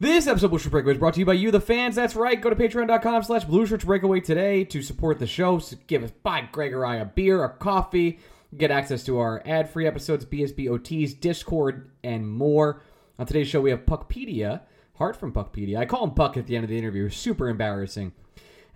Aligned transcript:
This 0.00 0.28
episode 0.28 0.46
of 0.46 0.50
Blue 0.52 0.60
Shirt 0.60 0.70
Breakaway 0.70 0.92
is 0.92 0.98
brought 1.00 1.14
to 1.14 1.20
you 1.20 1.26
by 1.26 1.32
you, 1.32 1.50
the 1.50 1.60
fans. 1.60 1.96
That's 1.96 2.14
right. 2.14 2.40
Go 2.40 2.50
to 2.50 2.54
patreon.com 2.54 3.24
slash 3.24 3.42
Blue 3.42 3.66
Shirts 3.66 3.84
Breakaway 3.84 4.20
today 4.20 4.62
to 4.62 4.80
support 4.80 5.18
the 5.18 5.26
show. 5.26 5.58
So 5.58 5.76
give 5.88 6.04
us, 6.04 6.12
buy 6.22 6.48
Greg 6.52 6.72
or 6.72 6.86
I 6.86 6.96
a 6.96 7.04
beer, 7.04 7.42
a 7.42 7.48
coffee, 7.48 8.20
get 8.56 8.70
access 8.70 9.02
to 9.06 9.18
our 9.18 9.42
ad-free 9.44 9.88
episodes, 9.88 10.24
BSBOTs, 10.24 11.18
Discord, 11.18 11.90
and 12.04 12.30
more. 12.30 12.80
On 13.18 13.26
today's 13.26 13.48
show, 13.48 13.60
we 13.60 13.70
have 13.70 13.86
Puckpedia, 13.86 14.60
Hart 14.94 15.16
from 15.16 15.32
Puckpedia. 15.32 15.78
I 15.78 15.84
call 15.84 16.04
him 16.04 16.12
Puck 16.12 16.36
at 16.36 16.46
the 16.46 16.54
end 16.54 16.62
of 16.62 16.70
the 16.70 16.78
interview. 16.78 17.08
Super 17.08 17.48
embarrassing. 17.48 18.12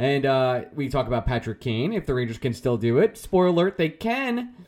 And 0.00 0.26
uh, 0.26 0.62
we 0.74 0.88
talk 0.88 1.06
about 1.06 1.24
Patrick 1.24 1.60
Kane, 1.60 1.92
if 1.92 2.04
the 2.04 2.14
Rangers 2.14 2.38
can 2.38 2.52
still 2.52 2.76
do 2.76 2.98
it. 2.98 3.16
Spoiler 3.16 3.46
alert, 3.46 3.78
they 3.78 3.90
can. 3.90 4.66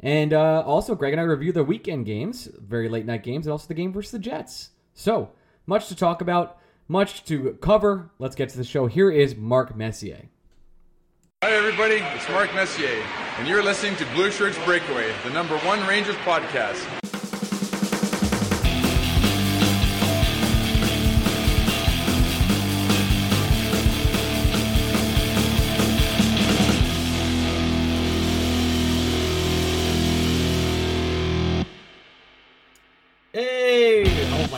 And 0.00 0.32
uh, 0.32 0.64
also, 0.66 0.96
Greg 0.96 1.12
and 1.12 1.20
I 1.20 1.24
review 1.24 1.52
the 1.52 1.62
weekend 1.62 2.06
games, 2.06 2.48
very 2.58 2.88
late 2.88 3.06
night 3.06 3.22
games, 3.22 3.46
and 3.46 3.52
also 3.52 3.68
the 3.68 3.74
game 3.74 3.92
versus 3.92 4.10
the 4.10 4.18
Jets. 4.18 4.70
So, 4.92 5.30
much 5.66 5.88
to 5.88 5.96
talk 5.96 6.20
about, 6.20 6.58
much 6.88 7.24
to 7.24 7.58
cover. 7.60 8.10
Let's 8.18 8.36
get 8.36 8.48
to 8.50 8.56
the 8.56 8.64
show. 8.64 8.86
Here 8.86 9.10
is 9.10 9.36
Mark 9.36 9.76
Messier. 9.76 10.28
Hi, 11.42 11.50
everybody. 11.52 11.96
It's 12.14 12.28
Mark 12.30 12.54
Messier, 12.54 13.02
and 13.38 13.46
you're 13.46 13.62
listening 13.62 13.96
to 13.96 14.06
Blue 14.14 14.30
Shirts 14.30 14.58
Breakaway, 14.64 15.12
the 15.24 15.30
number 15.30 15.58
one 15.58 15.86
Rangers 15.86 16.16
podcast. 16.16 16.84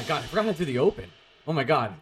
God, 0.09 0.25
I 0.25 0.27
forgot 0.27 0.47
how 0.47 0.53
to 0.53 0.59
do 0.59 0.65
the 0.65 0.79
open. 0.79 1.05
Oh 1.47 1.53
my 1.53 1.65
god. 1.65 1.93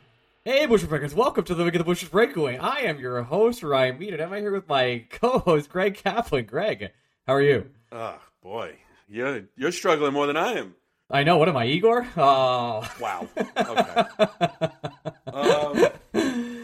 Hey, 0.44 0.64
Breakers, 0.66 1.12
welcome 1.12 1.42
to 1.42 1.56
the 1.56 1.64
Week 1.64 1.74
of 1.74 1.80
the 1.80 1.84
Bushers 1.84 2.08
Breakaway. 2.08 2.56
I 2.56 2.82
am 2.82 3.00
your 3.00 3.20
host, 3.24 3.64
Ryan 3.64 3.98
Mead, 3.98 4.12
and 4.14 4.22
I'm 4.22 4.32
here 4.40 4.52
with 4.52 4.68
my 4.68 5.06
co-host, 5.10 5.68
Greg 5.68 5.96
Kaplan. 5.96 6.44
Greg, 6.44 6.92
how 7.27 7.34
are 7.34 7.42
you? 7.42 7.68
Oh 7.90 8.16
boy, 8.44 8.77
you're 9.08 9.42
you're 9.56 9.72
struggling 9.72 10.12
more 10.12 10.28
than 10.28 10.36
I 10.36 10.52
am. 10.52 10.77
I 11.10 11.24
know. 11.24 11.36
What 11.36 11.48
am 11.48 11.56
I, 11.56 11.66
Igor? 11.66 12.06
Oh, 12.16 12.88
Wow. 13.00 13.27
Okay. 13.56 14.04
um, 15.32 15.88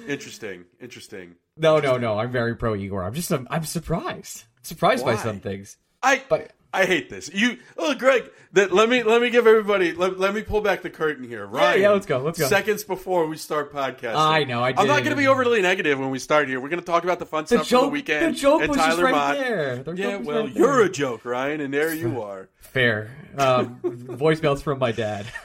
interesting. 0.08 0.64
Interesting. 0.80 1.34
no, 1.56 1.80
no, 1.80 1.96
no. 1.96 2.20
I'm 2.20 2.30
very 2.30 2.54
pro 2.54 2.76
Igor. 2.76 3.02
I'm 3.02 3.14
just, 3.14 3.32
I'm, 3.32 3.48
I'm 3.50 3.64
surprised. 3.64 4.44
Surprised 4.62 5.04
by 5.04 5.16
some 5.16 5.40
things. 5.40 5.76
I 6.04 6.22
But 6.28 6.52
I 6.74 6.86
hate 6.86 7.10
this. 7.10 7.30
You, 7.32 7.58
oh, 7.76 7.94
Greg. 7.94 8.30
That 8.54 8.70
let 8.70 8.88
me 8.90 9.02
let 9.02 9.22
me 9.22 9.30
give 9.30 9.46
everybody. 9.46 9.92
Let, 9.94 10.18
let 10.18 10.34
me 10.34 10.42
pull 10.42 10.60
back 10.60 10.82
the 10.82 10.90
curtain 10.90 11.24
here. 11.26 11.46
Ryan, 11.46 11.80
yeah, 11.80 11.90
let's 11.90 12.04
go, 12.04 12.18
let's 12.18 12.38
go. 12.38 12.46
Seconds 12.48 12.84
before 12.84 13.26
we 13.26 13.38
start 13.38 13.72
podcasting. 13.72 14.14
I 14.14 14.44
know, 14.44 14.62
I 14.62 14.74
I'm 14.76 14.86
not 14.86 14.98
going 15.04 15.10
to 15.10 15.16
be 15.16 15.26
overly 15.26 15.62
negative 15.62 15.98
when 15.98 16.10
we 16.10 16.18
start 16.18 16.48
here. 16.48 16.60
We're 16.60 16.68
going 16.68 16.80
to 16.80 16.84
talk 16.84 17.02
about 17.02 17.18
the 17.18 17.24
fun 17.24 17.44
The 17.44 17.56
stuff 17.56 17.68
joke, 17.68 17.80
from 17.80 17.88
the 17.88 17.92
weekend. 17.94 18.34
the 18.34 18.38
joke 18.38 18.60
and 18.60 18.68
was 18.68 18.76
Tyler 18.78 19.04
right 19.04 19.10
Motte. 19.14 19.38
there. 19.38 19.76
The 19.82 19.92
Yeah, 19.96 20.16
well, 20.16 20.44
right 20.44 20.54
you're 20.54 20.82
a 20.82 20.90
joke, 20.90 21.24
Ryan, 21.24 21.62
and 21.62 21.72
there 21.72 21.94
you 21.94 22.20
are. 22.20 22.50
fair. 22.58 23.10
Um, 23.38 23.80
voicemails 23.82 24.62
from 24.62 24.78
my 24.78 24.92
dad. 24.92 25.24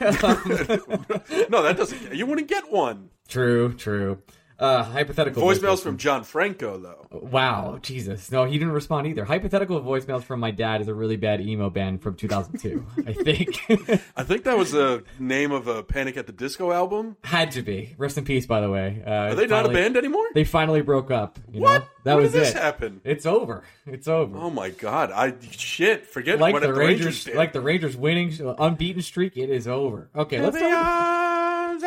No, 1.50 1.62
that 1.62 1.76
doesn't. 1.76 2.14
You 2.14 2.26
wouldn't 2.26 2.48
get 2.48 2.70
one. 2.70 3.10
true, 3.28 3.72
true. 3.74 4.18
Uh, 4.58 4.82
hypothetical 4.82 5.40
Voicemails 5.42 5.80
from 5.80 5.96
John 5.98 6.24
Franco, 6.24 6.78
though. 6.78 7.06
Wow, 7.12 7.78
Jesus. 7.80 8.32
No, 8.32 8.44
he 8.44 8.58
didn't 8.58 8.72
respond 8.74 9.06
either. 9.06 9.24
Hypothetical 9.24 9.80
voicemails 9.80 10.24
from 10.24 10.40
my 10.40 10.50
dad 10.50 10.80
is 10.80 10.88
a 10.88 10.94
really 10.94 11.16
bad 11.16 11.40
emo 11.40 11.70
band 11.70 12.02
from 12.02 12.16
2002, 12.16 12.84
I 13.06 13.12
think. 13.12 13.60
I 14.16 14.24
think 14.24 14.42
that 14.44 14.58
was 14.58 14.72
the 14.72 15.04
name 15.20 15.52
of 15.52 15.68
a 15.68 15.84
Panic 15.84 16.16
at 16.16 16.26
the 16.26 16.32
Disco 16.32 16.72
album. 16.72 17.16
Had 17.22 17.52
to 17.52 17.62
be. 17.62 17.94
Rest 17.98 18.18
in 18.18 18.24
peace, 18.24 18.46
by 18.46 18.60
the 18.60 18.68
way. 18.70 19.00
Uh, 19.06 19.10
Are 19.10 19.34
they 19.36 19.46
not 19.46 19.64
a 19.64 19.68
band 19.68 19.96
anymore? 19.96 20.26
They 20.34 20.42
finally 20.44 20.82
broke 20.82 21.12
up. 21.12 21.38
You 21.52 21.60
What? 21.60 21.82
Know? 21.82 21.88
That 22.04 22.14
when 22.14 22.22
was 22.24 22.32
did 22.32 22.42
this 22.42 22.50
it. 22.50 22.56
happen? 22.56 23.00
It's 23.04 23.26
over. 23.26 23.62
It's 23.86 24.08
over. 24.08 24.38
Oh 24.38 24.50
my 24.50 24.70
god! 24.70 25.10
I 25.12 25.34
shit. 25.50 26.06
Forget 26.06 26.38
like 26.38 26.58
the 26.60 26.72
Rangers, 26.72 27.24
did. 27.24 27.34
like 27.36 27.52
the 27.52 27.60
Rangers 27.60 27.96
winning 27.96 28.32
unbeaten 28.58 29.02
streak, 29.02 29.36
it 29.36 29.50
is 29.50 29.68
over. 29.68 30.08
Okay, 30.16 30.40
let's 30.40 30.54
The 30.56 30.60
talk. 30.62 30.70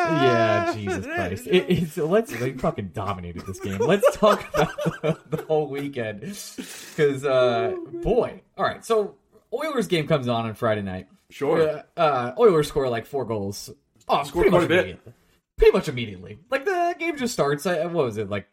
Arms 0.07 0.21
Yeah, 0.23 0.73
Jesus 0.75 1.05
Christ! 1.05 1.45
Rangers. 1.45 1.47
It, 1.47 1.65
it's 1.69 1.97
let's 1.97 2.31
they 2.39 2.53
fucking 2.53 2.89
dominated 2.93 3.45
this 3.45 3.59
game. 3.59 3.79
Let's 3.79 4.17
talk 4.17 4.47
about 4.53 4.75
the, 5.01 5.19
the 5.37 5.43
whole 5.43 5.67
weekend 5.67 6.21
because 6.21 7.25
uh, 7.25 7.73
boy, 8.01 8.41
all 8.57 8.65
right. 8.65 8.83
So 8.85 9.15
Oilers 9.53 9.87
game 9.87 10.07
comes 10.07 10.27
on 10.27 10.45
on 10.45 10.53
Friday 10.53 10.81
night. 10.81 11.07
Sure. 11.29 11.83
Uh, 11.97 11.99
uh, 11.99 12.33
Oilers 12.39 12.67
score 12.67 12.89
like 12.89 13.05
four 13.05 13.25
goals. 13.25 13.69
Oh, 14.07 14.23
Scored 14.23 14.43
pretty 14.43 14.49
quite 14.49 14.59
much 14.61 14.65
a 14.65 14.67
bit. 14.69 14.79
immediately. 14.79 15.13
Pretty 15.57 15.71
much 15.77 15.87
immediately. 15.89 16.39
Like 16.49 16.65
the 16.65 16.95
game 16.99 17.17
just 17.17 17.33
starts. 17.33 17.65
I, 17.65 17.85
what 17.85 18.05
was 18.05 18.17
it 18.17 18.29
like? 18.29 18.47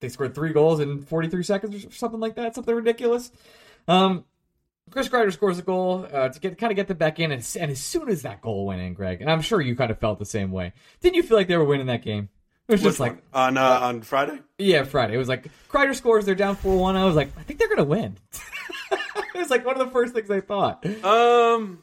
They 0.00 0.08
scored 0.08 0.34
three 0.34 0.52
goals 0.52 0.80
in 0.80 1.02
43 1.02 1.42
seconds 1.42 1.84
or 1.84 1.90
something 1.92 2.18
like 2.20 2.34
that. 2.36 2.54
Something 2.54 2.74
ridiculous. 2.74 3.30
Um, 3.86 4.24
Chris 4.90 5.08
Kreider 5.08 5.32
scores 5.32 5.58
a 5.58 5.62
goal 5.62 6.06
uh, 6.12 6.28
to 6.28 6.40
get 6.40 6.58
kind 6.58 6.70
of 6.70 6.76
get 6.76 6.88
them 6.88 6.98
back 6.98 7.18
in, 7.18 7.32
and, 7.32 7.56
and 7.58 7.70
as 7.70 7.80
soon 7.80 8.08
as 8.08 8.22
that 8.22 8.42
goal 8.42 8.66
went 8.66 8.80
in, 8.82 8.92
Greg, 8.94 9.20
and 9.22 9.30
I'm 9.30 9.40
sure 9.40 9.60
you 9.60 9.74
kind 9.76 9.90
of 9.90 9.98
felt 9.98 10.18
the 10.18 10.24
same 10.26 10.50
way. 10.52 10.72
Didn't 11.00 11.14
you 11.16 11.22
feel 11.22 11.36
like 11.36 11.48
they 11.48 11.56
were 11.56 11.64
winning 11.64 11.86
that 11.86 12.02
game? 12.02 12.28
It 12.68 12.72
was 12.72 12.82
Which 12.82 12.90
just 12.90 13.00
like, 13.00 13.22
on 13.32 13.56
uh, 13.56 13.80
on 13.82 14.02
Friday. 14.02 14.38
yeah, 14.58 14.84
Friday. 14.84 15.14
It 15.14 15.18
was 15.18 15.28
like 15.28 15.46
Kreider 15.68 15.94
scores, 15.94 16.24
they're 16.26 16.34
down 16.34 16.56
four 16.56 16.76
one. 16.78 16.96
I 16.96 17.04
was 17.04 17.16
like, 17.16 17.30
I 17.38 17.42
think 17.42 17.58
they're 17.58 17.68
gonna 17.68 17.84
win. 17.84 18.18
it 18.92 18.98
was 19.38 19.50
like 19.50 19.64
one 19.64 19.80
of 19.80 19.86
the 19.86 19.92
first 19.92 20.14
things 20.14 20.30
I 20.30 20.40
thought. 20.40 20.84
Um, 21.04 21.82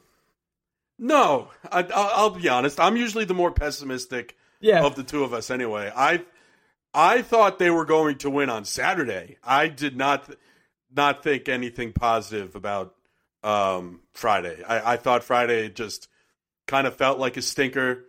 no, 0.98 1.48
I, 1.70 1.80
I'll, 1.82 2.10
I'll 2.14 2.30
be 2.30 2.48
honest. 2.48 2.78
I'm 2.78 2.96
usually 2.96 3.24
the 3.24 3.34
more 3.34 3.50
pessimistic 3.50 4.36
Yeah, 4.60 4.84
of 4.84 4.94
the 4.94 5.02
two 5.02 5.24
of 5.24 5.32
us. 5.34 5.50
Anyway, 5.50 5.90
I 5.94 6.24
I 6.94 7.22
thought 7.22 7.58
they 7.58 7.70
were 7.70 7.84
going 7.84 8.18
to 8.18 8.30
win 8.30 8.50
on 8.50 8.64
Saturday. 8.64 9.36
I 9.44 9.68
did 9.68 9.96
not 9.96 10.28
not 10.94 11.22
think 11.22 11.48
anything 11.48 11.92
positive 11.92 12.56
about 12.56 12.94
um, 13.42 14.00
Friday. 14.12 14.62
I, 14.62 14.94
I 14.94 14.96
thought 14.96 15.24
Friday 15.24 15.68
just 15.68 16.08
kind 16.66 16.86
of 16.86 16.96
felt 16.96 17.18
like 17.18 17.36
a 17.36 17.42
stinker. 17.42 18.04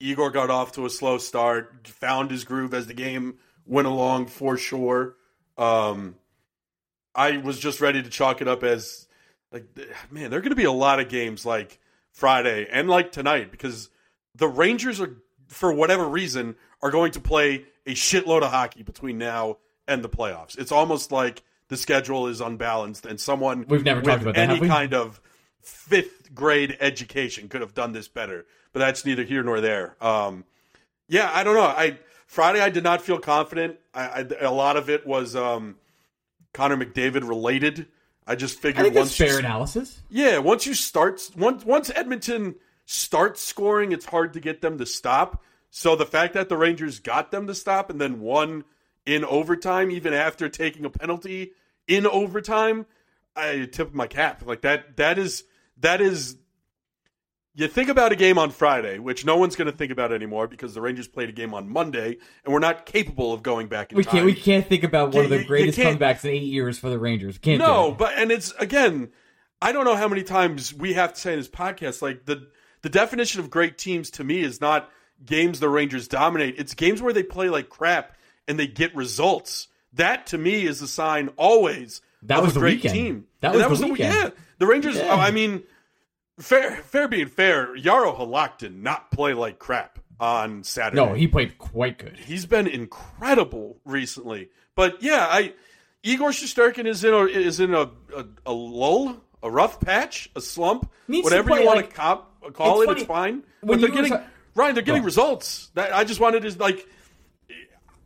Igor 0.00 0.30
got 0.30 0.50
off 0.50 0.72
to 0.72 0.86
a 0.86 0.90
slow 0.90 1.18
start, 1.18 1.86
found 1.88 2.30
his 2.30 2.44
groove 2.44 2.72
as 2.72 2.86
the 2.86 2.94
game 2.94 3.38
went 3.66 3.86
along 3.86 4.26
for 4.26 4.56
sure. 4.56 5.16
Um, 5.58 6.16
I 7.14 7.38
was 7.38 7.58
just 7.58 7.80
ready 7.80 8.02
to 8.02 8.08
chalk 8.08 8.40
it 8.40 8.48
up 8.48 8.62
as 8.62 9.06
like, 9.52 9.64
man, 10.10 10.30
there 10.30 10.38
are 10.38 10.42
going 10.42 10.50
to 10.50 10.56
be 10.56 10.64
a 10.64 10.72
lot 10.72 11.00
of 11.00 11.08
games 11.08 11.44
like 11.44 11.78
Friday 12.12 12.66
and 12.70 12.88
like 12.88 13.12
tonight 13.12 13.50
because 13.50 13.90
the 14.34 14.48
Rangers 14.48 15.00
are, 15.00 15.16
for 15.48 15.72
whatever 15.72 16.08
reason, 16.08 16.56
are 16.82 16.90
going 16.90 17.12
to 17.12 17.20
play 17.20 17.64
a 17.86 17.94
shitload 17.94 18.42
of 18.42 18.50
hockey 18.50 18.82
between 18.82 19.18
now 19.18 19.58
and 19.86 20.02
the 20.02 20.08
playoffs. 20.08 20.56
It's 20.58 20.72
almost 20.72 21.12
like 21.12 21.42
the 21.70 21.76
schedule 21.76 22.26
is 22.26 22.40
unbalanced 22.40 23.06
and 23.06 23.18
someone 23.18 23.64
We've 23.68 23.84
never 23.84 24.00
with 24.00 24.08
talked 24.08 24.22
about 24.22 24.34
that, 24.34 24.50
any 24.50 24.66
kind 24.68 24.92
of 24.92 25.20
fifth 25.62 26.34
grade 26.34 26.76
education 26.80 27.48
could 27.48 27.60
have 27.60 27.74
done 27.74 27.92
this 27.92 28.08
better. 28.08 28.44
But 28.72 28.80
that's 28.80 29.06
neither 29.06 29.22
here 29.22 29.42
nor 29.42 29.60
there. 29.60 29.96
Um, 30.00 30.44
yeah, 31.08 31.30
I 31.32 31.44
don't 31.44 31.54
know. 31.54 31.62
I 31.62 31.98
Friday 32.26 32.60
I 32.60 32.70
did 32.70 32.82
not 32.82 33.02
feel 33.02 33.18
confident. 33.18 33.78
I, 33.94 34.02
I 34.02 34.26
a 34.40 34.52
lot 34.52 34.76
of 34.76 34.90
it 34.90 35.06
was 35.06 35.34
um, 35.36 35.76
Connor 36.52 36.76
McDavid 36.76 37.26
related. 37.26 37.86
I 38.26 38.34
just 38.34 38.58
I 38.58 38.62
figured 38.62 38.86
that's 38.86 38.96
once 38.96 39.16
fair 39.16 39.32
you, 39.34 39.38
analysis. 39.38 40.00
yeah, 40.10 40.38
once 40.38 40.66
you 40.66 40.74
start 40.74 41.20
once 41.36 41.64
once 41.64 41.90
Edmonton 41.94 42.56
starts 42.84 43.42
scoring, 43.42 43.92
it's 43.92 44.06
hard 44.06 44.32
to 44.32 44.40
get 44.40 44.60
them 44.60 44.78
to 44.78 44.86
stop. 44.86 45.42
So 45.70 45.94
the 45.94 46.06
fact 46.06 46.34
that 46.34 46.48
the 46.48 46.56
Rangers 46.56 46.98
got 46.98 47.30
them 47.30 47.46
to 47.46 47.54
stop 47.54 47.90
and 47.90 48.00
then 48.00 48.20
won 48.20 48.64
in 49.06 49.24
overtime, 49.24 49.92
even 49.92 50.12
after 50.12 50.48
taking 50.48 50.84
a 50.84 50.90
penalty 50.90 51.52
in 51.90 52.06
overtime, 52.06 52.86
I 53.36 53.68
tip 53.70 53.92
my 53.92 54.06
cap. 54.06 54.46
Like 54.46 54.62
that 54.62 54.96
that 54.96 55.18
is 55.18 55.44
that 55.78 56.00
is 56.00 56.36
you 57.54 57.66
think 57.66 57.88
about 57.88 58.12
a 58.12 58.16
game 58.16 58.38
on 58.38 58.50
Friday, 58.50 59.00
which 59.00 59.24
no 59.24 59.36
one's 59.36 59.56
going 59.56 59.70
to 59.70 59.76
think 59.76 59.90
about 59.90 60.12
anymore 60.12 60.46
because 60.46 60.72
the 60.72 60.80
Rangers 60.80 61.08
played 61.08 61.28
a 61.28 61.32
game 61.32 61.52
on 61.52 61.68
Monday, 61.68 62.16
and 62.44 62.54
we're 62.54 62.60
not 62.60 62.86
capable 62.86 63.32
of 63.32 63.42
going 63.42 63.66
back 63.66 63.90
in 63.90 63.98
We 63.98 64.04
time. 64.04 64.12
can't. 64.12 64.26
We 64.26 64.34
can't 64.34 64.66
think 64.66 64.84
about 64.84 65.12
one 65.12 65.24
of 65.24 65.30
the 65.30 65.44
greatest 65.44 65.76
comebacks 65.78 66.24
in 66.24 66.30
eight 66.30 66.44
years 66.44 66.78
for 66.78 66.88
the 66.88 66.98
Rangers. 66.98 67.38
Can't 67.38 67.58
No, 67.58 67.90
but 67.92 68.14
and 68.16 68.30
it's 68.30 68.52
again, 68.52 69.10
I 69.60 69.72
don't 69.72 69.84
know 69.84 69.96
how 69.96 70.08
many 70.08 70.22
times 70.22 70.72
we 70.72 70.92
have 70.94 71.12
to 71.14 71.20
say 71.20 71.32
in 71.32 71.40
this 71.40 71.48
podcast, 71.48 72.02
like 72.02 72.24
the 72.24 72.48
the 72.82 72.88
definition 72.88 73.40
of 73.40 73.50
great 73.50 73.76
teams 73.76 74.10
to 74.12 74.24
me 74.24 74.40
is 74.40 74.60
not 74.60 74.88
games 75.24 75.58
the 75.60 75.68
Rangers 75.68 76.06
dominate. 76.08 76.54
It's 76.56 76.74
games 76.74 77.02
where 77.02 77.12
they 77.12 77.24
play 77.24 77.48
like 77.48 77.68
crap 77.68 78.16
and 78.46 78.58
they 78.58 78.68
get 78.68 78.94
results. 78.94 79.66
That 79.94 80.26
to 80.28 80.38
me 80.38 80.66
is 80.66 80.80
a 80.82 80.88
sign 80.88 81.30
always 81.36 82.00
That 82.22 82.42
was 82.42 82.52
a 82.52 82.54
the 82.54 82.60
great 82.60 82.76
weekend. 82.78 82.94
team. 82.94 83.26
That 83.40 83.54
And 83.56 83.68
was 83.70 83.80
the 83.80 83.88
weekend. 83.88 84.14
yeah. 84.14 84.30
The 84.58 84.66
Rangers. 84.66 84.96
Oh, 84.98 85.04
yeah. 85.04 85.14
I 85.14 85.30
mean, 85.30 85.62
fair 86.38 86.76
fair 86.76 87.08
being 87.08 87.26
fair, 87.28 87.74
Jaro 87.76 88.16
Halak 88.16 88.58
did 88.58 88.74
not 88.76 89.10
play 89.10 89.32
like 89.34 89.58
crap 89.58 89.98
on 90.20 90.62
Saturday. 90.64 90.96
No, 91.04 91.14
he 91.14 91.26
played 91.26 91.58
quite 91.58 91.98
good. 91.98 92.16
he's 92.18 92.46
been 92.46 92.66
incredible 92.66 93.78
recently. 93.84 94.50
But 94.74 95.02
yeah, 95.02 95.26
I 95.30 95.54
Igor 96.02 96.30
Shesterkin 96.30 96.86
is 96.86 97.04
in 97.04 97.12
a 97.14 97.24
is 97.24 97.58
in 97.60 97.74
a, 97.74 97.90
a, 98.16 98.24
a 98.46 98.52
lull, 98.52 99.16
a 99.42 99.50
rough 99.50 99.80
patch, 99.80 100.30
a 100.36 100.40
slump, 100.40 100.90
Needs 101.08 101.24
whatever 101.24 101.48
play 101.48 101.60
you 101.60 101.66
want 101.66 101.76
like- 101.78 101.90
to 101.90 101.94
cop, 101.96 102.52
call 102.52 102.82
It's 102.82 102.92
it. 102.92 102.98
It's 102.98 103.06
fine. 103.06 103.42
when 103.60 103.78
But 103.78 103.80
they're 103.80 103.90
getting 103.96 104.12
sa- 104.12 104.22
Ryan. 104.54 104.74
They're 104.74 104.84
getting 104.84 105.02
results. 105.04 105.70
That 105.74 105.92
I 105.94 106.04
just 106.04 106.20
wanted 106.20 106.42
to 106.42 106.58
like. 106.58 106.86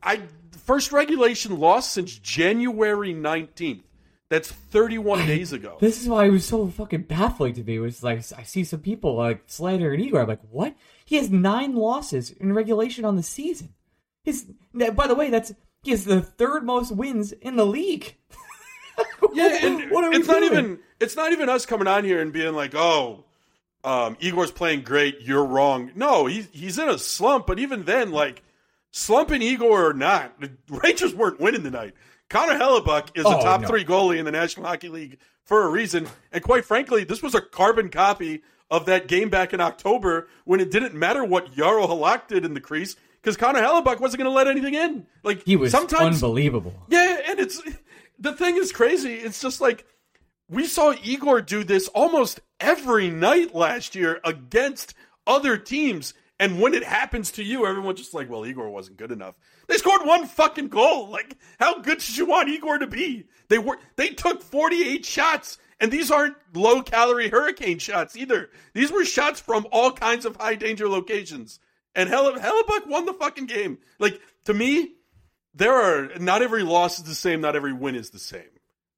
I 0.03 0.21
first 0.65 0.93
regulation 0.93 1.59
loss 1.59 1.91
since 1.91 2.19
January 2.19 3.13
nineteenth. 3.13 3.85
That's 4.31 4.51
thirty 4.51 4.99
one 4.99 5.27
days 5.27 5.53
ago. 5.53 5.77
This 5.81 6.03
is 6.03 6.09
why 6.09 6.25
it 6.25 6.31
was 6.31 6.45
so 6.45 6.67
fucking 6.69 7.03
baffling 7.03 7.55
to 7.55 7.63
me. 7.63 7.77
It 7.77 7.81
was 7.81 8.03
like 8.03 8.19
I 8.37 8.43
see 8.43 8.65
some 8.65 8.81
people 8.81 9.15
like 9.15 9.43
Slater 9.47 9.93
and 9.93 10.03
Igor. 10.03 10.23
I'm 10.23 10.29
like, 10.29 10.41
what? 10.51 10.75
He 11.05 11.17
has 11.17 11.31
nine 11.31 11.75
losses 11.75 12.31
in 12.31 12.53
regulation 12.53 13.05
on 13.05 13.17
the 13.17 13.23
season. 13.23 13.75
His 14.23 14.47
by 14.73 15.07
the 15.07 15.15
way, 15.15 15.31
that's 15.31 15.53
he 15.83 15.91
has 15.91 16.05
the 16.05 16.23
third 16.23 16.65
most 16.65 16.93
wins 16.93 17.33
in 17.33 17.57
the 17.57 17.67
league. 17.67 18.17
Yeah, 19.33 19.67
and 19.67 19.91
what 19.91 20.05
are 20.05 20.11
we 20.11 20.19
it's 20.19 20.29
not 20.29 20.45
even 20.45 20.79
it's 21.01 21.17
not 21.17 21.33
even 21.33 21.49
us 21.49 21.67
coming 21.67 21.89
on 21.89 22.05
here 22.05 22.21
and 22.21 22.33
being 22.33 22.55
like, 22.55 22.75
oh, 22.77 23.25
um, 23.83 24.17
Igor's 24.21 24.53
playing 24.53 24.83
great, 24.83 25.21
you're 25.23 25.45
wrong. 25.45 25.91
No, 25.97 26.27
he's 26.27 26.49
he's 26.53 26.79
in 26.79 26.89
a 26.89 26.99
slump, 26.99 27.47
but 27.47 27.59
even 27.59 27.85
then, 27.85 28.13
like 28.13 28.43
slumping 28.95 29.43
Igor 29.43 29.91
or 29.91 29.93
not, 29.93 30.41
the 30.41 30.53
Rangers 30.69 31.15
weren't 31.15 31.41
winning 31.41 31.65
tonight. 31.65 31.95
Connor 32.31 32.59
Hellebuyck 32.59 33.09
is 33.17 33.25
a 33.25 33.29
Oh, 33.29 33.43
top 33.43 33.63
no. 33.63 33.69
three 33.69 33.85
goalie 33.85 34.19
in 34.19 34.25
the 34.25 34.31
National 34.33 34.67
Hockey 34.67 34.89
League 34.89 35.19
for 35.45 35.63
a 35.65 35.69
reason, 35.69 36.07
and 36.33 36.43
quite 36.43 36.65
frankly, 36.65 37.05
this 37.05 37.23
was 37.23 37.35
a 37.35 37.41
carbon 37.41 37.89
copy 37.91 38.43
of 38.71 38.87
that 38.87 39.09
game 39.09 39.29
back 39.29 39.53
in 39.53 39.61
October 39.61 40.29
when 40.45 40.59
it 40.61 40.71
didn't 40.71 40.95
matter 40.95 41.23
what 41.25 41.53
Jaro 41.55 41.87
Halak 41.87 42.29
did 42.29 42.45
in 42.45 42.55
the 42.55 42.61
crease 42.61 42.97
because 43.21 43.37
Connor 43.37 43.61
Hellebuyck 43.61 44.01
wasn't 44.01 44.23
going 44.23 44.31
to 44.31 44.35
let 44.35 44.47
anything 44.49 44.75
in. 44.75 45.07
Like 45.23 45.43
He 45.45 45.57
was 45.57 45.71
sometimes 45.73 46.23
unbelievable. 46.23 46.73
yeah, 46.89 47.19
and 47.29 47.39
it's 47.41 47.61
the 48.19 48.33
thing 48.33 48.57
is 48.57 48.73
crazy. 48.73 49.15
It's 49.15 49.41
just 49.43 49.61
like 49.61 49.85
we 50.49 50.67
saw 50.67 50.95
Igor 51.03 51.43
do 51.43 51.63
this 51.65 51.89
almost 51.89 52.41
every 52.61 53.11
night 53.11 53.55
last 53.55 53.95
year 53.95 54.21
against 54.25 54.95
other 55.27 55.57
teams. 55.59 56.15
And 56.41 56.61
when 56.61 56.75
it 56.75 56.83
happens 56.83 57.31
to 57.33 57.45
you, 57.45 57.65
everyone's 57.65 58.01
just 58.01 58.13
like, 58.15 58.29
well, 58.29 58.45
Igor 58.45 58.69
wasn't 58.69 58.97
good 58.97 59.13
enough. 59.13 59.37
They 59.69 59.77
scored 59.77 60.05
one 60.05 60.27
fucking 60.27 60.69
goal. 60.69 61.09
Like, 61.09 61.37
how 61.61 61.79
good 61.81 62.03
should 62.03 62.17
you 62.17 62.27
want 62.27 62.49
Igor 62.49 62.79
to 62.79 62.87
be? 62.89 63.27
They 63.49 63.59
were 63.59 63.79
they 63.97 64.09
took 64.09 64.43
48 64.43 65.05
shots, 65.07 65.59
and 65.81 65.93
these 65.93 66.11
aren't 66.11 66.37
low 66.53 66.83
calorie 66.83 67.29
hurricane 67.29 67.79
shots 67.79 68.17
either. 68.17 68.51
These 68.73 68.91
were 68.91 69.05
shots 69.05 69.39
from 69.39 69.67
all 69.71 69.93
kinds 69.93 70.25
of 70.25 70.37
high 70.37 70.57
danger 70.57 70.89
locations. 70.89 71.61
And 71.95 72.09
Helle, 72.09 72.33
Hellebuyck 72.35 72.89
won 72.89 73.07
the 73.07 73.13
fucking 73.15 73.47
game. 73.47 73.79
Like, 74.01 74.21
to 74.47 74.55
me, 74.55 74.95
there 75.55 75.73
are 75.75 76.19
not 76.19 76.43
every 76.43 76.65
loss 76.65 76.99
is 76.99 77.05
the 77.05 77.15
same, 77.15 77.41
not 77.41 77.55
every 77.55 77.73
win 77.73 77.95
is 77.95 78.11
the 78.11 78.19
same. 78.19 78.43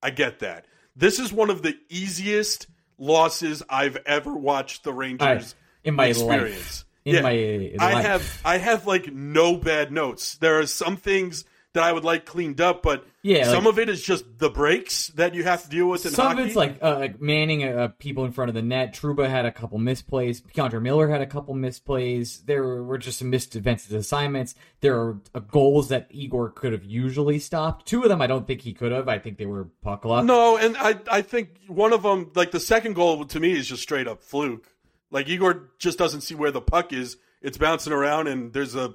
I 0.03 0.09
get 0.09 0.39
that. 0.39 0.65
This 0.97 1.19
is 1.19 1.31
one 1.31 1.51
of 1.51 1.61
the 1.61 1.77
easiest 1.91 2.67
losses 2.97 3.63
I've 3.69 3.99
ever 4.07 4.33
watched 4.35 4.85
the 4.85 4.95
Rangers 4.95 5.55
I- 5.55 5.89
in 5.89 5.95
my 5.95 6.07
experience. 6.07 6.57
life. 6.79 6.86
In 7.07 7.23
my 7.23 7.73
I 7.79 8.03
have 8.03 8.41
I 8.45 8.59
have 8.59 8.87
like 8.87 9.13
no 9.13 9.57
bad 9.57 9.93
notes. 9.93 10.37
There 10.37 10.59
are 10.59 10.67
some 10.67 10.97
things 10.97 11.45
that 11.73 11.83
I 11.85 11.93
would 11.93 12.05
like 12.05 12.25
cleaned 12.25 12.59
up, 12.59 12.83
but 12.83 13.05
Yeah, 13.23 13.45
some 13.45 13.65
like- 13.65 13.73
of 13.75 13.79
it 13.79 13.89
is 13.91 14.03
just 14.03 14.25
the 14.39 14.49
breaks 14.49 15.09
that 15.09 15.35
you 15.35 15.45
have 15.45 15.63
to 15.65 15.69
deal 15.69 15.87
with 15.89 16.07
in 16.07 16.13
Some 16.13 16.29
hockey. 16.29 16.41
of 16.41 16.47
it's 16.47 16.57
like 16.57 16.79
uh, 16.83 16.99
like 16.99 17.21
manning 17.21 17.65
uh, 17.65 17.89
people 17.99 18.25
in 18.25 18.33
front 18.33 18.49
of 18.49 18.55
the 18.55 18.63
net. 18.63 18.95
Trouba 18.95 19.29
had 19.29 19.45
a 19.45 19.53
couple 19.53 19.79
misplays. 19.79 20.41
K'Andre 20.55 20.81
Miller 20.81 21.07
had 21.09 21.21
a 21.21 21.27
couple 21.27 21.55
misplays. 21.55 22.45
There 22.47 22.83
were 22.83 22.97
just 22.99 23.19
some 23.19 23.29
missed 23.29 23.51
defensive 23.53 23.93
assignments. 23.95 24.55
There 24.81 24.97
are 24.99 25.21
uh, 25.35 25.41
goals 25.41 25.89
that 25.91 26.07
Igor 26.11 26.51
could 26.53 26.73
have 26.73 26.85
usually 26.85 27.39
stopped. 27.39 27.87
Two 27.87 28.03
of 28.03 28.09
them 28.09 28.23
I 28.23 28.27
don't 28.27 28.47
think 28.47 28.63
he 28.63 28.73
could 28.73 28.93
have. 28.93 29.07
I 29.09 29.19
think 29.19 29.37
they 29.37 29.47
were 29.47 29.65
puck 29.83 30.05
luck. 30.07 30.25
No, 30.25 30.57
and 30.57 30.77
I 30.79 30.97
I 31.11 31.21
think 31.23 31.51
one 31.69 31.93
of 31.93 32.03
them, 32.03 32.31
like 32.35 32.53
the 32.53 32.61
second 32.61 32.95
goal 32.95 33.25
to 33.27 33.39
me, 33.39 33.53
is 33.53 33.69
just 33.69 33.83
straight 33.83 34.09
up 34.09 34.23
fluke. 34.23 34.67
Like 35.17 35.29
Igor 35.31 35.71
just 35.79 35.97
doesn't 35.97 36.21
see 36.21 36.35
where 36.35 36.51
the 36.51 36.61
puck 36.61 36.93
is. 36.93 37.17
It's 37.41 37.57
bouncing 37.57 37.93
around, 37.95 38.27
and 38.29 38.53
there's 38.53 38.75
a 38.75 38.93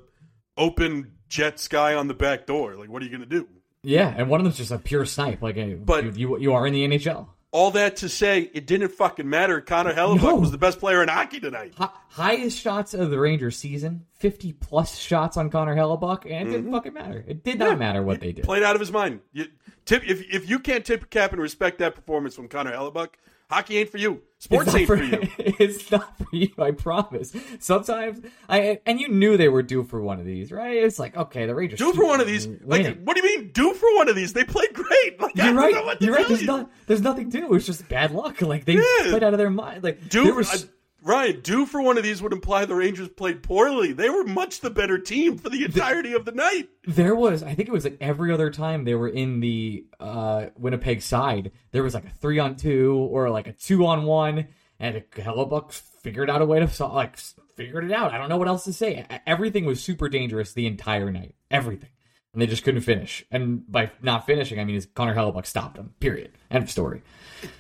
open 0.56 1.14
jet 1.30 1.60
sky 1.60 1.96
on 1.96 2.08
the 2.08 2.14
back 2.14 2.46
door. 2.46 2.76
Like, 2.76 2.90
what 2.90 3.02
are 3.02 3.06
you 3.06 3.12
gonna 3.12 3.26
do? 3.26 3.48
Yeah, 3.84 4.14
and 4.16 4.30
one 4.30 4.40
of 4.40 4.44
them's 4.44 4.58
just 4.58 4.70
a 4.70 4.78
pure 4.78 5.06
snipe. 5.06 5.42
Like, 5.42 5.58
uh, 5.58 5.66
But- 5.84 6.04
you, 6.06 6.12
you 6.16 6.38
you 6.40 6.54
are 6.54 6.68
in 6.68 6.74
the 6.74 6.84
NHL. 6.88 7.28
All 7.54 7.72
that 7.72 7.98
to 7.98 8.08
say, 8.08 8.50
it 8.54 8.66
didn't 8.68 8.90
fucking 8.94 9.28
matter. 9.30 9.60
Connor 9.62 9.94
Hellebuyck 9.94 10.22
No. 10.22 10.36
was 10.36 10.52
the 10.52 10.58
best 10.58 10.80
player 10.80 11.02
in 11.04 11.10
hockey 11.10 11.40
tonight. 11.42 11.74
Hi- 11.78 11.90
highest 12.10 12.58
shots 12.60 12.94
of 12.94 13.10
the 13.10 13.20
Rangers 13.20 13.58
season, 13.58 14.06
fifty 14.14 14.54
plus 14.54 14.98
shots 14.98 15.36
on 15.38 15.50
Connor 15.50 15.76
Hellebuyck, 15.76 16.26
and 16.32 16.48
it 16.48 16.52
didn't 16.52 16.72
fucking 16.72 16.94
matter. 16.94 17.26
It 17.28 17.44
did 17.44 17.58
not 17.60 17.80
matter 17.80 18.04
what 18.04 18.20
they 18.22 18.32
did. 18.32 18.46
Played 18.46 18.64
out 18.64 18.76
of 18.76 18.80
his 18.80 18.92
mind. 18.92 19.22
You, 19.34 19.48
tip 19.86 20.04
if 20.08 20.22
if 20.32 20.48
you 20.50 20.60
can't 20.60 20.86
tip 20.86 21.10
cap 21.10 21.34
and 21.34 21.42
respect 21.42 21.80
that 21.80 21.96
performance 21.96 22.36
from 22.36 22.48
Connor 22.48 22.72
Hellebuyck, 22.72 23.10
hockey 23.52 23.78
ain't 23.80 23.90
for 23.90 23.98
you. 23.98 24.22
Sports 24.40 24.74
ain't 24.74 24.88
for, 24.88 24.96
you. 24.96 25.20
It's 25.38 25.92
not 25.92 26.18
for 26.18 26.26
you, 26.36 26.50
I 26.58 26.72
promise. 26.72 27.36
Sometimes 27.60 28.26
I 28.50 28.80
and 28.88 29.00
you 29.00 29.08
knew 29.10 29.38
they 29.38 29.50
were 29.50 29.62
due 29.62 29.84
for 29.84 30.02
one 30.02 30.20
of 30.20 30.26
these, 30.26 30.52
right? 30.52 30.78
It's 30.78 30.98
like, 30.98 31.16
okay, 31.16 31.46
the 31.46 31.54
Rangers 31.54 31.78
due 31.78 31.94
for 31.94 32.06
one 32.06 32.22
of 32.22 32.28
these. 32.28 32.48
Like, 32.48 33.04
what 33.04 33.16
do 33.16 33.26
you 33.28 33.38
mean? 33.38 33.52
due 33.52 33.74
for 33.76 33.94
one 33.96 34.10
of 34.10 34.16
these? 34.16 34.34
They 34.34 34.44
played 34.44 34.74
great. 34.74 34.88
Like, 35.22 35.36
You're 35.36 35.54
right. 35.54 35.74
know 35.74 35.84
what 35.84 36.00
to 36.00 36.06
You're 36.06 36.16
right. 36.16 36.28
There's 36.28 36.42
you. 36.42 36.48
not. 36.48 36.72
There's 36.88 37.02
nothing 37.02 37.30
to. 37.32 37.38
it. 37.54 37.56
It's 37.56 37.66
just 37.68 37.88
bad 37.88 38.12
luck. 38.12 38.42
Like 38.52 38.66
they 38.66 38.74
Yeah. 38.74 38.82
played 39.10 39.24
out 39.24 39.34
of 39.34 39.38
their 39.38 39.50
mind. 39.52 39.84
Like 39.84 40.10
there 40.10 40.34
was 40.34 40.68
Ryan, 41.04 41.42
do 41.42 41.66
for 41.66 41.82
one 41.82 41.98
of 41.98 42.04
these 42.04 42.22
would 42.22 42.34
imply 42.34 42.66
the 42.66 42.76
Rangers 42.76 43.10
played 43.10 43.42
poorly. 43.42 43.92
They 43.92 44.10
were 44.10 44.24
much 44.24 44.60
the 44.60 44.70
better 44.70 44.98
team 44.98 45.38
for 45.38 45.50
the 45.50 45.66
entirety 45.66 46.14
of 46.14 46.26
the 46.26 46.32
night. 46.32 46.70
there 46.86 47.16
was. 47.16 47.42
I 47.42 47.56
think 47.56 47.70
it 47.70 47.72
was 47.72 47.84
like 47.84 47.98
every 48.00 48.32
other 48.32 48.52
time 48.52 48.84
they 48.84 48.96
were 48.96 49.10
in 49.10 49.40
the 49.40 49.86
uh, 50.00 50.48
Winnipeg 50.58 51.02
side. 51.02 51.52
There 51.72 51.84
was 51.84 51.94
like 51.94 52.06
a 52.06 52.10
three 52.10 52.40
on 52.40 52.56
two 52.56 52.96
or 52.96 53.30
like 53.30 53.48
a 53.48 53.54
two 53.54 53.86
on 53.86 54.04
one, 54.04 54.48
and 54.80 55.04
Hellebuyck 55.12 55.72
figured 55.72 56.30
out 56.30 56.42
a 56.42 56.46
way 56.46 56.60
to 56.66 56.86
like 56.88 57.18
figured 57.56 57.86
it 57.86 57.92
out. 57.92 58.14
I 58.14 58.18
don't 58.18 58.30
know 58.30 58.38
what 58.38 58.48
else 58.48 58.64
to 58.66 58.74
say. 58.74 59.06
Everything 59.26 59.66
was 59.66 59.82
super 59.82 60.08
dangerous 60.08 60.54
the 60.54 60.68
entire 60.68 61.12
night. 61.12 61.36
Everything. 61.50 61.90
And 62.34 62.42
they 62.42 62.48
just 62.48 62.64
couldn't 62.64 62.82
finish. 62.82 63.26
And 63.30 63.70
by 63.70 63.92
not 64.02 64.26
finishing, 64.26 64.60
I 64.60 64.64
mean 64.66 64.82
Connor 64.94 65.16
Hellebuyck 65.16 65.46
stopped 65.46 65.76
them. 65.76 65.94
Period. 66.00 66.32
End 66.50 66.64
of 66.64 66.72
story. 66.72 67.02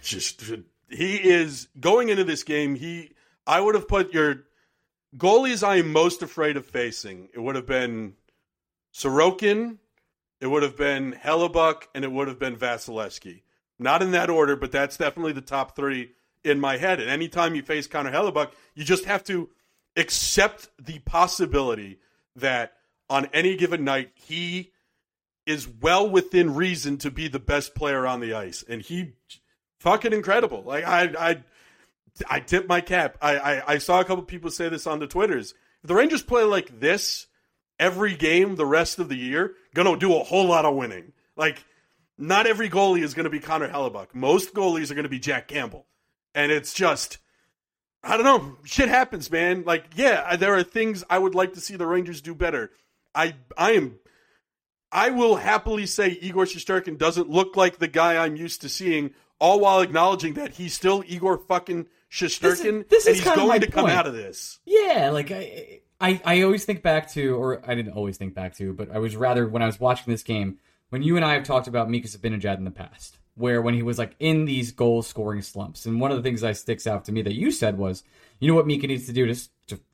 Just 0.01 0.43
he 0.89 1.15
is 1.17 1.67
going 1.79 2.09
into 2.09 2.23
this 2.23 2.43
game. 2.43 2.75
He, 2.75 3.11
I 3.45 3.59
would 3.59 3.75
have 3.75 3.87
put 3.87 4.13
your 4.13 4.43
goalies 5.17 5.65
I 5.65 5.77
am 5.77 5.91
most 5.91 6.21
afraid 6.21 6.57
of 6.57 6.65
facing. 6.65 7.29
It 7.33 7.39
would 7.39 7.55
have 7.55 7.65
been 7.65 8.13
Sorokin, 8.93 9.77
it 10.39 10.47
would 10.47 10.63
have 10.63 10.77
been 10.77 11.13
Hellebuyck, 11.13 11.83
and 11.93 12.03
it 12.03 12.11
would 12.11 12.27
have 12.27 12.39
been 12.39 12.57
Vasilevskiy. 12.57 13.41
Not 13.79 14.01
in 14.01 14.11
that 14.11 14.29
order, 14.29 14.55
but 14.55 14.71
that's 14.71 14.97
definitely 14.97 15.33
the 15.33 15.41
top 15.41 15.75
three 15.75 16.11
in 16.43 16.59
my 16.59 16.77
head. 16.77 16.99
And 16.99 17.09
anytime 17.09 17.55
you 17.55 17.61
face 17.61 17.87
Connor 17.87 18.11
Hellebuyck, 18.11 18.51
you 18.75 18.83
just 18.83 19.05
have 19.05 19.23
to 19.25 19.49
accept 19.95 20.69
the 20.79 20.99
possibility 20.99 21.99
that 22.35 22.73
on 23.09 23.27
any 23.33 23.55
given 23.55 23.83
night 23.83 24.11
he 24.15 24.71
is 25.45 25.67
well 25.67 26.09
within 26.09 26.55
reason 26.55 26.97
to 26.97 27.11
be 27.11 27.27
the 27.27 27.39
best 27.39 27.75
player 27.75 28.05
on 28.05 28.19
the 28.19 28.33
ice, 28.33 28.63
and 28.67 28.81
he 28.81 29.13
fucking 29.79 30.13
incredible. 30.13 30.63
Like 30.63 30.85
I, 30.85 31.13
I, 31.19 31.43
I 32.29 32.39
tip 32.39 32.67
my 32.67 32.81
cap. 32.81 33.17
I, 33.21 33.37
I, 33.37 33.73
I 33.73 33.77
saw 33.77 33.99
a 33.99 34.05
couple 34.05 34.23
people 34.23 34.51
say 34.51 34.69
this 34.69 34.87
on 34.87 34.99
the 34.99 35.07
twitters. 35.07 35.53
If 35.83 35.87
the 35.87 35.95
Rangers 35.95 36.21
play 36.21 36.43
like 36.43 36.79
this 36.79 37.27
every 37.79 38.15
game 38.15 38.55
the 38.55 38.65
rest 38.65 38.99
of 38.99 39.09
the 39.09 39.15
year, 39.15 39.55
gonna 39.73 39.97
do 39.97 40.15
a 40.15 40.23
whole 40.23 40.47
lot 40.47 40.65
of 40.65 40.75
winning. 40.75 41.13
Like 41.35 41.63
not 42.17 42.47
every 42.47 42.69
goalie 42.69 43.03
is 43.03 43.13
gonna 43.13 43.29
be 43.29 43.39
Connor 43.39 43.69
Hellebuyck. 43.69 44.13
Most 44.13 44.53
goalies 44.53 44.91
are 44.91 44.95
gonna 44.95 45.09
be 45.09 45.19
Jack 45.19 45.47
Campbell, 45.47 45.85
and 46.35 46.51
it's 46.51 46.73
just. 46.73 47.17
I 48.03 48.17
don't 48.17 48.25
know. 48.25 48.57
Shit 48.63 48.89
happens, 48.89 49.29
man. 49.29 49.63
Like, 49.63 49.85
yeah, 49.93 50.35
there 50.35 50.55
are 50.55 50.63
things 50.63 51.03
I 51.07 51.19
would 51.19 51.35
like 51.35 51.53
to 51.53 51.61
see 51.61 51.75
the 51.75 51.85
Rangers 51.85 52.19
do 52.19 52.33
better. 52.33 52.71
I 53.13 53.35
I 53.55 53.73
am 53.73 53.99
I 54.91 55.09
will 55.09 55.37
happily 55.37 55.85
say 55.85 56.09
Igor 56.21 56.45
Shesterkin 56.45 56.97
doesn't 56.97 57.29
look 57.29 57.55
like 57.55 57.77
the 57.77 57.87
guy 57.87 58.23
I'm 58.23 58.35
used 58.35 58.61
to 58.61 58.69
seeing, 58.69 59.11
all 59.39 59.59
while 59.59 59.79
acknowledging 59.79 60.33
that 60.33 60.53
he's 60.53 60.73
still 60.73 61.03
Igor 61.07 61.37
fucking 61.37 61.87
This 62.89 63.05
and 63.07 63.15
is 63.15 63.19
he's 63.19 63.23
kinda 63.23 63.45
going 63.45 63.61
to 63.61 63.71
come 63.71 63.85
point. 63.85 63.95
out 63.97 64.05
of 64.05 64.13
this. 64.13 64.59
Yeah, 64.65 65.11
like 65.11 65.31
I, 65.31 65.81
I, 65.99 66.21
I 66.25 66.41
always 66.41 66.65
think 66.65 66.83
back 66.83 67.11
to, 67.11 67.35
or 67.35 67.61
I 67.65 67.73
didn't 67.73 67.93
always 67.93 68.17
think 68.17 68.33
back 68.33 68.55
to, 68.57 68.73
but 68.73 68.91
I 68.91 68.99
was 68.99 69.15
rather 69.15 69.47
when 69.47 69.61
I 69.61 69.65
was 69.65 69.79
watching 69.79 70.11
this 70.11 70.23
game 70.23 70.59
when 70.89 71.01
you 71.03 71.15
and 71.15 71.23
I 71.23 71.33
have 71.33 71.43
talked 71.43 71.67
about 71.67 71.89
Mika 71.89 72.07
Zibanejad 72.09 72.57
in 72.57 72.65
the 72.65 72.71
past, 72.71 73.17
where 73.35 73.61
when 73.61 73.73
he 73.73 73.81
was 73.81 73.97
like 73.97 74.15
in 74.19 74.45
these 74.45 74.71
goal 74.73 75.01
scoring 75.01 75.41
slumps, 75.41 75.85
and 75.85 76.01
one 76.01 76.11
of 76.11 76.17
the 76.17 76.23
things 76.23 76.41
that 76.41 76.57
sticks 76.57 76.85
out 76.85 77.05
to 77.05 77.11
me 77.13 77.21
that 77.21 77.33
you 77.33 77.49
said 77.49 77.77
was, 77.77 78.03
you 78.39 78.47
know 78.49 78.55
what 78.55 78.67
Mika 78.67 78.87
needs 78.87 79.05
to 79.05 79.13
do 79.13 79.25
to 79.25 79.35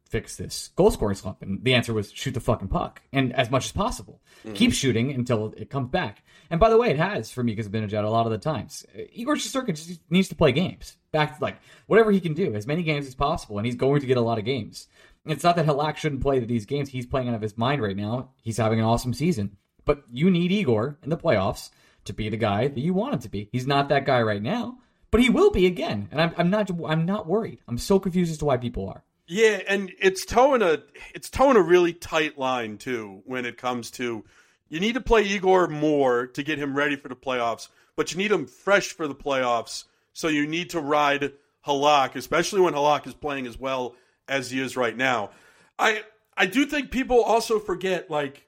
fix 0.07 0.35
this 0.35 0.69
goal 0.75 0.91
scoring 0.91 1.15
slump? 1.15 1.41
And 1.41 1.63
the 1.63 1.73
answer 1.73 1.93
was 1.93 2.11
shoot 2.11 2.33
the 2.33 2.39
fucking 2.39 2.69
puck 2.69 3.01
and 3.11 3.33
as 3.33 3.51
much 3.51 3.65
as 3.65 3.71
possible. 3.71 4.21
Keep 4.53 4.73
shooting 4.73 5.11
until 5.11 5.53
it 5.57 5.69
comes 5.69 5.89
back. 5.89 6.23
And 6.49 6.59
by 6.59 6.69
the 6.69 6.77
way, 6.77 6.89
it 6.89 6.97
has 6.97 7.31
for 7.31 7.43
Mika 7.43 7.63
Zibanejad 7.63 8.03
a 8.03 8.09
lot 8.09 8.25
of 8.25 8.31
the 8.31 8.37
times. 8.37 8.85
Uh, 8.97 9.01
Igor 9.11 9.35
Shesterkin 9.35 9.75
just 9.75 9.99
needs 10.09 10.29
to 10.29 10.35
play 10.35 10.51
games. 10.51 10.95
Back 11.11 11.41
like 11.41 11.57
whatever 11.87 12.11
he 12.11 12.19
can 12.19 12.33
do, 12.33 12.53
as 12.55 12.67
many 12.67 12.83
games 12.83 13.07
as 13.07 13.15
possible, 13.15 13.57
and 13.57 13.65
he's 13.65 13.75
going 13.75 14.01
to 14.01 14.07
get 14.07 14.17
a 14.17 14.21
lot 14.21 14.37
of 14.37 14.45
games. 14.45 14.87
It's 15.25 15.43
not 15.43 15.55
that 15.57 15.65
Halak 15.65 15.97
shouldn't 15.97 16.21
play 16.21 16.39
these 16.39 16.65
games. 16.65 16.89
He's 16.89 17.05
playing 17.05 17.27
out 17.27 17.35
of 17.35 17.41
his 17.41 17.57
mind 17.57 17.81
right 17.81 17.97
now. 17.97 18.29
He's 18.41 18.57
having 18.57 18.79
an 18.79 18.85
awesome 18.85 19.13
season. 19.13 19.57
But 19.83 20.03
you 20.11 20.29
need 20.29 20.51
Igor 20.51 20.97
in 21.03 21.09
the 21.09 21.17
playoffs 21.17 21.69
to 22.05 22.13
be 22.13 22.29
the 22.29 22.37
guy 22.37 22.67
that 22.67 22.79
you 22.79 22.93
want 22.93 23.13
him 23.15 23.19
to 23.21 23.29
be. 23.29 23.49
He's 23.51 23.67
not 23.67 23.89
that 23.89 24.05
guy 24.05 24.21
right 24.21 24.41
now, 24.41 24.79
but 25.11 25.21
he 25.21 25.29
will 25.29 25.51
be 25.51 25.65
again. 25.65 26.07
And 26.11 26.21
I'm, 26.21 26.33
I'm 26.37 26.49
not 26.49 26.69
I'm 26.85 27.05
not 27.05 27.27
worried. 27.27 27.59
I'm 27.67 27.77
so 27.77 27.99
confused 27.99 28.31
as 28.31 28.37
to 28.39 28.45
why 28.45 28.57
people 28.57 28.87
are. 28.87 29.03
Yeah, 29.27 29.59
and 29.67 29.91
it's 29.99 30.25
towing 30.25 30.61
a 30.61 30.83
it's 31.13 31.29
towing 31.29 31.57
a 31.57 31.61
really 31.61 31.93
tight 31.93 32.37
line 32.37 32.77
too 32.77 33.21
when 33.25 33.45
it 33.45 33.57
comes 33.57 33.91
to 33.91 34.23
you 34.69 34.79
need 34.79 34.93
to 34.93 35.01
play 35.01 35.23
Igor 35.23 35.67
more 35.67 36.27
to 36.27 36.43
get 36.43 36.57
him 36.57 36.75
ready 36.75 36.95
for 36.95 37.09
the 37.09 37.15
playoffs, 37.15 37.67
but 37.95 38.11
you 38.11 38.17
need 38.17 38.31
him 38.31 38.45
fresh 38.45 38.93
for 38.93 39.07
the 39.07 39.15
playoffs. 39.15 39.83
So 40.13 40.29
you 40.29 40.47
need 40.47 40.71
to 40.71 40.79
ride 40.79 41.33
Halak, 41.65 42.15
especially 42.15 42.61
when 42.61 42.73
Halak 42.73 43.05
is 43.05 43.13
playing 43.13 43.47
as 43.47 43.59
well 43.59 43.95
as 44.27 44.49
he 44.49 44.61
is 44.61 44.77
right 44.77 44.95
now. 44.95 45.31
I 45.77 46.03
I 46.37 46.45
do 46.45 46.65
think 46.65 46.89
people 46.89 47.21
also 47.21 47.59
forget 47.59 48.09
like 48.09 48.47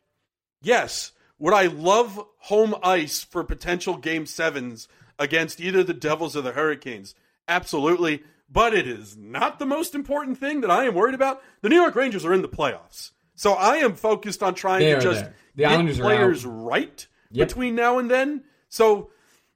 yes, 0.62 1.12
would 1.39 1.53
I 1.53 1.67
love 1.67 2.25
home 2.38 2.74
ice 2.81 3.21
for 3.21 3.43
potential 3.43 3.98
game 3.98 4.25
sevens 4.25 4.88
against 5.17 5.59
either 5.59 5.83
the 5.83 5.93
Devils 5.93 6.38
or 6.38 6.41
the 6.41 6.53
Hurricanes? 6.53 7.15
Absolutely. 7.50 8.24
But 8.51 8.74
it 8.74 8.88
is 8.88 9.15
not 9.15 9.60
the 9.60 9.65
most 9.65 9.94
important 9.94 10.38
thing 10.39 10.62
that 10.62 10.72
I 10.72 10.86
am 10.86 10.96
worried 10.96 11.13
about. 11.15 11.41
The 11.62 11.70
New 11.70 11.75
York 11.75 11.96
Rangers 11.96 12.25
are 12.25 12.34
in 12.34 12.41
the 12.41 12.50
playoffs. 12.50 13.12
So 13.36 13.53
I 13.53 13.77
am 13.77 13.94
focused 13.96 14.41
on 14.44 14.56
trying 14.56 14.82
They 14.82 14.96
to 14.96 15.01
just 15.01 15.22
there. 15.22 15.36
The 15.56 15.63
get 15.63 15.72
Islanders 15.72 16.00
players 16.00 16.46
right 16.46 17.08
Yep. 17.32 17.48
between 17.48 17.75
now 17.75 18.00
and 18.00 18.10
then. 18.10 18.44
So 18.70 19.12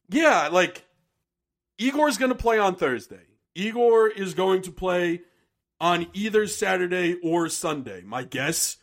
yeah, 0.09 0.49
like 0.51 0.85
Igor's 1.79 2.17
going 2.17 2.29
to 2.31 2.37
play 2.37 2.59
on 2.59 2.75
Thursday. 2.75 3.21
Igor 3.55 4.09
is 4.09 4.35
going 4.35 4.61
to 4.63 4.71
play 4.71 5.21
on 5.81 6.07
either 6.13 6.45
Saturday 6.47 7.15
or 7.23 7.49
Sunday. 7.49 8.01
My 8.05 8.23
guess, 8.23 8.77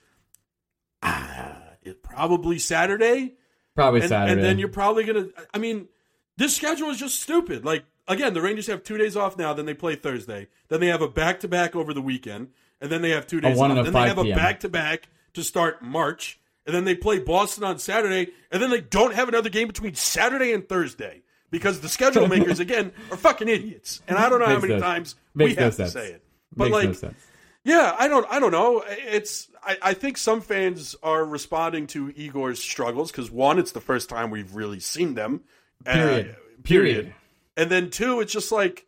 ah, 1.02 1.56
it 1.82 2.02
probably 2.02 2.58
Saturday. 2.58 3.34
Probably 3.74 4.00
And, 4.00 4.08
Saturday. 4.08 4.32
and 4.32 4.42
then 4.42 4.58
you're 4.58 4.68
probably 4.68 5.04
gonna. 5.04 5.28
I 5.54 5.58
mean, 5.58 5.88
this 6.36 6.54
schedule 6.56 6.90
is 6.90 6.98
just 6.98 7.20
stupid. 7.22 7.64
Like 7.64 7.84
again, 8.10 8.34
the 8.34 8.42
Rangers 8.42 8.66
have 8.66 8.82
two 8.82 8.98
days 8.98 9.16
off 9.16 9.38
now. 9.38 9.52
Then 9.54 9.64
they 9.66 9.74
play 9.74 9.94
Thursday. 9.96 10.48
Then 10.68 10.80
they 10.80 10.88
have 10.88 11.00
a 11.02 11.08
back 11.08 11.40
to 11.40 11.48
back 11.48 11.74
over 11.74 11.94
the 11.94 12.02
weekend, 12.02 12.48
and 12.80 12.90
then 12.90 13.00
they 13.02 13.10
have 13.10 13.26
two 13.26 13.40
days 13.40 13.58
off. 13.58 13.68
Then 13.74 13.84
they 13.84 13.90
5 13.90 14.08
have 14.08 14.18
a 14.18 14.34
back 14.34 14.60
to 14.60 14.68
back 14.68 15.08
to 15.34 15.42
start 15.42 15.80
March, 15.82 16.38
and 16.66 16.74
then 16.74 16.84
they 16.84 16.94
play 16.94 17.18
Boston 17.18 17.64
on 17.64 17.78
Saturday, 17.78 18.32
and 18.50 18.62
then 18.62 18.70
they 18.70 18.80
don't 18.80 19.14
have 19.14 19.28
another 19.28 19.48
game 19.48 19.68
between 19.68 19.94
Saturday 19.94 20.52
and 20.52 20.68
Thursday 20.68 21.22
because 21.50 21.80
the 21.80 21.88
schedule 21.88 22.28
makers 22.36 22.60
again 22.60 22.92
are 23.10 23.16
fucking 23.16 23.48
idiots. 23.48 24.02
And 24.08 24.18
I 24.18 24.28
don't 24.28 24.40
know 24.40 24.46
how 24.46 24.58
many 24.58 24.74
no- 24.74 24.80
times 24.80 25.14
makes 25.34 25.50
we 25.50 25.56
no 25.56 25.62
have 25.64 25.76
to 25.76 25.88
say 25.88 26.08
it, 26.08 26.24
but 26.54 26.64
Makes 26.64 26.72
like. 26.74 26.86
no 26.88 26.92
sense. 26.94 27.26
Yeah, 27.62 27.94
I 27.98 28.08
don't. 28.08 28.26
I 28.30 28.40
don't 28.40 28.52
know. 28.52 28.82
It's. 28.88 29.48
I, 29.62 29.76
I 29.82 29.94
think 29.94 30.16
some 30.16 30.40
fans 30.40 30.96
are 31.02 31.22
responding 31.22 31.86
to 31.88 32.10
Igor's 32.16 32.62
struggles 32.62 33.10
because 33.12 33.30
one, 33.30 33.58
it's 33.58 33.72
the 33.72 33.82
first 33.82 34.08
time 34.08 34.30
we've 34.30 34.54
really 34.54 34.80
seen 34.80 35.12
them. 35.14 35.42
uh, 35.86 35.92
Period. 35.92 36.36
period. 36.62 37.14
And 37.60 37.70
then 37.70 37.90
two, 37.90 38.20
it's 38.20 38.32
just 38.32 38.50
like 38.50 38.86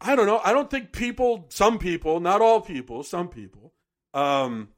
I 0.00 0.16
don't 0.16 0.26
know. 0.26 0.40
I 0.44 0.52
don't 0.52 0.68
think 0.68 0.90
people. 0.90 1.46
Some 1.48 1.78
people, 1.78 2.18
not 2.18 2.40
all 2.40 2.60
people, 2.60 3.04
some 3.04 3.28
people. 3.28 3.72
Um, 4.12 4.70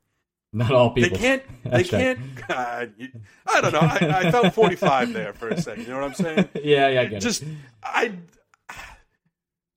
Not 0.52 0.70
all 0.70 0.90
people. 0.90 1.10
they 1.16 1.22
can't. 1.22 1.42
They 1.64 1.82
can't. 1.82 2.18
God, 2.46 2.92
I 3.46 3.60
don't 3.62 3.72
know. 3.72 3.80
I, 3.80 4.26
I 4.26 4.30
felt 4.30 4.52
forty-five 4.52 5.14
there 5.14 5.32
for 5.32 5.48
a 5.48 5.58
second. 5.60 5.84
You 5.84 5.94
know 5.94 6.00
what 6.00 6.08
I'm 6.08 6.14
saying? 6.14 6.48
Yeah, 6.62 6.88
yeah, 6.88 7.00
I 7.00 7.06
get 7.06 7.22
just 7.22 7.42
it. 7.42 7.48
I 7.82 8.12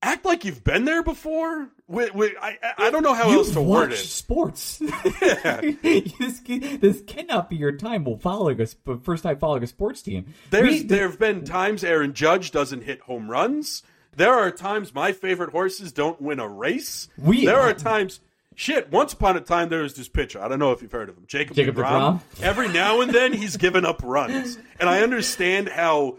act 0.01 0.25
like 0.25 0.45
you've 0.45 0.63
been 0.63 0.85
there 0.85 1.03
before. 1.03 1.69
With, 1.87 2.13
with, 2.13 2.33
I, 2.41 2.57
I 2.77 2.89
don't 2.91 3.01
know 3.03 3.13
how 3.15 3.29
You 3.31 3.39
else 3.39 3.51
to 3.51 3.61
word 3.61 3.91
it. 3.93 3.97
sports. 3.97 4.77
this, 5.21 6.39
this 6.41 7.01
cannot 7.07 7.49
be 7.49 7.55
your 7.55 7.71
time 7.73 8.03
while 8.05 8.17
following 8.17 8.59
a 8.61 8.97
first 8.97 9.23
time 9.23 9.37
following 9.39 9.63
a 9.63 9.67
sports 9.67 10.01
team. 10.01 10.33
There's 10.49 10.81
We- 10.81 10.83
there 10.83 11.07
have 11.09 11.19
been 11.19 11.43
times 11.45 11.83
Aaron 11.83 12.13
Judge 12.13 12.51
doesn't 12.51 12.83
hit 12.83 13.01
home 13.01 13.29
runs. 13.29 13.83
There 14.15 14.33
are 14.33 14.51
times 14.51 14.93
my 14.93 15.11
favorite 15.11 15.51
horses 15.51 15.91
don't 15.91 16.21
win 16.21 16.39
a 16.39 16.47
race. 16.47 17.07
We- 17.17 17.45
there 17.45 17.59
are 17.59 17.73
times 17.73 18.19
shit. 18.55 18.91
Once 18.91 19.13
upon 19.13 19.37
a 19.37 19.41
time 19.41 19.69
there 19.69 19.81
was 19.81 19.95
this 19.95 20.07
pitcher. 20.09 20.41
I 20.41 20.47
don't 20.47 20.59
know 20.59 20.71
if 20.71 20.81
you've 20.81 20.91
heard 20.91 21.09
of 21.09 21.17
him, 21.17 21.23
Jacob, 21.27 21.55
Jacob 21.55 21.75
DeGrom. 21.75 22.21
DeGrom? 22.21 22.43
Every 22.43 22.67
now 22.69 23.01
and 23.01 23.11
then 23.13 23.33
he's 23.33 23.57
given 23.57 23.85
up 23.85 24.01
runs, 24.03 24.57
and 24.79 24.89
I 24.89 25.01
understand 25.01 25.69
how 25.69 26.17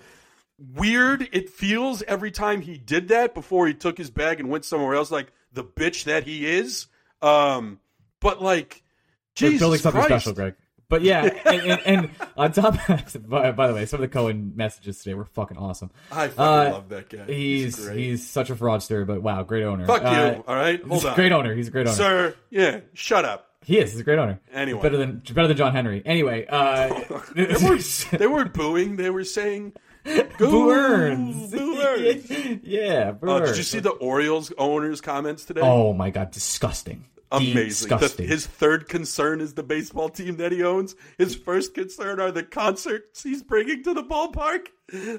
weird 0.75 1.29
it 1.33 1.50
feels 1.50 2.02
every 2.02 2.31
time 2.31 2.61
he 2.61 2.76
did 2.79 3.09
that 3.09 3.35
before 3.35 3.67
he 3.67 3.75
took 3.75 3.97
his 3.99 4.11
bag 4.11 4.40
and 4.40 4.49
went 4.49 4.64
somewhere 4.64 4.95
else, 4.95 5.11
like 5.11 5.33
the 5.52 5.64
bitch 5.64 6.05
that 6.05 6.25
he 6.25 6.47
is. 6.47 6.87
Um, 7.23 7.81
but 8.21 8.43
like, 8.43 8.83
We're 9.40 9.59
building 9.59 9.81
something 9.81 10.00
Christ. 10.02 10.25
special, 10.25 10.33
Greg. 10.35 10.55
But 10.88 11.02
yeah, 11.02 11.23
and, 11.45 11.61
and, 11.62 11.81
and 11.87 12.11
on 12.37 12.50
top, 12.52 12.75
of 12.90 13.29
by, 13.29 13.52
by 13.52 13.69
the 13.69 13.75
way, 13.75 13.87
some 13.87 13.99
of 14.02 14.11
the 14.11 14.12
Cohen 14.12 14.52
messages 14.57 14.99
today 14.99 15.14
were 15.14 15.25
fucking 15.25 15.57
awesome. 15.57 15.90
I 16.11 16.26
fucking 16.29 16.40
Uh, 16.43 16.73
love 16.73 16.88
that 16.88 17.09
guy. 17.09 17.25
He's 17.33 17.76
great. 17.76 17.97
he's 17.99 18.29
such 18.29 18.50
a 18.50 18.57
fraudster, 18.57 19.07
but 19.07 19.23
wow, 19.23 19.43
great 19.45 19.62
owner. 19.64 19.87
Fuck 19.87 20.02
Uh, 20.05 20.35
you. 20.37 20.45
All 20.49 20.57
right, 20.57 20.81
hold 20.81 20.93
he's 20.95 21.05
a 21.05 21.11
on, 21.11 21.14
great 21.14 21.31
owner. 21.33 21.55
He's 21.55 21.69
a 21.69 21.71
great 21.71 21.87
owner. 21.87 21.97
sir. 21.97 22.35
Yeah, 22.50 22.81
shut 22.95 23.25
up. 23.25 23.47
He 23.64 23.79
is. 23.79 23.93
He's 23.93 24.00
a 24.00 24.05
great 24.05 24.19
owner. 24.19 24.40
Anyway. 24.52 24.83
better 24.83 24.97
than 24.97 25.23
better 25.33 25.47
than 25.47 25.57
John 25.57 25.73
Henry. 25.73 26.02
Anyway, 26.05 26.47
uh, 26.49 26.88
They 27.37 27.47
weren't, 27.62 28.07
they 28.11 28.26
weren't 28.26 28.52
booing. 28.52 28.97
They 28.97 29.11
were 29.11 29.23
saying, 29.25 29.75
Boo 30.38 30.71
Earns. 30.71 31.50
Boo 31.52 31.80
Earns. 31.80 32.30
yeah, 32.62 33.12
Boo 33.12 33.28
Oh, 33.30 33.40
did 33.40 33.57
you 33.57 33.62
see 33.62 33.80
the 33.80 33.90
Orioles 33.90 34.52
owner's 34.59 35.00
comments 35.00 35.45
today? 35.45 35.61
Oh 35.62 35.92
my 35.92 36.11
god, 36.11 36.30
disgusting. 36.30 37.07
Amazing. 37.33 37.54
The- 37.54 37.64
Disgusting. 37.69 38.28
his 38.28 38.45
third 38.47 38.88
concern 38.88 39.40
is 39.40 39.54
the 39.54 39.62
baseball 39.62 40.09
team 40.09 40.38
that 40.38 40.50
he 40.50 40.64
owns. 40.64 40.97
His 41.16 41.37
first 41.37 41.75
concern 41.75 42.19
are 42.19 42.33
the 42.33 42.42
concerts 42.42 43.23
he's 43.23 43.42
bringing 43.45 43.85
to 43.85 43.95
the 43.95 44.02
ballpark. 44.02 44.66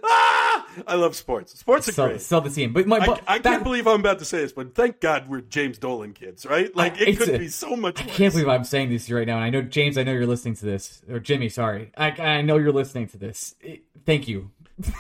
Ah! 0.03 0.67
I 0.85 0.95
love 0.95 1.15
sports. 1.15 1.57
Sports 1.57 1.88
are 1.88 1.93
sell, 1.93 2.07
great. 2.09 2.19
sell 2.21 2.41
the 2.41 2.50
team. 2.50 2.73
But 2.73 2.85
my 2.85 2.97
I, 2.97 3.05
but 3.05 3.21
I 3.27 3.38
back- 3.39 3.43
can't 3.53 3.63
believe 3.63 3.88
I'm 3.88 4.01
about 4.01 4.19
to 4.19 4.25
say 4.25 4.39
this, 4.39 4.51
but 4.51 4.75
thank 4.75 5.00
God 5.00 5.29
we're 5.29 5.39
James 5.39 5.77
Dolan 5.77 6.11
kids, 6.11 6.45
right? 6.45 6.75
Like 6.75 7.00
it 7.00 7.17
could 7.17 7.29
a- 7.29 7.39
be 7.39 7.47
so 7.47 7.77
much. 7.77 8.01
I 8.01 8.05
Worse. 8.07 8.15
can't 8.17 8.33
believe 8.33 8.50
I'm 8.50 8.65
saying 8.65 8.89
this 8.89 9.05
to 9.05 9.11
you 9.11 9.17
right 9.17 9.27
now. 9.27 9.35
And 9.38 9.45
I 9.45 9.50
know 9.50 9.61
James, 9.61 9.97
I 9.97 10.03
know 10.03 10.11
you're 10.11 10.27
listening 10.27 10.55
to 10.55 10.65
this, 10.65 11.01
or 11.09 11.19
Jimmy, 11.21 11.47
sorry. 11.47 11.93
I, 11.95 12.09
I 12.11 12.41
know 12.41 12.57
you're 12.57 12.73
listening 12.73 13.07
to 13.09 13.17
this. 13.17 13.55
It- 13.61 13.83
thank 14.05 14.27
you. 14.27 14.51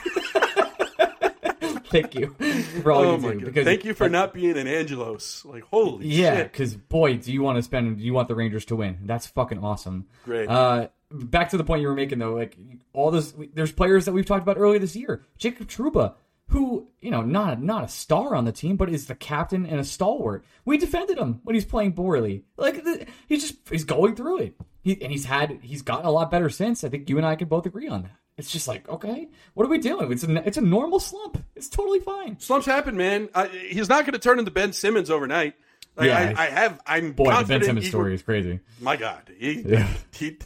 thank 1.91 2.15
you 2.15 2.35
for 2.81 2.91
all 2.91 3.03
Oh 3.03 3.17
you 3.17 3.39
do. 3.39 3.45
Because 3.45 3.65
Thank 3.65 3.85
you 3.85 3.93
for 3.93 4.09
not 4.09 4.33
being 4.33 4.57
an 4.57 4.67
Angelos. 4.67 5.45
Like 5.45 5.63
holy 5.63 6.07
Yeah, 6.07 6.43
because 6.43 6.75
boy, 6.75 7.17
do 7.17 7.31
you 7.31 7.41
want 7.41 7.57
to 7.57 7.63
spend? 7.63 7.97
Do 7.97 8.03
you 8.03 8.13
want 8.13 8.27
the 8.27 8.35
Rangers 8.35 8.65
to 8.65 8.75
win? 8.75 8.99
That's 9.03 9.27
fucking 9.27 9.59
awesome. 9.63 10.07
Great. 10.25 10.49
Uh, 10.49 10.87
back 11.11 11.49
to 11.49 11.57
the 11.57 11.63
point 11.63 11.81
you 11.81 11.87
were 11.87 11.93
making 11.93 12.19
though, 12.19 12.33
like 12.33 12.57
all 12.93 13.11
this. 13.11 13.33
There's 13.53 13.71
players 13.71 14.05
that 14.05 14.13
we've 14.13 14.25
talked 14.25 14.43
about 14.43 14.57
earlier 14.57 14.79
this 14.79 14.95
year. 14.95 15.23
Jacob 15.37 15.67
Trouba, 15.67 16.15
who 16.47 16.87
you 17.01 17.11
know, 17.11 17.21
not 17.21 17.61
not 17.61 17.83
a 17.83 17.87
star 17.87 18.35
on 18.35 18.45
the 18.45 18.51
team, 18.51 18.77
but 18.77 18.89
is 18.89 19.07
the 19.07 19.15
captain 19.15 19.65
and 19.65 19.79
a 19.79 19.83
stalwart. 19.83 20.45
We 20.65 20.77
defended 20.77 21.17
him 21.17 21.41
when 21.43 21.55
he's 21.55 21.65
playing 21.65 21.93
poorly. 21.93 22.43
Like 22.57 22.83
the, 22.83 23.05
he's 23.27 23.41
just 23.41 23.55
he's 23.69 23.83
going 23.83 24.15
through 24.15 24.39
it. 24.39 24.55
He, 24.83 24.99
and 25.01 25.11
he's 25.11 25.25
had 25.25 25.59
he's 25.61 25.81
gotten 25.81 26.05
a 26.05 26.11
lot 26.11 26.31
better 26.31 26.49
since. 26.49 26.83
I 26.83 26.89
think 26.89 27.09
you 27.09 27.17
and 27.17 27.25
I 27.25 27.35
can 27.35 27.47
both 27.47 27.65
agree 27.65 27.87
on 27.87 28.03
that. 28.03 28.11
It's 28.37 28.49
just 28.51 28.67
like 28.67 28.87
okay, 28.89 29.27
what 29.53 29.65
are 29.65 29.69
we 29.69 29.77
doing? 29.77 30.11
It's 30.11 30.23
a 30.23 30.47
it's 30.47 30.57
a 30.57 30.61
normal 30.61 30.99
slump. 30.99 31.43
It's 31.55 31.69
totally 31.69 31.99
fine. 31.99 32.39
Slumps 32.39 32.65
happen, 32.65 32.95
man. 32.97 33.29
I, 33.35 33.47
he's 33.47 33.89
not 33.89 34.05
going 34.05 34.13
to 34.13 34.19
turn 34.19 34.39
into 34.39 34.51
Ben 34.51 34.73
Simmons 34.73 35.09
overnight. 35.11 35.53
Like, 35.97 36.07
Yeah. 36.07 36.33
I, 36.37 36.43
I 36.43 36.45
have. 36.49 36.81
I'm 36.87 37.11
Boy, 37.11 37.35
the 37.35 37.43
Ben 37.45 37.63
Simmons 37.63 37.87
story 37.89 38.15
is 38.15 38.23
crazy. 38.23 38.61
My 38.79 38.95
God, 38.95 39.29
he, 39.37 39.61
Yeah. 39.67 39.87
he, 40.15 40.37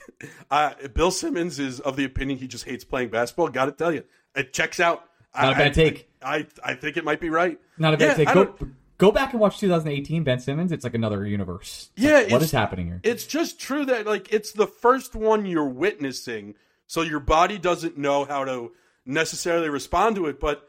uh, 0.49 0.73
Bill 0.93 1.11
Simmons 1.11 1.59
is 1.59 1.79
of 1.79 1.95
the 1.95 2.03
opinion 2.03 2.39
he 2.39 2.47
just 2.47 2.65
hates 2.65 2.83
playing 2.83 3.09
basketball. 3.09 3.47
Got 3.49 3.65
to 3.65 3.71
tell 3.71 3.93
you, 3.93 4.03
it 4.35 4.51
checks 4.53 4.79
out. 4.79 5.05
Not 5.35 5.45
I- 5.45 5.51
a 5.51 5.55
bad 5.55 5.73
take. 5.75 6.09
I, 6.23 6.47
I 6.63 6.73
think 6.73 6.97
it 6.97 7.05
might 7.05 7.19
be 7.21 7.29
right. 7.29 7.59
Not 7.77 7.93
a 7.93 7.97
bad 7.97 8.17
Yeah, 8.17 8.25
take. 8.25 8.33
Go, 8.33 8.55
go 8.97 9.11
back 9.11 9.31
and 9.33 9.39
watch 9.39 9.59
2018 9.59 10.23
Ben 10.23 10.39
Simmons. 10.39 10.71
It's 10.71 10.83
like 10.83 10.95
another 10.95 11.23
universe. 11.27 11.91
It's 11.95 12.03
Yeah, 12.03 12.13
like, 12.21 12.31
what 12.31 12.41
is 12.41 12.51
happening 12.51 12.87
here? 12.87 12.99
It's 13.03 13.27
just 13.27 13.59
true 13.59 13.85
that 13.85 14.07
like 14.07 14.33
it's 14.33 14.51
the 14.53 14.65
first 14.65 15.13
one 15.13 15.45
you're 15.45 15.69
witnessing, 15.69 16.55
so 16.87 17.01
your 17.01 17.19
body 17.19 17.57
doesn't 17.57 17.97
know 17.97 18.25
how 18.25 18.45
to 18.45 18.71
necessarily 19.05 19.69
respond 19.69 20.15
to 20.17 20.27
it. 20.27 20.39
But 20.39 20.63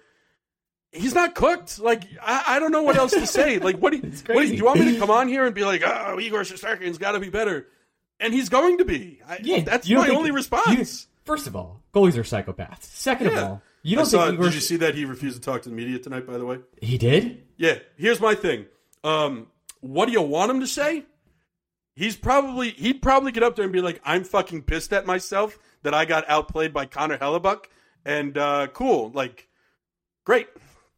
he's 0.93 1.15
not 1.15 1.35
cooked. 1.35 1.79
Like 1.79 2.05
I, 2.23 2.45
I 2.49 2.59
don't 2.59 2.73
know 2.73 2.83
what 2.83 2.97
else 2.97 3.13
to 3.13 3.27
say. 3.27 3.59
Like 3.67 3.79
what 3.79 3.93
do 3.93 3.99
you, 3.99 4.13
what 4.27 4.43
do 4.43 4.47
you, 4.49 4.55
you 4.55 4.65
want 4.65 4.81
me 4.81 4.93
to 4.93 4.99
come 4.99 5.11
on 5.11 5.29
here 5.29 5.45
and 5.47 5.55
be 5.55 5.65
like, 5.65 5.83
oh, 5.85 6.19
Igor 6.21 6.41
Shesterkin's 6.43 6.99
got 6.99 7.13
to 7.13 7.21
be 7.21 7.31
better, 7.31 7.67
and 8.21 8.33
he's 8.33 8.49
going 8.49 8.79
to 8.79 8.85
be. 8.85 9.21
I, 9.27 9.39
yeah, 9.43 9.61
that's 9.61 9.89
my 9.89 10.09
only 10.09 10.29
you- 10.31 10.35
response. 10.35 11.07
first 11.25 11.47
of 11.47 11.57
all, 11.57 11.83
goalies 11.95 12.17
are 12.17 12.23
psychopaths. 12.23 12.83
Second 12.85 13.29
of 13.29 13.39
all, 13.39 13.63
you 13.83 13.97
don't 13.97 14.07
saw- 14.07 14.25
think 14.27 14.35
Igor 14.35 14.47
did 14.47 14.55
you 14.55 14.61
see 14.61 14.77
that 14.77 14.95
he 14.95 15.05
refused 15.05 15.37
to 15.37 15.43
talk 15.43 15.63
to 15.63 15.69
the 15.69 15.75
media 15.75 15.99
tonight? 15.99 16.27
By 16.27 16.39
the 16.39 16.47
way, 16.47 16.59
he 16.81 16.99
did? 16.99 17.43
yeah. 17.57 17.79
Here's 17.97 18.21
my 18.21 18.35
thing. 18.35 18.67
Um, 19.05 19.49
what 19.81 20.07
do 20.07 20.13
you 20.13 20.23
want 20.23 20.51
him 20.51 20.61
to 20.61 20.67
say? 20.67 21.05
he's 21.95 22.15
probably 22.17 22.71
he'd 22.71 23.01
probably 23.03 23.33
get 23.33 23.43
up 23.43 23.57
there 23.57 23.65
and 23.65 23.73
be 23.73 23.81
like, 23.81 24.01
"I'm 24.05 24.23
fucking 24.25 24.63
pissed 24.63 24.93
at 24.93 25.07
myself 25.07 25.59
that 25.87 25.95
I 25.95 26.05
got 26.05 26.29
outplayed 26.29 26.75
by 26.75 26.85
Connor 26.87 27.17
Hellebuyck." 27.17 27.65
And 28.05 28.37
uh, 28.37 28.69
cool, 28.73 29.11
like, 29.15 29.49
great, 30.25 30.49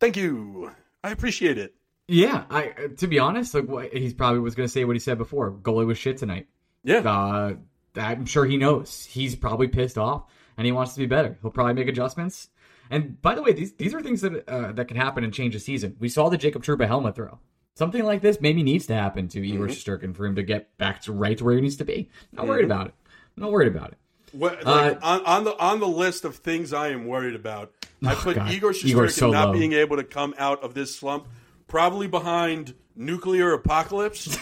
thank 0.01 0.17
you, 0.17 0.71
I 1.03 1.11
appreciate 1.13 1.57
it. 1.57 1.75
Yeah, 2.09 2.45
I 2.51 2.73
to 2.99 3.07
be 3.07 3.19
honest, 3.19 3.55
like 3.55 3.67
what, 3.69 3.93
he's 3.93 4.15
probably 4.15 4.41
was 4.41 4.55
going 4.55 4.67
to 4.67 4.73
say 4.73 4.85
what 4.85 4.97
he 4.97 5.01
said 5.01 5.19
before. 5.19 5.53
Goalie 5.53 5.87
was 5.87 5.99
shit 5.99 6.17
tonight. 6.19 6.49
Yeah, 6.83 6.99
Uh, 7.01 7.55
I'm 7.97 8.27
sure 8.27 8.45
he 8.47 8.57
knows. 8.57 9.05
He's 9.05 9.35
probably 9.37 9.69
pissed 9.69 9.99
off 9.99 10.25
and 10.57 10.65
he 10.67 10.73
wants 10.73 10.95
to 10.95 11.01
be 11.01 11.07
better. 11.07 11.37
He'll 11.43 11.51
probably 11.51 11.75
make 11.75 11.89
adjustments. 11.89 12.49
And 12.91 13.21
by 13.21 13.35
the 13.35 13.43
way, 13.43 13.53
these 13.53 13.75
these 13.75 13.93
are 13.93 14.01
things 14.01 14.23
that 14.23 14.49
uh, 14.49 14.73
that 14.73 14.89
can 14.89 14.97
happen 14.97 15.23
and 15.25 15.35
change 15.35 15.55
a 15.55 15.61
season. 15.61 15.97
We 15.99 16.09
saw 16.09 16.29
the 16.31 16.39
Jacob 16.39 16.63
Trouba 16.63 16.87
helmet 16.87 17.15
throw. 17.15 17.39
Something 17.75 18.05
like 18.05 18.23
this 18.23 18.41
maybe 18.41 18.63
needs 18.63 18.87
to 18.87 18.95
happen 18.95 19.29
to 19.29 19.47
Igor 19.47 19.69
Shesterkin 19.69 20.17
for 20.17 20.25
him 20.27 20.35
to 20.37 20.43
get 20.43 20.77
back 20.79 21.03
to 21.03 21.13
right 21.13 21.37
to 21.39 21.45
where 21.45 21.55
he 21.55 21.61
needs 21.61 21.77
to 21.77 21.85
be. 21.85 22.09
Not 22.33 22.47
worried 22.49 22.65
about 22.65 22.87
it. 22.89 22.95
Not 23.37 23.53
worried 23.53 23.69
about 23.69 23.93
it. 23.93 23.99
What, 24.33 24.67
Uh, 24.67 24.97
on, 25.03 25.25
on 25.25 25.45
the 25.45 25.57
on 25.59 25.81
the 25.81 25.89
list 25.89 26.25
of 26.25 26.37
things 26.37 26.73
I 26.73 26.89
am 26.89 27.07
worried 27.07 27.35
about, 27.35 27.73
I 28.05 28.15
put 28.15 28.37
God. 28.37 28.51
Igor 28.51 28.73
Shesterkin 28.73 29.11
so 29.11 29.31
not 29.31 29.49
low. 29.49 29.53
being 29.55 29.73
able 29.73 29.97
to 29.97 30.05
come 30.05 30.35
out 30.39 30.63
of 30.63 30.75
this 30.75 30.95
slump, 30.95 31.27
probably 31.67 32.07
behind 32.07 32.75
nuclear 32.95 33.53
apocalypse. 33.53 34.39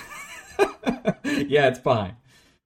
yeah, 1.25 1.69
it's 1.69 1.79
behind. 1.79 2.15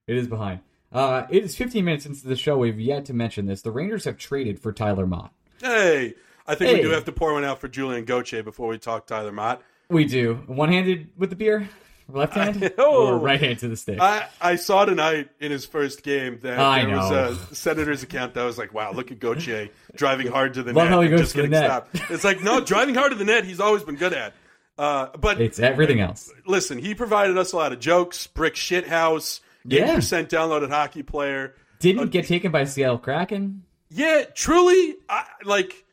It 0.07 0.17
is 0.17 0.27
behind. 0.27 0.59
Uh, 0.91 1.25
it 1.29 1.43
is 1.43 1.55
15 1.55 1.85
minutes 1.85 2.05
into 2.05 2.27
the 2.27 2.35
show. 2.35 2.57
We've 2.57 2.79
yet 2.79 3.05
to 3.05 3.13
mention 3.13 3.45
this. 3.45 3.61
The 3.61 3.71
Rangers 3.71 4.03
have 4.05 4.17
traded 4.17 4.59
for 4.59 4.73
Tyler 4.73 5.07
Motte. 5.07 5.31
hey, 5.61 6.15
I 6.47 6.55
think 6.55 6.75
we 6.77 6.81
do 6.81 6.89
have 6.89 7.05
to 7.05 7.11
pour 7.13 7.33
one 7.33 7.45
out 7.45 7.59
for 7.61 7.67
Julian 7.69 8.03
Gauthier 8.03 8.43
before 8.43 8.67
we 8.67 8.77
talk 8.77 9.07
Tyler 9.07 9.31
Motte. 9.31 9.61
We 9.89 10.05
do. 10.05 10.35
One 10.47 10.69
handed 10.69 11.09
with 11.17 11.29
the 11.29 11.35
beer? 11.35 11.69
Left 12.13 12.33
hand? 12.33 12.73
Oh. 12.77 13.07
Or 13.07 13.17
right 13.17 13.39
hand 13.39 13.59
to 13.59 13.67
the 13.67 13.75
stick? 13.75 13.99
I, 13.99 14.27
I 14.39 14.55
saw 14.55 14.85
tonight 14.85 15.29
in 15.39 15.51
his 15.51 15.65
first 15.65 16.03
game 16.03 16.39
that 16.41 16.59
I 16.59 16.79
there 16.85 16.89
know. 16.91 16.97
was 16.97 17.51
a 17.51 17.55
Senator's 17.55 18.03
account 18.03 18.33
that 18.35 18.43
was 18.43 18.57
like, 18.57 18.73
wow, 18.73 18.91
look 18.91 19.11
at 19.11 19.19
Gauthier 19.19 19.69
driving 19.95 20.27
hard 20.31 20.53
to 20.55 20.63
the 20.63 20.73
Love 20.73 20.85
net 20.85 20.93
how 20.93 21.01
he 21.01 21.09
goes 21.09 21.19
just 21.21 21.31
to 21.35 21.41
the 21.43 21.47
getting 21.47 21.67
net. 21.67 21.87
stopped. 21.95 22.11
It's 22.11 22.23
like, 22.23 22.41
no, 22.43 22.61
driving 22.61 22.95
hard 22.95 23.11
to 23.11 23.17
the 23.17 23.25
net, 23.25 23.45
he's 23.45 23.59
always 23.59 23.83
been 23.83 23.95
good 23.95 24.13
at. 24.13 24.33
Uh, 24.77 25.09
but 25.17 25.39
it's 25.41 25.59
everything 25.59 25.99
else. 25.99 26.31
listen, 26.47 26.77
he 26.79 26.95
provided 26.95 27.37
us 27.37 27.51
a 27.53 27.57
lot 27.57 27.71
of 27.73 27.79
jokes, 27.79 28.25
brick 28.27 28.55
shit 28.55 28.87
house, 28.87 29.41
Yeah. 29.65 29.95
80% 29.97 30.27
downloaded 30.29 30.69
hockey 30.69 31.03
player. 31.03 31.53
Didn't 31.79 32.09
get 32.09 32.25
taken 32.27 32.51
by 32.51 32.63
Seattle 32.63 32.97
Kraken. 32.97 33.63
Yeah, 33.89 34.23
truly, 34.33 34.95
I, 35.09 35.25
like 35.43 35.85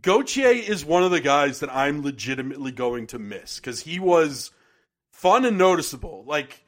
Gauthier 0.00 0.50
is 0.50 0.84
one 0.84 1.02
of 1.02 1.10
the 1.10 1.20
guys 1.20 1.60
that 1.60 1.74
I'm 1.74 2.02
legitimately 2.02 2.72
going 2.72 3.08
to 3.08 3.18
miss 3.18 3.56
because 3.58 3.80
he 3.80 3.98
was 3.98 4.50
fun 5.18 5.44
and 5.44 5.58
noticeable. 5.58 6.24
Like 6.26 6.64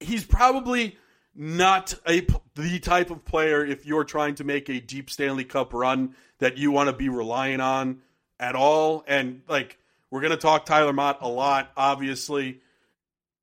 he's 0.00 0.24
probably 0.24 0.98
not 1.34 1.94
a 2.06 2.26
the 2.56 2.80
type 2.80 3.10
of 3.10 3.24
player 3.24 3.64
if 3.64 3.86
you're 3.86 4.04
trying 4.04 4.34
to 4.34 4.44
make 4.44 4.68
a 4.68 4.80
deep 4.80 5.08
Stanley 5.08 5.44
Cup 5.44 5.72
run 5.72 6.14
that 6.38 6.58
you 6.58 6.72
want 6.72 6.88
to 6.88 6.92
be 6.92 7.08
relying 7.08 7.60
on 7.60 8.00
at 8.40 8.56
all. 8.56 9.04
And 9.06 9.42
like 9.48 9.78
we're 10.10 10.20
gonna 10.20 10.36
talk 10.36 10.66
Tyler 10.66 10.92
Motte 10.92 11.18
a 11.20 11.28
lot, 11.28 11.70
obviously. 11.76 12.60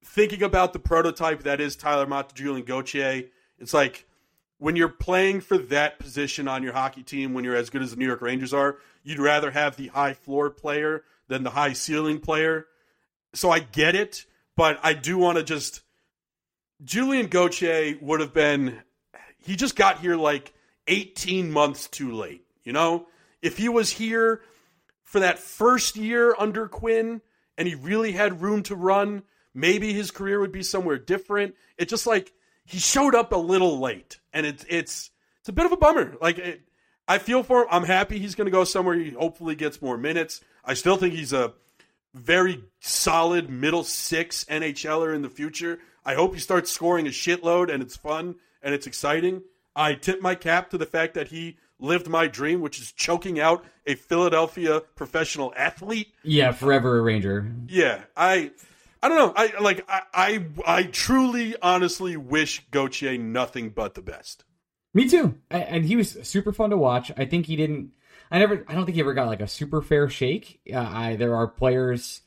Thinking 0.04 0.44
about 0.44 0.74
the 0.74 0.80
prototype 0.80 1.44
that 1.44 1.62
is 1.62 1.76
Tyler 1.76 2.06
Motte 2.06 2.30
to 2.30 2.36
Julian 2.36 2.66
Gauthier, 2.66 3.24
it's 3.58 3.74
like 3.74 4.06
when 4.58 4.76
you're 4.76 4.90
playing 4.90 5.40
for 5.40 5.58
that 5.58 5.98
position 5.98 6.48
on 6.48 6.62
your 6.62 6.74
hockey 6.74 7.04
team, 7.04 7.34
when 7.34 7.46
you're 7.46 7.56
as 7.56 7.70
good 7.70 7.82
as 7.82 7.92
the 7.92 7.98
New 7.98 8.08
York 8.08 8.22
Rangers 8.22 8.54
are, 8.54 8.80
you'd 9.04 9.20
rather 9.20 9.52
have 9.52 9.78
the 9.78 9.88
high 9.88 10.14
floor 10.14 10.50
player 10.50 11.04
than 11.30 11.44
the 11.44 11.52
high 11.52 11.74
ceiling 11.74 12.20
player. 12.20 12.66
So 13.34 13.52
I 13.52 13.60
get 13.60 13.96
it, 13.96 14.26
but 14.56 14.80
I 14.84 14.94
do 14.94 15.18
want 15.18 15.38
to 15.38 15.44
just. 15.44 15.82
Julian 16.84 17.28
Gauthier 17.28 17.98
would 18.02 18.20
have 18.20 18.34
been. 18.34 18.80
He 19.38 19.56
just 19.56 19.76
got 19.76 20.00
here 20.00 20.16
like 20.16 20.54
18 20.88 21.52
months 21.52 21.88
too 21.88 22.14
late. 22.14 22.46
You 22.64 22.74
know? 22.74 23.08
If 23.42 23.58
he 23.58 23.70
was 23.70 23.90
here 23.90 24.42
for 25.04 25.22
that 25.22 25.40
first 25.40 25.96
year 25.96 26.36
under 26.38 26.68
Quinn 26.68 27.22
and 27.58 27.68
he 27.68 27.76
really 27.76 28.12
had 28.12 28.42
room 28.42 28.64
to 28.64 28.76
run, 28.76 29.24
maybe 29.54 29.94
his 29.94 30.12
career 30.12 30.40
would 30.40 30.52
be 30.52 30.64
somewhere 30.64 30.98
different. 30.98 31.56
It's 31.78 31.90
just 31.90 32.06
like 32.06 32.34
he 32.66 32.78
showed 32.80 33.16
up 33.16 33.32
a 33.32 33.38
little 33.38 33.80
late, 33.80 34.20
and 34.34 34.46
it's 34.46 34.66
it's 34.70 35.10
it's 35.40 35.50
a 35.50 35.54
bit 35.54 35.66
of 35.66 35.72
a 35.72 35.78
bummer. 35.78 36.16
Like 36.22 36.38
it, 36.38 36.62
I 37.08 37.18
feel 37.18 37.42
for 37.42 37.64
him. 37.64 37.68
I'm 37.72 37.84
happy 37.84 38.20
he's 38.20 38.36
going 38.36 38.46
to 38.46 38.52
go 38.52 38.64
somewhere. 38.64 38.96
He 38.96 39.12
hopefully 39.12 39.56
gets 39.56 39.82
more 39.82 39.98
minutes. 39.98 40.42
I 40.64 40.76
still 40.76 40.98
think 40.98 41.14
he's 41.14 41.34
a 41.34 41.54
very 42.14 42.64
solid 42.80 43.50
middle 43.50 43.84
six 43.84 44.44
NHLer 44.46 45.14
in 45.16 45.22
the 45.22 45.30
future. 45.30 45.80
I 46.06 46.16
hope 46.16 46.34
he 46.34 46.40
starts 46.40 46.72
scoring 46.72 47.06
a 47.08 47.12
shitload 47.12 47.72
and 47.72 47.84
it's 47.84 47.96
fun 47.98 48.36
and 48.62 48.74
it's 48.74 48.88
exciting. 48.88 49.44
I 49.76 49.94
tip 49.94 50.22
my 50.22 50.36
cap 50.36 50.70
to 50.72 50.78
the 50.78 50.86
fact 50.86 51.14
that 51.14 51.28
he 51.28 51.58
lived 51.80 52.08
my 52.10 52.28
dream, 52.28 52.62
which 52.62 52.80
is 52.82 52.92
choking 52.92 53.40
out 53.40 53.64
a 53.86 53.96
Philadelphia 53.96 54.82
professional 54.96 55.54
athlete. 55.56 56.14
Yeah, 56.24 56.52
forever 56.52 56.98
a 56.98 57.02
Ranger. 57.02 57.52
Yeah, 57.68 58.02
I, 58.18 58.52
I 59.02 59.08
don't 59.08 59.18
know. 59.18 59.34
I 59.36 59.54
like. 59.62 59.86
I, 59.88 60.02
I, 60.14 60.46
I 60.66 60.84
truly, 60.84 61.56
honestly 61.62 62.18
wish 62.18 62.66
Gauthier 62.72 63.18
nothing 63.18 63.70
but 63.70 63.94
the 63.94 64.02
best. 64.02 64.44
Me 64.94 65.08
too. 65.08 65.36
A- 65.52 65.72
And 65.72 65.86
he 65.86 65.96
was 65.96 66.18
super 66.24 66.52
fun 66.52 66.72
to 66.72 66.78
watch. 66.78 67.12
I 67.16 67.24
think 67.26 67.46
he 67.46 67.56
didn't. 67.56 67.92
I 68.32 68.40
never. 68.40 68.64
I 68.68 68.74
don't 68.76 68.86
think 68.86 68.96
he 68.96 69.02
ever 69.02 69.14
got 69.14 69.28
like 69.28 69.42
a 69.42 69.48
super 69.48 69.82
fair 69.82 70.10
shake. 70.10 70.60
Uh, 70.72 70.78
I 70.80 71.16
there 71.16 71.36
are 71.36 71.48
players 71.48 72.22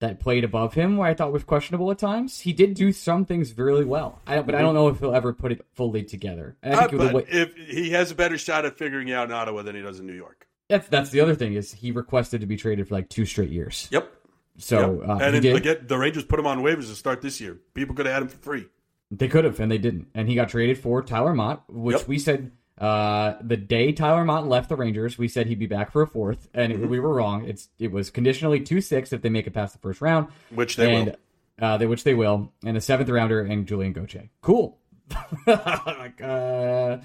that 0.00 0.18
played 0.18 0.42
above 0.42 0.74
him 0.74 0.96
where 0.96 1.08
I 1.08 1.14
thought 1.14 1.32
was 1.32 1.44
questionable 1.44 1.90
at 1.92 1.98
times. 1.98 2.40
He 2.40 2.52
did 2.52 2.74
do 2.74 2.90
some 2.92 3.24
things 3.24 3.56
really 3.56 3.84
well. 3.84 4.20
I, 4.26 4.42
but 4.42 4.54
I 4.56 4.60
don't 4.60 4.74
know 4.74 4.88
if 4.88 4.98
he'll 4.98 5.14
ever 5.14 5.32
put 5.32 5.52
it 5.52 5.64
fully 5.74 6.02
together. 6.02 6.56
And 6.62 6.74
I 6.74 6.84
Uh, 6.84 6.88
think 6.88 7.02
but 7.02 7.14
way, 7.14 7.24
if 7.28 7.54
he 7.56 7.90
has 7.90 8.10
a 8.10 8.14
better 8.16 8.36
shot 8.36 8.64
at 8.64 8.76
figuring 8.76 9.12
out 9.12 9.28
in 9.28 9.32
Ottawa 9.32 9.62
than 9.62 9.76
he 9.76 9.82
does 9.82 10.00
in 10.00 10.06
New 10.06 10.14
York. 10.14 10.48
that's 10.68 10.88
that's 10.88 11.10
the 11.10 11.20
other 11.20 11.34
thing 11.36 11.54
is 11.54 11.72
he 11.72 11.92
requested 11.92 12.40
to 12.40 12.46
be 12.46 12.56
traded 12.56 12.88
for 12.88 12.94
like 12.94 13.08
two 13.08 13.24
straight 13.26 13.50
years. 13.50 13.88
Yep. 13.92 14.12
So 14.58 15.00
Yep. 15.00 15.08
uh, 15.08 15.18
and 15.24 15.40
did. 15.42 15.56
again, 15.56 15.76
the 15.86 15.96
Rangers 15.98 16.24
put 16.24 16.38
him 16.40 16.46
on 16.46 16.62
waivers 16.62 16.88
to 16.88 16.94
start 16.96 17.22
this 17.22 17.40
year. 17.40 17.58
People 17.74 17.94
could 17.94 18.06
have 18.06 18.12
had 18.14 18.22
him 18.22 18.28
for 18.28 18.38
free. 18.38 18.66
They 19.10 19.28
could 19.28 19.44
have, 19.44 19.60
and 19.60 19.70
they 19.70 19.78
didn't. 19.78 20.08
And 20.14 20.28
he 20.28 20.34
got 20.34 20.48
traded 20.48 20.78
for 20.78 21.00
Tyler 21.02 21.32
Motte, 21.34 21.62
which 21.68 21.98
Yep. 21.98 22.08
we 22.08 22.18
said 22.18 22.50
uh, 22.82 23.36
the 23.40 23.56
day 23.56 23.92
Tyler 23.92 24.24
Motte 24.24 24.48
left 24.48 24.68
the 24.68 24.76
Rangers, 24.76 25.16
we 25.16 25.28
said 25.28 25.46
he'd 25.46 25.58
be 25.58 25.66
back 25.66 25.92
for 25.92 26.02
a 26.02 26.06
fourth, 26.06 26.48
and 26.52 26.72
Mm-hmm. 26.72 26.84
it, 26.84 26.90
we 26.90 26.98
were 27.00 27.14
wrong. 27.14 27.44
It's 27.46 27.68
it 27.78 27.92
was 27.92 28.10
conditionally 28.10 28.60
two 28.60 28.80
six 28.80 29.12
if 29.12 29.22
they 29.22 29.28
make 29.30 29.46
it 29.46 29.52
past 29.52 29.72
the 29.72 29.78
first 29.78 30.00
round, 30.00 30.28
Which 30.50 30.76
they 30.76 30.94
and, 30.94 31.06
will. 31.06 31.16
Uh, 31.64 31.76
they, 31.78 31.86
which 31.86 32.02
they 32.04 32.14
will, 32.14 32.52
and 32.64 32.76
a 32.76 32.80
seventh 32.80 33.08
rounder 33.08 33.40
and 33.40 33.66
Julian 33.66 33.92
Gauthier. 33.92 34.28
Cool, 34.40 34.78
like 35.46 36.20
uh, 36.22 36.98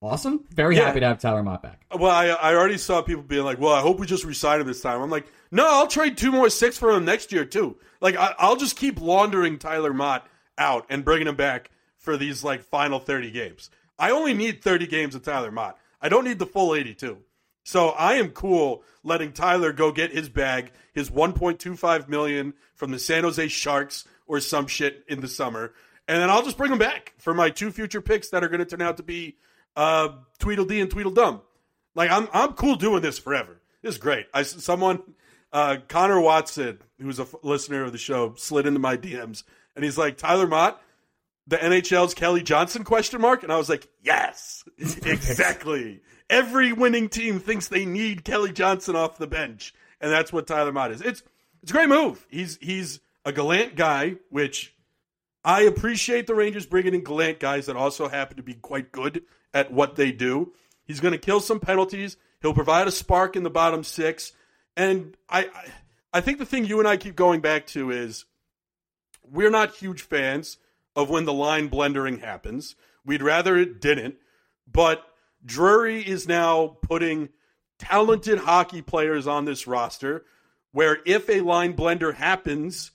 awesome. 0.00 0.44
Very 0.50 0.76
Yeah. 0.76 0.86
happy 0.86 1.00
to 1.00 1.06
have 1.06 1.18
Tyler 1.18 1.42
Motte 1.42 1.62
back. 1.62 1.84
Well, 1.98 2.10
I, 2.10 2.26
I 2.28 2.54
already 2.54 2.78
saw 2.78 3.02
people 3.02 3.22
being 3.22 3.44
like, 3.44 3.58
"Well, 3.58 3.72
I 3.72 3.80
hope 3.80 3.98
we 3.98 4.06
just 4.06 4.24
resign 4.24 4.60
him 4.60 4.66
this 4.66 4.80
time." 4.80 5.00
I'm 5.02 5.10
like, 5.10 5.26
"No, 5.50 5.66
I'll 5.66 5.86
trade 5.88 6.16
two 6.16 6.30
more 6.30 6.48
six 6.50 6.78
for 6.78 6.90
him 6.92 7.04
next 7.04 7.32
year 7.32 7.44
too. 7.44 7.76
Like, 8.00 8.16
I, 8.16 8.34
I'll 8.38 8.56
just 8.56 8.76
keep 8.76 9.00
laundering 9.00 9.58
Tyler 9.58 9.92
Motte 9.94 10.26
out 10.58 10.86
and 10.90 11.04
bringing 11.04 11.26
him 11.26 11.36
back 11.36 11.70
for 11.96 12.16
these 12.16 12.44
like 12.44 12.62
final 12.62 12.98
30 13.00 13.30
games. 13.30 13.70
I 13.98 14.10
only 14.10 14.34
need 14.34 14.62
30 14.62 14.86
games 14.86 15.14
of 15.14 15.22
Tyler 15.22 15.50
Motte. 15.50 15.76
I 16.00 16.08
don't 16.08 16.24
need 16.24 16.38
the 16.38 16.46
full 16.46 16.74
82. 16.74 17.18
So 17.64 17.90
I 17.90 18.14
am 18.14 18.30
cool 18.30 18.82
letting 19.02 19.32
Tyler 19.32 19.72
go 19.72 19.92
get 19.92 20.12
his 20.12 20.28
bag, 20.28 20.70
his 20.92 21.10
1.25 21.10 22.08
million 22.08 22.54
from 22.74 22.90
the 22.90 22.98
San 22.98 23.24
Jose 23.24 23.48
Sharks 23.48 24.04
or 24.26 24.40
some 24.40 24.66
shit 24.66 25.04
in 25.08 25.20
the 25.20 25.28
summer, 25.28 25.72
and 26.08 26.20
then 26.20 26.30
I'll 26.30 26.42
just 26.42 26.56
bring 26.56 26.72
him 26.72 26.78
back 26.78 27.14
for 27.18 27.34
my 27.34 27.50
two 27.50 27.70
future 27.70 28.00
picks 28.00 28.30
that 28.30 28.44
are 28.44 28.48
going 28.48 28.60
to 28.60 28.66
turn 28.66 28.82
out 28.82 28.98
to 28.98 29.02
be 29.02 29.36
uh, 29.76 30.10
Tweedledee 30.38 30.80
and 30.80 30.90
Tweedledum. 30.90 31.40
Like 31.94 32.10
I'm, 32.10 32.28
I'm 32.32 32.52
cool 32.52 32.76
doing 32.76 33.02
this 33.02 33.18
forever. 33.18 33.60
This 33.82 33.94
is 33.94 34.00
great. 34.00 34.26
I 34.34 34.42
someone, 34.42 35.02
uh, 35.52 35.78
Connor 35.88 36.20
Watson, 36.20 36.80
who's 37.00 37.18
a 37.18 37.22
f- 37.22 37.34
listener 37.42 37.84
of 37.84 37.92
the 37.92 37.98
show, 37.98 38.34
slid 38.36 38.66
into 38.66 38.80
my 38.80 38.96
DMs 38.96 39.44
and 39.76 39.84
he's 39.84 39.98
like, 39.98 40.16
Tyler 40.16 40.46
Motte, 40.46 40.80
the 41.46 41.56
NHL's 41.56 42.14
Kelly 42.14 42.42
Johnson 42.42 42.84
question 42.84 43.20
mark, 43.20 43.42
and 43.42 43.52
I 43.52 43.56
was 43.56 43.68
like, 43.68 43.88
yes, 44.02 44.64
exactly. 44.78 46.00
Every 46.30 46.72
winning 46.72 47.08
team 47.08 47.38
thinks 47.38 47.68
they 47.68 47.84
need 47.84 48.24
Kelly 48.24 48.52
Johnson 48.52 48.96
off 48.96 49.18
the 49.18 49.26
bench, 49.26 49.74
and 50.00 50.10
that's 50.10 50.32
what 50.32 50.46
Tyler 50.46 50.72
Motte 50.72 50.92
is. 50.92 51.02
It's 51.02 51.22
it's 51.62 51.70
a 51.70 51.74
great 51.74 51.88
move. 51.88 52.26
He's 52.30 52.56
he's 52.60 53.00
a 53.24 53.32
Gallant 53.32 53.76
guy, 53.76 54.16
which 54.30 54.74
I 55.44 55.62
appreciate 55.62 56.26
the 56.26 56.34
Rangers 56.34 56.66
bringing 56.66 56.94
in 56.94 57.04
Gallant 57.04 57.40
guys 57.40 57.66
that 57.66 57.76
also 57.76 58.08
happen 58.08 58.38
to 58.38 58.42
be 58.42 58.54
quite 58.54 58.90
good 58.90 59.22
at 59.52 59.72
what 59.72 59.96
they 59.96 60.12
do. 60.12 60.52
He's 60.84 61.00
going 61.00 61.12
to 61.12 61.18
kill 61.18 61.40
some 61.40 61.60
penalties. 61.60 62.16
He'll 62.40 62.54
provide 62.54 62.88
a 62.88 62.90
spark 62.90 63.36
in 63.36 63.42
the 63.42 63.50
bottom 63.50 63.84
six, 63.84 64.32
and 64.76 65.14
I 65.28 65.44
I, 65.44 65.72
I 66.14 66.20
think 66.22 66.38
the 66.38 66.46
thing 66.46 66.64
you 66.64 66.78
and 66.78 66.88
I 66.88 66.96
keep 66.96 67.16
going 67.16 67.42
back 67.42 67.66
to 67.68 67.90
is 67.90 68.24
we're 69.30 69.50
not 69.50 69.74
huge 69.74 70.02
fans 70.02 70.56
of 70.96 71.10
when 71.10 71.24
the 71.24 71.32
line 71.32 71.68
blendering 71.68 72.20
happens. 72.20 72.76
We'd 73.04 73.22
rather 73.22 73.56
it 73.56 73.80
didn't. 73.80 74.16
But 74.70 75.04
Drury 75.44 76.00
is 76.02 76.26
now 76.26 76.78
putting 76.82 77.30
talented 77.78 78.38
hockey 78.38 78.82
players 78.82 79.26
on 79.26 79.44
this 79.44 79.66
roster 79.66 80.24
where 80.72 80.98
if 81.06 81.28
a 81.28 81.40
line 81.40 81.74
blender 81.74 82.14
happens, 82.14 82.90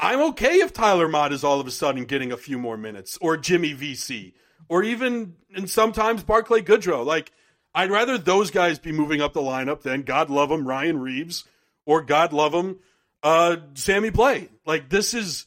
I'm 0.00 0.20
okay 0.30 0.60
if 0.60 0.72
Tyler 0.72 1.08
Motte 1.08 1.32
is 1.32 1.44
all 1.44 1.60
of 1.60 1.66
a 1.66 1.70
sudden 1.70 2.04
getting 2.04 2.32
a 2.32 2.36
few 2.36 2.58
more 2.58 2.76
minutes, 2.76 3.18
or 3.20 3.36
Jimmy 3.36 3.74
Vesey, 3.74 4.34
or 4.68 4.82
even 4.82 5.34
and 5.54 5.68
sometimes 5.68 6.22
Barclay 6.22 6.62
Goodrow. 6.62 7.04
Like 7.04 7.32
I'd 7.74 7.90
rather 7.90 8.16
those 8.16 8.50
guys 8.50 8.78
be 8.78 8.92
moving 8.92 9.20
up 9.20 9.34
the 9.34 9.40
lineup 9.40 9.82
than 9.82 10.02
God 10.02 10.30
love 10.30 10.50
him 10.50 10.66
Ryan 10.66 10.98
Reaves 10.98 11.44
or 11.84 12.00
God 12.00 12.32
love 12.32 12.54
him 12.54 12.78
uh, 13.22 13.56
Sammy 13.74 14.10
Blais. 14.10 14.48
Like 14.64 14.88
this 14.88 15.14
is 15.14 15.46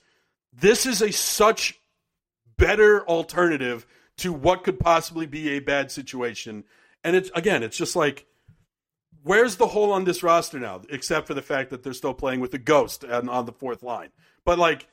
this 0.54 0.86
is 0.86 1.02
a 1.02 1.12
such 1.12 1.80
better 2.58 3.06
alternative 3.08 3.86
to 4.18 4.32
what 4.32 4.64
could 4.64 4.80
possibly 4.80 5.26
be 5.26 5.50
a 5.50 5.60
bad 5.60 5.92
situation. 5.92 6.64
And 7.04 7.16
it's 7.16 7.32
again, 7.34 7.64
it's 7.64 7.78
just 7.78 7.96
like 7.96 8.26
where's 9.24 9.56
the 9.58 9.68
hole 9.68 9.92
on 9.92 10.04
this 10.04 10.24
roster 10.24 10.60
now, 10.60 10.82
except 10.90 11.28
for 11.28 11.34
the 11.34 11.42
fact 11.42 11.70
that 11.70 11.84
they're 11.84 11.94
still 11.94 12.14
playing 12.14 12.40
with 12.40 12.52
the 12.52 12.58
ghost 12.58 13.04
on, 13.04 13.30
on 13.30 13.46
the 13.46 13.52
fourth 13.52 13.84
line. 13.84 14.10
But 14.46 14.60
like 14.60 14.88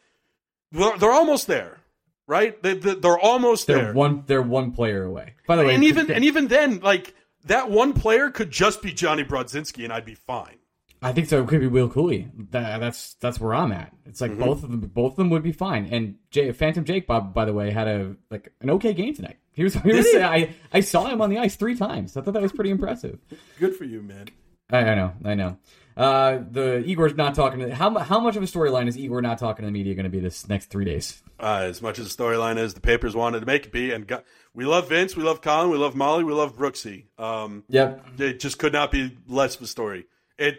they're, 0.72 0.96
they're 0.98 1.12
almost 1.12 1.46
there, 1.46 1.78
right? 2.26 2.60
They, 2.62 2.78
are 3.04 3.18
almost 3.18 3.66
they're 3.66 3.76
there. 3.76 3.92
One, 3.92 4.24
they're 4.26 4.42
one 4.42 4.72
player 4.72 5.04
away. 5.04 5.34
By 5.46 5.56
the 5.56 5.64
way, 5.64 5.74
and 5.74 5.84
even 5.84 6.10
and 6.10 6.24
even 6.24 6.48
then, 6.48 6.80
like 6.80 7.14
that 7.46 7.70
one 7.70 7.92
player 7.92 8.30
could 8.30 8.50
just 8.50 8.82
be 8.82 8.92
Johnny 8.92 9.24
Brodzinski, 9.24 9.84
and 9.84 9.92
I'd 9.92 10.04
be 10.04 10.14
fine. 10.14 10.57
I 11.00 11.12
think 11.12 11.28
so. 11.28 11.42
It 11.42 11.48
could 11.48 11.60
be 11.60 11.68
Will 11.68 11.88
Cuylle. 11.88 12.30
That, 12.50 12.78
that's 12.78 13.14
that's 13.14 13.40
where 13.40 13.54
I'm 13.54 13.70
at. 13.72 13.92
It's 14.04 14.20
like 14.20 14.32
mm-hmm. 14.32 14.40
both 14.40 14.64
of 14.64 14.70
them. 14.70 14.80
Both 14.80 15.12
of 15.12 15.16
them 15.16 15.30
would 15.30 15.42
be 15.42 15.52
fine. 15.52 15.88
And 15.92 16.16
Jay, 16.30 16.50
Phantom 16.52 16.84
Jake, 16.84 17.06
Bob, 17.06 17.32
by 17.32 17.44
the 17.44 17.52
way, 17.52 17.70
had 17.70 17.86
a 17.86 18.16
like 18.30 18.52
an 18.60 18.70
okay 18.70 18.92
game 18.94 19.14
tonight. 19.14 19.36
He 19.52 19.62
was. 19.62 19.74
He 19.82 19.92
was 19.92 20.10
he? 20.10 20.20
I 20.20 20.54
I 20.72 20.80
saw 20.80 21.06
him 21.06 21.20
on 21.20 21.30
the 21.30 21.38
ice 21.38 21.56
three 21.56 21.76
times. 21.76 22.16
I 22.16 22.20
thought 22.20 22.34
that 22.34 22.42
was 22.42 22.52
pretty 22.52 22.70
impressive. 22.70 23.18
Good 23.60 23.76
for 23.76 23.84
you, 23.84 24.02
man. 24.02 24.28
I, 24.70 24.78
I 24.78 24.94
know. 24.94 25.12
I 25.24 25.34
know. 25.34 25.58
Uh, 25.96 26.42
the 26.50 26.84
Igor's 26.84 27.14
not 27.16 27.34
talking 27.34 27.60
to 27.60 27.74
how 27.74 27.96
how 27.98 28.20
much 28.20 28.36
of 28.36 28.42
a 28.42 28.46
storyline 28.46 28.88
is 28.88 28.96
Igor 28.96 29.22
not 29.22 29.38
talking 29.38 29.62
to 29.62 29.66
the 29.66 29.72
media 29.72 29.94
going 29.94 30.04
to 30.04 30.10
be 30.10 30.20
this 30.20 30.48
next 30.48 30.66
three 30.66 30.84
days? 30.84 31.22
Uh, 31.40 31.62
as 31.64 31.80
much 31.80 31.98
as 31.98 32.14
the 32.14 32.22
storyline 32.22 32.58
is, 32.58 32.74
the 32.74 32.80
papers 32.80 33.14
wanted 33.14 33.40
to 33.40 33.46
make 33.46 33.66
it 33.66 33.72
be, 33.72 33.92
and 33.92 34.06
got, 34.06 34.24
we 34.54 34.64
love 34.64 34.88
Vince, 34.88 35.16
we 35.16 35.22
love 35.22 35.40
Colin, 35.40 35.70
we 35.70 35.76
love 35.76 35.94
Molly, 35.94 36.24
we 36.24 36.32
love 36.32 36.56
Brooksy. 36.56 37.06
Um, 37.16 37.64
yep, 37.68 38.04
it 38.18 38.40
just 38.40 38.58
could 38.58 38.72
not 38.72 38.90
be 38.90 39.16
less 39.28 39.56
of 39.56 39.62
a 39.62 39.66
story. 39.66 40.06
It 40.36 40.58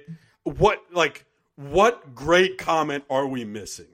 what 0.58 0.84
like 0.92 1.26
what 1.56 2.16
great 2.16 2.58
comment 2.58 3.04
are 3.10 3.28
we 3.28 3.44
missing? 3.46 3.88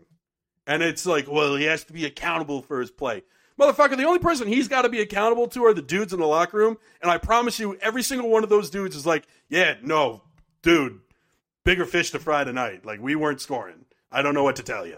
And 0.68 0.82
it's 0.82 1.06
like, 1.06 1.30
well, 1.30 1.56
he 1.56 1.66
has 1.66 1.84
to 1.86 1.94
be 1.94 2.06
accountable 2.06 2.62
for 2.62 2.80
his 2.80 2.92
play. 2.92 3.24
Motherfucker, 3.60 3.96
the 3.96 4.04
only 4.04 4.20
person 4.20 4.48
he's 4.48 4.68
got 4.68 4.82
to 4.82 4.90
be 4.90 5.00
accountable 5.00 5.48
to 5.48 5.64
are 5.66 5.74
the 5.74 5.82
dudes 5.82 6.12
in 6.12 6.20
the 6.20 6.28
locker 6.28 6.58
room. 6.58 6.78
And 7.02 7.10
I 7.10 7.18
promise 7.18 7.60
you, 7.60 7.78
every 7.78 8.04
single 8.04 8.30
one 8.30 8.44
of 8.44 8.50
those 8.50 8.70
dudes 8.70 8.96
is 8.96 9.06
like, 9.06 9.26
yeah, 9.48 9.76
no, 9.82 10.24
dude, 10.62 11.00
bigger 11.64 11.86
fish 11.86 12.12
to 12.12 12.20
fry 12.20 12.44
tonight. 12.44 12.86
Like, 12.86 13.00
we 13.00 13.16
weren't 13.16 13.40
scoring. 13.40 13.86
I 14.12 14.22
don't 14.22 14.34
know 14.34 14.44
what 14.44 14.58
to 14.58 14.64
tell 14.64 14.86
you. 14.86 14.98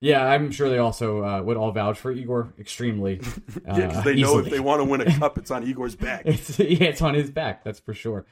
Yeah, 0.00 0.24
I'm 0.24 0.52
sure 0.52 0.68
they 0.68 0.78
also 0.78 1.24
uh, 1.24 1.42
would 1.42 1.56
all 1.56 1.72
vouch 1.72 1.98
for 1.98 2.12
Igor 2.12 2.52
extremely. 2.58 3.20
Uh, 3.68 3.74
yeah, 3.78 3.86
because 3.88 4.04
they 4.04 4.14
know 4.14 4.38
if 4.38 4.48
they 4.48 4.60
want 4.60 4.80
to 4.80 4.84
win 4.84 5.00
a 5.00 5.18
cup, 5.18 5.36
it's 5.38 5.50
on 5.50 5.66
Igor's 5.66 5.96
back. 5.96 6.22
it's, 6.24 6.56
yeah, 6.60 6.84
it's 6.84 7.02
on 7.02 7.14
his 7.14 7.30
back. 7.30 7.64
That's 7.64 7.80
for 7.80 7.94
sure. 7.94 8.24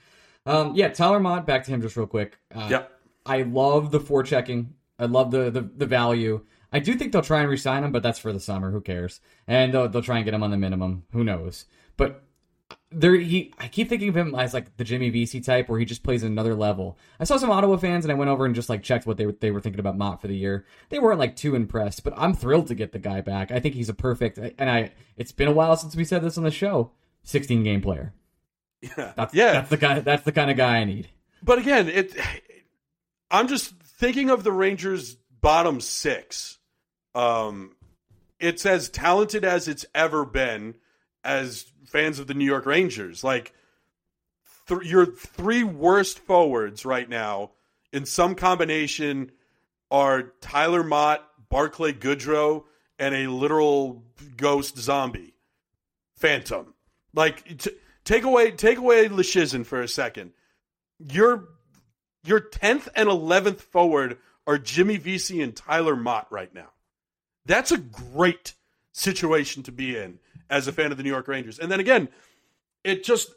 Um, 0.47 0.75
yeah, 0.75 0.89
Tyler 0.89 1.21
Motte, 1.21 1.47
back 1.47 1.65
to 1.65 1.71
him 1.71 1.81
just 1.81 1.97
real 1.97 2.07
quick. 2.07 2.39
Uh, 2.55 2.69
yep. 2.71 3.01
I 3.25 3.43
love 3.43 3.91
the 3.91 4.01
forechecking. 4.01 4.69
I 4.99 5.07
love 5.07 5.31
the, 5.31 5.51
the, 5.51 5.63
the 5.63 5.87
value. 5.87 6.45
I 6.73 6.81
do 6.81 6.95
think 6.95 7.13
they'll 7.13 7.23
try 7.23 7.41
and 7.41 7.49
resign 7.49 7.85
him, 7.85 7.93
but 7.93 8.03
that's 8.03 8.19
for 8.19 8.33
the 8.33 8.41
summer. 8.41 8.71
Who 8.71 8.81
cares? 8.81 9.21
And 9.47 9.73
they'll, 9.73 9.89
they'll 9.89 10.03
try 10.03 10.17
and 10.17 10.25
get 10.25 10.35
him 10.35 10.43
on 10.43 10.51
the 10.51 10.57
minimum. 10.57 11.05
Who 11.13 11.25
knows? 11.25 11.67
But 11.97 12.25
there, 12.91 13.15
he. 13.15 13.53
I 13.59 13.69
keep 13.69 13.89
thinking 13.89 14.09
of 14.09 14.17
him 14.17 14.35
as 14.35 14.55
like 14.55 14.77
the 14.77 14.85
Jimmy 14.85 15.11
Vesey 15.11 15.41
type, 15.41 15.69
where 15.69 15.79
he 15.79 15.85
just 15.85 16.03
plays 16.03 16.23
another 16.23 16.55
level. 16.55 16.99
I 17.19 17.25
saw 17.25 17.37
some 17.37 17.51
Ottawa 17.51 17.77
fans, 17.77 18.05
and 18.05 18.13
I 18.13 18.15
went 18.15 18.31
over 18.31 18.47
and 18.47 18.55
just 18.55 18.69
like 18.69 18.83
checked 18.83 19.07
what 19.07 19.17
they 19.17 19.27
were 19.27 19.37
they 19.41 19.51
were 19.51 19.61
thinking 19.61 19.81
about 19.81 19.99
Motte 19.99 20.21
for 20.21 20.29
the 20.29 20.37
year. 20.37 20.65
They 20.89 20.99
weren't 20.99 21.19
like 21.19 21.37
too 21.37 21.55
impressed, 21.55 22.05
but 22.05 22.15
I'm 22.17 22.35
thrilled 22.35 22.69
to 22.69 22.75
get 22.75 22.93
the 22.93 22.99
guy 22.99 23.21
back. 23.21 23.51
I 23.51 23.61
think 23.61 23.75
he's 23.75 23.89
a 23.89 23.95
perfect. 23.95 24.39
And 24.39 24.71
I, 24.71 24.93
it's 25.17 25.33
been 25.33 25.49
a 25.49 25.53
while 25.53 25.77
since 25.77 25.97
we 25.97 26.05
said 26.05 26.23
this 26.23 26.39
on 26.39 26.45
the 26.45 26.51
show. 26.51 26.93
16 27.25 27.63
game 27.65 27.81
player. 27.81 28.13
Yeah, 28.97 29.13
that's, 29.17 29.35
yeah. 29.35 29.53
That's 29.53 29.71
the 29.71 29.79
kind. 29.79 30.05
That's 30.05 30.25
the 30.25 30.33
kind 30.33 30.51
of 30.51 30.57
guy 30.57 30.79
I 30.79 30.85
need. 30.85 31.09
But 31.43 31.59
again, 31.59 31.89
it. 31.89 32.15
I'm 33.31 33.49
just 33.49 33.75
thinking 33.99 34.31
of 34.31 34.45
the 34.45 34.53
Rangers' 34.53 35.17
bottom 35.41 35.81
six. 35.81 36.59
Um, 37.15 37.77
it's 38.41 38.67
as 38.67 38.89
talented 38.89 39.45
as 39.45 39.69
it's 39.69 39.87
ever 39.95 40.25
been 40.25 40.75
as 41.23 41.67
fans 41.87 42.19
of 42.19 42.27
the 42.27 42.35
New 42.35 42.45
York 42.45 42.67
Rangers. 42.67 43.25
Like 43.25 43.53
th- 44.69 44.83
your 44.83 45.07
three 45.07 45.65
worst 45.65 46.19
forwards 46.19 46.85
right 46.85 47.09
now 47.09 47.53
in 47.93 48.05
some 48.05 48.35
combination 48.35 49.31
are 49.91 50.33
Tyler 50.41 50.83
Motte, 50.83 51.23
Barclay 51.49 51.93
Goodrow, 51.93 52.65
and 52.99 53.15
a 53.15 53.29
literal 53.29 54.03
ghost 54.37 54.77
zombie, 54.77 55.35
Phantom. 56.17 56.75
Like 57.15 57.59
t- 57.59 57.71
Take 58.05 58.25
away 58.25 58.51
take 58.51 58.79
away 58.79 59.09
Leschyshyn 59.09 59.65
for 59.65 59.81
a 59.81 59.89
second. 59.89 60.33
Your 60.99 61.49
your 62.25 62.41
tenth 62.41 62.89
and 62.95 63.09
eleventh 63.09 63.63
forward 63.63 64.19
are 64.47 64.59
Jimmy 64.59 64.97
Vesey 64.97 65.41
and 65.41 65.57
Tyler 65.57 65.97
Motte 65.97 66.27
right 66.31 66.55
now. 66.55 66.69
That's 67.47 67.73
a 67.73 67.79
great 67.79 68.55
situation 68.93 69.63
to 69.65 69.73
be 69.73 69.97
in 69.97 70.19
as 70.51 70.69
a 70.69 70.73
fan 70.73 70.91
of 70.91 70.97
the 70.97 71.03
New 71.03 71.11
York 71.11 71.29
Rangers. 71.29 71.59
And 71.59 71.71
then 71.71 71.81
again, 71.81 72.09
it 72.83 73.05
just 73.05 73.31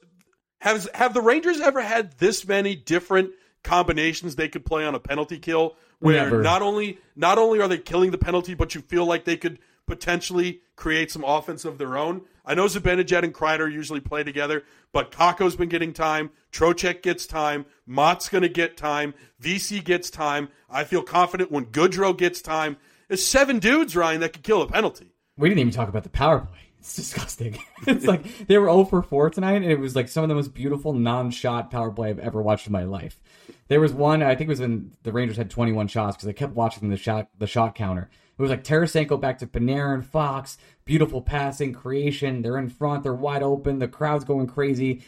has 0.59 0.89
have 0.93 1.13
the 1.13 1.21
Rangers 1.21 1.59
ever 1.59 1.81
had 1.81 2.17
this 2.17 2.47
many 2.47 2.75
different 2.75 3.31
combinations 3.63 4.35
they 4.35 4.47
could 4.49 4.65
play 4.65 4.85
on 4.85 4.95
a 4.95 4.99
penalty 4.99 5.39
kill 5.39 5.75
where 5.99 6.23
Never. 6.23 6.41
not 6.41 6.61
only 6.61 6.99
not 7.15 7.37
only 7.37 7.59
are 7.59 7.67
they 7.67 7.77
killing 7.77 8.11
the 8.11 8.17
penalty, 8.17 8.53
but 8.53 8.75
you 8.75 8.81
feel 8.81 9.05
like 9.05 9.25
they 9.25 9.37
could 9.37 9.59
potentially 9.87 10.61
create 10.75 11.09
some 11.11 11.23
offense 11.23 11.65
of 11.65 11.77
their 11.77 11.97
own. 11.97 12.21
I 12.45 12.53
know 12.53 12.65
Zibanejad 12.65 13.23
and 13.23 13.33
Kreider 13.33 13.71
usually 13.71 13.99
play 13.99 14.23
together, 14.23 14.63
but 14.93 15.11
Kakko's 15.11 15.55
been 15.55 15.69
getting 15.69 15.93
time. 15.93 16.29
Trocheck 16.51 17.01
gets 17.01 17.25
time. 17.25 17.65
Motte's 17.85 18.29
going 18.29 18.43
to 18.43 18.49
get 18.49 18.77
time. 18.77 19.13
Vesey 19.39 19.79
gets 19.79 20.09
time. 20.09 20.49
I 20.69 20.83
feel 20.83 21.01
confident 21.01 21.51
when 21.51 21.65
Goodrow 21.65 22.15
gets 22.15 22.41
time. 22.41 22.77
There's 23.07 23.25
seven 23.25 23.59
dudes, 23.59 23.95
Ryan, 23.95 24.21
that 24.21 24.33
could 24.33 24.43
kill 24.43 24.61
a 24.61 24.67
penalty. 24.67 25.11
We 25.37 25.49
didn't 25.49 25.59
even 25.59 25.73
talk 25.73 25.89
about 25.89 26.03
the 26.03 26.09
power 26.09 26.39
play. 26.39 26.59
It's 26.79 26.95
disgusting. 26.95 27.57
it's 27.87 28.05
like 28.05 28.47
they 28.47 28.57
were 28.57 28.67
0 28.67 28.85
for 28.85 29.01
4 29.01 29.29
tonight, 29.29 29.61
and 29.61 29.65
it 29.71 29.79
was 29.79 29.95
like 29.95 30.07
some 30.07 30.23
of 30.23 30.29
the 30.29 30.35
most 30.35 30.53
beautiful 30.53 30.93
non-shot 30.93 31.71
power 31.71 31.91
play 31.91 32.09
I've 32.09 32.19
ever 32.19 32.41
watched 32.41 32.67
in 32.67 32.73
my 32.73 32.83
life. 32.83 33.19
There 33.67 33.81
was 33.81 33.91
one, 33.91 34.23
I 34.23 34.35
think 34.35 34.47
it 34.47 34.51
was 34.51 34.61
when 34.61 34.91
the 35.03 35.11
Rangers 35.11 35.37
had 35.37 35.49
21 35.49 35.89
shots 35.89 36.15
because 36.15 36.29
I 36.29 36.33
kept 36.33 36.53
watching 36.53 36.89
the 36.89 36.97
shot 36.97 37.29
the 37.37 37.47
shot 37.47 37.75
counter. 37.75 38.09
It 38.37 38.41
was 38.41 38.51
like 38.51 38.63
Tarasenko 38.63 39.19
back 39.19 39.39
to 39.39 39.47
Panarin, 39.47 40.05
Fox, 40.05 40.57
beautiful 40.85 41.21
passing, 41.21 41.73
creation. 41.73 42.41
They're 42.41 42.59
in 42.59 42.69
front, 42.69 43.03
they're 43.03 43.13
wide 43.13 43.41
open, 43.41 43.79
the 43.79 43.87
crowd's 43.87 44.25
going 44.25 44.47
crazy. 44.47 45.03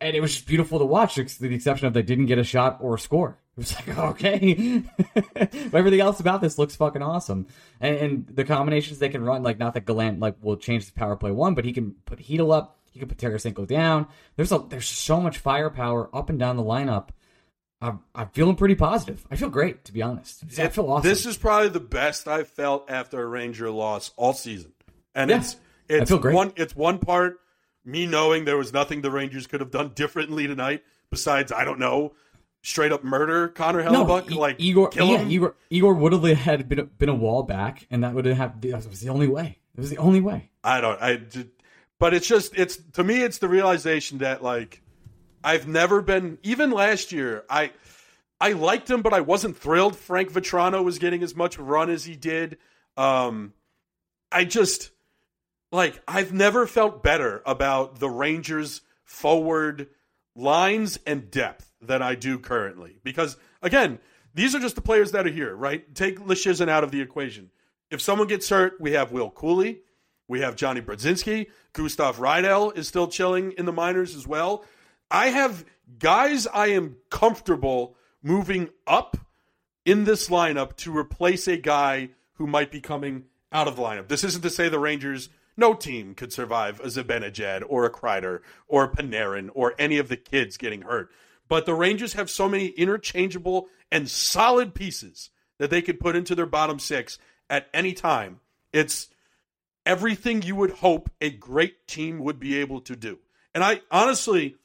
And 0.00 0.14
it 0.14 0.20
was 0.20 0.34
just 0.34 0.46
beautiful 0.46 0.78
to 0.78 0.84
watch, 0.84 1.14
to 1.14 1.24
the 1.24 1.54
exception 1.54 1.86
of 1.86 1.94
they 1.94 2.02
didn't 2.02 2.26
get 2.26 2.38
a 2.38 2.44
shot 2.44 2.78
or 2.80 2.96
a 2.96 2.98
score. 2.98 3.38
It 3.56 3.60
was 3.60 3.74
like, 3.74 3.98
okay. 3.98 4.82
Everything 5.72 6.00
else 6.00 6.20
about 6.20 6.42
this 6.42 6.58
looks 6.58 6.76
fucking 6.76 7.02
awesome. 7.02 7.46
And, 7.80 7.96
and, 7.96 8.26
the 8.26 8.44
combinations 8.44 8.98
they 8.98 9.08
can 9.08 9.24
run, 9.24 9.42
like, 9.42 9.58
not 9.58 9.72
that 9.74 9.86
Gallant, 9.86 10.20
like, 10.20 10.36
will 10.42 10.56
change 10.56 10.86
the 10.86 10.92
power 10.92 11.16
play 11.16 11.30
one, 11.30 11.54
but 11.54 11.64
he 11.64 11.72
can 11.72 11.92
put 12.04 12.18
Chytil 12.18 12.54
up, 12.54 12.78
he 12.90 12.98
can 12.98 13.08
put 13.08 13.18
Tarasenko 13.18 13.66
down. 13.66 14.06
There's 14.36 14.52
a, 14.52 14.58
there's 14.68 14.86
so 14.86 15.18
much 15.20 15.38
firepower 15.38 16.14
up 16.14 16.28
and 16.28 16.38
down 16.38 16.56
the 16.56 16.62
lineup 16.62 17.08
I'm, 17.82 18.00
I'm 18.14 18.28
feeling 18.28 18.54
pretty 18.54 18.76
positive. 18.76 19.26
I 19.30 19.36
feel 19.36 19.50
great, 19.50 19.84
to 19.86 19.92
be 19.92 20.02
honest. 20.02 20.44
I 20.56 20.68
feel 20.68 20.88
awesome. 20.90 21.08
This 21.08 21.26
is 21.26 21.36
probably 21.36 21.68
the 21.68 21.80
best 21.80 22.28
I've 22.28 22.46
felt 22.46 22.88
after 22.88 23.20
a 23.20 23.26
Ranger 23.26 23.70
loss 23.70 24.12
all 24.16 24.32
season, 24.32 24.72
and 25.14 25.30
yeah, 25.30 25.38
it's 25.38 25.56
it's 25.88 26.10
one 26.10 26.52
it's 26.56 26.76
one 26.76 26.98
part 26.98 27.40
me 27.84 28.06
knowing 28.06 28.44
there 28.44 28.56
was 28.56 28.72
nothing 28.72 29.00
the 29.00 29.10
Rangers 29.10 29.48
could 29.48 29.60
have 29.60 29.72
done 29.72 29.90
differently 29.94 30.46
tonight 30.46 30.84
besides 31.10 31.50
I 31.50 31.64
don't 31.64 31.80
know 31.80 32.12
straight 32.62 32.92
up 32.92 33.02
murder 33.02 33.48
Connor 33.48 33.82
Hellebuyck 33.82 34.30
no, 34.30 34.38
like 34.38 34.60
Igor 34.60 34.90
yeah, 34.94 35.18
him. 35.18 35.30
Igor 35.30 35.56
Igor 35.68 35.94
would 35.94 36.12
have 36.12 36.22
had 36.22 36.68
been 36.68 36.88
been 36.98 37.08
a 37.08 37.14
wall 37.14 37.42
back, 37.42 37.86
and 37.90 38.04
that 38.04 38.14
would 38.14 38.26
have 38.26 38.60
that 38.60 38.88
was 38.88 39.00
the 39.00 39.08
only 39.08 39.26
way. 39.26 39.58
It 39.76 39.80
was 39.80 39.90
the 39.90 39.98
only 39.98 40.20
way. 40.20 40.50
I 40.62 40.80
don't 40.80 41.00
I. 41.02 41.20
But 41.98 42.14
it's 42.14 42.26
just 42.26 42.56
it's 42.56 42.76
to 42.92 43.04
me 43.04 43.22
it's 43.22 43.38
the 43.38 43.48
realization 43.48 44.18
that 44.18 44.42
like 44.42 44.82
I've 45.44 45.66
never 45.66 46.02
been 46.02 46.38
even 46.42 46.70
last 46.70 47.12
year. 47.12 47.44
I 47.48 47.72
I 48.40 48.52
liked 48.52 48.90
him, 48.90 49.02
but 49.02 49.12
I 49.12 49.20
wasn't 49.20 49.56
thrilled. 49.56 49.96
Frank 49.96 50.32
Vatrano 50.32 50.82
was 50.82 50.98
getting 50.98 51.22
as 51.22 51.36
much 51.36 51.58
run 51.58 51.90
as 51.90 52.04
he 52.04 52.16
did. 52.16 52.58
Um, 52.96 53.52
I 54.30 54.44
just 54.44 54.90
like 55.70 56.00
I've 56.08 56.32
never 56.32 56.66
felt 56.66 57.02
better 57.02 57.42
about 57.46 57.98
the 57.98 58.10
Rangers' 58.10 58.80
forward 59.04 59.88
lines 60.34 60.98
and 61.06 61.30
depth 61.30 61.70
than 61.80 62.02
I 62.02 62.14
do 62.14 62.38
currently. 62.38 62.98
Because 63.02 63.36
again, 63.62 63.98
these 64.34 64.54
are 64.54 64.60
just 64.60 64.76
the 64.76 64.80
players 64.80 65.12
that 65.12 65.26
are 65.26 65.30
here, 65.30 65.54
right? 65.54 65.94
Take 65.94 66.18
Leschyshyn 66.18 66.68
out 66.68 66.84
of 66.84 66.90
the 66.90 67.00
equation. 67.00 67.50
If 67.90 68.00
someone 68.00 68.28
gets 68.28 68.48
hurt, 68.48 68.80
we 68.80 68.92
have 68.92 69.12
Will 69.12 69.30
Cuylle, 69.30 69.78
we 70.26 70.40
have 70.40 70.56
Johnny 70.56 70.80
Brodzinski, 70.80 71.48
Gustav 71.74 72.16
Rydahl 72.16 72.76
is 72.76 72.88
still 72.88 73.06
chilling 73.06 73.52
in 73.52 73.66
the 73.66 73.72
minors 73.72 74.16
as 74.16 74.26
well. 74.26 74.64
I 75.12 75.28
have 75.28 75.66
guys 75.98 76.46
I 76.46 76.68
am 76.68 76.96
comfortable 77.10 77.96
moving 78.22 78.70
up 78.86 79.18
in 79.84 80.04
this 80.04 80.30
lineup 80.30 80.74
to 80.76 80.96
replace 80.96 81.46
a 81.46 81.58
guy 81.58 82.08
who 82.34 82.46
might 82.46 82.70
be 82.70 82.80
coming 82.80 83.24
out 83.52 83.68
of 83.68 83.76
the 83.76 83.82
lineup. 83.82 84.08
This 84.08 84.24
isn't 84.24 84.40
to 84.40 84.48
say 84.48 84.70
the 84.70 84.78
Rangers, 84.78 85.28
no 85.54 85.74
team 85.74 86.14
could 86.14 86.32
survive 86.32 86.80
a 86.80 86.86
Zibanejad 86.86 87.62
or 87.68 87.84
a 87.84 87.90
Kreider 87.90 88.40
or 88.66 88.84
a 88.84 88.88
Panarin 88.88 89.50
or 89.52 89.74
any 89.78 89.98
of 89.98 90.08
the 90.08 90.16
kids 90.16 90.56
getting 90.56 90.80
hurt. 90.80 91.10
But 91.46 91.66
the 91.66 91.74
Rangers 91.74 92.14
have 92.14 92.30
so 92.30 92.48
many 92.48 92.68
interchangeable 92.68 93.68
and 93.90 94.08
solid 94.08 94.72
pieces 94.74 95.28
that 95.58 95.68
they 95.68 95.82
could 95.82 96.00
put 96.00 96.16
into 96.16 96.34
their 96.34 96.46
bottom 96.46 96.78
six 96.78 97.18
at 97.50 97.68
any 97.74 97.92
time. 97.92 98.40
It's 98.72 99.08
everything 99.84 100.40
you 100.40 100.56
would 100.56 100.70
hope 100.70 101.10
a 101.20 101.28
great 101.28 101.86
team 101.86 102.20
would 102.20 102.40
be 102.40 102.56
able 102.56 102.80
to 102.80 102.96
do. 102.96 103.18
And 103.54 103.62
I 103.62 103.82
honestly, 103.90 104.56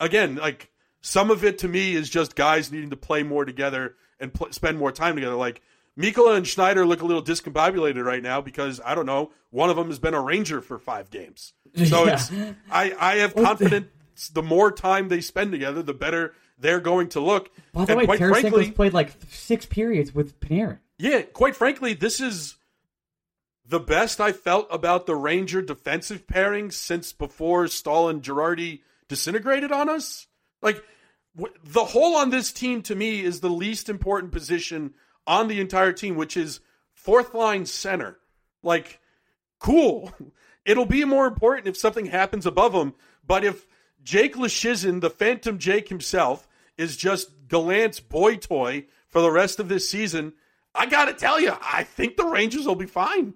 again, 0.00 0.34
like 0.36 0.70
some 1.00 1.30
of 1.30 1.44
it 1.44 1.58
to 1.58 1.68
me 1.68 1.94
is 1.94 2.10
just 2.10 2.34
guys 2.34 2.72
needing 2.72 2.90
to 2.90 2.96
play 2.96 3.22
more 3.22 3.44
together 3.44 3.94
and 4.18 4.34
pl- 4.34 4.52
spend 4.52 4.78
more 4.78 4.90
time 4.92 5.14
together. 5.14 5.36
Like 5.36 5.62
Mikkola 5.98 6.36
and 6.36 6.46
Schneider 6.46 6.84
look 6.86 7.02
a 7.02 7.06
little 7.06 7.22
discombobulated 7.22 8.04
right 8.04 8.22
now 8.22 8.40
because 8.40 8.80
I 8.84 8.94
don't 8.94 9.06
know, 9.06 9.30
one 9.50 9.70
of 9.70 9.76
them 9.76 9.86
has 9.88 9.98
been 9.98 10.14
a 10.14 10.20
Ranger 10.20 10.60
for 10.60 10.78
five 10.78 11.10
games. 11.10 11.52
So 11.86 12.04
Yeah. 12.06 12.14
it's 12.14 12.32
I 12.70 12.92
I 12.98 13.16
have 13.18 13.34
confidence. 13.36 13.86
The 14.34 14.42
more 14.42 14.72
time 14.72 15.08
they 15.08 15.20
spend 15.20 15.52
together, 15.52 15.82
the 15.82 15.94
better 15.94 16.34
they're 16.58 16.80
going 16.80 17.08
to 17.10 17.20
look. 17.20 17.50
By 17.72 17.84
the 17.86 17.92
and 17.92 17.98
way, 18.00 18.04
quite 18.06 18.20
Tarasenko's 18.20 18.40
frankly, 18.50 18.70
played 18.72 18.92
like 18.92 19.12
six 19.30 19.64
periods 19.66 20.12
with 20.14 20.38
Panarin. 20.40 20.78
yeah, 20.98 21.22
quite 21.22 21.54
frankly, 21.56 21.94
this 21.94 22.20
is 22.20 22.56
the 23.64 23.80
best 23.80 24.20
I 24.20 24.32
felt 24.32 24.66
about 24.70 25.06
the 25.06 25.14
Ranger 25.14 25.62
defensive 25.62 26.26
pairing 26.26 26.70
since 26.70 27.12
before 27.12 27.66
Staal 27.68 28.08
and 28.08 28.20
Girardi 28.22 28.80
disintegrated 29.10 29.72
on 29.72 29.90
us. 29.90 30.28
Like 30.62 30.82
the 31.64 31.84
hole 31.84 32.16
on 32.16 32.30
this 32.30 32.52
team 32.52 32.80
to 32.82 32.94
me 32.94 33.22
is 33.22 33.40
the 33.40 33.50
least 33.50 33.90
important 33.90 34.32
position 34.32 34.94
on 35.26 35.48
the 35.48 35.60
entire 35.60 35.92
team, 35.92 36.16
which 36.16 36.36
is 36.36 36.60
fourth 36.94 37.34
line 37.34 37.66
center. 37.66 38.18
Like, 38.62 39.00
cool. 39.58 40.14
It'll 40.64 40.86
be 40.86 41.04
more 41.04 41.26
important 41.26 41.66
if 41.66 41.76
something 41.76 42.06
happens 42.06 42.46
above 42.46 42.72
him. 42.72 42.94
But 43.26 43.44
if 43.44 43.66
Jake 44.02 44.36
Leschyshyn, 44.36 45.00
the 45.00 45.10
Phantom 45.10 45.58
Jake 45.58 45.88
himself, 45.88 46.46
is 46.78 46.96
just 46.96 47.48
Gallant's 47.48 48.00
boy 48.00 48.36
toy 48.36 48.86
for 49.08 49.20
the 49.20 49.30
rest 49.30 49.58
of 49.58 49.68
this 49.68 49.88
season, 49.88 50.34
I 50.74 50.86
got 50.86 51.06
to 51.06 51.14
tell 51.14 51.40
you, 51.40 51.52
I 51.60 51.82
think 51.82 52.16
the 52.16 52.26
Rangers 52.26 52.66
will 52.66 52.76
be 52.76 52.86
fine. 52.86 53.34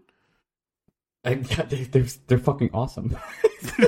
I, 1.25 1.35
they, 1.35 1.85
they're 1.85 2.07
they're 2.27 2.39
fucking 2.39 2.71
awesome. 2.75 3.17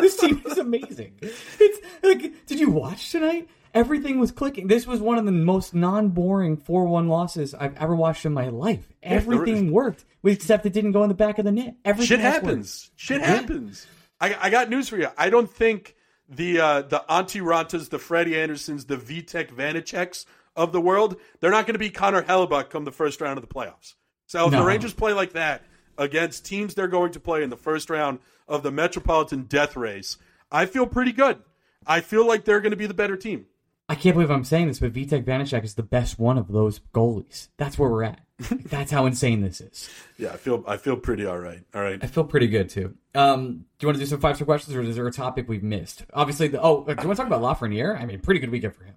this 0.00 0.16
team 0.16 0.42
is 0.46 0.58
amazing. 0.58 1.14
It's 1.20 1.80
like, 2.02 2.46
did 2.46 2.58
you 2.60 2.70
watch 2.70 3.10
tonight? 3.10 3.48
Everything 3.74 4.18
was 4.18 4.32
clicking. 4.32 4.66
This 4.66 4.86
was 4.86 5.00
one 5.00 5.16
of 5.16 5.24
the 5.24 5.32
most 5.32 5.74
non-boring 5.74 6.58
four-one 6.58 7.08
losses 7.08 7.54
I've 7.54 7.74
ever 7.78 7.96
watched 7.96 8.26
in 8.26 8.34
my 8.34 8.48
life. 8.48 8.86
Everything 9.02 9.72
worked, 9.72 10.04
except 10.24 10.66
it 10.66 10.74
didn't 10.74 10.92
go 10.92 11.02
in 11.04 11.08
the 11.08 11.14
back 11.14 11.38
of 11.38 11.46
the 11.46 11.52
net. 11.52 11.76
Everything 11.84 12.18
Shit 12.18 12.20
happens. 12.20 12.90
worked. 12.90 13.00
Shit 13.00 13.22
happens. 13.22 13.86
I, 14.20 14.36
I 14.38 14.50
got 14.50 14.68
news 14.68 14.88
for 14.88 14.98
you. 14.98 15.08
I 15.16 15.30
don't 15.30 15.50
think 15.50 15.94
the 16.28 16.60
uh, 16.60 16.82
the 16.82 17.02
Antti 17.08 17.40
Raantas, 17.40 17.88
the 17.88 17.98
Freddie 17.98 18.32
Andersens, 18.32 18.86
the 18.86 18.96
Vitek 18.96 19.50
Vaneceks 19.50 20.26
of 20.54 20.72
the 20.72 20.80
world, 20.80 21.16
they're 21.40 21.50
not 21.50 21.66
going 21.66 21.74
to 21.74 21.78
be 21.78 21.90
Connor 21.90 22.22
Hellebuyck 22.22 22.68
come 22.68 22.84
the 22.84 22.92
first 22.92 23.20
round 23.20 23.38
of 23.38 23.46
the 23.46 23.52
playoffs. 23.52 23.94
So 24.26 24.46
if 24.46 24.52
the 24.52 24.62
Rangers 24.62 24.94
play 24.94 25.12
like 25.12 25.32
that 25.32 25.62
against 26.02 26.44
teams 26.44 26.74
they're 26.74 26.88
going 26.88 27.12
to 27.12 27.20
play 27.20 27.42
in 27.42 27.50
the 27.50 27.56
first 27.56 27.88
round 27.88 28.18
of 28.48 28.62
the 28.62 28.70
Metropolitan 28.70 29.44
Death 29.44 29.76
Race, 29.76 30.18
I 30.50 30.66
feel 30.66 30.86
pretty 30.86 31.12
good. 31.12 31.38
I 31.86 32.00
feel 32.00 32.26
like 32.26 32.44
they're 32.44 32.60
going 32.60 32.72
to 32.72 32.76
be 32.76 32.86
the 32.86 32.94
better 32.94 33.16
team. 33.16 33.46
I 33.88 33.94
can't 33.94 34.14
believe 34.14 34.30
I'm 34.30 34.44
saying 34.44 34.68
this, 34.68 34.78
but 34.80 34.92
Vitek 34.92 35.24
Vanecek 35.24 35.64
is 35.64 35.74
the 35.74 35.82
best 35.82 36.18
one 36.18 36.38
of 36.38 36.48
those 36.48 36.80
goalies. 36.94 37.48
That's 37.56 37.78
where 37.78 37.90
we're 37.90 38.04
at. 38.04 38.20
That's 38.38 38.90
how 38.90 39.06
insane 39.06 39.42
this 39.42 39.60
is. 39.60 39.90
Yeah, 40.16 40.32
I 40.32 40.36
feel 40.36 40.64
I 40.66 40.76
feel 40.76 40.96
pretty 40.96 41.26
all 41.26 41.38
right. 41.38 41.62
All 41.74 41.82
right. 41.82 42.02
I 42.02 42.06
feel 42.06 42.24
pretty 42.24 42.46
good 42.46 42.70
too. 42.70 42.96
Um, 43.14 43.66
do 43.78 43.84
you 43.84 43.88
want 43.88 43.96
to 43.98 44.04
do 44.04 44.06
some 44.06 44.20
five 44.20 44.36
star 44.36 44.46
questions, 44.46 44.74
or 44.74 44.82
is 44.82 44.96
there 44.96 45.06
a 45.06 45.12
topic 45.12 45.48
we've 45.48 45.62
missed? 45.62 46.04
Obviously, 46.14 46.48
the, 46.48 46.60
oh, 46.60 46.84
do 46.84 46.90
you 46.90 46.96
want 46.96 47.00
to 47.00 47.14
talk 47.16 47.26
about 47.26 47.42
Lafreniere? 47.42 48.00
I 48.00 48.06
mean, 48.06 48.20
pretty 48.20 48.40
good 48.40 48.50
weekend 48.50 48.74
for 48.74 48.84
him. 48.84 48.94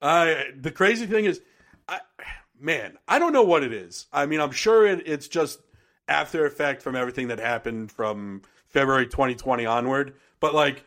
I 0.00 0.44
the 0.58 0.70
crazy 0.70 1.06
thing 1.06 1.24
is, 1.24 1.40
I, 1.88 2.00
man, 2.60 2.96
I 3.08 3.18
don't 3.18 3.32
know 3.32 3.42
what 3.42 3.62
it 3.62 3.72
is. 3.72 4.06
I 4.12 4.26
mean, 4.26 4.40
I'm 4.40 4.52
sure 4.52 4.86
it, 4.86 5.02
it's 5.06 5.28
just 5.28 5.58
after 6.08 6.46
effect 6.46 6.82
from 6.82 6.96
everything 6.96 7.28
that 7.28 7.38
happened 7.38 7.92
from 7.92 8.42
February 8.68 9.06
2020 9.06 9.66
onward. 9.66 10.14
But 10.40 10.54
like, 10.54 10.84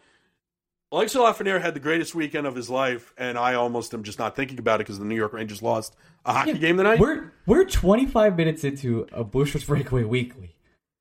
Alexis 0.92 1.22
Lafreniere 1.22 1.62
had 1.62 1.74
the 1.74 1.80
greatest 1.80 2.14
weekend 2.14 2.46
of 2.46 2.54
his 2.56 2.70
life, 2.70 3.14
and 3.18 3.38
I 3.38 3.54
almost 3.54 3.94
am 3.94 4.04
just 4.04 4.20
not 4.20 4.36
thinking 4.36 4.60
about 4.60 4.82
it 4.82 4.84
because 4.86 5.00
the 5.00 5.06
New 5.06 5.16
York 5.16 5.32
Rangers 5.32 5.62
lost 5.62 5.96
a 6.26 6.34
hockey 6.34 6.58
game 6.58 6.76
tonight. 6.78 7.00
We're 7.00 7.32
we're 7.46 7.64
25 7.66 8.36
minutes 8.36 8.64
into 8.66 9.08
a 9.14 9.24
Blueshirts 9.24 9.66
breakaway 9.66 10.04
weekly, 10.04 10.56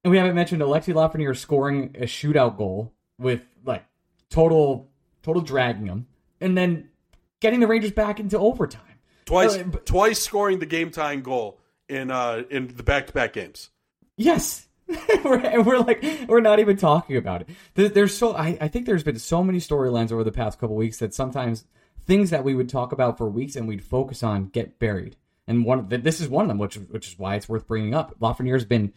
and 0.04 0.12
we 0.12 0.16
haven't 0.18 0.36
mentioned 0.36 0.62
Alexi 0.62 0.94
Lafreniere 0.94 1.36
scoring 1.36 1.96
a 1.96 2.02
shootout 2.04 2.56
goal 2.56 2.92
with 3.18 3.42
like 3.64 3.84
total 4.30 4.88
total 5.24 5.42
dragging 5.42 5.86
him, 5.86 6.06
and 6.40 6.56
then 6.56 6.88
getting 7.40 7.58
the 7.58 7.66
Rangers 7.66 7.90
back 7.92 8.20
into 8.20 8.38
overtime. 8.38 8.82
twice, 9.24 9.56
Uh, 9.56 9.64
but- 9.64 9.86
twice 9.86 10.20
scoring 10.22 10.60
the 10.60 10.66
game 10.66 10.90
tying 10.92 11.22
goal 11.22 11.58
in 11.88 12.12
uh 12.12 12.44
in 12.48 12.68
the 12.76 12.84
back 12.84 13.08
to 13.08 13.12
back 13.12 13.32
games. 13.32 13.70
Yes. 14.20 14.66
we're, 15.24 15.38
and 15.38 15.64
we're 15.64 15.78
like 15.78 16.04
we're 16.28 16.40
not 16.40 16.58
even 16.58 16.76
talking 16.76 17.16
about 17.16 17.42
it. 17.74 17.94
There's 17.94 18.16
so 18.16 18.34
I, 18.34 18.58
I 18.60 18.68
think 18.68 18.86
there's 18.86 19.04
been 19.04 19.18
so 19.18 19.42
many 19.42 19.58
storylines 19.58 20.12
over 20.12 20.24
the 20.24 20.32
past 20.32 20.58
couple 20.58 20.76
weeks 20.76 20.98
that 20.98 21.14
sometimes 21.14 21.64
things 22.06 22.30
that 22.30 22.44
we 22.44 22.54
would 22.54 22.68
talk 22.68 22.92
about 22.92 23.16
for 23.16 23.28
weeks 23.28 23.56
and 23.56 23.68
we'd 23.68 23.84
focus 23.84 24.22
on 24.22 24.46
get 24.46 24.78
buried. 24.78 25.16
And 25.46 25.64
one 25.64 25.88
the, 25.88 25.98
this 25.98 26.20
is 26.20 26.28
one 26.28 26.44
of 26.44 26.48
them, 26.48 26.58
which 26.58 26.74
which 26.74 27.08
is 27.08 27.18
why 27.18 27.36
it's 27.36 27.48
worth 27.48 27.66
bringing 27.66 27.94
up. 27.94 28.18
Lafreniere's 28.20 28.64
been 28.64 28.92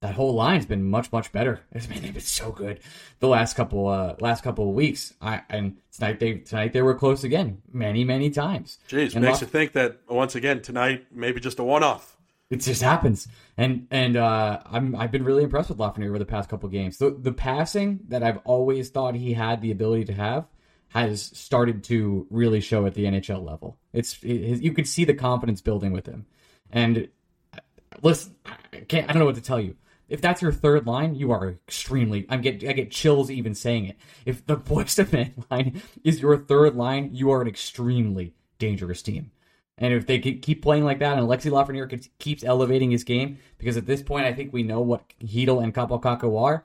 that 0.00 0.14
whole 0.14 0.34
line's 0.34 0.66
been 0.66 0.88
much 0.88 1.12
much 1.12 1.30
better. 1.32 1.60
It's 1.72 1.86
been, 1.86 2.18
so 2.20 2.50
good 2.50 2.80
the 3.20 3.28
last 3.28 3.56
couple 3.56 3.88
uh 3.88 4.16
last 4.20 4.42
couple 4.42 4.68
of 4.68 4.74
weeks. 4.74 5.12
I 5.20 5.42
and 5.50 5.76
tonight 5.92 6.18
they 6.18 6.34
tonight 6.38 6.72
they 6.72 6.82
were 6.82 6.94
close 6.94 7.24
again 7.24 7.62
many 7.72 8.04
many 8.04 8.30
times. 8.30 8.78
Jeez, 8.88 9.14
And 9.14 9.22
makes 9.22 9.34
Laf- 9.34 9.40
you 9.42 9.46
think 9.48 9.72
that 9.72 10.00
once 10.08 10.34
again 10.34 10.62
tonight 10.62 11.06
maybe 11.12 11.40
just 11.40 11.58
a 11.58 11.64
one 11.64 11.82
off. 11.82 12.15
It 12.50 12.60
just 12.60 12.82
happens. 12.82 13.28
And 13.56 13.86
and 13.90 14.16
uh, 14.16 14.60
I'm 14.66 14.94
I've 14.94 15.10
been 15.10 15.24
really 15.24 15.42
impressed 15.42 15.68
with 15.68 15.78
Lafreniere 15.78 16.08
over 16.08 16.18
the 16.18 16.26
past 16.26 16.48
couple 16.48 16.68
games. 16.68 16.98
The 16.98 17.10
the 17.10 17.32
passing 17.32 18.00
that 18.08 18.22
I've 18.22 18.38
always 18.44 18.90
thought 18.90 19.14
he 19.14 19.32
had 19.32 19.60
the 19.60 19.70
ability 19.70 20.04
to 20.06 20.12
have 20.12 20.46
has 20.88 21.22
started 21.22 21.82
to 21.84 22.26
really 22.30 22.60
show 22.60 22.86
at 22.86 22.94
the 22.94 23.04
NHL 23.04 23.44
level. 23.44 23.78
It's 23.92 24.18
it, 24.22 24.62
you 24.62 24.72
can 24.72 24.84
see 24.84 25.04
the 25.04 25.14
confidence 25.14 25.60
building 25.60 25.92
with 25.92 26.06
him. 26.06 26.26
And 26.70 27.08
uh, 27.52 27.58
listen, 28.02 28.36
I 28.46 28.80
can't 28.80 29.08
I 29.08 29.12
don't 29.12 29.20
know 29.20 29.26
what 29.26 29.34
to 29.36 29.42
tell 29.42 29.60
you. 29.60 29.76
If 30.08 30.20
that's 30.20 30.40
your 30.40 30.52
third 30.52 30.86
line, 30.86 31.16
you 31.16 31.32
are 31.32 31.48
extremely. 31.48 32.26
I'm 32.28 32.42
get 32.42 32.62
I 32.62 32.72
get 32.74 32.92
chills 32.92 33.28
even 33.28 33.56
saying 33.56 33.86
it. 33.86 33.96
If 34.24 34.46
the 34.46 34.56
man 35.12 35.44
line 35.50 35.82
is 36.04 36.20
your 36.22 36.36
third 36.36 36.76
line, 36.76 37.10
you 37.12 37.32
are 37.32 37.42
an 37.42 37.48
extremely 37.48 38.34
dangerous 38.58 39.02
team. 39.02 39.32
And 39.78 39.92
if 39.92 40.06
they 40.06 40.18
keep 40.18 40.62
playing 40.62 40.84
like 40.84 41.00
that, 41.00 41.18
and 41.18 41.26
Alexi 41.26 41.50
Lafreniere 41.50 42.08
keeps 42.18 42.42
elevating 42.42 42.90
his 42.90 43.04
game, 43.04 43.38
because 43.58 43.76
at 43.76 43.86
this 43.86 44.02
point, 44.02 44.24
I 44.24 44.32
think 44.32 44.52
we 44.52 44.62
know 44.62 44.80
what 44.80 45.02
Chytil 45.22 45.62
and 45.62 45.74
Kaapo 45.74 46.00
Kakko 46.00 46.40
are. 46.42 46.64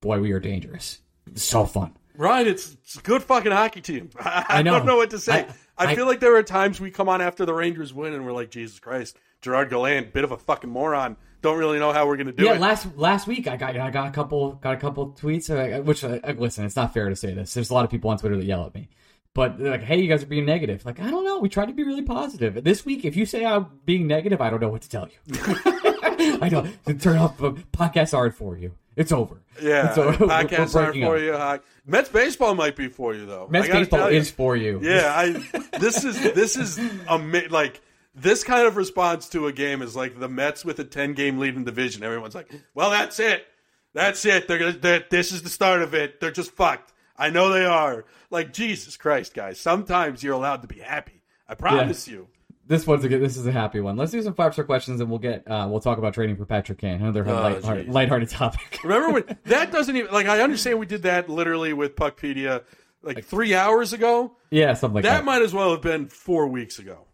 Boy, 0.00 0.20
we 0.20 0.30
are 0.32 0.40
dangerous. 0.40 1.00
It's 1.26 1.42
so 1.42 1.66
fun. 1.66 1.92
Right, 2.16 2.46
it's, 2.46 2.74
it's 2.82 2.96
a 2.96 3.00
good 3.00 3.22
fucking 3.22 3.50
hockey 3.50 3.80
team. 3.80 4.10
I, 4.20 4.44
I 4.48 4.62
don't 4.62 4.86
know 4.86 4.96
what 4.96 5.10
to 5.10 5.18
say. 5.18 5.46
I, 5.76 5.86
I- 5.86 5.94
feel 5.94 6.06
like 6.06 6.20
there 6.20 6.36
are 6.36 6.42
times 6.42 6.80
we 6.80 6.90
come 6.90 7.08
on 7.08 7.20
after 7.20 7.44
the 7.44 7.54
Rangers 7.54 7.92
win 7.92 8.12
and 8.14 8.24
we're 8.24 8.32
like, 8.32 8.50
Jesus 8.50 8.78
Christ, 8.78 9.16
Gerard 9.40 9.70
Gallant, 9.70 10.12
bit 10.12 10.22
of 10.24 10.30
a 10.30 10.36
fucking 10.36 10.70
moron. 10.70 11.16
Don't 11.42 11.58
really 11.58 11.78
know 11.78 11.92
how 11.92 12.06
we're 12.06 12.18
gonna 12.18 12.32
do 12.32 12.44
yeah, 12.44 12.54
it. 12.54 12.60
last 12.60 12.86
last 12.98 13.26
week 13.26 13.48
I 13.48 13.56
got 13.56 13.74
I 13.74 13.88
got 13.88 14.08
a 14.08 14.10
couple 14.10 14.52
got 14.56 14.74
a 14.74 14.76
couple 14.76 15.12
tweets. 15.12 15.48
Which 15.84 16.04
uh, 16.04 16.18
listen, 16.36 16.66
it's 16.66 16.76
not 16.76 16.92
fair 16.92 17.08
to 17.08 17.16
say 17.16 17.32
this. 17.32 17.54
There's 17.54 17.70
a 17.70 17.74
lot 17.74 17.86
of 17.86 17.90
people 17.90 18.10
on 18.10 18.18
Twitter 18.18 18.36
that 18.36 18.44
yell 18.44 18.66
at 18.66 18.74
me, 18.74 18.90
but 19.34 19.58
they're 19.58 19.70
like, 19.70 19.82
"Hey, 19.82 20.00
you 20.00 20.08
guys 20.08 20.22
are 20.22 20.26
being 20.26 20.44
negative." 20.46 20.84
Like, 20.84 21.00
I 21.00 21.10
don't 21.10 21.24
know. 21.24 21.38
We 21.38 21.48
tried 21.48 21.66
to 21.66 21.72
be 21.72 21.84
really 21.84 22.02
positive. 22.02 22.62
This 22.64 22.84
week, 22.84 23.04
if 23.04 23.16
you 23.16 23.26
say 23.26 23.44
I'm 23.44 23.66
being 23.84 24.06
negative, 24.06 24.40
I 24.40 24.50
don't 24.50 24.60
know 24.60 24.68
what 24.68 24.82
to 24.82 24.88
tell 24.88 25.08
you. 25.08 25.42
I 26.42 26.48
don't 26.48 27.00
turn 27.00 27.16
off 27.18 27.38
the 27.38 27.52
podcast 27.72 28.16
aren't 28.16 28.34
for 28.34 28.56
you. 28.56 28.72
It's 28.96 29.12
over. 29.12 29.40
yeah, 29.62 29.88
It's 29.88 29.98
over. 29.98 30.10
We're- 30.26 30.26
we're 30.26 30.26
podcasts 30.48 30.74
aren't 30.76 30.96
for 30.96 31.16
up. 31.16 31.22
you. 31.22 31.32
Uh, 31.32 31.58
Mets 31.86 32.08
baseball 32.08 32.54
might 32.54 32.76
be 32.76 32.88
for 32.88 33.14
you 33.14 33.24
though. 33.26 33.46
Mets 33.50 33.68
baseball 33.68 34.06
is 34.08 34.30
for 34.30 34.56
you. 34.56 34.80
Yeah, 34.82 35.12
I. 35.14 35.68
This 35.80 36.04
is 36.04 36.20
this 36.34 36.56
is 36.56 36.78
ama- 37.08 37.48
like 37.48 37.80
this 38.14 38.44
kind 38.44 38.66
of 38.66 38.76
response 38.76 39.30
to 39.30 39.46
a 39.46 39.52
game 39.52 39.80
is 39.80 39.96
like 39.96 40.18
the 40.20 40.28
Mets 40.28 40.62
with 40.64 40.78
a 40.78 40.84
ten 40.84 41.14
game 41.14 41.38
lead 41.38 41.54
in 41.56 41.64
division. 41.64 42.02
Everyone's 42.02 42.34
like, 42.34 42.50
"Well, 42.74 42.90
that's 42.90 43.18
it, 43.18 43.46
that's 43.94 44.24
it. 44.26 44.46
They're 44.46 44.58
gonna. 44.58 44.72
They're, 44.72 45.04
this 45.08 45.32
is 45.32 45.42
the 45.42 45.48
start 45.48 45.80
of 45.80 45.94
it. 45.94 46.20
They're 46.20 46.30
just 46.32 46.50
fucked. 46.50 46.92
I 47.16 47.30
know 47.30 47.48
they 47.50 47.64
are. 47.64 48.04
Like 48.30 48.52
Jesus 48.52 48.96
Christ, 48.96 49.34
guys. 49.34 49.58
Sometimes 49.60 50.22
you're 50.22 50.34
allowed 50.34 50.62
to 50.62 50.68
be 50.68 50.78
happy. 50.78 51.22
I 51.48 51.54
promise 51.54 52.06
you. 52.06 52.28
This 52.66 52.86
one's 52.86 53.04
a 53.04 53.08
good. 53.08 53.20
This 53.20 53.36
is 53.36 53.44
a 53.46 53.50
happy 53.52 53.80
one. 53.80 53.96
Let's 53.96 54.12
do 54.12 54.22
some 54.22 54.34
five 54.34 54.52
star 54.52 54.64
questions, 54.64 55.00
and 55.00 55.10
we'll 55.10 55.18
get. 55.18 55.42
Uh, 55.50 55.66
we'll 55.68 55.80
talk 55.80 55.98
about 55.98 56.14
trading 56.14 56.36
for 56.36 56.46
Patrick 56.46 56.78
Kane. 56.78 57.00
Another 57.02 57.28
Oh, 57.28 57.32
lighthearted, 57.34 57.86
geez. 57.86 57.94
lighthearted 57.94 58.28
topic. 58.28 58.78
Remember 58.84 59.10
when 59.12 59.38
that 59.46 59.72
doesn't 59.72 59.96
even 59.96 60.12
like 60.12 60.26
I 60.26 60.40
understand 60.42 60.78
we 60.78 60.86
did 60.86 61.02
that 61.02 61.28
literally 61.28 61.72
with 61.72 61.96
Puckpedia 61.96 62.62
like 63.02 63.24
three 63.24 63.54
hours 63.56 63.92
ago. 63.92 64.36
yeah, 64.52 64.74
something 64.74 64.94
like 64.96 65.02
That 65.04 65.18
that. 65.18 65.24
might 65.24 65.42
as 65.42 65.52
well 65.52 65.72
have 65.72 65.82
been 65.82 66.06
four 66.08 66.46
weeks 66.46 66.78
ago. 66.78 67.06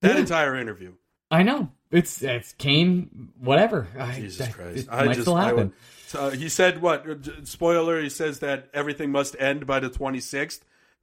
That 0.00 0.16
entire 0.16 0.56
interview. 0.56 0.94
I 1.34 1.42
know 1.42 1.70
it's 1.90 2.22
it's 2.22 2.52
Kane. 2.54 3.30
Whatever. 3.40 3.88
I- 3.98 4.14
Jesus 4.20 4.38
that- 4.46 4.54
Christ! 4.54 4.78
It 4.78 4.88
I 4.90 5.04
might 5.04 5.12
just 5.14 5.22
still 5.22 5.36
happen. 5.36 5.56
would- 5.56 5.72
so 6.06 6.30
he 6.30 6.48
said 6.48 6.80
what? 6.80 7.08
uh, 7.08 7.16
Spoiler: 7.44 8.00
He 8.00 8.08
says 8.08 8.38
that 8.40 8.68
everything 8.72 9.10
must 9.10 9.34
end 9.40 9.66
by 9.66 9.80
the 9.80 9.90
26th. 9.90 10.60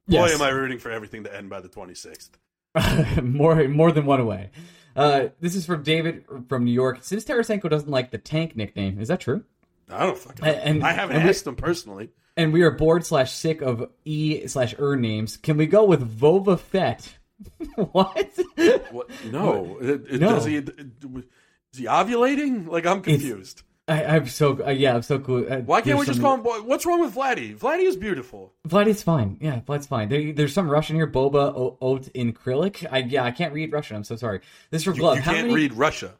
Boy, 0.08 0.26
Yes. 0.26 0.34
am 0.34 0.42
I 0.42 0.48
rooting 0.48 0.78
for 0.78 0.90
everything 0.90 1.24
to 1.24 1.36
end 1.36 1.48
by 1.50 1.60
the 1.60 1.68
26th. 1.68 2.30
more 3.22 3.68
more 3.68 3.92
than 3.92 4.06
one 4.06 4.24
way. 4.26 4.50
Uh, 4.96 5.28
this 5.40 5.54
is 5.54 5.64
from 5.66 5.82
David 5.82 6.24
from 6.48 6.64
New 6.64 6.72
York. 6.72 6.98
Since 7.02 7.24
Tarasenko 7.24 7.68
doesn't 7.70 7.90
like 7.90 8.10
the 8.10 8.18
tank 8.18 8.56
nickname, 8.56 8.98
is 9.00 9.08
that 9.08 9.20
true? 9.20 9.44
I 9.90 10.06
don't 10.06 10.18
fucking. 10.18 10.44
And- 10.44 10.56
and- 10.58 10.84
I 10.84 10.92
haven't 10.92 11.16
and 11.16 11.24
we- 11.24 11.30
asked 11.30 11.46
him 11.46 11.56
personally. 11.56 12.10
And 12.34 12.50
we 12.54 12.62
are 12.62 12.70
bored 12.70 13.04
slash 13.04 13.32
sick 13.32 13.60
of 13.60 13.90
E 14.06 14.46
slash 14.46 14.74
er 14.78 14.96
names. 14.96 15.36
Can 15.36 15.58
we 15.58 15.66
go 15.66 15.84
with 15.84 16.00
Vova 16.18 16.58
Fett? 16.58 17.18
what? 17.92 18.30
What? 18.90 19.10
No, 19.30 19.78
It- 19.80 20.06
it- 20.10 20.20
No. 20.20 20.30
Does 20.30 20.44
he? 20.44 20.56
Is 20.56 21.78
he 21.78 21.84
ovulating? 21.84 22.66
Like 22.68 22.86
I'm 22.86 23.00
confused. 23.02 23.62
I, 23.88 24.04
I'm 24.04 24.28
so 24.28 24.64
uh, 24.64 24.70
yeah, 24.70 24.94
I'm 24.94 25.02
so 25.02 25.18
cool. 25.18 25.44
Uh, 25.50 25.56
Why 25.58 25.80
can't 25.80 25.98
we 25.98 26.06
just 26.06 26.20
call 26.20 26.34
him? 26.34 26.42
boy- 26.42 26.62
What's 26.62 26.86
wrong 26.86 27.00
with 27.00 27.14
Vladdy? 27.14 27.58
Vladdy 27.58 27.82
is 27.82 27.96
beautiful. 27.96 28.52
Vladdy's 28.68 29.02
fine. 29.02 29.38
Yeah, 29.40 29.60
Vlad's 29.60 29.86
fine. 29.88 30.08
There, 30.08 30.32
there's 30.32 30.52
some 30.54 30.70
Russian 30.70 30.94
here. 30.94 31.08
Boba 31.08 31.52
o- 31.54 31.78
Oat 31.80 32.06
in 32.14 32.32
Krylik. 32.32 32.86
I 32.92 32.98
yeah, 32.98 33.24
I 33.24 33.32
can't 33.32 33.52
read 33.52 33.72
Russian. 33.72 33.96
I'm 33.96 34.04
so 34.04 34.14
sorry. 34.16 34.40
This 34.70 34.82
is 34.82 34.86
You, 34.86 34.94
Glove. 34.94 35.16
you 35.16 35.22
How 35.22 35.32
can't 35.32 35.48
many- 35.48 35.54
read 35.62 35.72
Russia, 35.72 36.14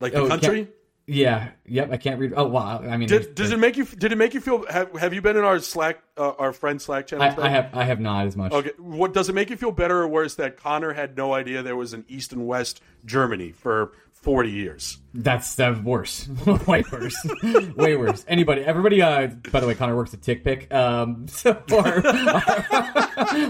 like 0.00 0.12
the 0.12 0.20
Oh, 0.20 0.28
country. 0.28 0.68
Yeah. 1.10 1.48
Yep. 1.64 1.90
I 1.90 1.96
can't 1.96 2.20
read. 2.20 2.34
Oh 2.36 2.46
wow. 2.46 2.80
I 2.80 2.98
mean, 2.98 3.08
Did, 3.08 3.34
does 3.34 3.50
it 3.50 3.58
make 3.58 3.78
you? 3.78 3.86
Did 3.86 4.12
it 4.12 4.16
make 4.16 4.34
you 4.34 4.42
feel? 4.42 4.66
Have, 4.66 4.92
have 4.92 5.14
you 5.14 5.22
been 5.22 5.38
in 5.38 5.44
our 5.44 5.58
Slack, 5.58 6.02
uh, 6.18 6.32
our 6.32 6.52
friend 6.52 6.80
Slack 6.80 7.06
channel? 7.06 7.24
I, 7.24 7.46
I 7.46 7.48
have. 7.48 7.70
I 7.74 7.84
have 7.84 7.98
not 7.98 8.26
as 8.26 8.36
much. 8.36 8.52
Okay, 8.52 8.72
what 8.76 9.14
does 9.14 9.30
it 9.30 9.34
make 9.34 9.48
you 9.48 9.56
feel 9.56 9.72
better 9.72 10.02
or 10.02 10.08
worse 10.08 10.34
that 10.34 10.58
Connor 10.58 10.92
had 10.92 11.16
no 11.16 11.32
idea 11.32 11.62
there 11.62 11.76
was 11.76 11.94
an 11.94 12.04
East 12.08 12.32
and 12.32 12.46
West 12.46 12.82
Germany 13.06 13.52
for 13.52 13.92
forty 14.22 14.50
years? 14.50 14.98
That's 15.14 15.54
that's 15.54 15.78
worse. 15.80 16.28
Way 16.66 16.84
worse. 16.92 17.16
Way 17.76 17.96
worse. 17.96 18.24
Anybody, 18.28 18.62
everybody. 18.62 19.02
Uh, 19.02 19.28
by 19.50 19.60
the 19.60 19.66
way, 19.66 19.74
Connor 19.74 19.96
works 19.96 20.14
at 20.14 20.20
TickPick. 20.20 20.72
Um, 20.72 21.26
so 21.28 21.60
our, 21.72 22.06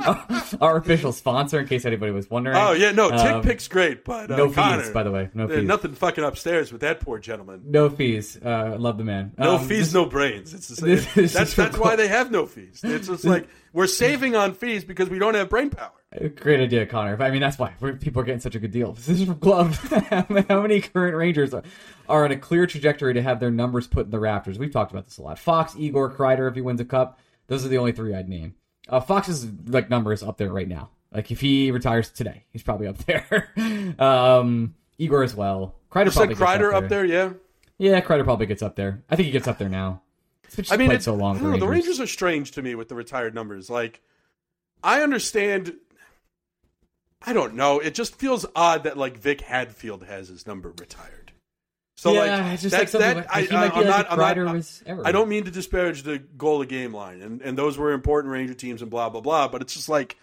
our, 0.07 0.44
our 0.61 0.76
official 0.76 1.12
sponsor, 1.12 1.59
in 1.61 1.66
case 1.66 1.85
anybody 1.85 2.12
was 2.12 2.31
wondering. 2.31 2.57
Oh 2.57 2.72
yeah, 2.72 2.92
no, 2.92 3.11
Tick 3.11 3.20
Um, 3.20 3.42
Pick's 3.42 3.68
great, 3.68 4.04
but 4.04 4.31
uh, 4.31 4.37
no 4.37 4.50
Connor, 4.50 4.83
fees, 4.83 4.92
by 4.92 5.02
the 5.02 5.11
way. 5.11 5.31
No 5.35 5.48
fees. 5.48 5.64
nothing 5.64 5.94
fucking 5.94 6.24
upstairs 6.24 6.72
with 6.72 6.81
that 6.83 7.00
poor 7.00 7.18
gentleman. 7.18 7.62
No 7.66 7.90
fees. 7.90 8.38
Uh, 8.42 8.76
love 8.78 8.98
the 8.98 9.04
man. 9.04 9.33
No 9.38 9.57
Um, 9.57 9.66
fees, 9.68 9.92
no 9.92 10.07
brains. 10.07 10.54
It's 10.54 10.68
the 10.68 10.96
same. 10.98 11.26
that's 11.33 11.54
that's 11.54 11.76
why 11.78 11.96
they 11.96 12.09
have 12.09 12.31
no 12.31 12.46
fees. 12.46 12.81
It's 12.85 13.09
just 13.09 13.24
like 13.24 13.48
we're 13.72 13.87
saving 13.87 14.37
on 14.37 14.54
fees 14.54 14.85
because 14.85 15.09
we 15.11 15.18
don't 15.18 15.35
have 15.35 15.48
brain 15.48 15.70
power. 15.70 15.90
Great 16.36 16.60
idea, 16.60 16.86
Connor. 16.86 17.22
I 17.22 17.30
mean, 17.30 17.42
that's 17.42 17.58
why 17.58 17.74
people 18.00 18.22
are 18.22 18.24
getting 18.24 18.40
such 18.40 18.54
a 18.54 18.58
good 18.58 18.70
deal. 18.70 18.92
This 18.92 19.08
is 19.10 19.24
from 19.24 19.38
Glove. 19.38 19.76
How 20.48 20.62
many 20.62 20.80
current 20.80 21.14
Rangers 21.14 21.52
are, 21.52 21.62
are 22.08 22.24
on 22.24 22.32
a 22.32 22.36
clear 22.36 22.66
trajectory 22.66 23.12
to 23.12 23.20
have 23.20 23.40
their 23.40 23.50
numbers 23.50 23.86
put 23.86 24.06
in 24.06 24.10
the 24.10 24.18
Raptors? 24.18 24.56
We've 24.56 24.72
talked 24.72 24.90
about 24.90 25.04
this 25.04 25.18
a 25.18 25.22
lot. 25.22 25.38
Fox, 25.38 25.74
Igor, 25.76 26.10
Kreider, 26.10 26.48
if 26.48 26.54
he 26.54 26.62
wins 26.62 26.80
a 26.80 26.86
cup, 26.86 27.20
those 27.48 27.64
are 27.64 27.68
the 27.68 27.76
only 27.76 27.92
three 27.92 28.14
I'd 28.14 28.28
name. 28.28 28.54
Uh, 28.88 29.00
Fox's 29.00 29.46
like 29.66 29.90
number 29.90 30.14
is 30.14 30.22
up 30.22 30.38
there 30.38 30.50
right 30.50 30.66
now. 30.66 30.88
Like 31.12 31.30
if 31.30 31.40
he 31.40 31.70
retires 31.70 32.10
today, 32.10 32.44
he's 32.52 32.62
probably 32.62 32.86
up 32.86 32.98
there. 32.98 33.52
um, 33.98 34.74
Igor 34.96 35.22
as 35.22 35.34
well. 35.34 35.74
Kreider 35.90 36.06
You 36.06 36.10
probably 36.10 36.12
said 36.12 36.28
gets 36.28 36.40
Kreider 36.40 36.72
up 36.72 36.88
there, 36.88 37.04
yeah. 37.04 37.32
Yeah, 37.76 38.00
Kreider 38.00 38.24
probably 38.24 38.46
gets 38.46 38.62
up 38.62 38.76
there. 38.76 39.02
I 39.10 39.16
think 39.16 39.26
he 39.26 39.32
gets 39.32 39.46
up 39.46 39.58
there 39.58 39.68
now. 39.68 40.02
I 40.70 40.78
mean, 40.78 40.90
it's, 40.90 41.04
so 41.04 41.14
long. 41.14 41.36
I 41.36 41.40
know, 41.40 41.46
the 41.46 41.66
Rangers. 41.66 41.68
Rangers 41.68 42.00
are 42.00 42.06
strange 42.06 42.52
to 42.52 42.62
me 42.62 42.74
with 42.74 42.88
the 42.88 42.94
retired 42.94 43.34
numbers. 43.34 43.68
Like, 43.68 44.00
I 44.82 45.02
understand. 45.02 45.74
I 47.26 47.33
don't 47.33 47.54
know. 47.54 47.81
It 47.81 47.94
just 47.94 48.14
feels 48.16 48.46
odd 48.54 48.85
that 48.85 48.96
like 48.96 49.18
Vic 49.18 49.40
Hadfield 49.40 50.04
has 50.04 50.28
his 50.28 50.46
number 50.46 50.70
retired. 50.70 51.33
So 51.96 52.12
Yeah, 52.12 52.20
like, 52.20 52.61
just 52.61 52.70
that, 52.70 52.81
like 52.81 52.90
that, 52.92 53.16
like- 53.16 53.26
I, 53.37 53.42
he 53.42 53.52
might 53.52 53.74
be 53.74 53.81
I'm 53.81 53.87
like 53.87 54.09
not, 54.09 54.12
I'm 54.12 54.18
not- 54.44 54.54
was 54.54 54.83
ever. 54.87 55.04
I 55.07 55.11
don't 55.11 55.28
mean 55.28 55.44
to 55.44 55.50
disparage 55.50 56.04
the 56.04 56.18
goal 56.18 56.62
a 56.62 56.66
game 56.66 56.94
line, 56.94 57.20
and, 57.22 57.42
and 57.42 57.59
those 57.59 57.76
were 57.76 57.92
important 57.92 58.33
Ranger 58.33 58.54
teams 58.54 58.83
and 58.83 58.90
blah 58.90 59.09
blah 59.09 59.20
blah. 59.20 59.48
But 59.48 59.62
it's 59.62 59.74
just 59.74 59.88
like 59.88 60.16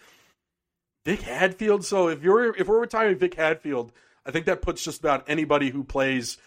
Vic 1.04 1.20
Hadfield. 1.20 1.84
So 1.84 2.08
if 2.08 2.22
you're 2.22 2.56
if 2.56 2.66
we're 2.66 2.80
retiring 2.80 3.18
Vic 3.18 3.34
Hadfield, 3.34 3.92
I 4.24 4.30
think 4.30 4.46
that 4.46 4.62
puts 4.62 4.82
just 4.82 5.00
about 5.00 5.24
anybody 5.28 5.68
who 5.68 5.84
plays 5.84 6.38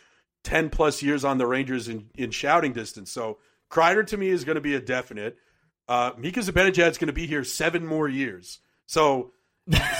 ten 0.44 0.72
plus 0.72 1.04
years 1.04 1.24
on 1.24 1.38
the 1.38 1.46
Rangers 1.46 1.88
in, 1.88 2.10
in 2.16 2.32
shouting 2.32 2.74
distance. 2.74 3.12
So 3.12 3.38
Kreider 3.70 4.06
to 4.08 4.18
me 4.18 4.30
is 4.30 4.44
going 4.46 4.56
to 4.56 4.62
be 4.62 4.74
a 4.74 4.82
definite. 4.82 5.38
Uh, 5.88 6.12
Mika 6.18 6.40
Zibanejad's 6.40 6.98
going 6.98 7.08
to 7.08 7.14
be 7.14 7.28
here 7.28 7.44
seven 7.44 7.86
more 7.86 8.08
years. 8.08 8.60
So 8.88 9.32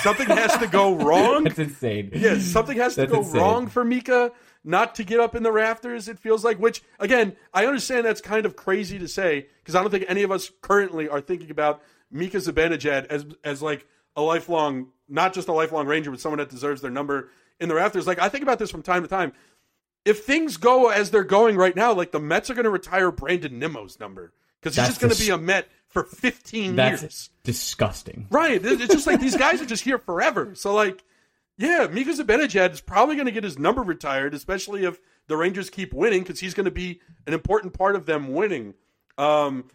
something 0.02 0.28
has 0.28 0.58
to 0.58 0.68
go 0.68 0.96
wrong. 0.96 1.44
That's 1.44 1.60
insane. 1.60 2.12
Yes, 2.14 2.44
something 2.44 2.78
has 2.78 2.96
to 2.96 3.02
That's 3.02 3.12
go 3.12 3.20
insane. 3.20 3.42
wrong 3.42 3.68
for 3.68 3.84
Mika 3.84 4.32
not 4.64 4.96
to 4.96 5.04
get 5.04 5.20
up 5.20 5.36
in 5.36 5.44
the 5.44 5.52
rafters. 5.52 6.08
It 6.08 6.20
feels 6.20 6.44
like, 6.44 6.58
which 6.58 6.82
again, 7.00 7.36
I 7.54 7.66
understand 7.66 8.06
that's 8.06 8.22
kind 8.22 8.46
of 8.46 8.56
crazy 8.56 9.00
to 9.00 9.08
say 9.08 9.48
because 9.62 9.76
I 9.76 9.82
don't 9.82 9.92
think 9.92 10.06
any 10.08 10.24
of 10.24 10.32
us 10.32 10.52
currently 10.62 11.08
are 11.08 11.22
thinking 11.22 11.52
about 11.52 11.82
Mika 12.12 12.38
Zibanejad 12.38 13.06
as 13.08 13.26
as 13.44 13.62
like 13.62 13.88
a 14.16 14.22
lifelong, 14.22 14.88
not 15.08 15.34
just 15.34 15.48
a 15.48 15.54
lifelong 15.54 15.88
Ranger, 15.88 16.12
but 16.12 16.20
someone 16.20 16.40
that 16.40 16.50
deserves 16.50 16.82
their 16.82 16.92
number 16.92 17.30
in 17.60 17.70
the 17.70 17.76
rafters. 17.76 18.08
Like 18.08 18.20
I 18.20 18.30
think 18.30 18.44
about 18.44 18.60
this 18.60 18.72
from 18.72 18.82
time 18.82 19.04
to 19.04 19.08
time. 19.08 19.34
If 20.06 20.24
things 20.24 20.58
go 20.58 20.90
as 20.90 21.12
they're 21.12 21.24
going 21.24 21.58
right 21.58 21.76
now, 21.76 21.94
like 21.94 22.12
the 22.12 22.20
Mets 22.20 22.50
are 22.50 22.54
going 22.54 22.64
to 22.64 22.70
retire 22.70 23.12
Brandon 23.12 23.60
Nimmo's 23.60 24.00
number 24.00 24.34
because 24.60 24.76
he's 24.76 24.86
That's 24.86 24.98
just 24.98 25.02
going 25.02 25.14
to 25.14 25.20
be 25.20 25.30
a 25.30 25.38
Met 25.38 25.68
for 25.90 26.04
15 26.04 26.76
That's 26.76 27.02
years. 27.02 27.30
disgusting. 27.44 28.28
Right. 28.30 28.62
It's 28.64 28.94
just 28.94 29.08
like 29.08 29.20
these 29.20 29.36
guys 29.38 29.62
are 29.62 29.66
just 29.68 29.84
here 29.84 29.98
forever. 29.98 30.56
So 30.56 30.74
like, 30.74 31.04
yeah, 31.58 31.88
Mika 31.92 32.12
Zibanejad 32.12 32.72
is 32.72 32.82
probably 32.82 33.16
going 33.16 33.26
to 33.26 33.32
get 33.32 33.44
his 33.44 33.60
number 33.60 33.82
retired, 33.82 34.34
especially 34.34 34.86
if 34.86 35.00
the 35.28 35.36
Rangers 35.36 35.70
keep 35.70 35.94
winning, 35.94 36.22
because 36.22 36.40
he's 36.40 36.54
going 36.54 36.66
to 36.66 36.72
be 36.72 37.02
an 37.28 37.34
important 37.34 37.74
part 37.74 37.96
of 37.96 38.06
them 38.06 38.34
winning. 38.34 38.76
Um, 39.18 39.66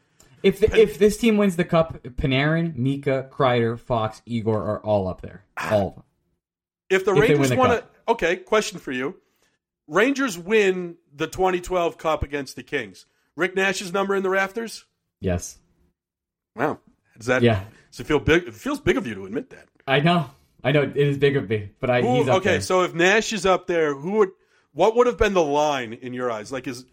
If 0.42 0.60
the, 0.60 0.74
if 0.74 0.98
this 0.98 1.16
team 1.18 1.36
wins 1.36 1.56
the 1.56 1.64
cup, 1.64 2.02
Panarin, 2.02 2.76
Mika, 2.76 3.28
Kreider, 3.30 3.78
Fox, 3.78 4.22
Igor 4.24 4.62
are 4.62 4.80
all 4.80 5.08
up 5.08 5.20
there. 5.20 5.44
All 5.58 5.88
of 5.88 5.94
them. 5.96 6.04
if 6.90 7.04
the 7.04 7.12
If 7.14 7.20
Rangers 7.20 7.54
want 7.54 7.72
to, 7.72 7.84
okay, 8.12 8.36
question 8.36 8.78
for 8.78 8.92
you: 8.92 9.16
Rangers 9.86 10.38
win 10.38 10.96
the 11.14 11.26
2012 11.26 11.98
Cup 11.98 12.22
against 12.22 12.56
the 12.56 12.62
Kings. 12.62 13.04
Rick 13.36 13.54
Nash's 13.56 13.92
number 13.92 14.14
in 14.14 14.22
the 14.22 14.30
rafters. 14.30 14.84
Yes. 15.20 15.58
Wow, 16.56 16.78
does 17.18 17.26
that? 17.26 17.42
Yeah. 17.42 17.64
Does 17.90 18.00
it 18.00 18.06
feel 18.06 18.20
big? 18.20 18.44
It 18.48 18.54
feels 18.54 18.80
big 18.80 18.96
of 18.96 19.06
you 19.06 19.14
to 19.14 19.24
admit 19.26 19.50
that. 19.50 19.68
I 19.86 20.00
know. 20.00 20.30
I 20.62 20.72
know 20.72 20.82
it 20.82 20.96
is 20.96 21.18
big 21.18 21.36
of 21.36 21.48
me, 21.48 21.70
but 21.80 21.90
I 21.90 22.00
Who- 22.00 22.14
he's 22.16 22.28
up 22.28 22.36
okay, 22.38 22.52
there. 22.52 22.60
so 22.60 22.82
if 22.82 22.94
Nash 22.94 23.32
is 23.32 23.44
up 23.44 23.66
there, 23.66 23.94
who 23.94 24.12
would? 24.12 24.30
What 24.72 24.96
would 24.96 25.06
have 25.06 25.18
been 25.18 25.34
the 25.34 25.42
line 25.42 25.92
in 25.92 26.12
your 26.14 26.30
eyes? 26.30 26.50
Like, 26.50 26.66
is 26.66 26.84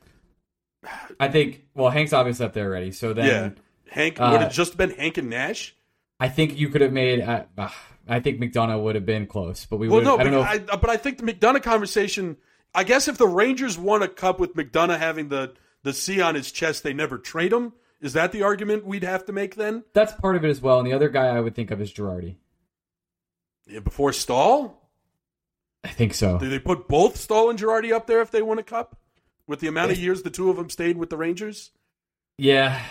I 1.19 1.27
think 1.29 1.65
well, 1.73 1.89
Hank's 1.89 2.13
obviously 2.13 2.45
up 2.45 2.53
there 2.53 2.65
already. 2.67 2.91
So 2.91 3.13
then 3.13 3.25
yeah, 3.25 3.93
Hank 3.93 4.19
uh, 4.19 4.29
would 4.31 4.41
it 4.41 4.51
just 4.51 4.77
been 4.77 4.91
Hank 4.91 5.17
and 5.17 5.29
Nash? 5.29 5.75
I 6.19 6.27
think 6.29 6.57
you 6.57 6.69
could 6.69 6.81
have 6.81 6.91
made. 6.91 7.21
Uh, 7.21 7.43
uh, 7.57 7.69
I 8.07 8.19
think 8.19 8.39
McDonagh 8.39 8.81
would 8.83 8.95
have 8.95 9.05
been 9.05 9.25
close, 9.25 9.65
but 9.65 9.77
we 9.77 9.87
Well, 9.89 10.01
no, 10.01 10.17
I 10.17 10.23
don't 10.23 10.33
know. 10.33 10.43
but 10.43 10.55
if- 10.55 10.69
I, 10.73 10.75
but 10.77 10.89
I 10.89 10.97
think 10.97 11.17
the 11.17 11.31
McDonagh 11.33 11.63
conversation. 11.63 12.37
I 12.73 12.83
guess 12.83 13.07
if 13.07 13.17
the 13.17 13.27
Rangers 13.27 13.77
won 13.77 14.01
a 14.01 14.07
cup 14.07 14.39
with 14.39 14.55
McDonagh 14.55 14.97
having 14.99 15.29
the 15.29 15.53
the 15.83 15.93
C 15.93 16.21
on 16.21 16.35
his 16.35 16.51
chest, 16.51 16.83
they 16.83 16.93
never 16.93 17.17
trade 17.17 17.51
him. 17.53 17.73
Is 18.01 18.13
that 18.13 18.31
the 18.31 18.41
argument 18.43 18.85
we'd 18.85 19.03
have 19.03 19.25
to 19.25 19.31
make 19.33 19.55
then? 19.55 19.83
that's 19.93 20.11
part 20.13 20.35
of 20.35 20.43
it 20.43 20.49
as 20.49 20.59
well. 20.61 20.79
And 20.79 20.87
the 20.87 20.93
other 20.93 21.07
guy 21.09 21.27
I 21.27 21.39
would 21.39 21.55
think 21.55 21.69
of 21.71 21.79
is 21.81 21.93
Girardi. 21.93 22.35
Yeah, 23.67 23.79
before 23.79 24.11
Staal, 24.11 24.89
I 25.83 25.89
think 25.89 26.13
so. 26.13 26.37
do 26.39 26.49
they 26.49 26.59
put 26.59 26.87
both 26.87 27.15
Staal 27.15 27.49
and 27.49 27.59
Girardi 27.59 27.91
up 27.93 28.07
there 28.07 28.21
if 28.21 28.31
they 28.31 28.41
win 28.41 28.59
a 28.59 28.63
cup? 28.63 28.97
With 29.47 29.59
the 29.59 29.67
amount 29.67 29.91
of 29.91 29.97
years 29.99 30.21
the 30.23 30.29
two 30.29 30.49
of 30.49 30.55
them 30.57 30.69
stayed 30.69 30.97
with 30.97 31.09
the 31.09 31.17
Rangers, 31.17 31.71
Yeah, 32.37 32.81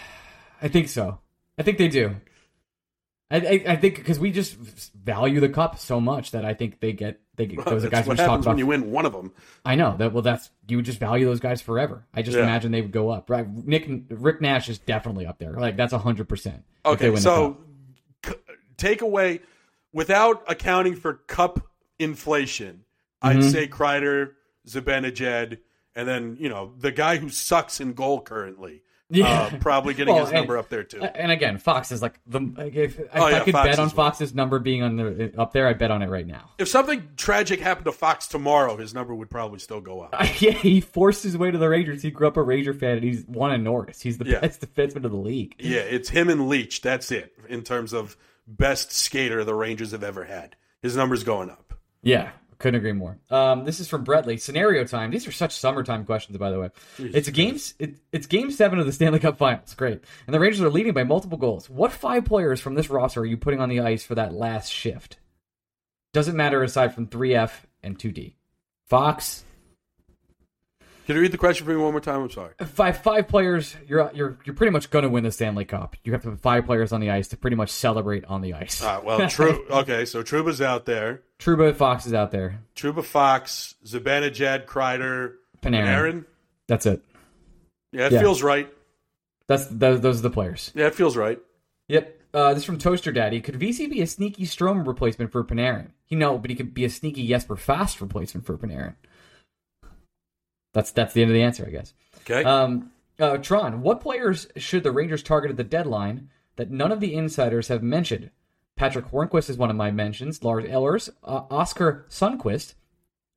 I 0.63 0.69
think 0.69 0.89
so. 0.89 1.19
I 1.59 1.63
think 1.63 1.79
they 1.79 1.89
do. 1.89 2.17
I 3.31 3.37
I, 3.37 3.65
I 3.69 3.77
think 3.77 3.97
because 3.97 4.19
we 4.19 4.31
just 4.31 4.57
value 4.95 5.41
the 5.41 5.49
cup 5.49 5.79
so 5.79 6.01
much 6.01 6.33
that 6.33 6.45
I 6.45 6.55
think 6.55 6.81
they 6.81 6.93
get 6.93 7.21
they 7.37 7.47
get 7.47 7.65
those 7.65 7.85
are 7.85 7.89
guys 7.89 8.07
we 8.07 8.17
talked 8.17 8.43
about. 8.43 8.47
when 8.51 8.59
you 8.59 8.67
win 8.67 8.91
one 8.91 9.07
of 9.07 9.13
them. 9.13 9.33
I 9.65 9.75
know 9.77 9.97
that. 9.99 10.13
Well, 10.13 10.23
that's 10.23 10.51
you 10.69 10.77
would 10.79 10.85
just 10.87 10.99
value 10.99 11.27
those 11.27 11.41
guys 11.41 11.63
forever. 11.63 12.05
I 12.13 12.23
just 12.23 12.37
Yeah. 12.37 12.43
imagine 12.45 12.73
they 12.73 12.81
would 12.83 12.93
go 12.93 13.09
up. 13.11 13.31
Right? 13.31 13.47
Nick 13.49 13.89
Rick 14.11 14.41
Nash 14.41 14.69
is 14.69 14.79
definitely 14.79 15.27
up 15.27 15.39
there. 15.39 15.53
Like 15.53 15.77
that's 15.77 15.93
hundred 15.93 16.29
percent. 16.29 16.65
Okay, 16.85 17.15
so 17.17 17.59
c- 18.27 18.35
take 18.77 19.01
away 19.03 19.41
without 19.93 20.43
accounting 20.49 20.97
for 20.97 21.15
cup 21.15 21.61
inflation, 21.99 22.85
I'd 23.23 23.37
Mhm. 23.39 23.53
say 23.53 23.69
Kreider, 23.69 24.33
Zibanejad, 24.69 25.59
and 25.95 26.09
then 26.09 26.37
you 26.41 26.49
know 26.49 26.73
the 26.79 26.91
guy 26.93 27.19
who 27.19 27.29
sucks 27.29 27.81
in 27.81 27.93
goal 27.93 28.21
currently. 28.23 28.83
Yeah. 29.13 29.51
uh, 29.53 29.59
probably 29.59 29.95
getting 29.95 30.15
Well, 30.15 30.25
his 30.25 30.31
and- 30.33 30.39
number 30.41 30.57
up 30.57 30.69
there 30.69 30.85
too. 30.85 31.01
and 31.03 31.33
again, 31.33 31.59
Fox 31.59 31.91
is 31.93 32.01
like 32.01 32.21
the. 32.27 32.41
Like 32.41 32.75
if 32.75 32.99
if 32.99 33.09
Oh, 33.15 33.25
I 33.25 33.31
yeah, 33.31 33.41
could 33.45 33.53
Fox 33.53 33.69
bet 33.69 33.79
on 33.79 33.87
one. 33.87 33.95
Fox's 33.95 34.35
number 34.35 34.59
being 34.59 34.83
on 34.83 34.97
the 34.97 35.33
up 35.37 35.53
there, 35.53 35.67
I 35.67 35.73
bet 35.73 35.91
on 35.91 36.01
it 36.03 36.09
right 36.09 36.27
now. 36.27 36.51
if 36.59 36.69
something 36.69 37.09
tragic 37.17 37.61
happened 37.61 37.87
to 37.87 37.93
Fox 37.93 38.27
tomorrow, 38.29 38.77
his 38.77 38.95
number 38.95 39.15
would 39.15 39.29
probably 39.31 39.59
still 39.59 39.81
go 39.81 40.01
up. 40.03 40.15
yeah, 40.41 40.53
he 40.53 40.81
forced 40.81 41.23
his 41.25 41.37
way 41.37 41.51
to 41.51 41.59
the 41.59 41.69
Rangers. 41.69 42.03
He 42.03 42.11
grew 42.11 42.29
up 42.29 42.37
a 42.37 42.43
Ranger 42.43 42.73
fan, 42.73 42.97
and 42.99 43.05
he's 43.05 43.25
won 43.27 43.51
a 43.53 43.59
Norris. 43.59 44.01
He's 44.01 44.19
the 44.19 44.27
Yeah. 44.27 44.41
best 44.41 44.61
defenseman 44.61 45.05
of 45.05 45.11
the 45.11 45.17
league. 45.19 45.55
Yeah, 45.59 45.81
it's 45.81 46.09
him 46.11 46.29
and 46.29 46.43
Leetch. 46.49 46.81
That's 46.81 47.11
it 47.11 47.33
in 47.49 47.63
terms 47.63 47.93
of 47.93 48.17
best 48.47 48.93
skater 48.93 49.45
the 49.45 49.55
Rangers 49.55 49.91
have 49.93 50.03
ever 50.05 50.25
had. 50.25 50.57
His 50.83 50.97
number's 50.97 51.25
going 51.25 51.51
up. 51.51 51.75
Yeah, 52.03 52.31
Couldn't 52.61 52.79
agree 52.79 52.93
more. 52.93 53.19
Um, 53.31 53.65
this 53.65 53.81
is 53.81 53.89
from 53.89 54.05
Bretley. 54.05 54.39
Scenario 54.39 54.85
time. 54.85 55.11
These 55.11 55.27
are 55.27 55.33
such 55.33 55.57
summertime 55.57 56.05
questions, 56.05 56.37
by 56.37 56.51
the 56.51 56.61
way. 56.61 56.69
it's 56.99 57.27
a 57.27 57.33
game. 57.33 57.59
It, 57.79 57.97
it's 58.13 58.27
game 58.27 58.51
seven 58.51 58.79
of 58.79 58.85
the 58.85 58.93
Stanley 58.93 59.19
Cup 59.19 59.39
Finals. 59.39 59.73
Great, 59.75 60.05
and 60.27 60.35
the 60.35 60.39
Rangers 60.39 60.61
are 60.61 60.69
leading 60.69 60.93
by 60.93 61.03
multiple 61.03 61.39
goals. 61.39 61.71
What 61.71 61.91
five 61.91 62.27
players 62.27 62.61
from 62.61 62.75
this 62.75 62.91
roster 62.91 63.23
are 63.23 63.27
you 63.27 63.39
putting 63.39 63.63
on 63.63 63.71
the 63.71 63.81
ice 63.81 64.05
for 64.05 64.15
that 64.17 64.35
last 64.35 64.71
shift? 64.71 65.17
Doesn't 66.13 66.37
matter 66.37 66.63
aside 66.63 66.95
from 66.95 67.07
three 67.07 67.35
F 67.35 67.67
and 67.83 67.99
two 67.99 68.13
D. 68.13 68.37
Fox. 68.87 69.43
Can 71.11 71.17
you 71.17 71.23
read 71.23 71.33
the 71.33 71.39
question 71.39 71.67
for 71.67 71.73
me 71.73 71.77
one 71.77 71.91
more 71.91 72.01
time? 72.01 72.21
I'm 72.23 72.31
sorry. 72.31 72.53
Five 72.67 72.99
five 72.99 73.27
players. 73.27 73.75
You're 73.89 74.13
you're 74.15 74.39
you're 74.45 74.55
pretty 74.55 74.71
much 74.71 74.91
going 74.91 75.03
to 75.03 75.09
win 75.09 75.25
the 75.25 75.33
Stanley 75.33 75.65
Cup. 75.65 75.97
You 76.05 76.13
have 76.13 76.23
to 76.23 76.31
have 76.31 76.41
five 76.41 76.67
players 76.67 76.93
on 76.93 77.01
the 77.01 77.11
ice 77.11 77.27
to 77.31 77.37
pretty 77.37 77.57
much 77.57 77.71
celebrate 77.71 78.25
on 78.27 78.43
the 78.43 78.55
ice. 78.55 78.81
Uh, 78.81 79.01
well, 79.03 79.29
true. 79.29 79.67
okay, 79.73 80.05
so 80.05 80.23
Trouba's 80.23 80.61
out 80.61 80.87
there. 80.87 81.23
Trouba 81.41 81.75
Fox 81.75 82.07
is 82.07 82.15
out 82.15 82.31
there. 82.31 82.61
Trouba 82.77 83.03
Fox, 83.03 83.75
Zibanejad, 83.85 84.67
Kreider, 84.67 85.33
Panarin. 85.61 85.87
Aaron. 85.89 86.27
That's 86.69 86.87
it. 86.87 87.03
Yeah, 87.91 88.07
it 88.07 88.13
Yeah. 88.13 88.21
feels 88.21 88.41
right. 88.45 88.73
That's 89.49 89.67
those, 89.67 90.01
those 90.01 90.21
are 90.21 90.23
the 90.23 90.31
players. 90.31 90.71
Yeah, 90.77 90.87
it 90.87 90.95
feels 90.95 91.17
right. 91.17 91.41
Yep. 91.89 92.21
Uh, 92.33 92.51
this 92.51 92.59
is 92.59 92.65
from 92.65 92.79
Toaster 92.79 93.11
Daddy. 93.11 93.41
Could 93.41 93.57
Vesey 93.57 93.89
be 93.89 94.01
a 94.01 94.07
sneaky 94.07 94.45
Strome 94.45 94.87
replacement 94.87 95.33
for 95.33 95.43
Panarin? 95.43 95.89
He 96.05 96.15
no, 96.15 96.39
but 96.39 96.51
he 96.51 96.55
could 96.57 96.73
be 96.73 96.85
a 96.85 96.89
sneaky 96.91 97.27
Jesper 97.27 97.57
Fast 97.57 98.01
replacement 98.01 98.47
for 98.47 98.57
Panarin. 98.57 98.95
That's 100.73 100.93
that's 100.93 101.13
the 101.15 101.23
end 101.23 101.31
of 101.31 101.35
the 101.35 101.43
answer, 101.43 101.65
I 101.67 101.71
guess. 101.71 101.95
Okay. 102.23 102.45
Um, 102.45 102.91
uh, 103.19 103.39
Tron, 103.39 103.83
what 103.83 104.01
players 104.01 104.47
should 104.57 104.83
the 104.83 104.93
Rangers 104.93 105.23
target 105.23 105.51
at 105.51 105.57
the 105.57 105.65
deadline 105.65 106.31
that 106.57 106.71
none 106.71 106.93
of 106.93 107.01
the 107.01 107.15
insiders 107.15 107.69
have 107.69 107.83
mentioned? 107.83 108.31
Patric 108.77 109.07
Hornqvist 109.11 109.51
is 109.51 109.59
one 109.59 109.69
of 109.69 109.77
my 109.77 109.91
mentions. 109.91 110.43
Lars 110.43 110.65
Ellers, 110.65 111.11
uh, 111.23 111.43
Oskar 111.51 112.07
Sundqvist 112.09 112.75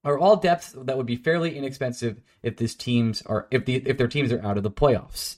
are 0.06 0.18
all 0.18 0.38
depths 0.38 0.74
that 0.78 0.98
would 0.98 1.06
be 1.06 1.16
fairly 1.16 1.58
inexpensive 1.58 2.22
if 2.42 2.58
this 2.58 2.76
teams 2.76 3.22
are 3.24 3.48
if 3.52 3.66
the 3.66 3.76
if 3.76 3.98
their 3.98 4.08
teams 4.08 4.32
are 4.32 4.44
out 4.44 4.58
of 4.58 4.64
the 4.64 4.72
playoffs. 4.72 5.38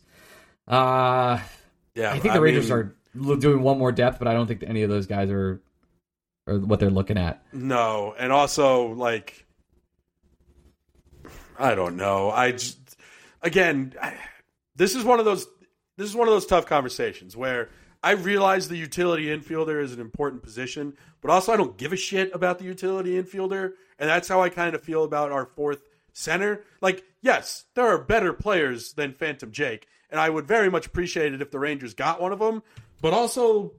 Uh 0.68 1.40
yeah, 1.94 2.12
I 2.12 2.20
think 2.20 2.34
the 2.34 2.42
Rangers 2.42 2.70
mean, 2.70 2.80
are 2.80 3.36
doing 3.38 3.62
one 3.62 3.78
more 3.78 3.92
depth, 3.92 4.20
but 4.20 4.28
I 4.28 4.34
don't 4.34 4.48
think 4.48 4.64
any 4.64 4.84
of 4.84 4.90
those 4.90 5.06
guys 5.06 5.30
are 5.30 5.62
are 6.48 6.60
what 6.60 6.80
they're 6.80 6.90
looking 6.90 7.18
at. 7.18 7.44
No, 7.54 8.16
and 8.18 8.32
also 8.32 8.88
like 8.94 9.45
I 11.58 11.76
don't 11.76 11.96
know. 11.98 12.32
I 12.32 12.52
just 12.52 12.98
again, 13.42 13.94
I, 14.02 14.16
this 14.76 14.96
is 14.96 15.04
one 15.04 15.20
of 15.20 15.26
those 15.26 15.48
this 15.98 16.10
is 16.10 16.16
one 16.16 16.28
of 16.28 16.34
those 16.34 16.46
tough 16.46 16.66
conversations 16.66 17.36
where 17.38 17.70
I 18.04 18.12
realize 18.12 18.68
the 18.68 18.78
utility 18.78 19.26
infielder 19.26 19.82
is 19.82 19.94
an 19.94 20.00
important 20.00 20.44
position, 20.44 20.96
but 21.22 21.32
also 21.32 21.54
I 21.54 21.58
don't 21.58 21.78
give 21.78 21.94
a 21.94 21.98
shit 21.98 22.34
about 22.36 22.60
the 22.60 22.66
utility 22.66 23.20
infielder, 23.22 23.72
and 23.98 24.10
that's 24.10 24.28
how 24.28 24.42
I 24.42 24.50
kind 24.50 24.76
of 24.76 24.84
feel 24.84 25.04
about 25.04 25.32
our 25.32 25.46
fourth 25.46 25.82
center. 26.14 26.64
Like, 26.82 27.04
yes, 27.22 27.66
there 27.74 27.88
are 27.88 27.98
better 27.98 28.32
players 28.34 28.94
than 28.94 29.14
Phantom 29.14 29.52
Jake, 29.52 29.88
and 30.12 30.20
I 30.20 30.30
would 30.30 30.48
very 30.48 30.70
much 30.70 30.86
appreciate 30.86 31.34
it 31.34 31.42
if 31.42 31.50
the 31.50 31.58
Rangers 31.60 31.94
got 31.96 32.22
one 32.22 32.32
of 32.32 32.40
them, 32.40 32.62
but 33.02 33.14
also 33.14 33.72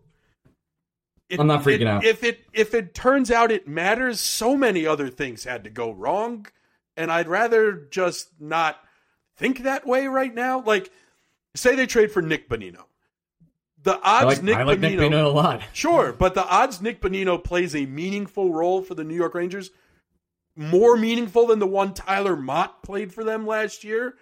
it- 1.28 1.38
I'm 1.38 1.46
not 1.46 1.62
freaking 1.62 1.82
it- 1.82 1.86
out. 1.86 2.04
If 2.04 2.24
it 2.24 2.40
if 2.52 2.74
it 2.74 2.94
turns 2.94 3.30
out 3.30 3.52
it 3.52 3.68
matters, 3.68 4.18
so 4.20 4.56
many 4.56 4.86
other 4.86 5.08
things 5.08 5.44
had 5.44 5.64
to 5.64 5.70
go 5.70 5.92
wrong, 5.92 6.46
and 6.96 7.10
I'd 7.10 7.28
rather 7.28 7.72
just 7.72 8.28
not 8.40 8.78
think 9.36 9.62
that 9.62 9.86
way 9.86 10.06
right 10.06 10.34
now. 10.34 10.60
Like, 10.60 10.90
say 11.54 11.74
they 11.74 11.86
trade 11.86 12.10
for 12.10 12.22
Nick 12.22 12.48
Bonino, 12.48 12.84
the 13.82 13.98
I 14.02 14.24
odds 14.24 14.36
like, 14.36 14.42
Nick 14.42 14.56
I 14.56 14.62
like 14.64 14.80
Nick 14.80 14.98
Bonino, 14.98 15.10
Bonino 15.10 15.24
a 15.26 15.28
lot. 15.28 15.62
sure, 15.72 16.12
but 16.12 16.34
the 16.34 16.46
odds 16.46 16.80
Nick 16.82 17.00
Bonino 17.00 17.42
plays 17.42 17.74
a 17.74 17.86
meaningful 17.86 18.52
role 18.52 18.82
for 18.82 18.94
the 18.94 19.04
New 19.04 19.14
York 19.14 19.34
Rangers, 19.34 19.70
more 20.56 20.96
meaningful 20.96 21.46
than 21.46 21.58
the 21.58 21.66
one 21.66 21.94
Tyler 21.94 22.36
Motte 22.36 22.82
played 22.82 23.12
for 23.12 23.24
them 23.24 23.46
last 23.46 23.84
year. 23.84 24.16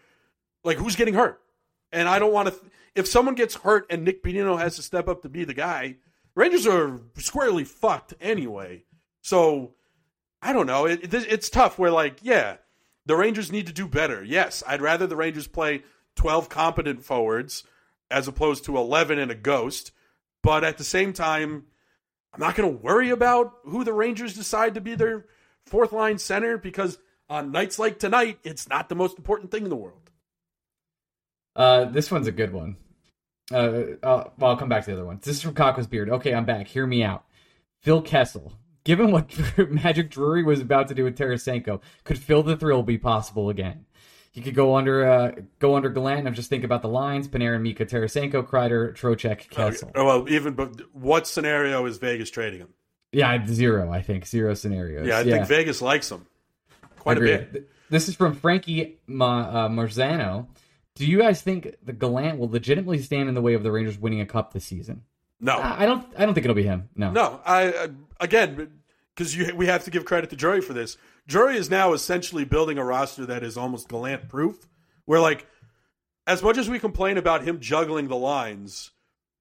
Like, 0.64 0.76
who's 0.78 0.96
getting 0.96 1.14
hurt? 1.14 1.40
And 1.92 2.08
I 2.08 2.18
don't 2.18 2.32
want 2.32 2.48
to. 2.48 2.52
Th- 2.52 2.72
if 2.94 3.08
someone 3.08 3.34
gets 3.34 3.56
hurt 3.56 3.86
and 3.90 4.04
Nick 4.04 4.22
Bonino 4.22 4.58
has 4.58 4.76
to 4.76 4.82
step 4.82 5.08
up 5.08 5.22
to 5.22 5.28
be 5.28 5.44
the 5.44 5.54
guy, 5.54 5.96
Rangers 6.34 6.66
are 6.66 7.00
squarely 7.16 7.64
fucked 7.64 8.14
anyway. 8.20 8.84
So 9.20 9.74
I 10.42 10.52
don't 10.52 10.66
know. 10.66 10.86
It, 10.86 11.02
it, 11.02 11.14
it's 11.14 11.48
tough. 11.48 11.78
Where 11.78 11.90
like, 11.90 12.18
yeah, 12.22 12.56
the 13.06 13.16
Rangers 13.16 13.52
need 13.52 13.66
to 13.66 13.72
do 13.72 13.86
better. 13.86 14.22
Yes, 14.24 14.62
I'd 14.66 14.82
rather 14.82 15.06
the 15.06 15.16
Rangers 15.16 15.46
play 15.46 15.82
twelve 16.16 16.48
competent 16.48 17.04
forwards 17.04 17.64
as 18.10 18.28
opposed 18.28 18.64
to 18.64 18.76
eleven 18.76 19.18
and 19.18 19.30
a 19.30 19.34
ghost. 19.34 19.92
But 20.42 20.64
at 20.64 20.78
the 20.78 20.84
same 20.84 21.12
time, 21.12 21.64
I'm 22.32 22.40
not 22.40 22.54
going 22.54 22.70
to 22.70 22.82
worry 22.82 23.10
about 23.10 23.54
who 23.64 23.84
the 23.84 23.92
Rangers 23.92 24.34
decide 24.34 24.74
to 24.74 24.80
be 24.80 24.94
their 24.94 25.26
fourth 25.64 25.92
line 25.92 26.18
center 26.18 26.58
because 26.58 26.98
on 27.30 27.50
nights 27.52 27.78
like 27.78 27.98
tonight, 27.98 28.38
it's 28.44 28.68
not 28.68 28.88
the 28.88 28.94
most 28.94 29.16
important 29.16 29.50
thing 29.50 29.64
in 29.64 29.70
the 29.70 29.76
world. 29.76 30.10
Uh, 31.56 31.86
this 31.86 32.10
one's 32.10 32.26
a 32.26 32.32
good 32.32 32.52
one. 32.52 32.76
Uh, 33.52 33.56
uh, 34.02 34.24
well, 34.38 34.50
I'll 34.50 34.56
come 34.56 34.68
back 34.68 34.84
to 34.84 34.90
the 34.90 34.96
other 34.96 35.06
one. 35.06 35.20
This 35.22 35.36
is 35.36 35.42
from 35.42 35.54
Cockles 35.54 35.86
Beard. 35.86 36.10
Okay, 36.10 36.34
I'm 36.34 36.44
back. 36.44 36.66
Hear 36.66 36.86
me 36.86 37.02
out. 37.02 37.24
Phil 37.82 38.02
Kessel. 38.02 38.52
Given 38.84 39.10
what 39.10 39.30
Magic 39.70 40.10
Drury 40.10 40.42
was 40.42 40.60
about 40.60 40.88
to 40.88 40.94
do 40.94 41.04
with 41.04 41.16
Tarasenko, 41.16 41.80
could 42.04 42.18
Phil 42.18 42.42
the 42.42 42.56
Thrill 42.56 42.82
be 42.82 42.98
possible 42.98 43.48
again? 43.48 43.86
He 44.30 44.40
could 44.40 44.54
go 44.54 44.74
under 44.74 45.08
uh, 45.08 45.32
go 45.60 45.76
under 45.76 45.88
Gallant 45.88 46.26
and 46.26 46.34
just 46.34 46.50
think 46.50 46.64
about 46.64 46.82
the 46.82 46.88
lines: 46.88 47.28
Panarin, 47.28 47.62
Mika, 47.62 47.86
Tarasenko, 47.86 48.44
Kreider, 48.46 48.94
Trocheck, 48.94 49.48
Kessel. 49.48 49.92
Oh, 49.94 50.04
well, 50.04 50.28
even 50.28 50.54
but 50.54 50.72
what 50.92 51.26
scenario 51.26 51.86
is 51.86 51.98
Vegas 51.98 52.30
trading 52.30 52.60
him? 52.60 52.74
Yeah, 53.12 53.46
zero. 53.46 53.92
I 53.92 54.02
think 54.02 54.26
zero 54.26 54.54
scenarios. 54.54 55.06
Yeah, 55.06 55.18
I 55.18 55.24
think 55.24 55.46
Vegas 55.46 55.80
likes 55.80 56.10
him 56.10 56.26
quite 56.98 57.18
a 57.18 57.20
bit. 57.20 57.70
This 57.90 58.08
is 58.08 58.16
from 58.16 58.34
Frankie 58.34 58.98
Ma- 59.06 59.66
uh, 59.66 59.68
Marzano. 59.68 60.48
Do 60.96 61.06
you 61.06 61.20
guys 61.20 61.40
think 61.40 61.76
the 61.84 61.92
Gallant 61.92 62.38
will 62.38 62.48
legitimately 62.48 62.98
stand 63.02 63.28
in 63.28 63.34
the 63.36 63.40
way 63.40 63.54
of 63.54 63.62
the 63.62 63.70
Rangers 63.70 63.98
winning 63.98 64.20
a 64.20 64.26
cup 64.26 64.52
this 64.52 64.64
season? 64.64 65.02
No, 65.40 65.58
I 65.58 65.82
I 65.82 65.86
don't. 65.86 66.06
I 66.16 66.24
don't 66.24 66.34
think 66.34 66.44
it'll 66.44 66.54
be 66.54 66.62
him. 66.62 66.88
No. 66.94 67.10
no. 67.10 67.40
I 67.44 67.68
uh, 67.68 67.88
again 68.20 68.80
because 69.14 69.36
we 69.54 69.66
have 69.66 69.84
to 69.84 69.90
give 69.90 70.04
credit 70.04 70.30
to 70.30 70.36
Drury 70.36 70.60
for 70.60 70.72
this. 70.72 70.96
Drury 71.26 71.56
is 71.56 71.70
now 71.70 71.92
essentially 71.92 72.44
building 72.44 72.78
a 72.78 72.84
roster 72.84 73.24
that 73.26 73.42
is 73.42 73.56
almost 73.56 73.88
Gallant 73.88 74.28
proof. 74.28 74.68
Where 75.04 75.20
like, 75.20 75.46
as 76.26 76.42
much 76.42 76.58
as 76.58 76.68
we 76.68 76.78
complain 76.78 77.18
about 77.18 77.44
him 77.44 77.60
juggling 77.60 78.08
the 78.08 78.16
lines, 78.16 78.90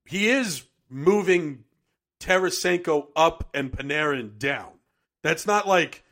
he 0.05 0.29
is 0.29 0.63
moving 0.89 1.63
Tarasenko 2.19 3.07
up 3.15 3.49
and 3.53 3.71
Panarin 3.71 4.37
down. 4.37 4.71
That's 5.23 5.47
not 5.47 5.67
like 5.67 6.03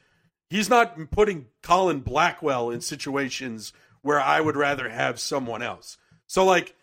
he's 0.49 0.69
not 0.69 1.11
putting 1.11 1.47
Colin 1.61 1.99
Blackwell 1.99 2.69
in 2.69 2.81
situations 2.81 3.73
where 4.01 4.19
I 4.19 4.41
would 4.41 4.55
rather 4.55 4.89
have 4.89 5.19
someone 5.19 5.61
else. 5.61 5.97
So 6.27 6.43
like 6.45 6.75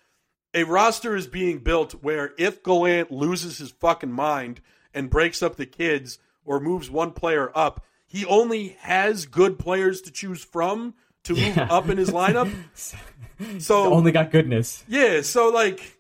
a 0.59 0.65
roster 0.65 1.15
is 1.17 1.27
being 1.27 1.59
built 1.59 1.93
where 2.03 2.33
if 2.39 2.63
Gallant 2.63 3.11
loses 3.11 3.59
his 3.59 3.71
fucking 3.71 4.13
mind 4.13 4.61
and 4.93 5.09
breaks 5.11 5.43
up 5.43 5.57
the 5.57 5.67
kids 5.67 6.19
or 6.45 6.61
moves 6.61 6.91
one 6.91 7.13
player 7.13 7.51
up, 7.55 7.85
he 8.07 8.25
only 8.27 8.77
has 8.81 9.27
good 9.27 9.59
players 9.59 10.01
to 10.03 10.11
choose 10.11 10.43
from 10.45 10.95
to 11.25 11.35
move 11.35 11.57
Yeah. 11.57 11.69
up 11.71 11.89
in 11.89 11.99
his 11.99 12.11
lineup. 12.11 12.51
So 13.61 13.93
Only 13.95 14.11
got 14.11 14.33
goodness. 14.33 14.83
yeah, 14.89 15.21
so 15.21 15.49
like, 15.51 15.97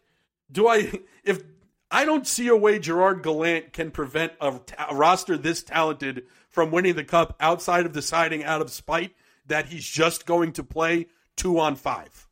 do 0.50 0.66
I 0.66 0.90
if 1.22 1.40
I 1.88 2.04
don't 2.04 2.26
see 2.26 2.48
a 2.48 2.56
way 2.56 2.80
Gerard 2.80 3.22
Gallant 3.22 3.72
can 3.72 3.92
prevent 3.92 4.32
a, 4.40 4.58
a 4.90 4.94
roster 4.96 5.36
this 5.38 5.62
talented 5.62 6.24
from 6.50 6.72
winning 6.72 6.96
the 6.96 7.04
cup 7.04 7.36
outside 7.38 7.86
of 7.86 7.92
deciding 7.92 8.42
out 8.42 8.60
of 8.60 8.70
spite 8.70 9.12
that 9.46 9.66
he's 9.66 9.86
just 9.86 10.26
going 10.26 10.52
to 10.54 10.64
play 10.64 11.06
two 11.36 11.60
on 11.60 11.76
five. 11.76 12.27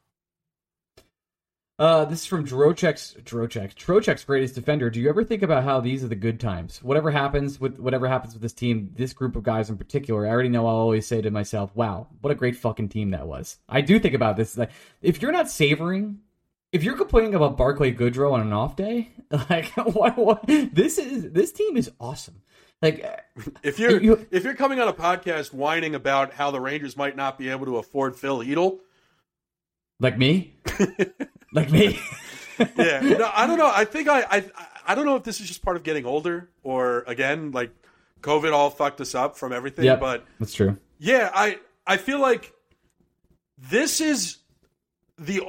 Uh, 1.78 2.06
this 2.06 2.20
is 2.20 2.26
from 2.26 2.46
Drochek's 2.46 3.16
Drochek. 3.22 3.74
Trochek's 3.74 4.24
greatest 4.24 4.54
defender. 4.54 4.88
Do 4.88 4.98
you 4.98 5.10
ever 5.10 5.22
think 5.22 5.42
about 5.42 5.62
how 5.62 5.78
these 5.80 6.02
are 6.02 6.08
the 6.08 6.14
good 6.16 6.40
times? 6.40 6.82
Whatever 6.82 7.10
happens 7.10 7.60
with 7.60 7.78
whatever 7.78 8.08
happens 8.08 8.32
with 8.32 8.40
this 8.40 8.54
team, 8.54 8.92
this 8.96 9.12
group 9.12 9.36
of 9.36 9.42
guys 9.42 9.68
in 9.68 9.76
particular, 9.76 10.26
I 10.26 10.30
already 10.30 10.48
know 10.48 10.66
I'll 10.66 10.76
always 10.76 11.06
say 11.06 11.20
to 11.20 11.30
myself, 11.30 11.76
"Wow, 11.76 12.06
what 12.22 12.30
a 12.30 12.34
great 12.34 12.56
fucking 12.56 12.88
team 12.88 13.10
that 13.10 13.26
was." 13.26 13.58
I 13.68 13.82
do 13.82 13.98
think 13.98 14.14
about 14.14 14.38
this. 14.38 14.56
Like, 14.56 14.70
if 15.02 15.20
you're 15.20 15.32
not 15.32 15.50
savoring, 15.50 16.20
if 16.72 16.82
you're 16.82 16.96
complaining 16.96 17.34
about 17.34 17.58
Barclay 17.58 17.92
Goodrow 17.92 18.32
on 18.32 18.40
an 18.40 18.54
off 18.54 18.74
day, 18.76 19.10
like, 19.50 19.66
what, 19.76 20.16
what? 20.16 20.46
This 20.46 20.96
is 20.96 21.30
this 21.32 21.52
team 21.52 21.76
is 21.76 21.90
awesome. 22.00 22.40
Like, 22.80 23.04
If 23.62 23.78
you're 23.78 24.00
You- 24.00 24.26
if 24.30 24.44
you're 24.44 24.54
coming 24.54 24.80
on 24.80 24.88
a 24.88 24.94
podcast 24.94 25.52
whining 25.52 25.94
about 25.94 26.32
how 26.32 26.50
the 26.50 26.60
Rangers 26.60 26.96
might 26.96 27.16
not 27.16 27.36
be 27.36 27.50
able 27.50 27.66
to 27.66 27.76
afford 27.76 28.16
Filip 28.16 28.48
Chytil, 28.48 28.78
like 30.00 30.16
me, 30.16 30.54
like 31.56 31.70
me. 31.70 31.98
yeah, 32.76 33.00
no, 33.00 33.30
I 33.34 33.46
don't 33.46 33.58
know. 33.58 33.70
I 33.74 33.84
think 33.84 34.08
I, 34.08 34.22
I 34.30 34.44
I 34.86 34.94
don't 34.94 35.04
know 35.06 35.16
if 35.16 35.24
this 35.24 35.40
is 35.40 35.48
just 35.48 35.62
part 35.62 35.76
of 35.76 35.82
getting 35.82 36.06
older 36.06 36.48
or 36.62 37.02
again 37.06 37.50
like 37.50 37.70
COVID 38.22 38.52
all 38.52 38.70
fucked 38.70 39.00
us 39.00 39.14
up 39.14 39.36
from 39.36 39.52
everything, 39.52 39.84
Yep. 39.86 40.00
but 40.00 40.24
That's 40.38 40.54
true. 40.54 40.76
Yeah, 40.98 41.30
I 41.34 41.58
I 41.86 41.96
feel 41.96 42.20
like 42.20 42.52
this 43.58 44.00
is 44.00 44.38
the 45.18 45.42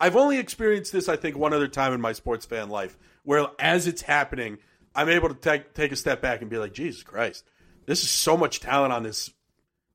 I've 0.00 0.16
only 0.16 0.38
experienced 0.38 0.92
this 0.92 1.08
I 1.08 1.16
think 1.16 1.36
one 1.36 1.52
other 1.52 1.68
time 1.68 1.92
in 1.92 2.00
my 2.00 2.12
sports 2.12 2.44
fan 2.46 2.68
life 2.68 2.96
where 3.22 3.46
as 3.58 3.86
it's 3.86 4.02
happening 4.02 4.58
I'm 4.94 5.08
able 5.08 5.28
to 5.28 5.34
take 5.34 5.72
take 5.74 5.92
a 5.92 5.96
step 5.96 6.20
back 6.20 6.40
and 6.42 6.50
be 6.50 6.58
like 6.58 6.72
Jesus 6.74 7.02
Christ. 7.02 7.44
this 7.86 8.02
is 8.02 8.10
so 8.10 8.36
much 8.36 8.60
talent 8.60 8.92
on 8.92 9.02
this 9.02 9.30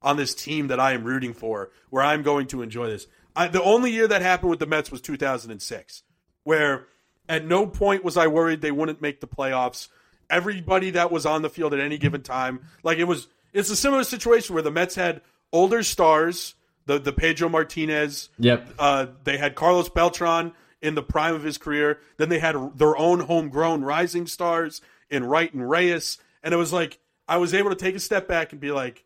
on 0.02 0.18
this 0.18 0.34
team 0.34 0.68
that 0.68 0.80
I 0.80 0.94
am 0.94 1.04
rooting 1.04 1.34
for, 1.34 1.72
where 1.90 2.02
I'm 2.02 2.24
going 2.24 2.48
to 2.48 2.62
enjoy 2.62 2.88
this. 2.88 3.06
I, 3.40 3.48
the 3.48 3.64
only 3.64 3.92
year 3.92 4.06
that 4.06 4.22
happened 4.22 4.50
with 4.50 4.60
the 4.60 4.66
Mets 4.66 4.92
was 4.92 5.00
2006, 5.00 6.04
where 6.44 6.88
at 7.30 7.46
no 7.46 7.66
point 7.66 8.04
was 8.04 8.18
I 8.18 8.28
worried 8.28 8.60
they 8.60 8.70
wouldn't 8.72 9.02
make 9.02 9.22
the 9.22 9.28
playoffs. 9.28 9.88
Everybody 10.30 10.90
that 10.92 11.10
was 11.10 11.26
on 11.26 11.42
the 11.42 11.50
field 11.50 11.74
at 11.74 11.80
any 11.80 11.98
given 11.98 12.22
time, 12.22 12.60
like 12.84 12.98
it 12.98 13.06
was, 13.06 13.30
it's 13.54 13.70
a 13.70 13.78
similar 13.78 14.04
situation 14.04 14.56
where 14.56 14.62
the 14.62 14.72
Mets 14.72 14.96
had 14.96 15.22
older 15.54 15.84
stars, 15.84 16.56
the 16.86 17.00
the 17.00 17.14
Pedro 17.14 17.48
Martinez, 17.48 18.28
Yep. 18.40 18.74
uh, 18.78 19.06
they 19.24 19.38
had 19.38 19.56
Carlos 19.56 19.88
Beltran 19.88 20.52
in 20.82 20.96
the 20.96 21.02
prime 21.04 21.34
of 21.34 21.44
his 21.44 21.58
career. 21.58 22.00
Then 22.18 22.28
they 22.28 22.40
had 22.40 22.56
their 22.78 22.98
own 22.98 23.22
homegrown 23.22 23.84
rising 23.84 24.28
stars 24.28 24.82
in 25.10 25.24
Wright 25.24 25.54
and 25.54 25.68
Reyes, 25.68 26.18
and 26.44 26.54
it 26.54 26.58
was 26.58 26.74
like 26.74 27.00
I 27.26 27.38
was 27.38 27.54
able 27.54 27.70
to 27.70 27.76
take 27.78 27.96
a 27.96 28.00
step 28.00 28.28
back 28.28 28.52
and 28.52 28.60
be 28.60 28.72
like, 28.72 29.06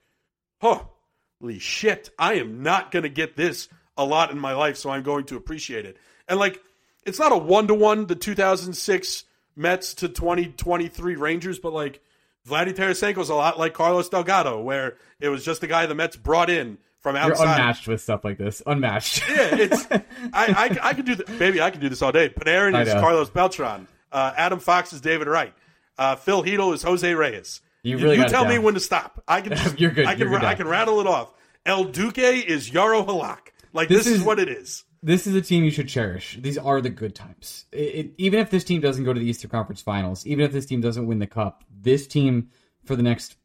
holy 0.60 1.60
shit, 1.60 2.10
I 2.18 2.34
am 2.36 2.64
not 2.64 2.90
going 2.92 3.04
to 3.04 3.10
get 3.10 3.36
this 3.36 3.70
a 3.98 4.06
lot 4.06 4.32
in 4.32 4.40
my 4.40 4.54
life, 4.54 4.78
so 4.78 4.90
I'm 4.90 5.04
going 5.04 5.26
to 5.26 5.38
appreciate 5.38 5.86
it. 5.86 5.98
And 6.28 6.40
like, 6.40 6.62
it's 7.06 7.20
not 7.20 7.32
a 7.32 7.38
one 7.38 7.68
to 7.68 7.74
one, 7.74 8.08
the 8.08 8.16
2006 8.16 9.26
Mets 9.56 9.94
to 9.96 10.10
2023 10.10 11.16
Rangers, 11.16 11.60
but 11.60 11.74
like, 11.74 12.02
Vladdy 12.48 12.74
Tarasenko's 12.74 13.30
a 13.30 13.36
lot 13.36 13.58
like 13.58 13.74
Carlos 13.74 14.10
Delgado, 14.10 14.60
where 14.62 14.98
it 15.20 15.30
was 15.30 15.46
just 15.46 15.62
the 15.62 15.68
guy 15.68 15.86
the 15.86 15.96
Mets 15.96 16.18
brought 16.18 16.50
in 16.50 16.78
from 17.00 17.16
You're 17.16 17.26
outside. 17.26 17.54
unmatched 17.54 17.88
with 17.88 18.02
stuff 18.02 18.24
like 18.26 18.38
this. 18.38 18.62
Unmatched. 18.66 19.24
Yeah, 19.30 19.56
it's 19.56 19.88
I, 19.92 20.00
I 20.34 20.78
I 20.90 20.94
could 20.94 21.06
do 21.06 21.16
the, 21.16 21.24
baby. 21.24 21.62
I 21.62 21.70
could 21.72 21.80
do 21.80 21.90
this 21.90 22.02
all 22.02 22.12
day. 22.12 22.30
Panarin 22.30 22.82
is. 22.86 22.94
Carlos 22.94 23.30
Beltran. 23.30 23.88
Uh, 24.12 24.34
Adam 24.36 24.60
Fox 24.60 24.94
is 24.94 25.02
David 25.02 25.28
Wright. 25.28 25.54
Uh, 25.98 26.16
Filip 26.16 26.46
Chytil 26.46 26.74
is 26.74 26.84
Jose 26.84 27.14
Reyes. 27.14 27.62
You 27.82 27.98
really 27.98 28.18
got 28.18 28.28
it 28.28 28.30
tell 28.30 28.46
me 28.46 28.60
when 28.60 28.74
to 28.74 28.80
stop. 28.80 29.24
I 29.28 29.42
can. 29.42 29.52
Just, 29.58 29.80
You're 29.80 29.92
good. 29.92 30.06
I 30.06 30.16
can. 30.16 30.22
You're 30.30 30.40
good 30.40 30.44
I 30.44 30.56
can 30.56 30.68
rattle 30.68 31.00
it 31.00 31.08
off. 31.08 31.34
El 31.66 31.86
Duque 31.86 32.18
is 32.18 32.70
Jaro 32.70 33.06
Halak. 33.06 33.53
Like 33.74 33.90
this, 33.90 34.06
This 34.06 34.08
is, 34.08 34.20
is- 34.20 34.24
what 34.24 34.40
it 34.40 34.48
is. 34.50 34.84
this 35.02 35.26
is 35.28 35.36
a 35.36 35.42
team 35.42 35.64
you 35.64 35.72
should 35.72 35.90
cherish. 35.90 36.38
These 36.40 36.58
are 36.58 36.80
the 36.80 36.90
good 36.90 37.16
times. 37.16 37.66
It, 37.72 37.78
it, 37.78 38.12
even 38.18 38.40
if 38.40 38.50
this 38.52 38.64
team 38.64 38.80
doesn't 38.82 39.04
go 39.04 39.14
to 39.14 39.20
the 39.20 39.26
Eastern 39.26 39.50
Conference 39.50 39.82
Finals, 39.82 40.26
even 40.28 40.46
if 40.46 40.52
this 40.52 40.66
team 40.66 40.80
doesn't 40.82 41.08
win 41.08 41.20
the 41.20 41.28
cup, 41.28 41.64
this 41.76 42.08
team 42.08 42.50
for 42.86 42.96
the 42.96 43.04
next 43.04 43.36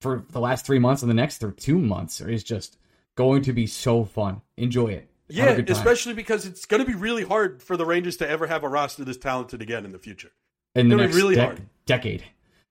for 0.00 0.24
the 0.30 0.40
last 0.40 0.64
three 0.66 0.78
months 0.78 1.02
and 1.02 1.10
the 1.10 1.14
next 1.14 1.42
two 1.56 1.78
months 1.78 2.20
is 2.20 2.44
just 2.44 2.76
going 3.16 3.42
to 3.42 3.52
be 3.52 3.66
so 3.66 4.04
fun. 4.04 4.42
Enjoy 4.56 4.88
it. 4.88 5.10
Yeah, 5.28 5.60
especially 5.68 6.14
because 6.14 6.46
it's 6.46 6.64
going 6.64 6.82
to 6.84 6.86
be 6.90 6.96
really 6.96 7.22
hard 7.24 7.62
for 7.62 7.76
the 7.76 7.84
Rangers 7.84 8.16
to 8.18 8.28
ever 8.28 8.46
have 8.46 8.62
a 8.64 8.68
roster 8.68 9.04
this 9.04 9.18
talented 9.18 9.60
again 9.60 9.84
in 9.84 9.92
the 9.92 9.98
future. 9.98 10.30
in 10.74 10.88
the 10.88 10.96
next 10.96 11.14
really 11.16 11.36
dec- 11.36 11.44
hard. 11.44 11.62
decade. 11.84 12.24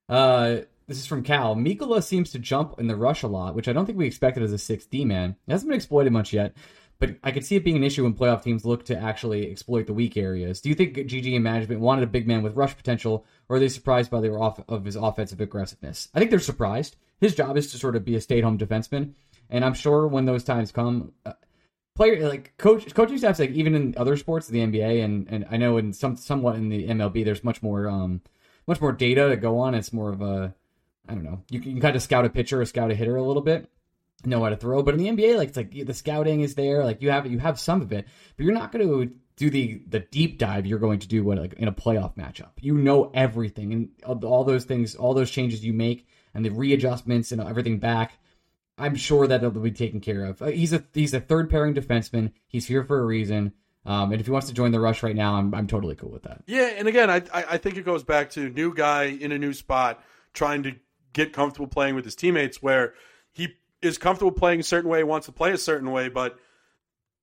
Uh, 0.10 0.60
this 0.88 0.98
is 0.98 1.06
from 1.06 1.24
Cal. 1.24 1.56
Mikkola 1.56 2.02
seems 2.02 2.32
to 2.32 2.40
jump 2.40 2.80
in 2.80 2.88
the 2.88 2.96
rush 2.96 3.24
a 3.24 3.28
lot, 3.28 3.56
which 3.56 3.68
I 3.68 3.74
don't 3.74 3.86
think 3.86 3.98
we 3.98 4.08
expected 4.08 4.44
as 4.44 4.54
a 4.54 4.56
6D 4.56 5.06
man. 5.06 5.36
It 5.48 5.52
hasn't 5.52 5.70
been 5.70 5.76
exploited 5.76 6.14
much 6.14 6.32
yet, 6.32 6.56
but 7.00 7.18
I 7.24 7.32
could 7.32 7.46
see 7.46 7.58
it 7.58 7.66
being 7.66 7.76
an 7.76 7.84
issue 7.84 8.04
when 8.04 8.14
playoff 8.14 8.42
teams 8.42 8.66
look 8.66 8.86
to 8.86 8.98
actually 8.98 9.52
exploit 9.52 9.86
the 9.86 9.94
weak 9.94 10.16
areas. 10.16 10.62
Do 10.62 10.70
you 10.70 10.76
think 10.76 10.96
GG 10.96 11.36
and 11.36 11.44
management 11.44 11.82
wanted 11.82 12.04
a 12.04 12.08
big 12.08 12.28
man 12.28 12.42
with 12.42 12.56
rush 12.56 12.76
potential, 12.76 13.26
or 13.50 13.58
are 13.58 13.60
they 13.60 13.70
surprised 13.70 14.10
by 14.10 14.22
the 14.22 14.32
off- 14.32 14.64
of 14.70 14.86
his 14.86 14.96
offensive 14.96 15.42
aggressiveness? 15.42 16.08
I 16.14 16.20
think 16.20 16.32
they're 16.32 16.40
surprised. 16.40 16.96
His 17.20 17.36
job 17.36 17.58
is 17.58 17.72
to 17.72 17.78
sort 17.78 17.96
of 17.96 18.06
be 18.06 18.16
a 18.16 18.22
stay-at-home 18.22 18.58
defenseman, 18.58 19.14
and 19.50 19.66
I'm 19.66 19.74
sure 19.74 20.08
when 20.08 20.26
those 20.26 20.44
times 20.44 20.72
come, 20.72 21.12
uh, 21.26 21.34
player 21.96 22.30
like 22.30 22.56
coach 22.58 22.94
coaching 22.94 23.18
staffs 23.18 23.40
like 23.40 23.50
even 23.52 23.76
in 23.76 23.94
other 23.98 24.16
sports, 24.16 24.48
the 24.48 24.60
NBA, 24.60 25.04
and 25.04 25.28
and 25.30 25.46
I 25.52 25.58
know 25.58 25.78
in 25.78 25.92
some 25.92 26.16
somewhat 26.16 26.56
in 26.56 26.70
the 26.70 26.88
MLB, 26.88 27.26
there's 27.26 27.44
much 27.44 27.62
more 27.62 27.90
um 27.90 28.22
much 28.68 28.80
more 28.80 28.92
data 28.92 29.30
to 29.30 29.36
go 29.36 29.60
on. 29.60 29.76
It's 29.76 29.92
more 29.92 30.10
of 30.10 30.22
a 30.22 30.56
I 31.08 31.14
don't 31.14 31.24
know. 31.24 31.44
You 31.50 31.60
can, 31.60 31.80
kind 31.80 31.96
of 31.96 32.02
scout 32.02 32.26
a 32.26 32.30
pitcher 32.30 32.62
or 32.62 32.66
scout 32.66 32.92
a 32.92 32.96
hitter 32.96 33.16
a 33.16 33.24
little 33.24 33.42
bit, 33.42 33.70
know 34.26 34.44
how 34.44 34.50
to 34.50 34.58
throw. 34.58 34.84
But 34.84 34.96
in 34.96 35.00
the 35.02 35.10
NBA, 35.10 35.38
like 35.38 35.50
it's 35.50 35.58
like 35.58 35.72
the 35.86 35.94
scouting 35.94 36.42
is 36.42 36.56
there. 36.56 36.84
Like 36.84 37.02
you 37.02 37.10
have 37.12 37.26
you 37.28 37.40
have 37.40 37.60
some 37.60 37.82
of 37.82 37.92
it, 37.92 38.06
but 38.36 38.44
you're 38.46 38.54
not 38.54 38.72
going 38.72 38.88
to 38.88 39.12
do 39.38 39.50
the 39.50 39.82
the 39.88 40.00
deep 40.00 40.40
dive 40.40 40.66
you're 40.66 40.80
going 40.80 41.00
to 41.00 41.08
do 41.08 41.24
what 41.24 41.38
like 41.38 41.54
in 41.54 41.68
a 41.68 41.72
playoff 41.74 42.16
matchup. 42.16 42.50
You 42.60 42.76
know 42.76 43.12
everything 43.14 43.72
and 43.74 43.90
all- 44.06 44.44
those 44.44 44.66
things, 44.66 44.96
all 44.96 45.14
those 45.14 45.30
changes 45.32 45.64
you 45.64 45.74
make 45.74 46.08
and 46.34 46.44
the 46.44 46.50
readjustments 46.50 47.32
and 47.32 47.42
everything 47.42 47.78
back. 47.80 48.18
I'm 48.80 48.96
sure 48.96 49.26
that 49.28 49.44
it'll 49.44 49.62
be 49.62 49.72
taken 49.72 50.02
care 50.02 50.24
of. 50.26 50.42
Uh, 50.42 50.48
He's 50.48 50.72
a 50.74 50.84
he's 50.94 51.14
a 51.14 51.20
third 51.20 51.50
pairing 51.50 51.74
defenseman. 51.74 52.32
He's 52.48 52.68
here 52.68 52.84
for 52.84 53.00
a 53.00 53.06
reason. 53.06 53.54
Um, 53.86 54.12
and 54.12 54.20
if 54.20 54.28
he 54.28 54.32
wants 54.32 54.48
to 54.48 54.54
join 54.54 54.72
the 54.72 54.80
rush 54.80 55.02
right 55.02 55.16
now, 55.16 55.36
I'm 55.36 55.54
I'm 55.56 55.66
totally 55.68 55.96
cool 55.96 56.12
with 56.12 56.24
that. 56.24 56.44
Yeah, 56.46 56.66
and 56.78 56.88
again, 56.88 57.10
I 57.10 57.22
I 57.34 57.58
think 57.58 57.78
it 57.78 57.86
goes 57.86 58.04
back 58.04 58.32
to 58.32 58.50
new 58.50 58.74
guy 58.74 59.06
in 59.06 59.32
a 59.32 59.38
new 59.40 59.54
spot, 59.54 60.04
trying 60.34 60.64
to 60.64 60.76
get 61.18 61.34
comfortable 61.34 61.68
playing 61.68 61.96
with 61.96 62.06
his 62.06 62.16
teammates, 62.16 62.62
where 62.62 62.94
he 63.34 63.56
is 63.82 63.98
comfortable 63.98 64.32
playing 64.32 64.62
a 64.62 64.64
certain 64.64 64.90
way, 64.90 65.04
wants 65.04 65.26
to 65.26 65.32
play 65.32 65.52
a 65.52 65.58
certain 65.58 65.92
way, 65.92 66.08
but 66.08 66.40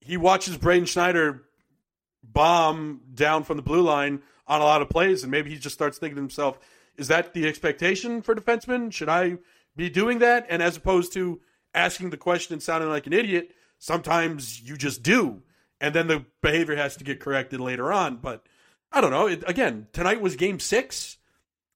he 0.00 0.16
watches 0.16 0.56
Braden 0.58 0.86
Schneider 0.86 1.44
bomb 2.22 3.00
down 3.14 3.44
from 3.44 3.56
the 3.56 3.62
blue 3.62 3.82
line 3.82 4.20
on 4.46 4.60
a 4.60 4.64
lot 4.64 4.82
of 4.82 4.90
plays, 4.90 5.22
and 5.22 5.30
maybe 5.30 5.50
he 5.50 5.56
just 5.56 5.74
starts 5.74 5.96
thinking 5.96 6.16
to 6.16 6.22
himself, 6.22 6.58
"Is 6.96 7.08
that 7.08 7.32
the 7.32 7.46
expectation 7.46 8.20
for 8.20 8.34
defensemen? 8.34 8.92
Should 8.92 9.08
I 9.08 9.38
be 9.74 9.88
doing 9.88 10.18
that?" 10.18 10.46
And 10.50 10.62
as 10.62 10.76
opposed 10.76 11.12
to 11.14 11.40
asking 11.72 12.10
the 12.10 12.16
question 12.16 12.52
and 12.52 12.62
sounding 12.62 12.90
like 12.90 13.06
an 13.06 13.12
idiot, 13.12 13.54
sometimes 13.78 14.60
you 14.60 14.76
just 14.76 15.02
do, 15.02 15.42
and 15.80 15.94
then 15.94 16.08
the 16.08 16.24
behavior 16.42 16.76
has 16.76 16.96
to 16.96 17.04
get 17.04 17.20
corrected 17.20 17.60
later 17.60 17.92
on. 17.92 18.16
But 18.16 18.46
I 18.92 19.00
don't 19.00 19.10
know. 19.10 19.26
It, 19.26 19.42
again, 19.46 19.86
tonight 19.92 20.20
was 20.20 20.36
Game 20.36 20.60
Six. 20.60 21.16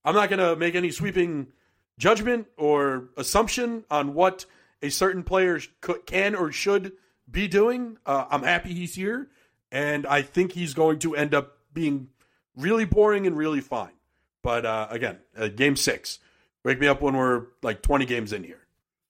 I'm 0.04 0.14
not 0.14 0.30
going 0.30 0.38
to 0.38 0.56
make 0.56 0.74
any 0.74 0.90
sweeping 0.90 1.48
judgment 1.98 2.46
or 2.56 3.10
assumption 3.16 3.84
on 3.90 4.14
what 4.14 4.46
a 4.80 4.88
certain 4.88 5.22
player 5.22 5.60
could, 5.80 6.06
can 6.06 6.34
or 6.34 6.52
should 6.52 6.92
be 7.30 7.48
doing. 7.48 7.98
Uh, 8.06 8.24
I'm 8.30 8.42
happy 8.42 8.72
he's 8.72 8.94
here, 8.94 9.28
and 9.70 10.06
I 10.06 10.22
think 10.22 10.52
he's 10.52 10.74
going 10.74 11.00
to 11.00 11.14
end 11.14 11.34
up 11.34 11.58
being 11.74 12.08
really 12.56 12.84
boring 12.84 13.26
and 13.26 13.36
really 13.36 13.60
fine. 13.60 13.92
But 14.42 14.64
uh, 14.64 14.86
again, 14.90 15.18
uh, 15.36 15.48
game 15.48 15.76
six. 15.76 16.20
Wake 16.64 16.80
me 16.80 16.86
up 16.86 17.00
when 17.00 17.16
we're 17.16 17.46
like 17.62 17.82
20 17.82 18.04
games 18.06 18.32
in 18.32 18.44
here. 18.44 18.60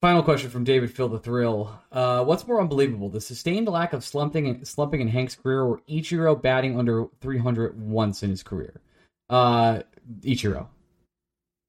Final 0.01 0.22
question 0.22 0.49
from 0.49 0.62
David 0.62 0.93
Phil 0.93 1.09
the 1.09 1.18
Thrill. 1.18 1.76
Uh, 1.91 2.24
what's 2.24 2.47
more 2.47 2.61
unbelievable, 2.61 3.09
the 3.09 3.20
sustained 3.20 3.66
lack 3.66 3.93
of 3.93 4.05
slumping, 4.05 4.64
slumping 4.64 5.01
in 5.01 5.09
Hank's 5.09 5.34
career 5.34 5.62
or 5.62 5.80
Ichiro 5.89 6.41
batting 6.41 6.78
under 6.78 7.07
300 7.20 7.80
once 7.80 8.22
in 8.22 8.30
his 8.30 8.45
career? 8.45 8.80
Uh, 9.28 9.80
Ichiro. 10.20 10.68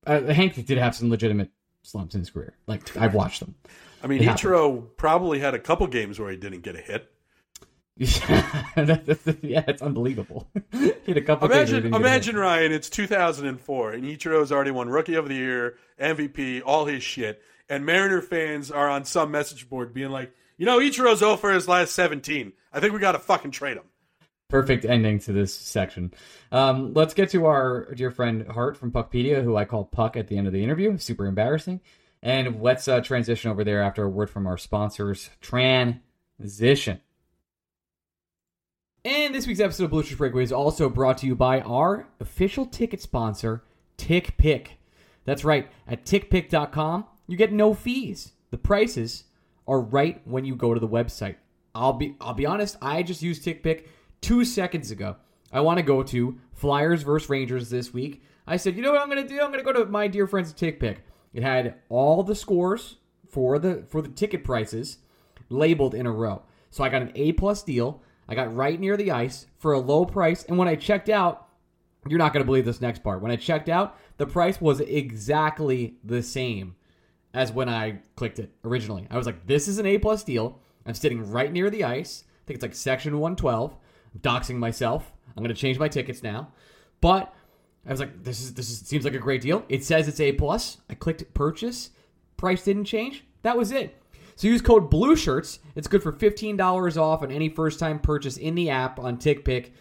Uh, 0.10 0.34
Hank 0.34 0.66
did 0.66 0.78
have 0.78 0.96
some 0.96 1.10
legitimate 1.10 1.52
slumps 1.84 2.16
in 2.16 2.22
his 2.22 2.30
career. 2.30 2.54
Like, 2.68 2.96
I've 2.98 3.14
watched 3.14 3.40
them. 3.42 3.56
I 4.04 4.08
mean. 4.08 4.22
Ichiro 4.22 4.86
probably 4.98 5.40
had 5.40 5.54
a 5.54 5.60
couple 5.60 5.86
games 5.88 6.20
where 6.20 6.32
he 6.32 6.38
didn't 6.38 6.62
get 6.62 6.76
a 6.76 6.82
hit. 6.82 7.12
That- 8.76 9.06
that's- 9.06 9.36
yeah, 9.42 9.64
it's 9.68 9.82
unbelievable. 9.82 10.48
he 10.72 10.94
had 11.06 11.18
a 11.18 11.22
couple 11.22 11.48
games 11.50 11.72
where 11.72 11.82
he 11.82 11.88
Imagine, 11.88 11.92
didn't 11.92 11.92
get 11.92 11.96
a 11.96 11.98
hit. 11.98 12.06
imagine 12.06 12.36
Ryan. 12.38 12.72
It's 12.72 12.90
2004, 12.90 13.92
and 13.92 14.04
Ichiro's 14.06 14.52
already 14.52 14.72
won 14.72 14.90
Rookie 14.90 15.16
of 15.16 15.28
the 15.28 15.36
Year, 15.36 15.78
MVP, 16.00 16.62
all 16.66 16.86
his 16.86 17.04
shit, 17.04 17.42
and 17.68 17.86
Mariner 17.86 18.22
fans 18.22 18.72
are 18.72 18.90
on 18.90 19.04
some 19.06 19.32
message 19.32 19.70
board 19.70 19.94
being 19.94 20.12
like, 20.12 20.32
you 20.58 20.66
know, 20.66 20.80
Ichiro's 20.80 21.20
0 21.20 21.36
for 21.38 21.52
his 21.52 21.68
last 21.68 21.94
17. 21.94 22.54
I 22.72 22.80
think 22.80 22.94
we 22.94 23.00
got 23.00 23.14
to 23.14 23.20
fucking 23.20 23.52
trade 23.52 23.78
him. 23.78 23.84
Perfect 24.50 24.84
ending 24.84 25.20
to 25.20 25.32
this 25.32 25.54
section. 25.54 26.14
Um, 26.52 26.94
let's 26.94 27.14
get 27.14 27.30
to 27.32 27.46
our 27.46 27.94
dear 27.94 28.12
friend 28.12 28.46
Hart 28.48 28.76
from 28.76 28.92
Puckpedia, 28.92 29.44
who 29.44 29.56
I 29.56 29.66
call 29.66 29.86
Puck 29.86 30.18
at 30.18 30.28
the 30.28 30.38
end 30.38 30.48
of 30.48 30.54
the 30.54 30.64
interview. 30.64 30.98
Super 30.98 31.28
embarrassing. 31.28 31.80
And 32.22 32.62
let's 32.62 32.88
uh, 32.88 33.00
transition 33.00 33.50
over 33.50 33.64
there 33.64 33.82
after 33.82 34.04
a 34.04 34.10
word 34.10 34.30
from 34.30 34.46
our 34.48 34.58
sponsors. 34.58 35.30
Transition. 35.40 37.00
And 39.06 39.34
this 39.34 39.48
week's 39.48 39.62
episode 39.62 39.86
of 39.86 39.92
Blue 39.92 40.04
Shirts 40.04 40.18
Breakaway 40.18 40.44
is 40.44 40.52
also 40.52 40.90
brought 40.90 41.20
to 41.20 41.28
you 41.28 41.36
by 41.36 41.62
our 41.62 42.08
official 42.20 42.66
ticket 42.66 43.02
sponsor, 43.02 43.64
TickPick. 43.98 44.72
That's 45.24 45.46
right. 45.46 45.72
At 45.88 46.06
tickpick.com, 46.06 47.06
you 47.28 47.38
get 47.38 47.54
no 47.54 47.74
fees. 47.74 48.34
The 48.52 48.58
prices 48.58 49.26
are 49.68 49.80
right 49.80 50.20
when 50.26 50.44
you 50.44 50.56
go 50.56 50.74
to 50.74 50.80
the 50.80 50.88
website. 50.88 51.36
I'll 51.74 51.94
be 51.94 52.16
I'll 52.20 52.34
be 52.34 52.46
honest, 52.46 52.76
I 52.82 53.04
just 53.04 53.22
used 53.22 53.46
TickPick 53.46 53.86
2 54.22 54.46
seconds 54.46 54.92
ago. 54.92 55.16
I 55.52 55.62
want 55.62 55.78
to 55.78 55.84
go 55.84 56.04
to 56.04 56.38
Flyers 56.54 57.04
versus 57.04 57.30
Rangers 57.30 57.70
this 57.70 57.94
week. 57.94 58.22
I 58.46 58.58
said, 58.58 58.76
"You 58.76 58.82
know 58.82 58.92
what 58.92 59.02
I'm 59.02 59.10
going 59.10 59.26
to 59.26 59.28
do? 59.28 59.42
I'm 59.42 59.52
going 59.52 59.64
to 59.64 59.74
go 59.74 59.74
to 59.74 59.86
my 59.90 60.08
dear 60.08 60.28
friends 60.28 60.52
at 60.52 60.58
TickPick." 60.58 60.98
It 61.34 61.44
had 61.44 61.76
all 61.90 62.24
the 62.24 62.36
scores 62.36 62.98
for 63.28 63.60
the 63.60 63.86
for 63.88 64.02
the 64.02 64.10
ticket 64.10 64.44
prices 64.44 64.98
labeled 65.50 65.94
in 65.94 66.06
a 66.06 66.12
row. 66.12 66.44
So 66.70 66.84
I 66.84 66.90
got 66.90 67.02
an 67.02 67.12
A 67.16 67.34
plus 67.34 67.64
deal. 67.64 68.02
I 68.28 68.36
got 68.36 68.56
right 68.56 68.80
near 68.80 68.96
the 68.96 69.12
ice 69.12 69.48
for 69.58 69.74
a 69.74 69.80
low 69.80 70.06
price. 70.06 70.44
And 70.44 70.58
when 70.58 70.68
I 70.68 70.76
checked 70.76 71.10
out, 71.10 71.48
you're 72.08 72.20
not 72.20 72.32
going 72.34 72.44
to 72.44 72.46
believe 72.46 72.66
this 72.66 72.82
next 72.82 73.04
part. 73.04 73.22
When 73.22 73.32
I 73.32 73.36
checked 73.36 73.70
out, 73.70 73.98
the 74.18 74.28
price 74.28 74.62
was 74.62 74.80
exactly 74.80 75.96
the 76.04 76.22
same 76.22 76.76
as 77.34 77.52
when 77.52 77.70
I 77.70 78.00
clicked 78.16 78.40
it 78.40 78.52
originally. 78.64 79.08
I 79.10 79.18
was 79.18 79.26
like, 79.26 79.48
this 79.48 79.68
is 79.68 79.80
an 79.80 79.86
A 79.86 79.98
plus 79.98 80.24
deal. 80.24 80.60
I'm 80.86 80.94
sitting 80.94 81.30
right 81.32 81.52
near 81.52 81.70
the 81.70 81.84
ice. 81.84 82.24
I 82.28 82.46
think 82.46 82.56
it's 82.56 82.64
like 82.64 82.76
section 82.76 83.20
112. 83.20 83.76
I'm 84.14 84.22
doxing 84.22 84.58
myself. 84.58 85.12
I'm 85.36 85.44
to 85.44 85.54
change 85.54 85.80
my 85.80 85.88
tickets 85.88 86.24
now. 86.24 86.52
But 87.02 87.34
I 87.86 87.92
was 87.92 88.00
like, 88.00 88.24
this 88.24 88.42
is 88.42 88.54
this 88.54 88.70
is, 88.70 88.80
seems 88.80 89.06
like 89.06 89.14
a 89.14 89.20
great 89.20 89.42
deal. 89.42 89.64
It 89.70 89.84
says 89.84 90.08
it's 90.08 90.20
A 90.20 90.34
plus. 90.34 90.78
I 90.90 90.96
clicked 90.96 91.34
purchase. 91.34 91.92
Price 92.38 92.64
didn't 92.64 92.86
change. 92.86 93.24
That 93.44 93.58
was 93.58 93.72
it. 93.72 93.96
So 94.36 94.48
use 94.48 94.62
code 94.62 94.90
Blue 94.90 95.16
Shirts. 95.16 95.60
It's 95.76 95.88
good 95.88 96.04
for 96.04 96.12
fifteen 96.12 96.58
dollars 96.58 96.98
off 96.98 97.24
on 97.24 97.32
any 97.32 97.50
first 97.50 97.80
time 97.80 98.00
purchase 98.00 98.38
in 98.38 98.56
the 98.56 98.70
app 98.70 99.00
on 99.00 99.18
TickPick. 99.18 99.72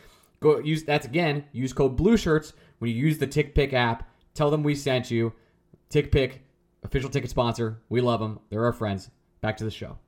Go 0.41 0.59
use 0.59 0.85
that's 0.85 1.07
again. 1.07 1.45
Use 1.53 1.73
code 1.73 1.97
Blue 1.97 2.17
Shirts 2.17 2.53
when 2.79 2.91
you 2.91 2.97
use 2.97 3.19
the 3.19 3.27
TickPick 3.27 3.73
app. 3.73 4.09
Tell 4.35 4.51
them 4.51 4.63
we 4.63 4.75
sent 4.75 5.11
you. 5.11 5.33
TickPick, 5.91 6.39
official 6.83 7.11
ticket 7.11 7.31
sponsor. 7.31 7.81
We 7.89 8.01
love 8.01 8.21
them. 8.21 8.41
They're 8.51 8.65
our 8.65 8.73
friends. 8.73 9.11
Back 9.41 9.57
to 9.59 9.65
the 9.65 9.71
show. 9.71 9.99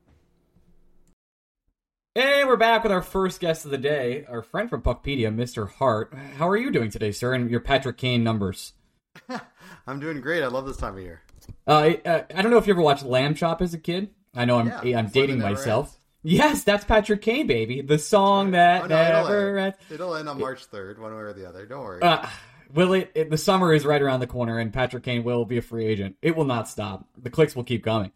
And 2.13 2.49
we're 2.49 2.57
back 2.57 2.83
with 2.83 2.91
our 2.91 3.01
first 3.01 3.39
guest 3.39 3.63
of 3.63 3.71
the 3.71 3.77
day, 3.77 4.25
our 4.27 4.41
friend 4.41 4.69
from 4.69 4.81
Puckpedia, 4.81 5.33
Mr. 5.33 5.71
Hart. 5.71 6.13
How 6.37 6.49
are 6.49 6.57
you 6.57 6.69
doing 6.69 6.91
today, 6.91 7.13
sir? 7.13 7.33
And 7.33 7.49
your 7.49 7.61
Patrick 7.61 7.97
Kane 7.97 8.21
numbers. 8.21 8.73
I'm 9.87 10.01
doing 10.01 10.19
great. 10.19 10.43
I 10.43 10.47
love 10.47 10.65
this 10.65 10.75
time 10.75 10.97
of 10.97 11.01
year. 11.01 11.21
Uh, 11.65 11.71
I, 11.71 12.01
uh, 12.05 12.23
I 12.35 12.41
don't 12.41 12.51
know 12.51 12.57
if 12.57 12.67
you 12.67 12.73
ever 12.73 12.81
watched 12.81 13.05
Lamb 13.05 13.33
Chop 13.33 13.61
as 13.61 13.73
a 13.73 13.77
kid. 13.77 14.09
I 14.35 14.43
know 14.43 14.59
I'm 14.59 14.85
Yeah, 14.85 14.99
I'm 14.99 15.07
dating 15.07 15.39
myself. 15.39 15.85
Ends. 15.85 15.97
Yes, 16.23 16.63
that's 16.65 16.83
Patrick 16.83 17.21
Kane, 17.21 17.47
baby. 17.47 17.81
The 17.81 17.97
song 17.97 18.51
that 18.51 18.83
Oh, 18.83 18.87
no, 18.87 19.01
it'll 19.01 19.23
never 19.23 19.57
end. 19.57 19.73
It'll 19.89 20.15
end 20.15 20.27
on 20.27 20.37
March 20.37 20.69
3rd, 20.69 20.99
one 20.99 21.15
way 21.15 21.21
or 21.21 21.31
the 21.31 21.47
other. 21.47 21.65
Don't 21.65 21.81
worry. 21.81 22.01
Uh, 22.01 22.27
will 22.73 22.91
it, 22.91 23.11
it? 23.15 23.29
The 23.29 23.37
summer 23.37 23.73
is 23.73 23.85
right 23.85 24.01
around 24.01 24.19
the 24.19 24.27
corner, 24.27 24.59
and 24.59 24.73
Patrick 24.73 25.03
Kane 25.03 25.23
will 25.23 25.45
be 25.45 25.59
a 25.59 25.61
free 25.61 25.85
agent. 25.85 26.17
It 26.21 26.35
will 26.35 26.43
not 26.43 26.67
stop. 26.67 27.07
The 27.17 27.29
clicks 27.29 27.55
will 27.55 27.63
keep 27.63 27.85
coming. 27.85 28.11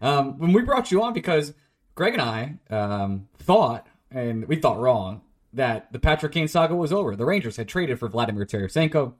Um, 0.00 0.38
when 0.38 0.54
we 0.54 0.62
brought 0.62 0.90
you 0.90 1.02
on, 1.02 1.12
because 1.12 1.52
Greg 1.94 2.14
and 2.14 2.22
I 2.22 2.54
um, 2.70 3.28
thought, 3.38 3.86
and 4.10 4.46
we 4.48 4.56
thought 4.56 4.78
wrong, 4.78 5.22
that 5.52 5.92
the 5.92 5.98
Patrick 5.98 6.32
Kane 6.32 6.48
saga 6.48 6.74
was 6.74 6.92
over. 6.92 7.14
The 7.14 7.24
Rangers 7.24 7.56
had 7.56 7.68
traded 7.68 7.98
for 7.98 8.08
Vladimir 8.08 8.44
Tarasenko. 8.44 9.14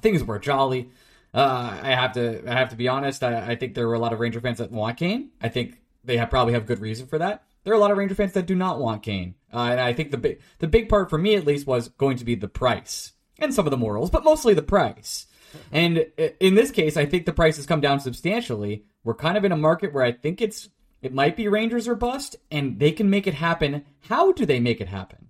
Things 0.00 0.22
were 0.22 0.38
jolly. 0.38 0.90
Uh, 1.34 1.78
I 1.82 1.90
have 1.90 2.12
to, 2.12 2.48
I 2.48 2.54
have 2.54 2.70
to 2.70 2.76
be 2.76 2.88
honest. 2.88 3.22
I, 3.22 3.52
I 3.52 3.56
think 3.56 3.74
there 3.74 3.88
were 3.88 3.94
a 3.94 3.98
lot 3.98 4.12
of 4.12 4.20
Ranger 4.20 4.40
fans 4.40 4.58
that 4.58 4.70
want 4.70 4.96
Kane. 4.96 5.30
I 5.42 5.48
think 5.48 5.80
they 6.04 6.16
have 6.16 6.30
probably 6.30 6.54
have 6.54 6.66
good 6.66 6.78
reason 6.78 7.06
for 7.06 7.18
that. 7.18 7.42
There 7.64 7.72
are 7.72 7.76
a 7.76 7.80
lot 7.80 7.90
of 7.90 7.98
Ranger 7.98 8.14
fans 8.14 8.32
that 8.34 8.46
do 8.46 8.54
not 8.54 8.78
want 8.78 9.02
Kane, 9.02 9.34
uh, 9.52 9.68
and 9.72 9.80
I 9.80 9.92
think 9.92 10.12
the 10.12 10.18
big, 10.18 10.40
the 10.60 10.68
big 10.68 10.88
part 10.88 11.10
for 11.10 11.18
me 11.18 11.34
at 11.34 11.44
least 11.44 11.66
was 11.66 11.88
going 11.88 12.16
to 12.18 12.24
be 12.24 12.36
the 12.36 12.46
price 12.46 13.12
and 13.40 13.52
some 13.52 13.66
of 13.66 13.72
the 13.72 13.76
morals, 13.76 14.08
but 14.08 14.22
mostly 14.22 14.54
the 14.54 14.62
price. 14.62 15.26
And 15.72 16.06
in 16.38 16.54
this 16.54 16.70
case, 16.70 16.96
I 16.96 17.06
think 17.06 17.26
the 17.26 17.32
price 17.32 17.56
has 17.56 17.66
come 17.66 17.80
down 17.80 17.98
substantially. 18.00 18.84
We're 19.04 19.14
kind 19.14 19.36
of 19.36 19.44
in 19.44 19.52
a 19.52 19.56
market 19.56 19.92
where 19.92 20.04
I 20.04 20.12
think 20.12 20.40
it's 20.40 20.68
it 21.02 21.14
might 21.14 21.36
be 21.36 21.48
Rangers 21.48 21.86
or 21.88 21.94
bust, 21.94 22.36
and 22.50 22.78
they 22.78 22.92
can 22.92 23.10
make 23.10 23.26
it 23.26 23.34
happen. 23.34 23.84
How 24.08 24.32
do 24.32 24.46
they 24.46 24.60
make 24.60 24.80
it 24.80 24.88
happen? 24.88 25.26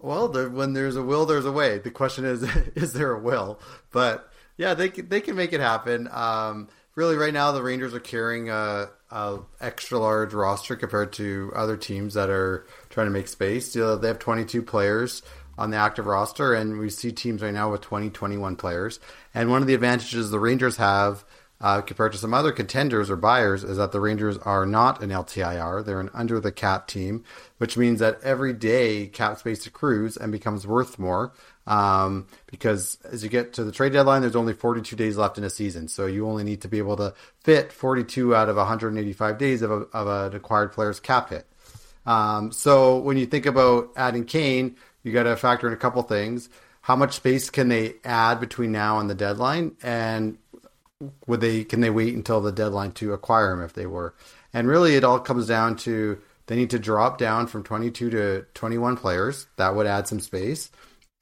well, 0.00 0.28
there, 0.28 0.48
when 0.48 0.72
there's 0.72 0.96
a 0.96 1.02
will, 1.02 1.26
there's 1.26 1.46
a 1.46 1.52
way. 1.52 1.78
The 1.78 1.90
question 1.90 2.24
is, 2.24 2.42
is 2.74 2.92
there 2.92 3.12
a 3.12 3.20
will? 3.20 3.60
But 3.90 4.30
yeah, 4.56 4.74
they 4.74 4.88
they 4.88 5.20
can 5.20 5.36
make 5.36 5.52
it 5.52 5.60
happen. 5.60 6.08
Um, 6.10 6.68
really, 6.94 7.16
right 7.16 7.32
now, 7.32 7.52
the 7.52 7.62
Rangers 7.62 7.94
are 7.94 8.00
carrying 8.00 8.50
a, 8.50 8.90
a 9.10 9.38
extra 9.60 9.98
large 9.98 10.34
roster 10.34 10.76
compared 10.76 11.12
to 11.14 11.52
other 11.54 11.76
teams 11.76 12.14
that 12.14 12.30
are 12.30 12.66
trying 12.88 13.06
to 13.06 13.12
make 13.12 13.28
space. 13.28 13.74
You 13.74 13.82
know, 13.82 13.96
they 13.96 14.08
have 14.08 14.18
22 14.18 14.62
players 14.62 15.22
on 15.58 15.70
the 15.70 15.76
active 15.76 16.06
roster, 16.06 16.54
and 16.54 16.78
we 16.78 16.88
see 16.88 17.12
teams 17.12 17.42
right 17.42 17.52
now 17.52 17.70
with 17.70 17.82
20, 17.82 18.10
21 18.10 18.56
players. 18.56 18.98
And 19.34 19.50
one 19.50 19.60
of 19.60 19.68
the 19.68 19.74
advantages 19.74 20.30
the 20.30 20.40
Rangers 20.40 20.78
have 20.78 21.24
uh, 21.60 21.82
compared 21.82 22.12
to 22.12 22.18
some 22.18 22.32
other 22.32 22.52
contenders 22.52 23.10
or 23.10 23.16
buyers 23.16 23.64
is 23.64 23.76
that 23.76 23.92
the 23.92 24.00
Rangers 24.00 24.38
are 24.38 24.64
not 24.64 25.02
an 25.02 25.10
LTIR. 25.10 25.84
They're 25.84 26.00
an 26.00 26.10
under 26.14 26.40
the 26.40 26.52
cap 26.52 26.86
team, 26.86 27.22
which 27.58 27.76
means 27.76 28.00
that 28.00 28.18
every 28.22 28.54
day 28.54 29.06
cap 29.06 29.38
space 29.38 29.66
accrues 29.66 30.16
and 30.16 30.32
becomes 30.32 30.66
worth 30.66 30.98
more. 30.98 31.32
Um, 31.66 32.26
because 32.46 32.98
as 33.04 33.22
you 33.22 33.28
get 33.28 33.52
to 33.54 33.64
the 33.64 33.72
trade 33.72 33.92
deadline, 33.92 34.22
there's 34.22 34.36
only 34.36 34.54
42 34.54 34.96
days 34.96 35.18
left 35.18 35.36
in 35.36 35.44
a 35.44 35.50
season. 35.50 35.88
So 35.88 36.06
you 36.06 36.26
only 36.26 36.44
need 36.44 36.62
to 36.62 36.68
be 36.68 36.78
able 36.78 36.96
to 36.96 37.14
fit 37.44 37.72
42 37.72 38.34
out 38.34 38.48
of 38.48 38.56
185 38.56 39.38
days 39.38 39.62
of, 39.62 39.70
a, 39.70 39.74
of 39.92 40.06
an 40.06 40.34
acquired 40.34 40.72
player's 40.72 40.98
cap 40.98 41.28
hit. 41.28 41.46
Um, 42.06 42.52
so 42.52 42.98
when 42.98 43.18
you 43.18 43.26
think 43.26 43.44
about 43.44 43.90
adding 43.96 44.24
Kane, 44.24 44.76
you 45.02 45.12
got 45.12 45.24
to 45.24 45.36
factor 45.36 45.66
in 45.66 45.74
a 45.74 45.76
couple 45.76 46.02
things. 46.02 46.48
How 46.80 46.96
much 46.96 47.14
space 47.14 47.50
can 47.50 47.68
they 47.68 47.96
add 48.04 48.40
between 48.40 48.72
now 48.72 48.98
and 48.98 49.08
the 49.08 49.14
deadline? 49.14 49.76
And 49.82 50.38
would 51.26 51.40
they 51.40 51.64
can 51.64 51.80
they 51.80 51.90
wait 51.90 52.14
until 52.14 52.40
the 52.40 52.52
deadline 52.52 52.92
to 52.92 53.12
acquire 53.12 53.52
him 53.52 53.62
if 53.62 53.72
they 53.72 53.86
were? 53.86 54.14
And 54.52 54.68
really, 54.68 54.96
it 54.96 55.04
all 55.04 55.20
comes 55.20 55.46
down 55.46 55.76
to 55.78 56.20
they 56.46 56.56
need 56.56 56.70
to 56.70 56.78
drop 56.78 57.18
down 57.18 57.46
from 57.46 57.62
22 57.62 58.10
to 58.10 58.46
21 58.54 58.96
players. 58.96 59.46
That 59.56 59.76
would 59.76 59.86
add 59.86 60.08
some 60.08 60.20
space. 60.20 60.70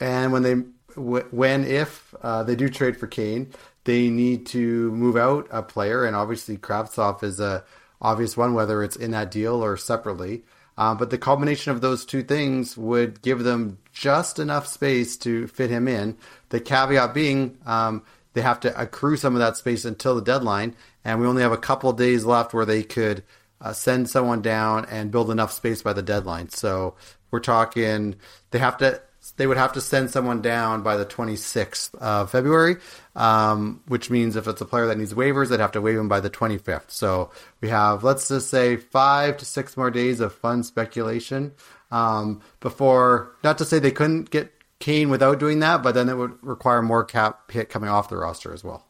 And 0.00 0.32
when 0.32 0.42
they 0.42 0.54
when 0.96 1.64
if 1.64 2.14
uh, 2.22 2.42
they 2.44 2.56
do 2.56 2.68
trade 2.68 2.96
for 2.96 3.06
Kane, 3.06 3.52
they 3.84 4.08
need 4.10 4.46
to 4.46 4.90
move 4.92 5.16
out 5.16 5.48
a 5.50 5.62
player, 5.62 6.04
and 6.04 6.16
obviously 6.16 6.56
Kravtsov 6.56 7.22
is 7.22 7.40
a 7.40 7.64
obvious 8.00 8.36
one, 8.36 8.54
whether 8.54 8.82
it's 8.82 8.96
in 8.96 9.10
that 9.12 9.30
deal 9.30 9.62
or 9.62 9.76
separately. 9.76 10.44
Uh, 10.76 10.94
but 10.94 11.10
the 11.10 11.18
combination 11.18 11.72
of 11.72 11.80
those 11.80 12.04
two 12.04 12.22
things 12.22 12.76
would 12.76 13.20
give 13.20 13.42
them 13.42 13.78
just 13.92 14.38
enough 14.38 14.66
space 14.66 15.16
to 15.16 15.48
fit 15.48 15.70
him 15.70 15.88
in. 15.88 16.16
The 16.50 16.60
caveat 16.60 17.12
being 17.12 17.58
um, 17.66 18.04
they 18.38 18.42
have 18.42 18.60
to 18.60 18.80
accrue 18.80 19.16
some 19.16 19.34
of 19.34 19.40
that 19.40 19.56
space 19.56 19.84
until 19.84 20.14
the 20.14 20.22
deadline, 20.22 20.76
and 21.04 21.20
we 21.20 21.26
only 21.26 21.42
have 21.42 21.50
a 21.50 21.56
couple 21.56 21.92
days 21.92 22.24
left 22.24 22.54
where 22.54 22.64
they 22.64 22.84
could 22.84 23.24
uh, 23.60 23.72
send 23.72 24.08
someone 24.08 24.42
down 24.42 24.84
and 24.84 25.10
build 25.10 25.32
enough 25.32 25.50
space 25.50 25.82
by 25.82 25.92
the 25.92 26.02
deadline. 26.02 26.48
So 26.50 26.94
we're 27.32 27.40
talking 27.40 28.14
they 28.52 28.60
have 28.60 28.78
to 28.78 29.02
they 29.38 29.48
would 29.48 29.56
have 29.56 29.72
to 29.72 29.80
send 29.80 30.12
someone 30.12 30.40
down 30.40 30.84
by 30.84 30.96
the 30.96 31.04
26th 31.04 31.92
of 31.96 32.30
February, 32.30 32.76
um, 33.16 33.82
which 33.88 34.08
means 34.08 34.36
if 34.36 34.46
it's 34.46 34.60
a 34.60 34.64
player 34.64 34.86
that 34.86 34.98
needs 34.98 35.14
waivers, 35.14 35.48
they'd 35.48 35.58
have 35.58 35.72
to 35.72 35.80
waive 35.80 35.98
him 35.98 36.08
by 36.08 36.20
the 36.20 36.30
25th. 36.30 36.92
So 36.92 37.32
we 37.60 37.70
have, 37.70 38.04
let's 38.04 38.28
just 38.28 38.50
say, 38.50 38.76
five 38.76 39.36
to 39.38 39.44
six 39.44 39.76
more 39.76 39.90
days 39.90 40.20
of 40.20 40.32
fun 40.32 40.62
speculation 40.62 41.54
um, 41.90 42.40
before, 42.60 43.32
not 43.42 43.58
to 43.58 43.64
say 43.64 43.80
they 43.80 43.90
couldn't 43.90 44.30
get 44.30 44.52
Kane 44.80 45.10
without 45.10 45.40
doing 45.40 45.60
that, 45.60 45.82
but 45.82 45.94
then 45.94 46.08
it 46.08 46.16
would 46.16 46.38
require 46.42 46.82
more 46.82 47.04
cap 47.04 47.50
hit 47.50 47.68
coming 47.68 47.90
off 47.90 48.08
the 48.08 48.16
roster 48.16 48.52
as 48.52 48.62
well. 48.62 48.86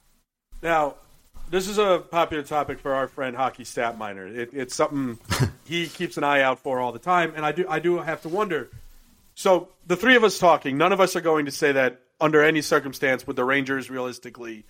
Now, 0.63 0.97
this 1.51 1.69
is 1.69 1.79
a 1.79 2.05
popular 2.11 2.43
topic 2.43 2.79
for 2.79 2.95
our 2.95 3.09
friend 3.09 3.35
Hockey 3.35 3.65
Stat 3.65 3.97
Miner. 3.97 4.27
It, 4.27 4.51
it's 4.53 4.75
something 4.75 5.19
he 5.65 5.87
keeps 5.87 6.17
an 6.17 6.25
eye 6.25 6.43
out 6.43 6.59
for 6.59 6.81
all 6.81 6.93
the 6.93 6.99
time, 6.99 7.33
and 7.35 7.45
I 7.45 7.53
do 7.53 7.67
I 7.69 7.79
do 7.79 7.99
have 7.99 8.23
to 8.23 8.29
wonder. 8.29 8.71
So 9.35 9.69
the 9.87 9.97
three 9.97 10.17
of 10.17 10.25
us 10.25 10.39
talking, 10.39 10.77
none 10.77 10.93
of 10.93 11.01
us 11.01 11.15
are 11.17 11.21
going 11.21 11.47
to 11.47 11.53
say 11.53 11.73
that 11.73 12.01
under 12.21 12.43
any 12.43 12.61
circumstance 12.61 13.27
would 13.27 13.37
the 13.37 13.45
Rangers 13.45 13.89
realistically 13.89 14.65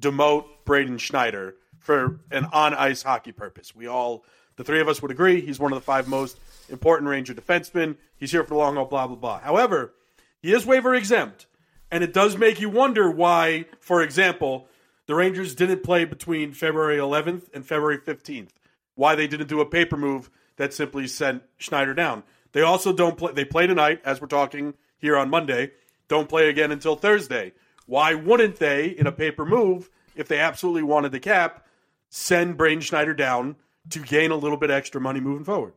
demote 0.00 0.46
Braden 0.64 0.98
Schneider 0.98 1.54
for 1.78 2.20
an 2.30 2.46
on 2.46 2.74
ice 2.74 3.02
hockey 3.02 3.32
purpose. 3.32 3.74
We 3.74 3.86
all, 3.86 4.24
the 4.56 4.64
three 4.64 4.80
of 4.80 4.88
us, 4.88 5.00
would 5.00 5.10
agree 5.10 5.40
he's 5.40 5.60
one 5.60 5.72
of 5.72 5.76
the 5.76 5.84
five 5.84 6.08
most 6.08 6.38
important 6.68 7.08
Ranger 7.08 7.32
defensemen. 7.32 7.96
He's 8.16 8.32
here 8.32 8.42
for 8.42 8.50
the 8.50 8.56
long 8.56 8.74
haul. 8.74 8.86
Blah 8.86 9.06
blah 9.06 9.16
blah. 9.16 9.38
However, 9.38 9.94
he 10.40 10.52
is 10.52 10.66
waiver 10.66 10.94
exempt, 10.94 11.46
and 11.90 12.04
it 12.04 12.12
does 12.12 12.36
make 12.36 12.60
you 12.60 12.68
wonder 12.68 13.10
why, 13.10 13.66
for 13.80 14.02
example, 14.02 14.68
the 15.06 15.14
Rangers 15.14 15.54
didn't 15.54 15.82
play 15.82 16.04
between 16.04 16.52
February 16.52 16.98
11th 16.98 17.44
and 17.54 17.66
February 17.66 17.98
15th. 17.98 18.50
Why 18.94 19.14
they 19.14 19.26
didn't 19.26 19.48
do 19.48 19.60
a 19.60 19.66
paper 19.66 19.96
move 19.96 20.30
that 20.56 20.74
simply 20.74 21.06
sent 21.06 21.42
Schneider 21.56 21.94
down. 21.94 22.24
They 22.52 22.62
also 22.62 22.92
don't 22.92 23.16
play. 23.16 23.32
They 23.32 23.44
play 23.44 23.66
tonight, 23.66 24.00
as 24.04 24.20
we're 24.20 24.26
talking 24.26 24.74
here 24.98 25.16
on 25.16 25.30
Monday. 25.30 25.72
Don't 26.08 26.28
play 26.28 26.48
again 26.48 26.72
until 26.72 26.96
Thursday. 26.96 27.52
Why 27.86 28.14
wouldn't 28.14 28.56
they, 28.56 28.88
in 28.88 29.06
a 29.06 29.12
paper 29.12 29.46
move, 29.46 29.88
if 30.14 30.28
they 30.28 30.38
absolutely 30.38 30.82
wanted 30.82 31.12
the 31.12 31.20
cap, 31.20 31.66
send 32.10 32.56
Braden 32.56 32.80
Schneider 32.80 33.14
down 33.14 33.56
to 33.90 34.00
gain 34.00 34.30
a 34.30 34.36
little 34.36 34.56
bit 34.58 34.70
extra 34.70 35.00
money 35.00 35.20
moving 35.20 35.44
forward? 35.44 35.72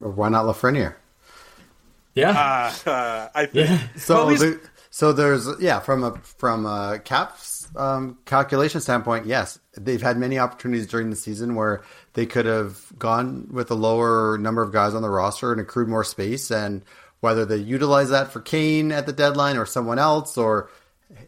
Or 0.00 0.10
why 0.10 0.28
not 0.28 0.44
Lafreniere? 0.44 0.96
Yeah. 2.16 2.72
Uh, 2.86 2.90
uh, 2.90 3.28
I 3.34 3.46
think. 3.46 3.68
Yeah. 3.68 3.78
So 3.96 4.14
Well, 4.16 4.26
least- 4.26 4.40
the, 4.42 4.60
so 4.90 5.12
there's 5.12 5.46
yeah 5.60 5.80
from 5.80 6.02
a 6.02 6.16
from 6.38 6.64
a 6.66 6.98
caps 7.04 7.68
um, 7.76 8.18
calculation 8.24 8.80
standpoint, 8.80 9.26
yes, 9.26 9.58
they've 9.76 10.00
had 10.00 10.16
many 10.16 10.38
opportunities 10.38 10.86
during 10.86 11.10
the 11.10 11.16
season 11.16 11.54
where 11.54 11.82
they 12.14 12.24
could 12.24 12.46
have 12.46 12.80
gone 12.98 13.48
with 13.52 13.70
a 13.70 13.74
lower 13.74 14.38
number 14.38 14.62
of 14.62 14.72
guys 14.72 14.94
on 14.94 15.02
the 15.02 15.10
roster 15.10 15.52
and 15.52 15.60
accrued 15.60 15.88
more 15.88 16.04
space, 16.04 16.50
and 16.50 16.82
whether 17.20 17.44
they 17.44 17.56
utilize 17.58 18.08
that 18.08 18.32
for 18.32 18.40
Kane 18.40 18.90
at 18.92 19.04
the 19.04 19.12
deadline 19.12 19.58
or 19.58 19.66
someone 19.66 19.98
else, 19.98 20.38
or 20.38 20.70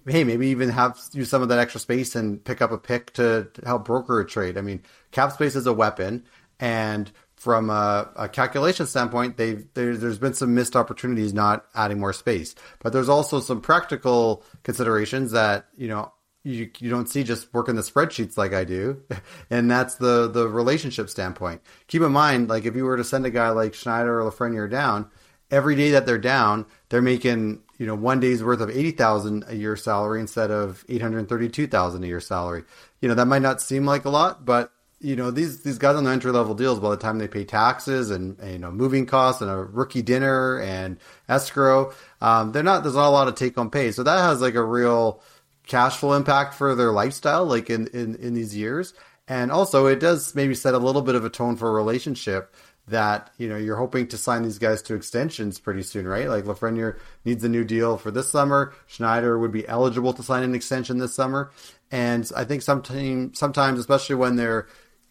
hey, 0.07 0.25
maybe 0.25 0.47
even 0.49 0.71
have 0.71 0.99
use 1.13 1.29
some 1.29 1.43
of 1.43 1.49
that 1.51 1.59
extra 1.59 1.81
space 1.81 2.17
and 2.17 2.43
pick 2.43 2.63
up 2.63 2.73
a 2.73 2.79
pick 2.79 3.13
to, 3.15 3.49
to 3.53 3.67
help 3.67 3.85
broker 3.85 4.19
a 4.21 4.27
trade. 4.27 4.57
I 4.57 4.63
mean, 4.63 4.83
cap 5.11 5.33
space 5.33 5.55
is 5.57 5.67
a 5.67 5.73
weapon, 5.75 6.25
and 6.59 7.11
from 7.39 7.71
a, 7.71 8.11
a 8.17 8.29
calculation 8.29 8.85
standpoint, 8.87 9.37
they've 9.37 9.65
there, 9.75 9.97
there's 9.97 10.19
been 10.19 10.35
some 10.35 10.55
missed 10.55 10.75
opportunities 10.75 11.33
not 11.33 11.67
adding 11.73 12.01
more 12.01 12.13
space, 12.13 12.57
but 12.81 12.93
there's 12.93 13.09
also 13.09 13.39
some 13.39 13.61
practical 13.61 14.43
considerations 14.65 15.31
that 15.31 15.67
you 15.77 15.87
know 15.87 16.13
you 16.43 16.69
you 16.81 16.91
don't 16.91 17.09
see 17.09 17.23
just 17.23 17.55
working 17.55 17.77
the 17.77 17.83
spreadsheets 17.83 18.37
like 18.37 18.53
I 18.53 18.65
do, 18.65 19.03
and 19.51 19.71
that's 19.71 19.95
the 19.95 20.29
the 20.29 20.49
relationship 20.49 21.09
standpoint. 21.09 21.63
Keep 21.87 22.03
in 22.03 22.11
mind, 22.11 22.49
like 22.49 22.65
if 22.65 22.75
you 22.75 22.85
were 22.85 22.97
to 22.97 23.05
send 23.05 23.25
a 23.25 23.31
guy 23.31 23.51
like 23.51 23.73
Schneider 23.73 24.21
or 24.21 24.31
Lafreniere 24.31 24.69
down, 24.69 25.09
every 25.49 25.77
day 25.77 25.93
that 25.93 26.07
they're 26.07 26.19
down, 26.19 26.67
they're 26.89 27.01
making 27.01 27.63
you 27.79 27.87
know 27.87 27.95
one 27.95 28.19
day's 28.19 28.43
worth 28.43 28.61
of 28.61 28.71
eighty 28.71 28.91
thousand 28.91 29.45
a 29.47 29.55
year 29.55 29.77
salary 29.77 30.21
instead 30.21 30.51
of 30.51 30.85
eight 30.89 31.03
hundred 31.03 31.29
thirty 31.29 31.49
two 31.49 31.69
thousand 31.69 32.03
a 32.03 32.09
year 32.09 32.21
salary. 32.21 32.65
You 33.01 33.09
know 33.09 33.15
that 33.15 33.27
might 33.27 33.43
not 33.43 33.63
seem 33.63 33.87
like 33.87 34.07
a 34.07 34.11
lot, 34.11 34.45
but 34.45 34.73
you 35.01 35.15
know 35.15 35.31
these 35.31 35.63
these 35.63 35.79
guys 35.79 35.97
on 35.97 36.05
the 36.05 36.11
entry 36.11 36.33
level 36.33 36.55
deals 36.55 36.81
by 36.81 36.91
the 36.91 36.97
time 36.97 37.19
they 37.19 37.29
pay 37.29 37.45
taxes 37.45 38.11
and, 38.11 38.39
and 38.41 38.53
you 38.53 38.59
know 38.59 38.71
moving 38.71 39.07
costs 39.07 39.41
and 39.41 39.51
a 39.51 39.57
rookie 39.57 40.03
dinner 40.03 40.61
and 40.61 40.99
escrow, 41.29 41.93
um, 42.21 42.53
they're 42.53 42.63
not 42.63 42.83
there's 42.83 42.97
not 42.97 43.09
a 43.09 43.11
lot 43.11 43.29
of 43.29 43.35
take 43.35 43.55
home 43.55 43.71
pay. 43.71 43.93
So 43.93 44.03
that 44.03 44.19
has 44.19 44.41
like 44.41 44.55
a 44.55 44.65
real 44.65 45.23
cash 45.67 45.99
flow 45.99 46.15
impact 46.15 46.55
for 46.55 46.75
their 46.75 46.91
lifestyle, 46.91 47.45
like 47.45 47.71
in, 47.71 47.87
in 47.89 48.17
in 48.17 48.35
these 48.35 48.57
years. 48.57 48.95
And 49.29 49.53
also, 49.53 49.87
it 49.87 50.01
does 50.01 50.35
maybe 50.35 50.55
set 50.55 50.75
a 50.75 50.79
little 50.79 51.03
bit 51.03 51.15
of 51.15 51.25
a 51.25 51.31
tone 51.31 51.57
for 51.57 51.69
a 51.69 51.73
relationship 51.73 52.55
that 52.89 53.31
you 53.37 53.49
know 53.49 53.57
you're 53.57 53.77
hoping 53.77 54.09
to 54.09 54.17
sign 54.17 54.43
these 54.43 54.59
guys 54.59 54.83
to 54.83 54.95
extensions 54.95 55.61
pretty 55.61 55.83
soon, 55.83 56.09
right? 56.09 56.29
Like 56.29 56.45
Lafreniere 56.45 56.99
needs 57.25 57.45
a 57.45 57.49
new 57.49 57.65
deal 57.65 57.99
for 57.99 58.11
this 58.11 58.31
summer. 58.31 58.75
Schneider 58.87 59.39
would 59.39 59.53
be 59.53 59.69
eligible 59.69 60.13
to 60.15 60.23
sign 60.23 60.43
an 60.43 60.55
extension 60.55 60.99
this 60.99 61.15
summer, 61.15 61.51
and 61.91 62.31
I 62.37 62.45
think 62.45 62.63
sometimes, 62.63 63.39
sometimes, 63.39 63.79
especially 63.79 64.17
when 64.17 64.37
they're 64.37 64.67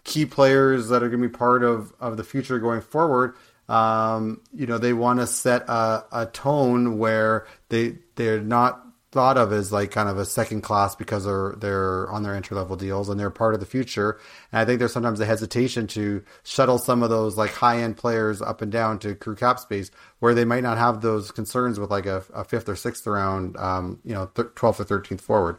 key 0.07 0.25
players 0.25 0.87
that 0.87 1.03
are 1.03 1.09
going 1.09 1.21
to 1.21 1.27
be 1.27 1.37
part 1.37 1.63
of 1.63 1.93
of 1.99 2.17
the 2.17 2.23
future 2.23 2.57
going 2.57 2.81
forward, 2.81 3.35
um, 3.69 4.41
you 4.53 4.65
know, 4.65 4.79
they 4.79 4.93
want 4.93 5.19
to 5.19 5.27
set 5.27 5.63
a, 5.69 6.05
a 6.11 6.25
tone 6.25 6.97
where 6.97 7.45
they 7.69 7.97
they're 8.15 8.41
not 8.41 8.83
thought 9.11 9.37
of 9.37 9.51
as 9.51 9.71
like 9.71 9.91
kind 9.91 10.09
of 10.09 10.17
a 10.17 10.25
second 10.25 10.61
class 10.61 10.95
because 10.95 11.25
they're 11.25 11.55
they're 11.57 12.09
on 12.09 12.23
their 12.23 12.33
entry 12.35 12.55
level 12.55 12.75
deals 12.75 13.09
and 13.09 13.19
they're 13.19 13.29
part 13.29 13.53
of 13.53 13.59
the 13.59 13.65
future. 13.65 14.17
And 14.51 14.61
I 14.61 14.65
think 14.65 14.79
there's 14.79 14.93
sometimes 14.93 15.19
a 15.19 15.25
hesitation 15.25 15.87
to 15.87 16.23
shuttle 16.43 16.77
some 16.77 17.03
of 17.03 17.09
those 17.09 17.37
like 17.37 17.51
high 17.51 17.79
end 17.79 17.97
players 17.97 18.41
up 18.41 18.61
and 18.61 18.71
down 18.71 18.99
to 18.99 19.13
crew 19.13 19.35
cap 19.35 19.59
space 19.59 19.91
where 20.19 20.33
they 20.33 20.45
might 20.45 20.63
not 20.63 20.77
have 20.77 21.01
those 21.01 21.31
concerns 21.31 21.79
with 21.79 21.91
like 21.91 22.05
a, 22.05 22.23
a 22.33 22.45
fifth 22.45 22.69
or 22.69 22.75
sixth 22.75 23.05
round, 23.05 23.57
um, 23.57 23.99
you 24.05 24.13
know, 24.13 24.27
twelfth 24.55 24.79
or 24.79 24.85
thirteenth 24.85 25.21
forward. 25.21 25.57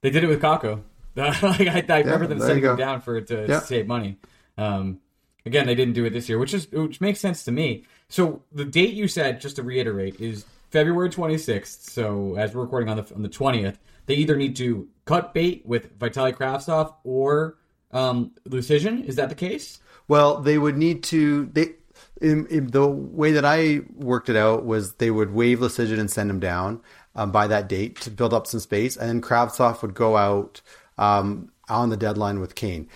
They 0.00 0.10
did 0.10 0.24
it 0.24 0.28
with 0.28 0.40
Kakko. 0.40 0.82
like 1.16 1.42
I, 1.42 1.84
I 1.88 1.98
remember 1.98 2.26
them 2.26 2.40
setting 2.40 2.64
him 2.64 2.76
down 2.76 3.00
for 3.00 3.20
to 3.20 3.46
yeah. 3.48 3.60
save 3.60 3.86
money. 3.86 4.18
Um, 4.56 5.00
again, 5.44 5.66
they 5.66 5.74
didn't 5.74 5.94
do 5.94 6.04
it 6.04 6.10
this 6.10 6.28
year, 6.28 6.38
which 6.38 6.54
is 6.54 6.70
which 6.70 7.00
makes 7.00 7.20
sense 7.20 7.44
to 7.44 7.52
me. 7.52 7.84
So 8.08 8.42
the 8.52 8.64
date 8.64 8.94
you 8.94 9.08
said, 9.08 9.40
just 9.40 9.56
to 9.56 9.62
reiterate, 9.62 10.20
is 10.20 10.44
February 10.70 11.10
26th. 11.10 11.90
So 11.90 12.36
as 12.36 12.54
we're 12.54 12.62
recording 12.62 12.88
on 12.88 12.96
the 12.96 13.14
on 13.14 13.22
the 13.22 13.28
20th, 13.28 13.76
they 14.06 14.14
either 14.14 14.36
need 14.36 14.56
to 14.56 14.88
cut 15.04 15.34
bait 15.34 15.64
with 15.66 15.98
Vitaly 15.98 16.32
Kravtsov 16.32 16.94
or 17.04 17.56
um, 17.92 18.32
Lucian. 18.46 19.04
Is 19.04 19.16
that 19.16 19.28
the 19.28 19.34
case? 19.34 19.80
Well, 20.08 20.40
they 20.40 20.58
would 20.58 20.76
need 20.76 21.02
to. 21.04 21.46
They 21.46 21.74
in, 22.20 22.46
in 22.46 22.68
the 22.68 22.86
way 22.86 23.32
that 23.32 23.44
I 23.44 23.80
worked 23.94 24.28
it 24.28 24.36
out 24.36 24.64
was 24.64 24.94
they 24.94 25.10
would 25.10 25.32
waive 25.32 25.60
Lucian 25.60 25.98
and 25.98 26.10
send 26.10 26.30
him 26.30 26.40
down 26.40 26.80
um, 27.14 27.32
by 27.32 27.46
that 27.46 27.68
date 27.68 28.00
to 28.02 28.10
build 28.10 28.34
up 28.34 28.46
some 28.46 28.60
space, 28.60 28.96
and 28.96 29.08
then 29.08 29.20
Kravtsov 29.20 29.82
would 29.82 29.94
go 29.94 30.16
out 30.16 30.60
um, 31.00 31.50
on 31.68 31.90
the 31.90 31.96
deadline 31.96 32.38
with 32.38 32.54
Kane 32.54 32.88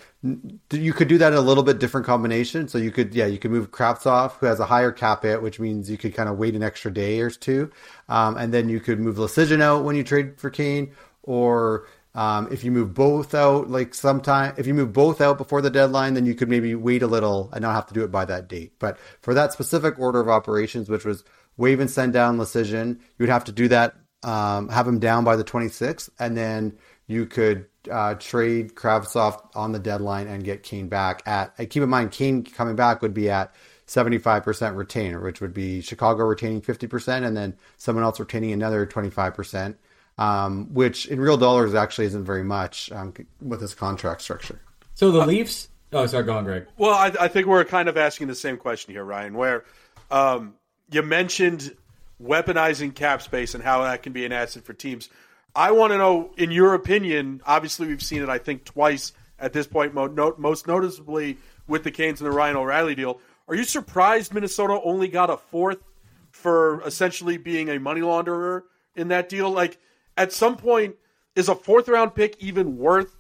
you 0.73 0.95
could 0.95 1.09
do 1.09 1.19
that 1.19 1.33
in 1.33 1.39
a 1.39 1.43
little 1.43 1.63
bit 1.63 1.79
different 1.79 2.07
combination. 2.07 2.67
So 2.67 2.79
you 2.79 2.91
could, 2.91 3.15
yeah, 3.15 3.27
you 3.27 3.39
could 3.39 3.51
move 3.51 3.71
Kravtsov, 3.71 4.33
who 4.33 4.47
has 4.47 4.59
a 4.59 4.65
higher 4.65 4.91
cap 4.91 5.23
hit, 5.23 5.43
which 5.43 5.61
means 5.61 5.91
you 5.91 5.99
could 5.99 6.15
kind 6.15 6.29
of 6.29 6.39
wait 6.39 6.55
an 6.55 6.63
extra 6.63 6.91
day 6.91 7.21
or 7.21 7.29
two, 7.31 7.71
um, 8.09 8.37
and 8.37 8.53
then 8.53 8.69
you 8.69 8.81
could 8.81 8.99
move 8.99 9.17
Leschyshyn 9.17 9.61
out 9.61 9.85
when 9.85 9.97
you 9.97 10.03
trade 10.03 10.41
for 10.41 10.49
Kane, 10.49 10.93
or 11.23 11.87
um, 12.15 12.49
if 12.51 12.65
you 12.65 12.71
move 12.71 12.95
both 12.95 13.35
out, 13.35 13.69
like 13.69 13.93
sometime, 13.93 14.55
if 14.57 14.67
you 14.67 14.73
move 14.73 14.93
both 14.95 15.21
out 15.21 15.37
before 15.37 15.61
the 15.61 15.71
deadline, 15.71 16.15
then 16.15 16.25
you 16.25 16.35
could 16.35 16.49
maybe 16.49 16.75
wait 16.75 17.03
a 17.03 17.07
little 17.07 17.51
and 17.53 17.61
not 17.61 17.75
have 17.75 17.87
to 17.87 17.95
do 17.95 18.03
it 18.03 18.11
by 18.11 18.25
that 18.25 18.49
date. 18.49 18.73
But 18.79 18.99
for 19.21 19.35
that 19.35 19.53
specific 19.53 19.99
order 19.99 20.21
of 20.21 20.29
operations, 20.29 20.89
which 20.89 21.05
was 21.05 21.23
waive 21.59 21.81
and 21.81 21.91
send 21.91 22.15
down 22.15 22.39
Leschyshyn, 22.39 22.95
you 22.95 23.21
would 23.21 23.29
have 23.29 23.45
to 23.45 23.53
do 23.53 23.69
that, 23.69 23.95
um, 24.23 24.71
have 24.71 24.89
him 24.89 25.01
down 25.01 25.25
by 25.25 25.37
the 25.37 25.45
26th, 25.45 26.09
and 26.19 26.35
then 26.37 26.79
you 27.07 27.27
could 27.27 27.67
uh, 27.91 28.15
trade 28.15 28.75
Kravtsov 28.75 29.49
on 29.55 29.73
the 29.73 29.79
deadline 29.79 30.27
and 30.27 30.45
get 30.45 30.63
Kane 30.63 30.89
back 30.89 31.23
at. 31.27 31.57
keep 31.71 31.83
in 31.83 31.89
mind, 31.89 32.13
Kane 32.13 32.45
coming 32.45 32.77
back 32.77 33.03
would 33.03 33.15
be 33.15 33.31
at 33.31 33.55
75% 33.87 34.77
retainer, 34.77 35.21
which 35.21 35.41
would 35.41 35.53
be 35.53 35.81
Chicago 35.81 36.25
retaining 36.25 36.63
50% 36.63 37.27
and 37.27 37.37
then 37.37 37.57
someone 37.77 38.05
else 38.05 38.19
retaining 38.19 38.53
another 38.53 38.87
25%, 38.87 39.75
um, 40.19 40.73
which 40.73 41.07
in 41.07 41.21
real 41.21 41.37
dollars 41.37 41.75
actually 41.75 42.07
isn't 42.07 42.25
very 42.25 42.45
much 42.45 42.91
um, 42.93 43.13
with 43.41 43.61
this 43.61 43.75
contract 43.75 44.23
structure. 44.23 44.61
So 44.95 45.11
the 45.11 45.27
Leafs. 45.27 45.69
Oh, 45.93 46.07
sorry, 46.07 46.25
go 46.25 46.37
on, 46.37 46.45
Greg. 46.45 46.67
Well, 46.77 46.95
I, 46.95 47.13
I 47.21 47.29
think 47.29 47.47
we're 47.47 47.65
kind 47.65 47.89
of 47.89 47.97
asking 47.97 48.27
the 48.27 48.35
same 48.35 48.57
question 48.57 48.93
here, 48.95 49.05
Ryan, 49.05 49.35
where 49.35 49.65
um, 50.11 50.55
you 50.91 51.03
mentioned 51.03 51.77
weaponizing 52.23 52.95
cap 52.95 53.23
space 53.23 53.55
and 53.55 53.63
how 53.63 53.83
that 53.83 54.03
can 54.03 54.13
be 54.13 54.25
an 54.25 54.33
asset 54.33 54.65
for 54.65 54.73
teams. 54.73 55.09
I 55.57 55.71
want 55.71 55.93
to 55.93 55.99
know, 55.99 56.33
in 56.37 56.51
your 56.51 56.75
opinion, 56.75 57.41
obviously 57.47 57.87
we've 57.87 58.03
seen 58.03 58.23
it, 58.23 58.29
I 58.29 58.39
think, 58.39 58.65
twice 58.65 59.13
at 59.39 59.53
this 59.53 59.67
point, 59.67 59.95
most 59.95 60.67
noticeably 60.67 61.39
with 61.69 61.85
the 61.85 61.91
Canes 61.91 62.21
and 62.21 62.31
the 62.31 62.35
Ryan 62.35 62.57
O'Reilly 62.57 62.95
deal. 62.95 63.21
Are 63.47 63.55
you 63.55 63.65
surprised 63.65 64.35
Minnesota 64.35 64.81
only 64.83 65.09
got 65.09 65.31
a 65.31 65.37
fourth 65.37 65.79
for 66.31 66.83
essentially 66.87 67.37
being 67.37 67.69
a 67.69 67.79
money 67.79 68.01
launderer 68.01 68.63
in 68.97 69.09
that 69.09 69.29
deal? 69.29 69.51
Like, 69.51 69.79
at 70.17 70.33
some 70.33 70.57
point, 70.57 70.97
is 71.37 71.49
a 71.49 71.55
fourth 71.55 71.89
round 71.89 72.15
pick 72.15 72.37
even 72.41 72.79
worth 72.79 73.15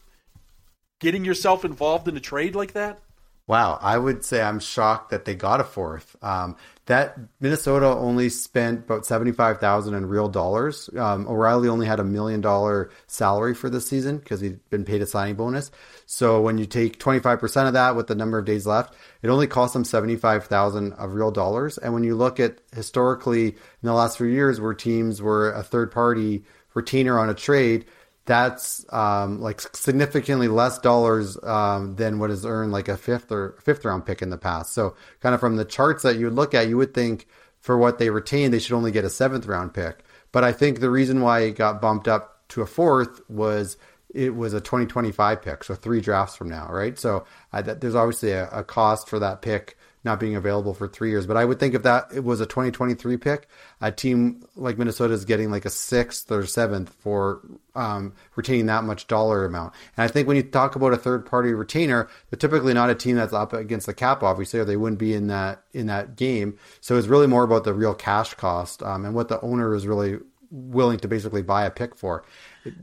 getting 0.99 1.25
yourself 1.25 1.65
involved 1.65 2.09
in 2.09 2.17
a 2.17 2.21
trade 2.21 2.55
like 2.55 2.73
that? 2.73 3.01
Wow, 3.47 3.79
I 3.83 3.99
would 3.99 4.25
say 4.25 4.41
I'm 4.41 4.59
shocked 4.59 5.11
that 5.11 5.27
they 5.27 5.35
got 5.35 5.61
a 5.61 5.65
fourth. 5.65 6.17
Um, 6.23 6.57
that 6.87 7.19
Minnesota 7.41 7.87
only 7.89 8.31
spent 8.31 8.85
about 8.85 9.05
seventy 9.05 9.33
five 9.33 9.61
thousand 9.61 9.95
in 9.95 10.07
real 10.07 10.29
dollars. 10.29 10.89
Um, 10.97 11.29
O'Reilly 11.29 11.69
only 11.69 11.87
had 11.87 12.01
a 12.01 12.05
million 12.05 12.41
dollar 12.41 12.91
salary 13.07 13.55
for 13.55 13.69
this 13.69 13.87
season 13.87 14.17
because 14.17 14.41
he'd 14.41 14.67
been 14.71 14.85
paid 14.87 15.03
a 15.03 15.07
signing 15.07 15.35
bonus. 15.35 15.71
So 16.07 16.41
when 16.41 16.57
you 16.57 16.65
take 16.65 16.99
twenty 16.99 17.21
five 17.21 17.39
percent 17.39 17.67
of 17.69 17.75
that 17.75 17.97
with 17.97 18.07
the 18.07 18.15
number 18.15 18.39
of 18.39 18.47
days 18.47 18.67
left, 18.67 18.95
it 19.21 19.29
only 19.29 19.47
cost 19.47 19.75
them 19.75 19.85
seventy 19.85 20.17
five 20.17 20.47
thousand 20.47 20.95
of 20.95 21.13
real 21.13 21.31
dollars. 21.31 21.77
And 21.77 21.93
when 21.93 22.05
you 22.05 22.15
look 22.15 22.41
at 22.41 22.59
historically 22.75 23.49
in 23.49 23.57
the 23.83 23.93
last 23.93 24.17
few 24.17 24.27
years 24.27 24.59
where 24.59 24.73
teams 24.73 25.21
were 25.21 25.53
a 25.53 25.63
third 25.63 25.93
party 25.93 26.45
retainer 26.73 27.19
on 27.19 27.29
a 27.29 27.35
trade, 27.35 27.85
that's 28.27 28.87
um, 28.93 29.41
like 29.41 29.61
significantly 29.75 30.49
less 30.49 30.79
dollars 30.79 31.37
um, 31.43 31.97
than 31.97 32.19
what 32.19 32.31
is 32.31 32.47
earned 32.47 32.73
like 32.73 32.89
a 32.89 32.97
fifth 32.97 33.31
or 33.31 33.57
fifth 33.63 33.85
round 33.85 34.07
pick 34.07 34.23
in 34.23 34.31
the 34.31 34.39
past. 34.39 34.73
So, 34.73 34.97
kind 35.21 35.35
of 35.35 35.41
from 35.41 35.57
the 35.57 35.65
charts 35.65 36.03
that 36.05 36.17
you 36.17 36.27
would 36.27 36.35
look 36.35 36.55
at, 36.55 36.69
you 36.69 36.77
would 36.77 36.95
think 36.95 37.27
for 37.61 37.77
what 37.77 37.99
they 37.99 38.11
retain, 38.11 38.51
they 38.51 38.59
should 38.59 38.75
only 38.75 38.93
get 38.93 39.05
a 39.05 39.11
seventh 39.11 39.47
round 39.47 39.75
pick. 39.75 40.05
But 40.33 40.45
I 40.45 40.53
think 40.53 40.81
the 40.81 40.91
reason 40.91 41.21
why 41.21 41.41
it 41.41 41.57
got 41.57 41.81
bumped 41.81 42.09
up 42.09 42.49
to 42.49 42.63
a 42.63 42.67
fourth 42.67 43.21
was 43.29 43.77
it 44.15 44.35
was 44.35 44.55
a 44.55 44.61
2025 44.61 45.43
pick, 45.43 45.65
so 45.65 45.75
three 45.75 46.01
drafts 46.01 46.37
from 46.37 46.49
now, 46.49 46.69
right? 46.71 46.99
So 46.99 47.25
uh, 47.53 47.63
there's 47.63 47.95
obviously 47.95 48.31
a, 48.33 48.49
a 48.51 48.65
cost 48.65 49.09
for 49.09 49.19
that 49.19 49.43
pick 49.43 49.77
not 50.05 50.21
being 50.21 50.37
available 50.37 50.75
for 50.75 50.87
three 50.87 51.11
years. 51.11 51.27
But 51.27 51.37
I 51.37 51.45
would 51.45 51.59
think 51.59 51.75
if 51.75 51.83
that 51.83 52.09
it 52.15 52.23
was 52.23 52.41
a 52.41 52.47
2023 52.47 53.17
pick, 53.17 53.49
a 53.81 53.91
team 53.91 54.45
like 54.55 54.79
Minnesota 54.79 55.15
is 55.15 55.25
getting 55.25 55.51
like 55.51 55.65
a 55.65 55.71
sixth 55.71 56.31
or 56.31 56.45
seventh 56.47 56.95
for 57.01 57.41
um, 57.75 58.13
retaining 58.37 58.67
that 58.67 58.85
much 58.85 59.07
dollar 59.07 59.45
amount. 59.45 59.73
And 59.97 60.05
I 60.05 60.09
think 60.09 60.29
when 60.29 60.37
you 60.37 60.43
talk 60.43 60.77
about 60.77 60.93
a 60.93 60.99
third 60.99 61.27
party 61.27 61.53
retainer, 61.55 62.09
they're 62.31 62.39
typically 62.39 62.75
not 62.75 62.91
a 62.91 62.95
team 62.95 63.17
that's 63.17 63.33
up 63.33 63.53
against 63.53 63.87
the 63.87 63.95
cap, 63.95 64.23
obviously, 64.23 64.61
or 64.61 64.65
they 64.65 64.77
wouldn't 64.77 64.99
be 64.99 65.15
in 65.15 65.29
that 65.29 65.63
in 65.73 65.87
that 65.87 66.17
game. 66.17 66.59
So 66.81 66.97
it's 66.97 67.09
really 67.09 67.27
more 67.27 67.45
about 67.45 67.65
the 67.65 67.75
real 67.75 67.95
cash 67.95 68.35
cost 68.35 68.83
um, 68.83 69.05
and 69.05 69.15
what 69.15 69.29
the 69.29 69.41
owner 69.41 69.75
is 69.75 69.87
really 69.87 70.19
willing 70.51 70.99
to 71.01 71.09
basically 71.09 71.43
buy 71.43 71.65
a 71.65 71.71
pick 71.71 71.97
for. 71.97 72.25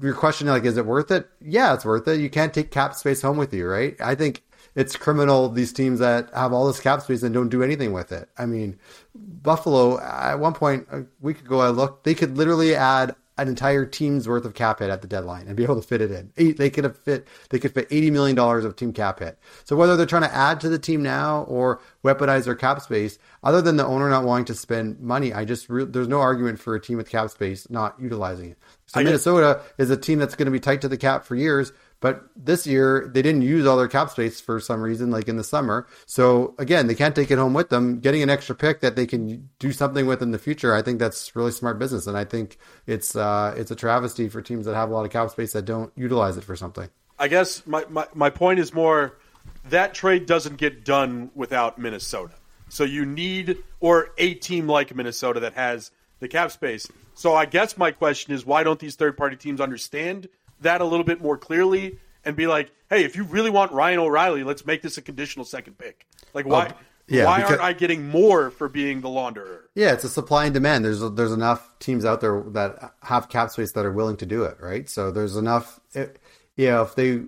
Your 0.01 0.13
question, 0.13 0.47
like, 0.47 0.65
is 0.65 0.77
it 0.77 0.85
worth 0.85 1.09
it? 1.09 1.29
Yeah, 1.39 1.73
it's 1.73 1.85
worth 1.85 2.07
it. 2.07 2.19
You 2.19 2.29
can't 2.29 2.53
take 2.53 2.69
cap 2.69 2.93
space 2.95 3.21
home 3.21 3.37
with 3.37 3.53
you, 3.53 3.67
right? 3.67 3.95
I 4.01 4.15
think 4.15 4.43
it's 4.75 4.95
criminal 4.95 5.49
these 5.49 5.73
teams 5.73 5.99
that 5.99 6.29
have 6.33 6.53
all 6.53 6.67
this 6.67 6.79
cap 6.79 7.01
space 7.01 7.23
and 7.23 7.33
don't 7.33 7.49
do 7.49 7.63
anything 7.63 7.93
with 7.93 8.11
it. 8.11 8.29
I 8.37 8.45
mean, 8.45 8.79
Buffalo 9.15 9.99
at 9.99 10.35
one 10.35 10.53
point 10.53 10.87
a 10.91 11.03
week 11.19 11.41
ago 11.41 11.59
I 11.59 11.69
looked, 11.69 12.03
they 12.03 12.15
could 12.15 12.37
literally 12.37 12.75
add 12.75 13.15
an 13.37 13.47
entire 13.47 13.85
team's 13.85 14.27
worth 14.27 14.45
of 14.45 14.53
cap 14.53 14.79
hit 14.79 14.89
at 14.89 15.01
the 15.01 15.07
deadline 15.07 15.47
and 15.47 15.55
be 15.55 15.63
able 15.63 15.79
to 15.79 15.87
fit 15.87 16.01
it 16.01 16.11
in. 16.11 16.31
Eight, 16.37 16.57
they 16.57 16.69
could 16.69 16.83
have 16.83 16.97
fit 16.97 17.27
they 17.49 17.59
could 17.59 17.73
fit 17.73 17.87
eighty 17.89 18.11
million 18.11 18.35
dollars 18.35 18.65
of 18.65 18.75
team 18.75 18.93
cap 18.93 19.19
hit. 19.19 19.39
So 19.63 19.75
whether 19.75 19.95
they're 19.97 20.05
trying 20.05 20.23
to 20.23 20.33
add 20.33 20.61
to 20.61 20.69
the 20.69 20.77
team 20.77 21.01
now 21.01 21.43
or 21.43 21.81
weaponize 22.03 22.45
their 22.45 22.55
cap 22.55 22.81
space, 22.81 23.17
other 23.43 23.61
than 23.61 23.77
the 23.77 23.85
owner 23.85 24.09
not 24.09 24.25
wanting 24.25 24.45
to 24.45 24.53
spend 24.53 24.99
money, 24.99 25.33
I 25.33 25.45
just 25.45 25.69
re- 25.69 25.85
there's 25.85 26.07
no 26.07 26.19
argument 26.19 26.59
for 26.59 26.75
a 26.75 26.79
team 26.79 26.97
with 26.97 27.09
cap 27.09 27.29
space 27.31 27.69
not 27.69 27.95
utilizing 27.99 28.51
it. 28.51 28.57
So 28.85 28.99
I 28.99 29.03
Minnesota 29.03 29.61
is 29.77 29.89
a 29.89 29.97
team 29.97 30.19
that's 30.19 30.35
going 30.35 30.45
to 30.45 30.51
be 30.51 30.59
tight 30.59 30.81
to 30.81 30.87
the 30.87 30.97
cap 30.97 31.25
for 31.25 31.35
years, 31.35 31.71
but 32.01 32.25
this 32.35 32.67
year 32.67 33.09
they 33.13 33.21
didn't 33.21 33.43
use 33.43 33.65
all 33.65 33.77
their 33.77 33.87
cap 33.87 34.09
space 34.09 34.41
for 34.41 34.59
some 34.59 34.81
reason, 34.81 35.09
like 35.09 35.29
in 35.29 35.37
the 35.37 35.43
summer. 35.43 35.87
So 36.05 36.53
again, 36.59 36.87
they 36.87 36.95
can't 36.95 37.15
take 37.15 37.31
it 37.31 37.37
home 37.37 37.53
with 37.53 37.69
them. 37.69 38.01
Getting 38.01 38.21
an 38.21 38.29
extra 38.29 38.53
pick 38.53 38.81
that 38.81 38.97
they 38.97 39.07
can 39.07 39.49
do 39.59 39.71
something 39.71 40.05
with 40.05 40.21
in 40.21 40.31
the 40.31 40.39
future, 40.39 40.75
I 40.75 40.81
think 40.81 40.99
that's 40.99 41.33
really 41.35 41.51
smart 41.51 41.79
business, 41.79 42.07
and 42.07 42.17
I 42.17 42.25
think 42.25 42.57
it's 42.85 43.15
uh, 43.15 43.55
it's 43.55 43.71
a 43.71 43.75
travesty 43.75 44.27
for 44.27 44.41
teams 44.41 44.65
that 44.65 44.75
have 44.75 44.89
a 44.89 44.93
lot 44.93 45.05
of 45.05 45.11
cap 45.11 45.29
space 45.29 45.53
that 45.53 45.63
don't 45.63 45.93
utilize 45.95 46.35
it 46.35 46.43
for 46.43 46.57
something. 46.57 46.89
I 47.17 47.27
guess 47.27 47.65
my, 47.67 47.85
my, 47.87 48.07
my 48.15 48.31
point 48.31 48.59
is 48.59 48.73
more 48.73 49.17
that 49.69 49.93
trade 49.93 50.25
doesn't 50.25 50.57
get 50.57 50.83
done 50.83 51.29
without 51.35 51.77
Minnesota. 51.77 52.33
So 52.69 52.83
you 52.83 53.05
need 53.05 53.57
or 53.79 54.11
a 54.17 54.33
team 54.33 54.67
like 54.67 54.95
Minnesota 54.95 55.41
that 55.41 55.53
has 55.53 55.91
the 56.19 56.27
cap 56.27 56.51
space. 56.51 56.87
So 57.13 57.35
I 57.35 57.45
guess 57.45 57.77
my 57.77 57.91
question 57.91 58.33
is, 58.33 58.45
why 58.45 58.63
don't 58.63 58.79
these 58.79 58.95
third 58.95 59.17
party 59.17 59.35
teams 59.35 59.61
understand 59.61 60.29
that 60.61 60.81
a 60.81 60.85
little 60.85 61.03
bit 61.05 61.21
more 61.21 61.37
clearly 61.37 61.97
and 62.23 62.35
be 62.35 62.47
like, 62.47 62.71
hey, 62.89 63.03
if 63.03 63.15
you 63.15 63.23
really 63.23 63.49
want 63.49 63.71
Ryan 63.71 63.99
O'Reilly, 63.99 64.43
let's 64.43 64.65
make 64.65 64.81
this 64.81 64.97
a 64.97 65.01
conditional 65.01 65.45
second 65.45 65.77
pick. 65.77 66.05
Like 66.33 66.45
why? 66.45 66.73
Yeah, 67.07 67.25
why 67.25 67.37
because- 67.37 67.51
aren't 67.51 67.63
I 67.63 67.73
getting 67.73 68.07
more 68.07 68.49
for 68.51 68.69
being 68.69 69.01
the 69.01 69.09
launderer? 69.09 69.61
Yeah, 69.75 69.93
it's 69.93 70.03
a 70.03 70.09
supply 70.09 70.45
and 70.45 70.53
demand. 70.53 70.85
There's 70.85 71.01
there's 71.11 71.31
enough 71.31 71.77
teams 71.79 72.05
out 72.05 72.21
there 72.21 72.41
that 72.49 72.93
have 73.03 73.29
cap 73.29 73.49
space 73.51 73.73
that 73.73 73.85
are 73.85 73.91
willing 73.91 74.17
to 74.17 74.25
do 74.25 74.43
it, 74.43 74.57
right? 74.59 74.87
So 74.89 75.11
there's 75.11 75.35
enough. 75.35 75.79
It, 75.93 76.19
yeah, 76.55 76.81
if 76.83 76.95
they 76.95 77.23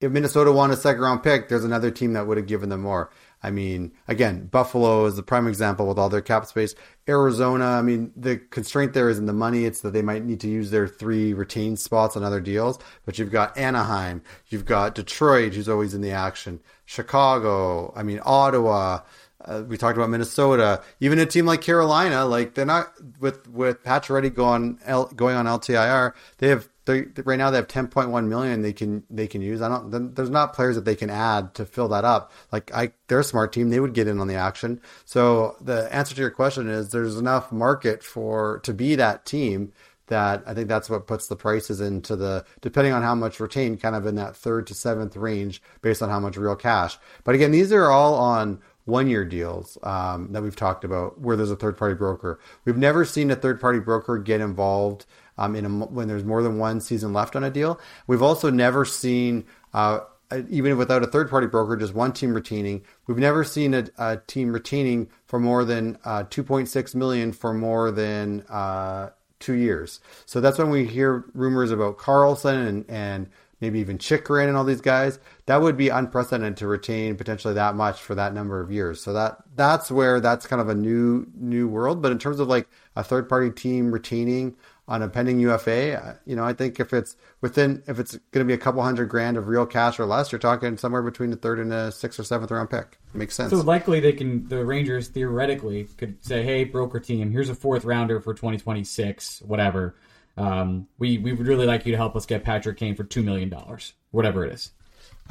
if 0.00 0.10
Minnesota 0.10 0.52
won 0.52 0.70
a 0.70 0.76
second 0.76 1.00
round 1.02 1.22
pick, 1.22 1.48
there's 1.48 1.64
another 1.64 1.90
team 1.90 2.14
that 2.14 2.26
would 2.26 2.36
have 2.36 2.46
given 2.46 2.68
them 2.68 2.82
more. 2.82 3.10
I 3.42 3.50
mean, 3.50 3.92
again, 4.06 4.46
Buffalo 4.46 5.04
is 5.06 5.16
the 5.16 5.22
prime 5.22 5.48
example 5.48 5.88
with 5.88 5.98
all 5.98 6.08
their 6.08 6.20
cap 6.20 6.46
space. 6.46 6.74
Arizona, 7.08 7.64
I 7.64 7.82
mean, 7.82 8.12
the 8.14 8.36
constraint 8.36 8.92
there 8.92 9.08
isn't 9.08 9.26
the 9.26 9.32
money; 9.32 9.64
it's 9.64 9.80
that 9.80 9.92
they 9.92 10.02
might 10.02 10.24
need 10.24 10.40
to 10.40 10.48
use 10.48 10.70
their 10.70 10.86
three 10.86 11.34
retained 11.34 11.80
spots 11.80 12.16
on 12.16 12.22
other 12.22 12.40
deals. 12.40 12.78
But 13.04 13.18
you've 13.18 13.32
got 13.32 13.56
Anaheim, 13.58 14.22
you've 14.48 14.64
got 14.64 14.94
Detroit, 14.94 15.54
who's 15.54 15.68
always 15.68 15.94
in 15.94 16.00
the 16.00 16.12
action, 16.12 16.60
Chicago, 16.84 17.92
I 17.96 18.02
mean, 18.02 18.20
Ottawa. 18.24 19.00
Uh, 19.44 19.64
we 19.66 19.76
talked 19.76 19.96
about 19.96 20.08
Minnesota. 20.08 20.80
Even 21.00 21.18
a 21.18 21.26
team 21.26 21.46
like 21.46 21.62
Carolina, 21.62 22.24
like 22.24 22.54
they're 22.54 22.64
not 22.64 22.92
with 23.18 23.48
with 23.48 23.82
Pacioretty 23.82 24.32
going 24.32 24.78
L, 24.84 25.06
going 25.06 25.34
on 25.34 25.46
LTIR. 25.46 26.12
They 26.38 26.46
have 26.46 26.68
they, 26.84 27.04
right 27.24 27.38
now 27.38 27.50
they 27.50 27.56
have 27.58 27.68
10.1 27.68 28.26
million 28.26 28.62
they 28.62 28.72
can 28.72 29.04
they 29.08 29.26
can 29.26 29.40
use. 29.40 29.62
I 29.62 29.68
don't. 29.68 30.14
There's 30.14 30.30
not 30.30 30.52
players 30.52 30.74
that 30.74 30.84
they 30.84 30.96
can 30.96 31.10
add 31.10 31.54
to 31.54 31.64
fill 31.64 31.88
that 31.88 32.04
up. 32.04 32.32
Like 32.50 32.74
I, 32.74 32.92
they're 33.06 33.20
a 33.20 33.24
smart 33.24 33.52
team. 33.52 33.70
They 33.70 33.80
would 33.80 33.94
get 33.94 34.08
in 34.08 34.18
on 34.18 34.26
the 34.26 34.34
action. 34.34 34.80
So 35.04 35.56
the 35.60 35.92
answer 35.94 36.14
to 36.14 36.20
your 36.20 36.30
question 36.30 36.68
is 36.68 36.88
there's 36.90 37.16
enough 37.16 37.52
market 37.52 38.02
for 38.02 38.60
to 38.64 38.74
be 38.74 38.96
that 38.96 39.24
team 39.24 39.72
that 40.08 40.42
I 40.46 40.54
think 40.54 40.68
that's 40.68 40.90
what 40.90 41.06
puts 41.06 41.28
the 41.28 41.36
prices 41.36 41.80
into 41.80 42.16
the 42.16 42.44
depending 42.60 42.92
on 42.92 43.02
how 43.02 43.14
much 43.14 43.38
retained, 43.38 43.80
kind 43.80 43.94
of 43.94 44.04
in 44.04 44.16
that 44.16 44.36
third 44.36 44.66
to 44.66 44.74
seventh 44.74 45.16
range 45.16 45.62
based 45.82 46.02
on 46.02 46.10
how 46.10 46.18
much 46.20 46.36
real 46.36 46.56
cash. 46.56 46.98
But 47.22 47.34
again, 47.34 47.52
these 47.52 47.72
are 47.72 47.90
all 47.90 48.14
on 48.14 48.60
one 48.84 49.08
year 49.08 49.24
deals 49.24 49.78
um, 49.84 50.32
that 50.32 50.42
we've 50.42 50.56
talked 50.56 50.84
about 50.84 51.20
where 51.20 51.36
there's 51.36 51.50
a 51.50 51.56
third 51.56 51.76
party 51.76 51.94
broker. 51.94 52.40
We've 52.64 52.76
never 52.76 53.04
seen 53.04 53.30
a 53.30 53.36
third 53.36 53.60
party 53.60 53.78
broker 53.78 54.18
get 54.18 54.40
involved 54.40 55.06
um, 55.38 55.56
in 55.56 55.64
a, 55.64 55.68
when 55.68 56.08
there's 56.08 56.24
more 56.24 56.42
than 56.42 56.58
one 56.58 56.80
season 56.80 57.12
left 57.12 57.36
on 57.36 57.44
a 57.44 57.50
deal. 57.50 57.80
We've 58.06 58.22
also 58.22 58.50
never 58.50 58.84
seen. 58.84 59.44
Uh, 59.72 60.00
even 60.48 60.78
without 60.78 61.02
a 61.02 61.06
third 61.06 61.28
party 61.28 61.46
broker, 61.46 61.76
just 61.76 61.92
one 61.92 62.10
team 62.10 62.32
retaining. 62.32 62.82
We've 63.06 63.18
never 63.18 63.44
seen 63.44 63.74
a, 63.74 63.84
a 63.98 64.16
team 64.26 64.52
retaining 64.52 65.10
for 65.26 65.38
more 65.38 65.62
than 65.62 65.98
uh, 66.06 66.24
2.6 66.24 66.94
million 66.94 67.32
for 67.32 67.52
more 67.52 67.90
than 67.90 68.40
uh, 68.48 69.10
two 69.40 69.54
years. 69.54 70.00
So 70.24 70.40
that's 70.40 70.58
when 70.58 70.70
we 70.70 70.86
hear 70.86 71.26
rumors 71.34 71.70
about 71.70 71.98
Carlson 71.98 72.58
and, 72.60 72.84
and 72.88 73.28
maybe 73.60 73.78
even 73.78 73.98
Chychrun 73.98 74.48
and 74.48 74.56
all 74.56 74.64
these 74.64 74.80
guys. 74.80 75.18
That 75.46 75.62
would 75.62 75.76
be 75.76 75.88
unprecedented 75.88 76.56
to 76.58 76.66
retain 76.66 77.16
potentially 77.16 77.54
that 77.54 77.74
much 77.74 78.00
for 78.00 78.14
that 78.14 78.34
number 78.34 78.60
of 78.60 78.72
years. 78.72 79.00
So 79.00 79.12
that 79.12 79.38
that's 79.54 79.90
where 79.90 80.20
that's 80.20 80.46
kind 80.46 80.60
of 80.60 80.68
a 80.68 80.74
new 80.74 81.26
new 81.34 81.68
world. 81.68 82.02
But 82.02 82.12
in 82.12 82.18
terms 82.18 82.40
of 82.40 82.48
like 82.48 82.68
a 82.96 83.04
third 83.04 83.28
party 83.28 83.50
team 83.50 83.92
retaining 83.92 84.56
on 84.92 85.00
a 85.00 85.08
pending 85.08 85.40
UFA, 85.40 86.18
you 86.26 86.36
know, 86.36 86.44
I 86.44 86.52
think 86.52 86.78
if 86.78 86.92
it's 86.92 87.16
within 87.40 87.82
if 87.86 87.98
it's 87.98 88.12
going 88.30 88.44
to 88.44 88.48
be 88.48 88.52
a 88.52 88.58
couple 88.58 88.82
hundred 88.82 89.06
grand 89.06 89.38
of 89.38 89.48
real 89.48 89.64
cash 89.64 89.98
or 89.98 90.04
less, 90.04 90.30
you're 90.30 90.38
talking 90.38 90.76
somewhere 90.76 91.00
between 91.00 91.32
a 91.32 91.36
third 91.36 91.58
and 91.60 91.72
a 91.72 91.90
sixth 91.90 92.20
or 92.20 92.24
seventh 92.24 92.50
round 92.50 92.68
pick. 92.68 92.98
Makes 93.14 93.36
sense. 93.36 93.52
So 93.52 93.56
likely 93.56 94.00
they 94.00 94.12
can 94.12 94.46
the 94.48 94.62
Rangers 94.66 95.08
theoretically 95.08 95.84
could 95.96 96.22
say, 96.22 96.42
"Hey, 96.42 96.64
broker 96.64 97.00
team, 97.00 97.30
here's 97.30 97.48
a 97.48 97.54
fourth 97.54 97.86
rounder 97.86 98.20
for 98.20 98.34
2026, 98.34 99.40
whatever. 99.40 99.94
Um, 100.36 100.88
we 100.98 101.16
we 101.16 101.32
would 101.32 101.46
really 101.46 101.64
like 101.64 101.86
you 101.86 101.92
to 101.92 101.96
help 101.96 102.14
us 102.14 102.26
get 102.26 102.44
Patrick 102.44 102.76
Kane 102.76 102.94
for 102.94 103.04
two 103.04 103.22
million 103.22 103.48
dollars, 103.48 103.94
whatever 104.10 104.44
it 104.44 104.52
is." 104.52 104.72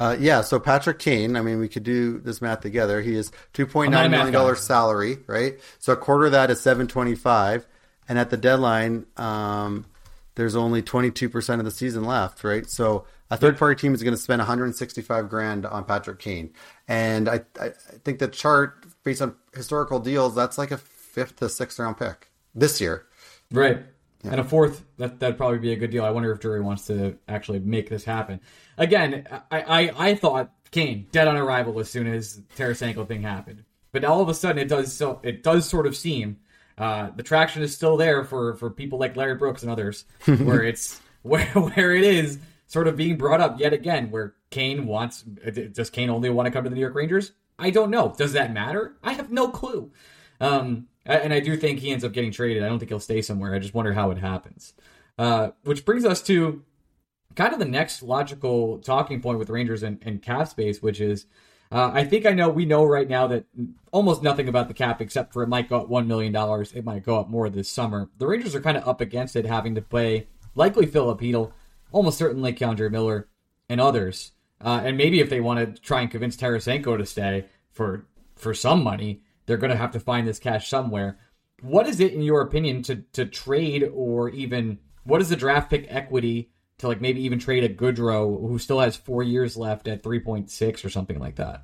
Uh, 0.00 0.16
yeah, 0.18 0.40
so 0.40 0.58
Patrick 0.58 0.98
Kane, 0.98 1.36
I 1.36 1.40
mean, 1.40 1.60
we 1.60 1.68
could 1.68 1.84
do 1.84 2.18
this 2.18 2.42
math 2.42 2.62
together. 2.62 3.00
He 3.00 3.14
is 3.14 3.30
two 3.52 3.68
point 3.68 3.92
nine 3.92 4.10
million 4.10 4.32
dollars 4.32 4.58
salary, 4.58 5.18
right? 5.28 5.60
So 5.78 5.92
a 5.92 5.96
quarter 5.96 6.26
of 6.26 6.32
that 6.32 6.50
is 6.50 6.60
seven 6.60 6.88
twenty 6.88 7.14
five, 7.14 7.64
and 8.08 8.18
at 8.18 8.30
the 8.30 8.36
deadline, 8.36 9.06
um, 9.16 9.86
there's 10.34 10.56
only 10.56 10.82
twenty 10.82 11.10
two 11.10 11.28
percent 11.28 11.60
of 11.60 11.64
the 11.64 11.70
season 11.70 12.04
left, 12.04 12.44
right? 12.44 12.68
So 12.68 13.04
a 13.30 13.36
third 13.36 13.58
party 13.58 13.80
team 13.80 13.94
is 13.94 14.02
going 14.02 14.14
to 14.14 14.20
spend 14.20 14.40
one 14.40 14.46
hundred 14.46 14.74
sixty 14.74 15.02
five 15.02 15.28
grand 15.28 15.66
on 15.66 15.84
Patrick 15.84 16.18
Kane, 16.18 16.52
and 16.88 17.28
I, 17.28 17.40
I 17.60 17.70
think 18.04 18.18
the 18.18 18.28
chart 18.28 18.86
based 19.04 19.22
on 19.22 19.34
historical 19.54 19.98
deals, 19.98 20.34
that's 20.34 20.58
like 20.58 20.70
a 20.70 20.78
fifth 20.78 21.36
to 21.36 21.48
sixth 21.48 21.78
round 21.78 21.98
pick 21.98 22.30
this 22.54 22.80
year. 22.80 23.06
Right. 23.50 23.82
And 24.24 24.40
a 24.40 24.44
fourth, 24.44 24.84
that 24.98 25.18
that'd 25.18 25.36
probably 25.36 25.58
be 25.58 25.72
a 25.72 25.76
good 25.76 25.90
deal. 25.90 26.04
I 26.04 26.10
wonder 26.10 26.30
if 26.30 26.38
Drury 26.38 26.60
wants 26.60 26.86
to 26.86 27.18
actually 27.26 27.58
make 27.58 27.90
this 27.90 28.04
happen. 28.04 28.40
Again, 28.78 29.26
I, 29.50 29.60
I, 29.60 30.10
I 30.10 30.14
thought 30.14 30.52
Kane 30.70 31.08
dead 31.10 31.26
on 31.26 31.36
arrival 31.36 31.80
as 31.80 31.90
soon 31.90 32.06
as 32.06 32.40
Tarasenko 32.56 33.08
thing 33.08 33.22
happened, 33.22 33.64
but 33.90 34.04
all 34.04 34.20
of 34.20 34.28
a 34.28 34.34
sudden 34.34 34.58
it 34.62 34.68
does 34.68 34.92
so 34.92 35.18
it 35.24 35.42
does 35.42 35.68
sort 35.68 35.88
of 35.88 35.96
seem 35.96 36.38
uh, 36.78 37.10
the 37.14 37.22
traction 37.22 37.62
is 37.62 37.74
still 37.74 37.96
there 37.96 38.24
for 38.24 38.54
for 38.54 38.70
people 38.70 38.98
like 38.98 39.16
Larry 39.16 39.34
Brooks 39.34 39.62
and 39.62 39.70
others, 39.70 40.04
where 40.24 40.62
it's 40.62 41.00
where 41.22 41.46
where 41.46 41.94
it 41.94 42.04
is 42.04 42.38
sort 42.66 42.88
of 42.88 42.96
being 42.96 43.16
brought 43.16 43.40
up 43.40 43.60
yet 43.60 43.72
again, 43.72 44.10
where 44.10 44.34
Kane 44.50 44.86
wants 44.86 45.22
does 45.22 45.90
Kane 45.90 46.10
only 46.10 46.30
want 46.30 46.46
to 46.46 46.50
come 46.50 46.64
to 46.64 46.70
the 46.70 46.76
New 46.76 46.80
York 46.80 46.94
Rangers? 46.94 47.32
I 47.58 47.70
don't 47.70 47.90
know. 47.90 48.14
Does 48.16 48.32
that 48.32 48.52
matter? 48.52 48.96
I 49.02 49.12
have 49.12 49.30
no 49.30 49.48
clue. 49.48 49.92
Um, 50.40 50.88
and 51.04 51.32
I 51.32 51.40
do 51.40 51.56
think 51.56 51.80
he 51.80 51.92
ends 51.92 52.04
up 52.04 52.12
getting 52.12 52.32
traded. 52.32 52.62
I 52.62 52.68
don't 52.68 52.78
think 52.78 52.88
he'll 52.88 53.00
stay 53.00 53.22
somewhere. 53.22 53.54
I 53.54 53.58
just 53.58 53.74
wonder 53.74 53.92
how 53.92 54.10
it 54.10 54.18
happens. 54.18 54.72
Uh, 55.18 55.50
which 55.64 55.84
brings 55.84 56.04
us 56.04 56.22
to 56.22 56.62
kind 57.34 57.52
of 57.52 57.58
the 57.58 57.64
next 57.64 58.02
logical 58.02 58.78
talking 58.78 59.20
point 59.20 59.38
with 59.38 59.50
Rangers 59.50 59.82
and, 59.82 59.98
and 60.02 60.22
cap 60.22 60.48
space, 60.48 60.82
which 60.82 61.00
is 61.00 61.26
uh, 61.72 61.90
I 61.94 62.04
think 62.04 62.26
I 62.26 62.32
know 62.32 62.50
we 62.50 62.66
know 62.66 62.84
right 62.84 63.08
now 63.08 63.26
that 63.28 63.46
almost 63.92 64.22
nothing 64.22 64.46
about 64.46 64.68
the 64.68 64.74
cap 64.74 65.00
except 65.00 65.32
for 65.32 65.42
it 65.42 65.48
might 65.48 65.70
go 65.70 65.80
up 65.80 65.88
$1 65.88 66.06
million. 66.06 66.34
It 66.74 66.84
might 66.84 67.02
go 67.02 67.18
up 67.18 67.30
more 67.30 67.48
this 67.48 67.70
summer. 67.70 68.10
The 68.18 68.26
Rangers 68.26 68.54
are 68.54 68.60
kind 68.60 68.76
of 68.76 68.86
up 68.86 69.00
against 69.00 69.36
it, 69.36 69.46
having 69.46 69.74
to 69.76 69.80
play 69.80 70.26
likely 70.54 70.84
Filip 70.84 71.20
Chytil, 71.20 71.52
almost 71.90 72.18
certainly 72.18 72.52
K'Andre 72.52 72.90
Miller, 72.90 73.28
and 73.70 73.80
others. 73.80 74.32
Uh, 74.60 74.82
and 74.84 74.98
maybe 74.98 75.20
if 75.20 75.30
they 75.30 75.40
want 75.40 75.60
to 75.60 75.80
try 75.80 76.02
and 76.02 76.10
convince 76.10 76.36
Tarasenko 76.36 76.98
to 76.98 77.06
stay 77.06 77.46
for 77.70 78.04
for 78.36 78.52
some 78.52 78.84
money, 78.84 79.22
they're 79.46 79.56
going 79.56 79.70
to 79.70 79.76
have 79.76 79.92
to 79.92 80.00
find 80.00 80.28
this 80.28 80.38
cash 80.38 80.68
somewhere. 80.68 81.18
What 81.62 81.86
is 81.86 82.00
it, 82.00 82.12
in 82.12 82.20
your 82.20 82.42
opinion, 82.42 82.82
to 82.82 82.96
to 83.14 83.24
trade 83.24 83.90
or 83.94 84.28
even 84.28 84.78
what 85.04 85.22
is 85.22 85.30
the 85.30 85.36
draft 85.36 85.70
pick 85.70 85.86
equity 85.88 86.50
to 86.82 86.88
like 86.88 87.00
maybe 87.00 87.22
even 87.22 87.38
trade 87.38 87.64
a 87.64 87.68
Goodrow 87.68 88.40
who 88.40 88.58
still 88.58 88.80
has 88.80 88.94
four 88.96 89.22
years 89.22 89.56
left 89.56 89.88
at 89.88 90.02
three 90.02 90.20
point 90.20 90.50
six 90.50 90.84
or 90.84 90.90
something 90.90 91.18
like 91.18 91.36
that? 91.36 91.62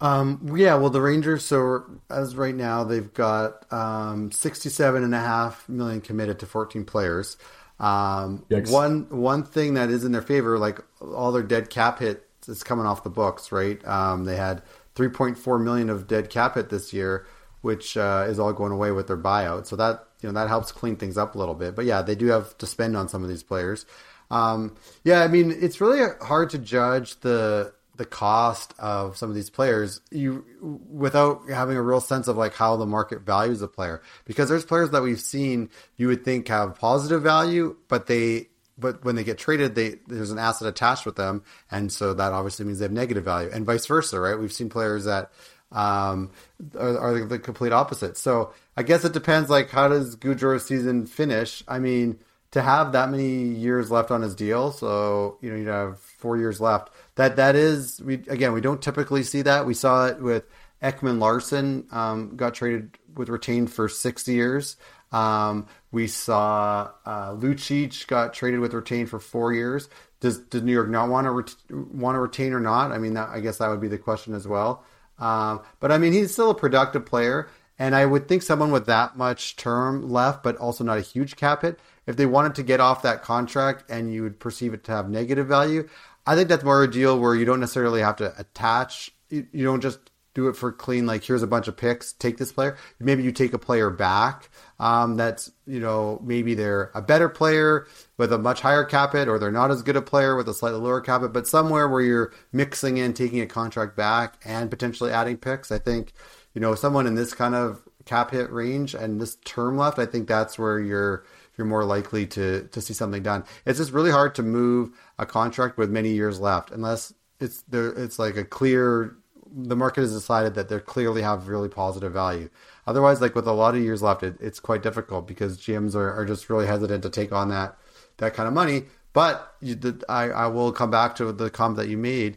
Um, 0.00 0.54
yeah, 0.56 0.74
well, 0.74 0.90
the 0.90 1.00
Rangers, 1.00 1.44
so 1.44 1.84
as 2.10 2.36
right 2.36 2.54
now, 2.54 2.84
they've 2.84 3.12
got 3.14 3.72
um, 3.72 4.30
67 4.30 5.02
and 5.02 5.14
a 5.14 5.18
half 5.18 5.66
million 5.68 6.00
committed 6.00 6.38
to 6.40 6.46
14 6.46 6.84
players. 6.84 7.36
Um, 7.80 8.44
one 8.50 9.08
one 9.08 9.42
thing 9.42 9.74
that 9.74 9.90
is 9.90 10.04
in 10.04 10.12
their 10.12 10.22
favor, 10.22 10.58
like 10.58 10.80
all 11.00 11.32
their 11.32 11.42
dead 11.42 11.70
cap 11.70 11.98
hit 11.98 12.28
is 12.46 12.62
coming 12.62 12.86
off 12.86 13.02
the 13.02 13.10
books, 13.10 13.50
right? 13.50 13.84
Um, 13.86 14.24
they 14.26 14.36
had 14.36 14.62
3.4 14.94 15.62
million 15.62 15.90
of 15.90 16.06
dead 16.06 16.30
cap 16.30 16.54
hit 16.54 16.68
this 16.68 16.92
year, 16.92 17.26
which 17.62 17.96
uh, 17.96 18.26
is 18.28 18.38
all 18.38 18.52
going 18.52 18.72
away 18.72 18.90
with 18.90 19.06
their 19.06 19.16
buyout. 19.16 19.66
So 19.66 19.76
that 19.76 20.06
you 20.24 20.32
know 20.32 20.40
that 20.40 20.48
helps 20.48 20.72
clean 20.72 20.96
things 20.96 21.18
up 21.18 21.34
a 21.34 21.38
little 21.38 21.54
bit. 21.54 21.76
But 21.76 21.84
yeah, 21.84 22.00
they 22.00 22.14
do 22.14 22.28
have 22.28 22.56
to 22.56 22.66
spend 22.66 22.96
on 22.96 23.10
some 23.10 23.22
of 23.22 23.28
these 23.28 23.42
players. 23.42 23.84
Um, 24.30 24.74
yeah, 25.04 25.20
I 25.20 25.28
mean 25.28 25.50
it's 25.50 25.82
really 25.82 26.02
hard 26.22 26.48
to 26.50 26.58
judge 26.58 27.20
the 27.20 27.74
the 27.96 28.06
cost 28.06 28.72
of 28.78 29.18
some 29.18 29.28
of 29.28 29.36
these 29.36 29.50
players. 29.50 30.00
You 30.10 30.46
without 30.62 31.50
having 31.50 31.76
a 31.76 31.82
real 31.82 32.00
sense 32.00 32.26
of 32.26 32.38
like 32.38 32.54
how 32.54 32.76
the 32.76 32.86
market 32.86 33.20
values 33.20 33.60
a 33.60 33.68
player. 33.68 34.00
Because 34.24 34.48
there's 34.48 34.64
players 34.64 34.90
that 34.90 35.02
we've 35.02 35.20
seen 35.20 35.68
you 35.98 36.08
would 36.08 36.24
think 36.24 36.48
have 36.48 36.76
positive 36.76 37.22
value 37.22 37.76
but 37.88 38.06
they 38.06 38.48
but 38.78 39.04
when 39.04 39.14
they 39.14 39.24
get 39.24 39.36
traded 39.36 39.74
they 39.74 39.96
there's 40.06 40.30
an 40.30 40.38
asset 40.38 40.66
attached 40.66 41.04
with 41.04 41.16
them. 41.16 41.44
And 41.70 41.92
so 41.92 42.14
that 42.14 42.32
obviously 42.32 42.64
means 42.64 42.78
they 42.78 42.86
have 42.86 42.92
negative 42.92 43.24
value. 43.24 43.50
And 43.52 43.66
vice 43.66 43.84
versa 43.84 44.18
right? 44.18 44.38
We've 44.38 44.50
seen 44.50 44.70
players 44.70 45.04
that 45.04 45.32
um, 45.74 46.30
are, 46.78 46.98
are 46.98 47.24
the 47.24 47.38
complete 47.38 47.72
opposite. 47.72 48.16
So 48.16 48.54
i 48.76 48.82
guess 48.82 49.04
it 49.04 49.12
depends 49.12 49.50
like 49.50 49.70
how 49.70 49.88
does 49.88 50.14
Goodrow's 50.14 50.64
season 50.64 51.06
finish? 51.06 51.62
I 51.68 51.78
mean 51.78 52.18
to 52.52 52.62
have 52.62 52.92
that 52.92 53.10
many 53.10 53.42
years 53.42 53.90
left 53.90 54.12
on 54.12 54.22
his 54.22 54.36
deal 54.36 54.70
so 54.70 55.38
you 55.40 55.50
know 55.50 55.56
you 55.56 55.68
have 55.68 55.98
four 55.98 56.36
years 56.36 56.60
left. 56.60 56.90
That 57.16 57.36
that 57.36 57.56
is 57.56 58.00
we 58.00 58.14
again 58.28 58.52
we 58.52 58.60
don't 58.60 58.80
typically 58.80 59.24
see 59.24 59.42
that. 59.42 59.66
We 59.66 59.74
saw 59.74 60.06
it 60.06 60.20
with 60.20 60.44
Ekman 60.82 61.18
Larsson 61.18 61.86
um, 61.90 62.36
got 62.36 62.54
traded 62.54 62.96
with 63.16 63.28
retained 63.28 63.72
for 63.72 63.88
six 63.88 64.26
years. 64.28 64.76
Um, 65.12 65.68
we 65.92 66.08
saw 66.08 66.90
uh, 67.06 67.30
Lucic 67.34 68.06
got 68.08 68.34
traded 68.34 68.60
with 68.60 68.74
retained 68.74 69.10
for 69.10 69.20
four 69.20 69.52
years. 69.52 69.88
Does 70.20 70.38
does 70.38 70.62
New 70.62 70.72
York 70.72 70.88
not 70.88 71.08
want 71.08 71.26
to 71.26 71.30
ret- 71.30 71.56
want 71.70 72.14
to 72.16 72.20
retain 72.20 72.52
or 72.52 72.60
not? 72.60 72.92
I 72.92 72.98
mean 72.98 73.14
that, 73.14 73.28
I 73.28 73.40
guess 73.40 73.58
that 73.58 73.68
would 73.68 73.80
be 73.80 73.88
the 73.88 73.98
question 73.98 74.34
as 74.34 74.46
well 74.46 74.84
um, 75.18 75.60
but 75.80 75.92
I 75.92 75.98
mean 75.98 76.12
he's 76.12 76.32
still 76.32 76.50
a 76.50 76.54
productive 76.54 77.06
player 77.06 77.48
And 77.78 77.94
I 77.94 78.06
would 78.06 78.28
think 78.28 78.42
someone 78.42 78.70
with 78.70 78.86
that 78.86 79.16
much 79.16 79.56
term 79.56 80.08
left, 80.08 80.42
but 80.42 80.56
also 80.56 80.84
not 80.84 80.98
a 80.98 81.02
huge 81.02 81.36
cap 81.36 81.62
hit, 81.62 81.78
if 82.06 82.16
they 82.16 82.26
wanted 82.26 82.54
to 82.56 82.62
get 82.62 82.80
off 82.80 83.02
that 83.02 83.22
contract 83.22 83.90
and 83.90 84.12
you 84.12 84.22
would 84.22 84.38
perceive 84.38 84.74
it 84.74 84.84
to 84.84 84.92
have 84.92 85.08
negative 85.08 85.48
value, 85.48 85.88
I 86.26 86.36
think 86.36 86.48
that's 86.48 86.64
more 86.64 86.82
a 86.82 86.90
deal 86.90 87.18
where 87.18 87.34
you 87.34 87.44
don't 87.44 87.60
necessarily 87.60 88.00
have 88.00 88.16
to 88.16 88.32
attach. 88.38 89.10
You, 89.28 89.46
you 89.52 89.64
don't 89.64 89.80
just 89.80 89.98
do 90.34 90.48
it 90.48 90.56
for 90.56 90.72
clean. 90.72 91.06
Like 91.06 91.24
here's 91.24 91.42
a 91.42 91.46
bunch 91.46 91.68
of 91.68 91.76
picks. 91.76 92.12
Take 92.12 92.36
this 92.36 92.52
player. 92.52 92.76
Maybe 92.98 93.22
you 93.22 93.32
take 93.32 93.52
a 93.52 93.58
player 93.58 93.90
back. 93.90 94.50
Um, 94.78 95.16
that's 95.16 95.50
you 95.66 95.80
know 95.80 96.20
maybe 96.22 96.54
they're 96.54 96.90
a 96.94 97.02
better 97.02 97.28
player 97.28 97.86
with 98.18 98.32
a 98.32 98.38
much 98.38 98.60
higher 98.60 98.84
cap 98.84 99.12
hit, 99.12 99.28
or 99.28 99.38
they're 99.38 99.50
not 99.50 99.70
as 99.70 99.82
good 99.82 99.96
a 99.96 100.02
player 100.02 100.36
with 100.36 100.48
a 100.48 100.54
slightly 100.54 100.80
lower 100.80 101.00
cap 101.00 101.22
hit. 101.22 101.32
But 101.32 101.46
somewhere 101.46 101.88
where 101.88 102.02
you're 102.02 102.32
mixing 102.52 102.98
in 102.98 103.14
taking 103.14 103.40
a 103.40 103.46
contract 103.46 103.96
back 103.96 104.34
and 104.44 104.70
potentially 104.70 105.12
adding 105.12 105.36
picks, 105.36 105.70
I 105.70 105.78
think 105.78 106.12
you 106.54 106.60
know 106.60 106.74
someone 106.74 107.06
in 107.06 107.14
this 107.14 107.32
kind 107.32 107.54
of 107.54 107.82
cap 108.04 108.30
hit 108.30 108.50
range 108.50 108.94
and 108.94 109.20
this 109.20 109.36
term 109.44 109.76
left, 109.76 109.98
I 109.98 110.06
think 110.06 110.28
that's 110.28 110.58
where 110.58 110.78
you're 110.78 111.24
you're 111.56 111.66
more 111.66 111.84
likely 111.84 112.26
to 112.26 112.68
to 112.68 112.80
see 112.80 112.94
something 112.94 113.22
done. 113.22 113.44
It's 113.66 113.78
just 113.78 113.92
really 113.92 114.10
hard 114.10 114.34
to 114.36 114.42
move 114.42 114.90
a 115.18 115.26
contract 115.26 115.78
with 115.78 115.90
many 115.90 116.10
years 116.10 116.40
left 116.40 116.70
unless 116.70 117.12
it's 117.40 117.62
there. 117.62 117.90
It's 117.90 118.18
like 118.18 118.36
a 118.36 118.44
clear. 118.44 119.16
The 119.56 119.76
market 119.76 120.00
has 120.00 120.12
decided 120.12 120.54
that 120.54 120.68
they 120.68 120.78
clearly 120.80 121.22
have 121.22 121.48
really 121.48 121.68
positive 121.68 122.12
value. 122.12 122.50
Otherwise, 122.86 123.20
like 123.20 123.34
with 123.34 123.46
a 123.46 123.52
lot 123.52 123.76
of 123.76 123.82
years 123.82 124.02
left, 124.02 124.22
it, 124.22 124.36
it's 124.40 124.58
quite 124.58 124.82
difficult 124.82 125.28
because 125.28 125.58
GMs 125.58 125.94
are, 125.94 126.12
are 126.12 126.24
just 126.24 126.50
really 126.50 126.66
hesitant 126.66 127.04
to 127.04 127.10
take 127.10 127.32
on 127.32 127.48
that 127.50 127.76
that 128.16 128.34
kind 128.34 128.46
of 128.48 128.54
money. 128.54 128.84
But 129.12 129.54
you, 129.60 129.76
the, 129.76 130.04
I, 130.08 130.24
I 130.30 130.46
will 130.48 130.72
come 130.72 130.90
back 130.90 131.16
to 131.16 131.32
the 131.32 131.50
comment 131.50 131.78
that 131.78 131.88
you 131.88 131.96
made. 131.96 132.36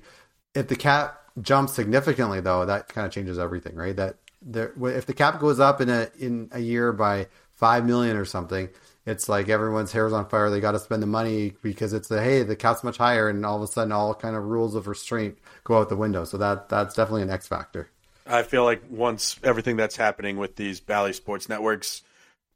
If 0.53 0.67
the 0.67 0.75
cap 0.75 1.19
jumps 1.41 1.73
significantly, 1.73 2.39
though, 2.39 2.65
that 2.65 2.87
kind 2.87 3.05
of 3.05 3.11
changes 3.11 3.39
everything, 3.39 3.75
right? 3.75 3.95
That 3.95 4.17
there, 4.41 4.73
if 4.85 5.05
the 5.05 5.13
cap 5.13 5.39
goes 5.39 5.59
up 5.59 5.81
in 5.81 5.89
a 5.89 6.09
in 6.19 6.49
a 6.51 6.59
year 6.59 6.93
by 6.93 7.27
five 7.53 7.85
million 7.85 8.15
or 8.15 8.25
something, 8.25 8.69
it's 9.05 9.27
like 9.27 9.49
everyone's 9.49 9.91
hair's 9.91 10.13
on 10.13 10.29
fire. 10.29 10.49
They 10.49 10.59
got 10.59 10.73
to 10.73 10.79
spend 10.79 11.01
the 11.01 11.07
money 11.07 11.53
because 11.63 11.93
it's 11.93 12.07
the 12.07 12.21
hey, 12.21 12.43
the 12.43 12.55
cap's 12.55 12.83
much 12.83 12.97
higher, 12.97 13.27
and 13.27 13.45
all 13.45 13.57
of 13.57 13.63
a 13.63 13.67
sudden, 13.67 13.91
all 13.91 14.13
kind 14.13 14.35
of 14.35 14.43
rules 14.43 14.75
of 14.75 14.87
restraint 14.87 15.37
go 15.67 15.79
out 15.79 15.89
the 15.89 15.97
window. 15.97 16.23
So 16.23 16.37
that 16.37 16.69
that's 16.69 16.95
definitely 16.95 17.23
an 17.23 17.29
X 17.29 17.45
factor. 17.45 17.89
I 18.25 18.43
feel 18.43 18.63
like 18.63 18.83
once 18.89 19.37
everything 19.43 19.75
that's 19.75 19.97
happening 19.97 20.37
with 20.37 20.55
these 20.55 20.79
Bally 20.79 21.13
Sports 21.13 21.49
networks, 21.49 22.03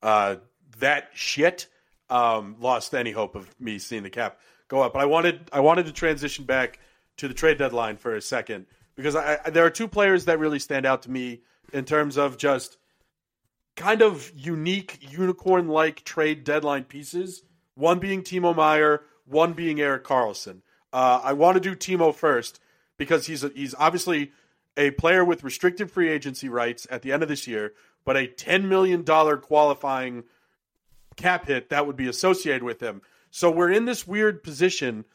uh, 0.01 0.38
that 0.80 1.09
shit 1.14 1.68
um, 2.09 2.55
lost 2.59 2.95
any 2.95 3.12
hope 3.12 3.36
of 3.36 3.53
me 3.59 3.80
seeing 3.80 4.03
the 4.03 4.09
cap 4.09 4.39
go 4.70 4.82
up. 4.82 4.93
But 4.93 4.99
I 4.99 5.05
wanted 5.05 5.49
I 5.51 5.59
wanted 5.59 5.88
to 5.88 5.91
transition 5.91 6.45
back 6.45 6.80
to 7.18 7.28
the 7.28 7.34
trade 7.34 7.57
deadline 7.57 7.97
for 7.97 8.16
a 8.16 8.22
second 8.22 8.66
because 8.95 9.16
I, 9.16 9.39
I, 9.45 9.49
there 9.49 9.66
are 9.66 9.70
two 9.70 9.89
players 9.89 10.26
that 10.26 10.39
really 10.39 10.59
stand 10.59 10.86
out 10.86 11.03
to 11.03 11.12
me 11.12 11.41
in 11.74 11.84
terms 11.84 12.18
of 12.18 12.38
just 12.38 12.78
kind 13.76 14.01
of 14.01 14.32
unique 14.36 14.99
unicorn 15.12 15.68
like 15.68 16.05
trade 16.05 16.45
deadline 16.45 16.86
pieces. 16.86 17.43
One 17.76 17.99
being 17.99 18.24
Timo 18.24 18.55
Meier, 18.55 19.03
one 19.26 19.51
being 19.51 19.82
Erik 19.82 20.05
Karlsson. 20.05 20.62
Uh, 20.93 21.20
I 21.22 21.34
want 21.34 21.55
to 21.55 21.62
do 21.62 21.76
Timo 21.76 22.16
first 22.16 22.62
because 23.02 23.26
he's 23.26 23.43
a, 23.43 23.49
he's 23.56 23.74
obviously 23.80 24.32
a 24.78 24.91
player 24.91 25.26
with 25.26 25.43
restricted 25.43 25.89
free 25.89 26.08
agency 26.08 26.49
rights 26.49 26.86
at 26.91 27.02
the 27.02 27.12
end 27.12 27.24
of 27.24 27.30
this 27.30 27.47
year, 27.47 27.74
but 28.06 28.16
a 28.16 28.28
ten 28.28 28.70
million 28.70 29.02
dollar 29.02 29.38
qualifying 29.38 30.24
cap 31.16 31.47
hit 31.47 31.70
that 31.70 31.88
would 31.88 31.95
be 31.95 32.08
associated 32.08 32.62
with 32.62 32.80
him. 32.80 33.02
So 33.32 33.49
we're 33.49 33.72
in 33.72 33.86
this 33.86 34.06
weird 34.06 34.43
position 34.43 35.06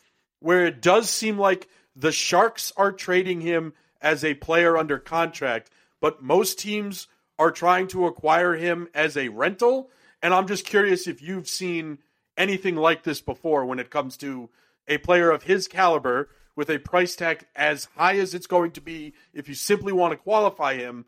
where 0.41 0.67
it 0.67 0.83
does 0.83 1.09
seem 1.09 1.39
like 1.39 1.69
the 1.95 2.11
Sharks 2.11 2.73
are 2.77 2.91
trading 2.91 3.41
him 3.41 3.73
as 4.03 4.25
a 4.25 4.35
player 4.35 4.77
under 4.77 4.99
contract, 4.99 5.71
but 6.01 6.21
most 6.21 6.59
teams 6.59 7.07
are 7.39 7.53
trying 7.53 7.87
to 7.87 8.07
acquire 8.07 8.55
him 8.55 8.89
as 8.95 9.17
a 9.17 9.29
rental. 9.29 9.91
And 10.21 10.35
I'm 10.35 10.49
just 10.49 10.67
curious 10.67 11.07
if 11.07 11.23
you've 11.23 11.47
seen 11.47 11.99
anything 12.37 12.75
like 12.75 13.05
this 13.05 13.21
before 13.21 13.65
when 13.65 13.79
it 13.79 13.91
comes 13.91 14.17
to 14.17 14.51
a 14.89 14.99
player 14.99 15.31
of 15.31 15.45
his 15.45 15.69
caliber 15.69 16.29
with 16.57 16.71
a 16.71 16.79
price 16.79 17.15
tag 17.15 17.47
as 17.55 17.89
high 17.97 18.17
as 18.17 18.35
it's 18.35 18.47
going 18.47 18.73
to 18.73 18.81
be 18.81 19.15
if 19.33 19.49
you 19.49 19.55
simply 19.55 19.93
want 19.93 20.13
to 20.13 20.17
qualify 20.17 20.75
him, 20.75 21.05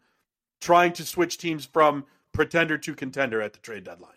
trying 0.60 0.92
to 0.92 1.04
switch 1.04 1.38
teams 1.38 1.64
from 1.64 2.04
pretender 2.32 2.78
to 2.78 2.94
contender 2.94 3.42
at 3.42 3.54
the 3.54 3.58
trade 3.58 3.84
deadline. 3.84 4.12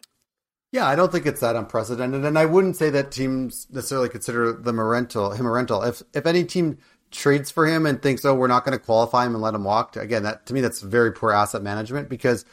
Yeah, 0.71 0.87
I 0.87 0.95
don't 0.95 1.11
think 1.11 1.25
it's 1.25 1.41
that 1.41 1.55
unprecedented, 1.55 2.23
and 2.23 2.37
I 2.37 2.45
wouldn't 2.45 2.77
say 2.77 2.89
that 2.91 3.11
teams 3.11 3.67
necessarily 3.71 4.07
consider 4.07 4.53
them 4.53 4.79
a 4.79 4.85
rental, 4.85 5.31
him 5.31 5.45
a 5.45 5.51
rental. 5.51 5.83
If 5.83 6.01
if 6.13 6.25
any 6.25 6.45
team 6.45 6.77
trades 7.11 7.51
for 7.51 7.67
him 7.67 7.85
and 7.85 8.01
thinks, 8.01 8.25
oh, 8.25 8.33
we're 8.33 8.47
not 8.47 8.65
going 8.65 8.77
to 8.77 8.83
qualify 8.83 9.25
him 9.25 9.33
and 9.33 9.41
let 9.41 9.53
him 9.53 9.63
walk. 9.63 9.95
Again, 9.95 10.23
that 10.23 10.45
to 10.47 10.53
me, 10.53 10.61
that's 10.61 10.81
very 10.81 11.11
poor 11.11 11.31
asset 11.31 11.61
management 11.61 12.09
because 12.09 12.45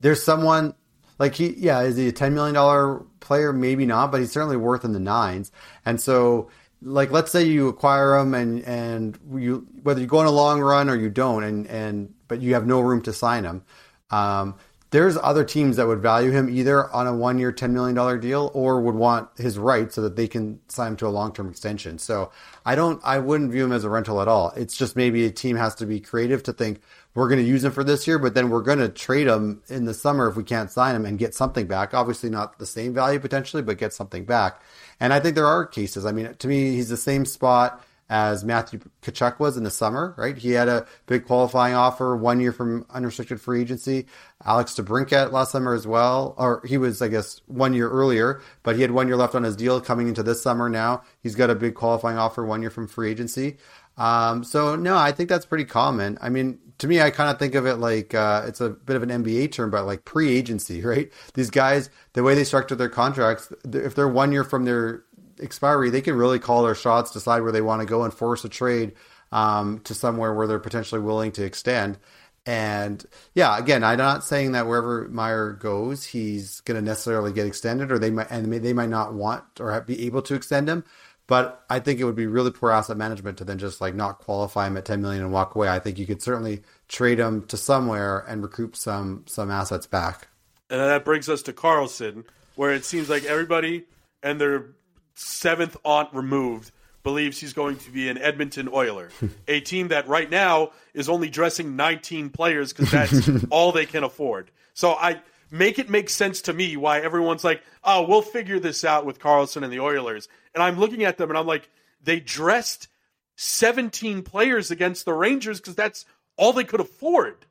there's 0.00 0.22
someone 0.22 0.74
like 1.18 1.34
he, 1.34 1.54
yeah, 1.56 1.80
is 1.82 1.96
he 1.96 2.08
a 2.08 2.12
$10 2.12 2.32
million 2.32 3.06
player? 3.20 3.52
Maybe 3.52 3.86
not, 3.86 4.10
but 4.10 4.20
he's 4.20 4.32
certainly 4.32 4.56
worth 4.56 4.84
in 4.84 4.92
the 4.92 5.00
nines. 5.00 5.52
And 5.84 6.00
so, 6.00 6.50
like, 6.82 7.10
let's 7.10 7.30
say 7.30 7.44
you 7.44 7.68
acquire 7.68 8.16
him 8.16 8.34
and, 8.34 8.64
and 8.64 9.18
you, 9.34 9.66
whether 9.82 10.00
you 10.00 10.06
go 10.06 10.18
on 10.18 10.26
a 10.26 10.30
long 10.30 10.60
run 10.60 10.88
or 10.88 10.96
you 10.96 11.10
don't, 11.10 11.44
and, 11.44 11.66
and, 11.66 12.14
but 12.28 12.40
you 12.40 12.54
have 12.54 12.66
no 12.66 12.80
room 12.80 13.02
to 13.02 13.12
sign 13.12 13.44
him. 13.44 13.62
Um, 14.10 14.56
there's 14.90 15.16
other 15.16 15.44
teams 15.44 15.76
that 15.76 15.86
would 15.86 16.00
value 16.00 16.32
him 16.32 16.48
either 16.50 16.90
on 16.90 17.06
a 17.06 17.14
one 17.14 17.38
year, 17.38 17.52
$10 17.52 17.70
million 17.70 18.20
deal 18.20 18.50
or 18.54 18.80
would 18.80 18.96
want 18.96 19.28
his 19.36 19.56
rights 19.56 19.94
so 19.94 20.02
that 20.02 20.16
they 20.16 20.26
can 20.26 20.58
sign 20.66 20.88
him 20.88 20.96
to 20.96 21.06
a 21.06 21.08
long 21.08 21.32
term 21.32 21.48
extension. 21.48 21.98
So 21.98 22.32
I 22.66 22.74
don't, 22.74 23.00
I 23.04 23.18
wouldn't 23.18 23.52
view 23.52 23.64
him 23.64 23.72
as 23.72 23.84
a 23.84 23.90
rental 23.90 24.20
at 24.20 24.26
all. 24.26 24.52
It's 24.56 24.76
just 24.76 24.96
maybe 24.96 25.24
a 25.26 25.30
team 25.30 25.56
has 25.56 25.76
to 25.76 25.86
be 25.86 26.00
creative 26.00 26.42
to 26.44 26.52
think 26.52 26.80
we're 27.14 27.28
going 27.28 27.40
to 27.40 27.48
use 27.48 27.64
him 27.64 27.72
for 27.72 27.84
this 27.84 28.06
year, 28.06 28.18
but 28.18 28.34
then 28.34 28.50
we're 28.50 28.62
going 28.62 28.78
to 28.78 28.88
trade 28.88 29.26
him 29.26 29.62
in 29.68 29.84
the 29.84 29.94
summer 29.94 30.28
if 30.28 30.36
we 30.36 30.44
can't 30.44 30.70
sign 30.70 30.94
him 30.94 31.04
and 31.04 31.18
get 31.18 31.34
something 31.34 31.66
back. 31.66 31.92
Obviously, 31.92 32.30
not 32.30 32.58
the 32.58 32.66
same 32.66 32.94
value 32.94 33.18
potentially, 33.18 33.62
but 33.62 33.78
get 33.78 33.92
something 33.92 34.24
back. 34.24 34.60
And 35.00 35.12
I 35.12 35.20
think 35.20 35.34
there 35.34 35.46
are 35.46 35.66
cases. 35.66 36.06
I 36.06 36.12
mean, 36.12 36.34
to 36.34 36.48
me, 36.48 36.72
he's 36.72 36.90
the 36.90 36.96
same 36.96 37.24
spot 37.24 37.82
as 38.10 38.44
Matthew 38.44 38.80
Tkachuk 39.02 39.38
was 39.38 39.56
in 39.56 39.62
the 39.62 39.70
summer, 39.70 40.14
right? 40.18 40.36
He 40.36 40.50
had 40.50 40.68
a 40.68 40.84
big 41.06 41.26
qualifying 41.26 41.74
offer, 41.74 42.16
one 42.16 42.40
year 42.40 42.52
from 42.52 42.84
unrestricted 42.90 43.40
free 43.40 43.60
agency. 43.60 44.06
Alex 44.44 44.74
DeBrincat 44.74 45.30
last 45.30 45.52
summer 45.52 45.74
as 45.74 45.86
well, 45.86 46.34
or 46.36 46.60
he 46.66 46.76
was, 46.76 47.00
I 47.00 47.08
guess, 47.08 47.40
one 47.46 47.72
year 47.72 47.88
earlier, 47.88 48.42
but 48.64 48.74
he 48.74 48.82
had 48.82 48.90
one 48.90 49.06
year 49.06 49.16
left 49.16 49.36
on 49.36 49.44
his 49.44 49.54
deal 49.54 49.80
coming 49.80 50.08
into 50.08 50.24
this 50.24 50.42
summer 50.42 50.68
now. 50.68 51.02
He's 51.22 51.36
got 51.36 51.50
a 51.50 51.54
big 51.54 51.76
qualifying 51.76 52.18
offer, 52.18 52.44
one 52.44 52.62
year 52.62 52.70
from 52.70 52.88
free 52.88 53.12
agency. 53.12 53.58
Um, 53.96 54.42
so 54.42 54.74
no, 54.74 54.96
I 54.96 55.12
think 55.12 55.28
that's 55.28 55.46
pretty 55.46 55.64
common. 55.64 56.18
I 56.20 56.30
mean, 56.30 56.58
to 56.80 56.88
me, 56.88 57.00
I 57.00 57.10
kind 57.10 57.30
of 57.30 57.38
think 57.38 57.54
of 57.54 57.66
it 57.66 57.76
like 57.76 58.14
uh, 58.14 58.44
it's 58.46 58.60
a 58.60 58.70
bit 58.70 58.96
of 58.96 59.02
an 59.02 59.10
NBA 59.10 59.52
term, 59.52 59.70
but 59.70 59.84
like 59.84 60.04
pre-agency, 60.04 60.80
right? 60.84 61.12
These 61.34 61.50
guys, 61.50 61.90
the 62.14 62.22
way 62.22 62.34
they 62.34 62.44
structure 62.44 62.74
their 62.74 62.88
contracts, 62.88 63.52
if 63.72 63.94
they're 63.94 64.08
one 64.08 64.32
year 64.32 64.44
from 64.44 64.64
their 64.64 65.04
expiry, 65.40 65.90
they 65.90 66.00
can 66.00 66.16
really 66.16 66.38
call 66.38 66.62
their 66.62 66.74
shots, 66.74 67.12
decide 67.12 67.42
where 67.42 67.52
they 67.52 67.60
want 67.60 67.80
to 67.82 67.86
go, 67.86 68.02
and 68.02 68.12
force 68.12 68.44
a 68.44 68.48
trade 68.48 68.92
um, 69.30 69.80
to 69.80 69.94
somewhere 69.94 70.34
where 70.34 70.46
they're 70.46 70.58
potentially 70.58 71.00
willing 71.00 71.32
to 71.32 71.44
extend. 71.44 71.98
And 72.46 73.04
yeah, 73.34 73.58
again, 73.58 73.84
I'm 73.84 73.98
not 73.98 74.24
saying 74.24 74.52
that 74.52 74.66
wherever 74.66 75.06
Meier 75.08 75.52
goes, 75.52 76.04
he's 76.06 76.60
going 76.62 76.80
to 76.80 76.84
necessarily 76.84 77.32
get 77.32 77.46
extended, 77.46 77.92
or 77.92 77.98
they 77.98 78.10
might 78.10 78.30
and 78.30 78.50
they 78.50 78.72
might 78.72 78.88
not 78.88 79.12
want 79.12 79.44
or 79.60 79.78
be 79.82 80.06
able 80.06 80.22
to 80.22 80.34
extend 80.34 80.68
him. 80.68 80.84
But 81.30 81.64
I 81.70 81.78
think 81.78 82.00
it 82.00 82.04
would 82.04 82.16
be 82.16 82.26
really 82.26 82.50
poor 82.50 82.72
asset 82.72 82.96
management 82.96 83.38
to 83.38 83.44
then 83.44 83.56
just 83.56 83.80
like 83.80 83.94
not 83.94 84.18
qualify 84.18 84.66
him 84.66 84.76
at 84.76 84.84
10 84.84 85.00
million 85.00 85.22
and 85.22 85.32
walk 85.32 85.54
away. 85.54 85.68
I 85.68 85.78
think 85.78 85.96
you 85.96 86.04
could 86.04 86.20
certainly 86.20 86.62
trade 86.88 87.20
him 87.20 87.46
to 87.46 87.56
somewhere 87.56 88.24
and 88.26 88.42
recoup 88.42 88.74
some 88.74 89.22
some 89.28 89.48
assets 89.48 89.86
back. 89.86 90.26
And 90.70 90.80
that 90.80 91.04
brings 91.04 91.28
us 91.28 91.42
to 91.42 91.52
Karlsson, 91.52 92.24
where 92.56 92.72
it 92.72 92.84
seems 92.84 93.08
like 93.08 93.22
everybody 93.22 93.84
and 94.24 94.40
their 94.40 94.70
seventh 95.14 95.76
aunt 95.84 96.08
removed 96.12 96.72
believes 97.04 97.38
he's 97.38 97.52
going 97.52 97.76
to 97.76 97.92
be 97.92 98.08
an 98.08 98.18
Edmonton 98.18 98.68
Oiler, 98.68 99.10
a 99.46 99.60
team 99.60 99.86
that 99.88 100.08
right 100.08 100.28
now 100.28 100.72
is 100.94 101.08
only 101.08 101.30
dressing 101.30 101.76
19 101.76 102.30
players 102.30 102.72
because 102.72 102.90
that's 102.90 103.44
all 103.50 103.70
they 103.70 103.86
can 103.86 104.02
afford. 104.02 104.50
So 104.74 104.94
I 104.94 105.20
make 105.50 105.78
it 105.78 105.90
make 105.90 106.08
sense 106.08 106.42
to 106.42 106.52
me 106.52 106.76
why 106.76 107.00
everyone's 107.00 107.44
like, 107.44 107.62
"Oh, 107.84 108.06
we'll 108.06 108.22
figure 108.22 108.58
this 108.58 108.84
out 108.84 109.06
with 109.06 109.18
Karlsson 109.18 109.62
and 109.62 109.72
the 109.72 109.80
Oilers." 109.80 110.28
And 110.54 110.62
I'm 110.62 110.78
looking 110.78 111.04
at 111.04 111.18
them 111.18 111.30
and 111.30 111.38
I'm 111.38 111.46
like, 111.46 111.68
they 112.02 112.20
dressed 112.20 112.88
17 113.36 114.22
players 114.22 114.70
against 114.70 115.04
the 115.04 115.12
Rangers 115.12 115.60
because 115.60 115.74
that's 115.74 116.04
all 116.36 116.52
they 116.52 116.64
could 116.64 116.80
afford. 116.80 117.46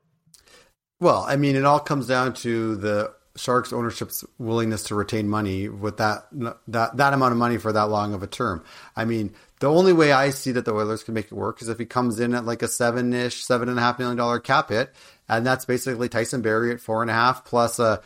Well, 1.00 1.24
I 1.28 1.36
mean, 1.36 1.56
it 1.56 1.66
all 1.66 1.80
comes 1.80 2.08
down 2.08 2.34
to 2.36 2.76
the 2.76 3.14
Sharks 3.36 3.72
ownership's 3.72 4.26
willingness 4.38 4.84
to 4.86 4.96
retain 4.96 5.30
money 5.30 5.70
with 5.70 5.98
that 5.98 6.28
that 6.68 6.98
that 6.98 7.14
amount 7.14 7.32
of 7.32 7.38
money 7.38 7.58
for 7.58 7.72
that 7.72 7.84
long 7.84 8.14
of 8.14 8.22
a 8.22 8.28
term. 8.28 8.66
I 8.96 9.06
mean, 9.06 9.34
the 9.62 9.70
only 9.70 9.94
way 9.94 10.12
I 10.12 10.32
see 10.32 10.52
that 10.52 10.66
the 10.66 10.74
Oilers 10.74 11.04
can 11.04 11.14
make 11.14 11.28
it 11.28 11.34
work 11.34 11.62
is 11.62 11.70
if 11.70 11.80
he 11.80 11.86
comes 11.86 12.20
in 12.20 12.34
at 12.34 12.46
like 12.46 12.62
a 12.64 12.68
seven 12.68 13.14
ish, 13.14 13.46
seven 13.46 13.70
and 13.70 13.80
a 13.80 13.82
half 13.82 13.98
million 13.98 14.18
dollar 14.18 14.40
cap 14.40 14.70
hit, 14.70 14.94
and 15.30 15.46
that's 15.46 15.66
basically 15.66 16.10
Tyson 16.10 16.42
Barrie 16.42 16.72
at 16.74 16.82
four 16.82 17.02
and 17.02 17.12
a 17.12 17.14
half 17.14 17.46
plus 17.46 17.80
a 17.80 18.02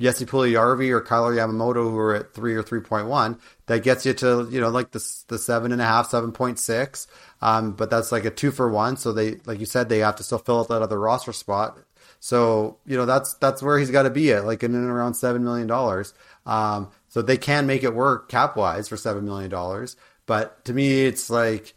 Jesse 0.00 0.26
Puljujarvi 0.26 0.90
or 0.90 1.00
Kailer 1.00 1.34
Yamamoto 1.34 1.90
who 1.90 1.98
are 1.98 2.14
at 2.14 2.34
three 2.34 2.54
or 2.54 2.62
three 2.62 2.80
point 2.80 3.06
one. 3.08 3.38
That 3.66 3.82
gets 3.84 4.06
you 4.06 4.14
to 4.14 4.48
you 4.50 4.60
know 4.60 4.70
like 4.70 4.90
the 4.92 5.04
the 5.28 5.38
seven 5.38 5.72
and 5.72 5.80
a 5.80 5.84
half, 5.84 6.08
seven 6.10 6.32
point 6.32 6.58
six. 6.58 7.06
Um, 7.40 7.72
but 7.72 7.90
that's 7.90 8.12
like 8.12 8.24
a 8.24 8.30
two 8.30 8.50
for 8.50 8.68
one. 8.70 8.96
So 8.96 9.12
they 9.12 9.36
like 9.46 9.60
you 9.60 9.66
said 9.66 9.88
they 9.88 9.98
have 9.98 10.16
to 10.16 10.24
still 10.24 10.38
fill 10.38 10.60
out 10.60 10.68
that 10.68 10.82
other 10.82 10.98
roster 10.98 11.32
spot 11.32 11.78
So 12.20 12.78
you 12.86 12.96
know 12.96 13.06
that's 13.06 13.34
that's 13.34 13.62
where 13.62 13.78
he's 13.78 13.90
got 13.90 14.04
to 14.04 14.10
be 14.10 14.32
at, 14.32 14.44
like 14.46 14.62
in 14.62 14.74
and 14.74 14.88
around 14.90 15.14
seven 15.14 15.44
million 15.44 15.66
dollars. 15.66 16.14
Um, 16.46 16.90
so 17.08 17.22
they 17.22 17.36
can 17.36 17.66
make 17.66 17.84
it 17.84 17.94
work 17.94 18.28
cap 18.28 18.56
wise 18.56 18.88
for 18.88 18.96
seven 18.96 19.24
million 19.24 19.50
dollars. 19.50 19.96
But 20.26 20.64
to 20.66 20.72
me, 20.72 21.04
it's 21.06 21.30
like 21.30 21.74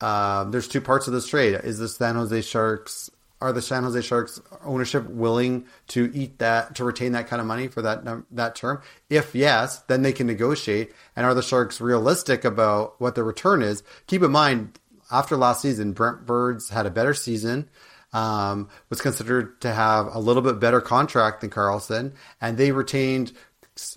um, 0.00 0.50
there's 0.50 0.68
two 0.68 0.80
parts 0.80 1.06
of 1.08 1.12
this 1.14 1.28
trade. 1.28 1.60
Is 1.64 1.78
the 1.78 1.88
San 1.88 2.14
Jose 2.16 2.40
Sharks 2.42 3.10
are 3.40 3.52
the 3.52 3.62
San 3.62 3.84
Jose 3.84 4.00
Sharks 4.02 4.40
ownership 4.64 5.08
willing 5.08 5.66
to 5.88 6.10
eat 6.12 6.38
that 6.38 6.74
to 6.76 6.84
retain 6.84 7.12
that 7.12 7.28
kind 7.28 7.40
of 7.40 7.46
money 7.46 7.68
for 7.68 7.82
that 7.82 8.04
that 8.32 8.54
term? 8.56 8.82
If 9.08 9.34
yes, 9.34 9.78
then 9.82 10.02
they 10.02 10.12
can 10.12 10.26
negotiate. 10.26 10.92
And 11.14 11.24
are 11.24 11.34
the 11.34 11.42
Sharks 11.42 11.80
realistic 11.80 12.44
about 12.44 13.00
what 13.00 13.14
the 13.14 13.22
return 13.22 13.62
is? 13.62 13.82
Keep 14.06 14.22
in 14.22 14.32
mind, 14.32 14.78
after 15.10 15.36
last 15.36 15.62
season, 15.62 15.92
Brent 15.92 16.26
Burns 16.26 16.68
had 16.70 16.86
a 16.86 16.90
better 16.90 17.14
season. 17.14 17.68
Um, 18.10 18.70
was 18.88 19.02
considered 19.02 19.60
to 19.60 19.72
have 19.72 20.14
a 20.14 20.18
little 20.18 20.40
bit 20.40 20.58
better 20.58 20.80
contract 20.80 21.42
than 21.42 21.50
Karlsson, 21.50 22.14
and 22.40 22.56
they 22.56 22.72
retained 22.72 23.32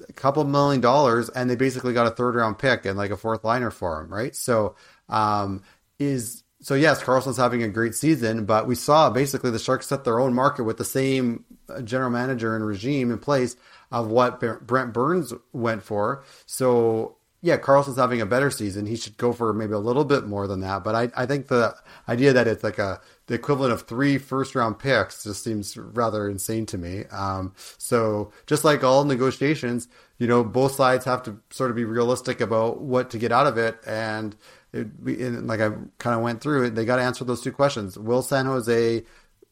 a 0.07 0.13
couple 0.13 0.43
million 0.43 0.81
dollars, 0.81 1.29
and 1.29 1.49
they 1.49 1.55
basically 1.55 1.93
got 1.93 2.07
a 2.07 2.11
third 2.11 2.35
round 2.35 2.59
pick 2.59 2.85
and 2.85 2.97
like 2.97 3.11
a 3.11 3.17
fourth 3.17 3.45
liner 3.45 3.71
for 3.71 4.01
him, 4.01 4.13
right? 4.13 4.35
So, 4.35 4.75
um, 5.07 5.63
is 5.97 6.43
so 6.61 6.75
yes, 6.75 7.01
Karlsson's 7.01 7.37
having 7.37 7.63
a 7.63 7.67
great 7.67 7.95
season, 7.95 8.45
but 8.45 8.67
we 8.67 8.75
saw 8.75 9.09
basically 9.09 9.49
the 9.49 9.59
Sharks 9.59 9.87
set 9.87 10.03
their 10.03 10.19
own 10.19 10.33
market 10.33 10.63
with 10.63 10.77
the 10.77 10.85
same 10.85 11.43
uh, 11.67 11.81
general 11.81 12.11
manager 12.11 12.55
and 12.55 12.65
regime 12.65 13.11
in 13.11 13.17
place 13.17 13.55
of 13.91 14.07
what 14.07 14.39
Brent 14.65 14.93
Burns 14.93 15.33
went 15.51 15.83
for. 15.83 16.23
So 16.45 17.17
yeah, 17.43 17.57
Karlsson's 17.57 17.97
having 17.97 18.21
a 18.21 18.25
better 18.27 18.51
season. 18.51 18.85
He 18.85 18.95
should 18.95 19.17
go 19.17 19.33
for 19.33 19.51
maybe 19.51 19.73
a 19.73 19.79
little 19.79 20.05
bit 20.05 20.27
more 20.27 20.45
than 20.45 20.61
that. 20.61 20.83
But 20.83 20.93
I, 20.93 21.09
I 21.17 21.25
think 21.25 21.47
the 21.47 21.75
idea 22.07 22.33
that 22.33 22.47
it's 22.47 22.63
like 22.63 22.77
a 22.77 23.01
the 23.25 23.33
equivalent 23.33 23.73
of 23.73 23.83
three 23.83 24.19
first 24.19 24.53
round 24.53 24.77
picks 24.77 25.23
just 25.23 25.43
seems 25.43 25.75
rather 25.75 26.29
insane 26.29 26.67
to 26.67 26.77
me. 26.77 27.05
Um, 27.05 27.53
so 27.79 28.31
just 28.45 28.63
like 28.63 28.83
all 28.83 29.03
negotiations, 29.03 29.87
you 30.19 30.27
know, 30.27 30.43
both 30.43 30.73
sides 30.73 31.05
have 31.05 31.23
to 31.23 31.39
sort 31.49 31.71
of 31.71 31.75
be 31.75 31.85
realistic 31.85 32.41
about 32.41 32.81
what 32.81 33.09
to 33.09 33.17
get 33.17 33.31
out 33.31 33.47
of 33.47 33.57
it 33.57 33.79
and 33.87 34.35
it, 34.73 35.45
like 35.45 35.59
I 35.59 35.69
kind 35.97 36.15
of 36.15 36.21
went 36.21 36.41
through 36.41 36.65
it, 36.65 36.75
they 36.75 36.85
got 36.85 36.97
to 36.97 37.01
answer 37.01 37.25
those 37.25 37.41
two 37.41 37.51
questions. 37.51 37.97
Will 37.97 38.21
San 38.21 38.45
Jose 38.45 39.03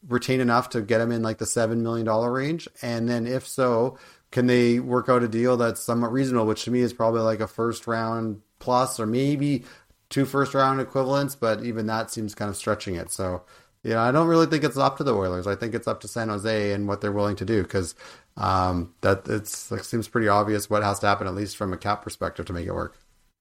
retain 0.08 0.40
enough 0.40 0.70
to 0.70 0.80
get 0.80 1.00
him 1.00 1.12
in 1.12 1.22
like 1.22 1.38
the 1.38 1.46
seven 1.46 1.82
million 1.82 2.06
dollar 2.06 2.32
range? 2.32 2.68
And 2.82 3.08
then 3.08 3.26
if 3.26 3.46
so, 3.46 3.98
can 4.30 4.46
they 4.46 4.78
work 4.78 5.08
out 5.08 5.22
a 5.22 5.28
deal 5.28 5.56
that's 5.56 5.82
somewhat 5.82 6.12
reasonable, 6.12 6.46
which 6.46 6.64
to 6.64 6.70
me 6.70 6.80
is 6.80 6.92
probably 6.92 7.20
like 7.20 7.40
a 7.40 7.48
first 7.48 7.86
round 7.86 8.40
plus 8.58 9.00
or 9.00 9.06
maybe 9.06 9.64
two 10.08 10.24
first 10.24 10.54
round 10.54 10.80
equivalents, 10.80 11.34
but 11.34 11.64
even 11.64 11.86
that 11.86 12.10
seems 12.10 12.34
kind 12.34 12.48
of 12.48 12.56
stretching 12.56 12.94
it. 12.94 13.10
So, 13.10 13.42
yeah, 13.82 14.02
I 14.02 14.12
don't 14.12 14.28
really 14.28 14.46
think 14.46 14.64
it's 14.64 14.76
up 14.76 14.98
to 14.98 15.04
the 15.04 15.14
Oilers. 15.14 15.46
I 15.46 15.56
think 15.56 15.74
it's 15.74 15.88
up 15.88 16.00
to 16.00 16.08
San 16.08 16.28
Jose 16.28 16.72
and 16.72 16.86
what 16.86 17.00
they're 17.00 17.12
willing 17.12 17.36
to 17.36 17.44
do 17.44 17.62
because 17.62 17.94
um, 18.36 18.94
that 19.00 19.26
it's 19.28 19.72
it 19.72 19.84
seems 19.84 20.08
pretty 20.08 20.28
obvious 20.28 20.70
what 20.70 20.82
has 20.82 20.98
to 21.00 21.06
happen 21.06 21.26
at 21.26 21.34
least 21.34 21.56
from 21.56 21.72
a 21.72 21.76
cap 21.78 22.02
perspective 22.02 22.46
to 22.46 22.52
make 22.52 22.66
it 22.66 22.74
work. 22.74 22.96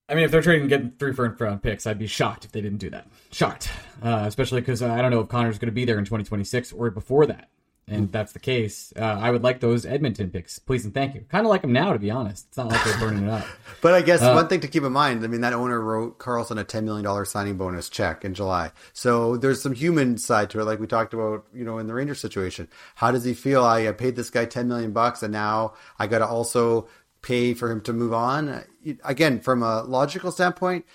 I 0.10 0.16
mean, 0.16 0.24
if 0.24 0.32
they're 0.32 0.42
trading 0.42 0.68
getting 0.68 0.92
three 0.92 1.14
first 1.14 1.40
round 1.40 1.62
picks, 1.62 1.86
I'd 1.86 2.00
be 2.00 2.08
shocked 2.08 2.46
if 2.46 2.52
they 2.52 2.62
didn't 2.62 2.80
do 2.80 2.90
that. 2.90 3.08
Shocked, 3.32 3.70
uh, 4.02 4.24
especially 4.26 4.62
because 4.62 4.82
uh, 4.82 4.92
I 4.92 5.02
don't 5.02 5.12
know 5.12 5.20
if 5.20 5.30
Connor's 5.30 5.60
going 5.60 5.68
to 5.68 5.74
be 5.74 5.86
there 5.86 6.00
in 6.00 6.06
2026 6.06 6.72
or 6.74 6.90
before 6.90 7.28
that. 7.28 7.50
And 7.90 8.06
if 8.06 8.12
that's 8.12 8.34
the 8.34 8.40
case, 8.40 8.94
uh, 8.96 9.00
I 9.00 9.32
would 9.32 9.44
like 9.44 9.60
those 9.60 9.86
Edmonton 9.86 10.30
picks, 10.30 10.60
please 10.60 10.86
and 10.86 10.94
thank 10.94 11.16
you. 11.16 11.22
Kind 11.22 11.46
of 11.46 11.50
like 11.50 11.62
them 11.62 11.74
now, 11.74 11.92
to 11.92 12.00
be 12.00 12.12
honest. 12.12 12.46
It's 12.48 12.58
not 12.58 12.68
like 12.68 12.84
they're 12.84 13.00
burning 13.00 13.24
it 13.24 13.30
up. 13.30 13.46
but 13.82 13.94
I 13.94 14.02
guess 14.02 14.22
uh, 14.22 14.34
one 14.34 14.48
thing 14.48 14.60
to 14.60 14.68
keep 14.68 14.84
in 14.84 14.92
mind, 14.92 15.24
I 15.24 15.28
mean, 15.28 15.42
that 15.42 15.54
owner 15.54 15.80
wrote 15.80 16.20
Karlsson 16.20 16.60
a 16.60 16.66
$10 16.66 16.84
million 16.84 17.26
signing 17.26 17.58
bonus 17.58 17.90
check 17.90 18.24
in 18.24 18.34
July. 18.36 18.72
So 18.94 19.38
there's 19.38 19.62
some 19.62 19.74
human 19.74 20.18
side 20.18 20.52
to 20.52 20.60
it, 20.60 20.66
like 20.66 20.80
we 20.80 20.88
talked 20.88 21.14
about, 21.14 21.46
you 21.54 21.66
know, 21.66 21.80
in 21.80 21.88
the 21.88 21.94
Rangers 21.94 22.20
situation. 22.20 22.68
How 22.96 23.12
does 23.12 23.24
he 23.24 23.34
feel? 23.34 23.64
I 23.64 23.92
paid 23.92 24.16
this 24.16 24.30
guy 24.30 24.46
10 24.46 24.68
million 24.68 24.92
bucks, 24.92 25.24
and 25.24 25.34
now 25.34 25.74
I 25.98 26.06
got 26.06 26.20
to 26.20 26.28
also 26.28 26.88
pay 27.22 27.54
for 27.54 27.72
him 27.72 27.82
to 27.82 27.94
move 27.94 28.14
on. 28.14 28.64
Again, 29.04 29.40
from 29.40 29.64
a 29.64 29.84
logical 29.84 30.32
standpoint, 30.32 30.86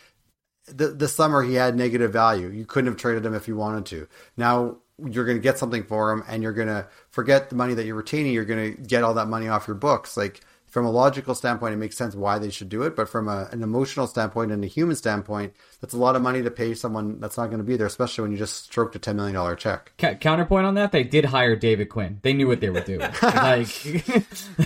the 0.67 0.89
the 0.89 1.09
summer 1.09 1.43
he 1.43 1.55
had 1.55 1.77
negative 1.77 2.13
value. 2.13 2.49
You 2.49 2.65
couldn't 2.65 2.91
have 2.91 3.01
traded 3.01 3.25
him 3.25 3.35
if 3.35 3.49
you 3.49 3.57
wanted 3.57 3.87
to. 3.87 4.09
Now 4.37 4.79
you're 4.99 5.25
going 5.25 5.37
to 5.37 5.43
get 5.43 5.59
something 5.59 5.83
for 5.85 6.13
him, 6.13 6.23
and 6.29 6.43
you're 6.43 6.53
going 6.53 6.69
to 6.69 6.87
forget 7.11 7.51
the 7.51 7.57
money 7.57 7.75
that 7.75 7.85
you're 7.85 7.97
retaining. 7.97 8.33
You're 8.33 8.45
going 8.45 8.75
to 8.75 8.83
get 8.83 9.03
all 9.03 9.15
that 9.15 9.29
money 9.29 9.49
off 9.49 9.67
your 9.67 9.77
books. 9.77 10.17
Like 10.17 10.41
from 10.75 10.87
a 10.87 10.91
logical 10.91 11.37
standpoint, 11.37 11.73
it 11.73 11.77
makes 11.77 11.97
sense 11.97 12.17
why 12.17 12.37
they 12.37 12.51
should 12.51 12.69
do 12.69 12.83
it. 12.83 12.97
But 12.97 13.09
from 13.09 13.29
a, 13.29 13.49
an 13.53 13.63
emotional 13.63 14.09
standpoint 14.09 14.51
and 14.51 14.65
a 14.65 14.67
human 14.67 14.97
standpoint, 14.97 15.55
that's 15.81 15.95
a 15.95 15.97
lot 15.97 16.17
of 16.17 16.23
money 16.23 16.43
to 16.43 16.51
pay 16.51 16.75
someone 16.75 17.21
that's 17.21 17.37
not 17.37 17.47
going 17.47 17.59
to 17.59 17.65
be 17.65 17.77
there, 17.77 17.87
especially 17.87 18.23
when 18.23 18.33
you 18.33 18.39
just 18.39 18.65
stroked 18.65 18.97
a 18.97 18.99
$10 18.99 19.15
million 19.15 19.57
check. 19.57 19.93
counterpoint 20.19 20.67
on 20.67 20.75
that, 20.75 20.91
they 20.91 21.05
did 21.05 21.27
hire 21.27 21.55
David 21.55 21.91
Quinn. 21.91 22.19
They 22.23 22.33
knew 22.33 22.49
what 22.49 22.61
they 22.61 22.71
were 22.71 22.81
doing. 22.81 23.03
like, 23.23 23.69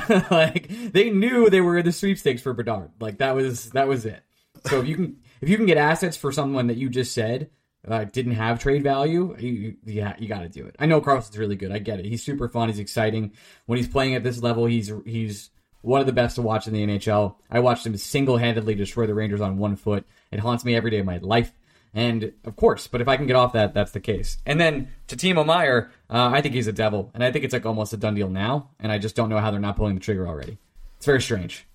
like 0.31 0.93
they 0.93 1.11
knew 1.11 1.51
they 1.51 1.61
were 1.61 1.77
in 1.77 1.85
the 1.85 1.93
sweepstakes 1.93 2.41
for 2.41 2.55
Bedard. 2.55 2.91
Like 3.01 3.19
that 3.19 3.35
was, 3.35 3.69
that 3.73 3.87
was 3.87 4.07
it. 4.07 4.23
So 4.65 4.81
if 4.81 4.89
you 4.89 4.95
can, 4.95 5.19
if 5.43 5.51
you 5.51 5.59
can 5.59 5.67
get 5.67 5.77
assets 5.77 6.17
for 6.17 6.33
someone 6.33 6.69
that 6.69 6.79
you 6.79 6.89
just 6.89 7.13
said, 7.13 7.51
uh, 7.87 8.05
didn't 8.05 8.33
have 8.33 8.59
trade 8.59 8.83
value, 8.83 9.37
you, 9.39 9.77
yeah, 9.85 10.15
you 10.19 10.27
got 10.27 10.41
to 10.41 10.49
do 10.49 10.65
it. 10.65 10.75
I 10.79 10.87
know 10.87 11.03
Karlsson's 11.03 11.37
really 11.37 11.57
good. 11.57 11.71
I 11.71 11.81
get 11.81 11.99
it. 11.99 12.07
He's 12.07 12.23
super 12.23 12.49
fun. 12.49 12.71
He's 12.71 12.79
exciting. 12.79 13.33
When 13.67 13.77
he's 13.77 13.89
playing 13.89 14.15
at 14.15 14.25
this 14.25 14.43
level, 14.43 14.65
he's 14.65 14.91
he's 15.05 15.51
one 15.83 16.01
of 16.01 16.07
the 16.07 16.12
best 16.12 16.37
to 16.37 16.43
watch 16.43 16.66
in 16.66 16.72
the 16.72 16.87
NHL. 16.87 17.37
I 17.51 17.61
watched 17.61 17.87
him 17.87 17.97
single 17.97 18.37
handedly 18.37 18.74
destroy 18.74 19.07
the 19.07 19.14
Rangers 19.14 19.41
on 19.41 19.59
one 19.59 19.76
foot. 19.76 20.07
It 20.31 20.41
haunts 20.41 20.64
me 20.64 20.74
every 20.74 20.91
day 20.91 20.99
of 20.99 21.07
my 21.07 21.18
life. 21.18 21.53
And 21.95 22.33
of 22.45 22.55
course, 22.57 22.87
but 22.87 23.01
if 23.01 23.09
I 23.09 23.16
can 23.16 23.26
get 23.26 23.37
off 23.37 23.55
that, 23.55 23.72
that's 23.74 23.93
the 23.93 24.01
case. 24.01 24.37
And 24.45 24.61
then 24.61 24.89
to 25.09 25.16
Timo 25.16 25.45
Meier, 25.45 25.91
uh, 26.11 26.31
I 26.33 26.43
think 26.43 26.55
he's 26.55 26.66
a 26.66 26.72
devil, 26.72 27.11
and 27.14 27.24
I 27.24 27.33
think 27.33 27.45
it's 27.45 27.53
like 27.53 27.64
almost 27.64 27.93
a 27.93 27.97
done 27.97 28.14
deal 28.14 28.29
now. 28.29 28.70
And 28.79 28.93
I 28.93 28.99
just 28.99 29.16
don't 29.16 29.31
know 29.31 29.39
how 29.39 29.51
they're 29.51 29.61
not 29.61 29.76
pulling 29.76 29.95
the 29.95 30.01
trigger 30.01 30.29
already. 30.29 30.59
It's 30.99 31.07
very 31.07 31.22
strange. 31.22 31.66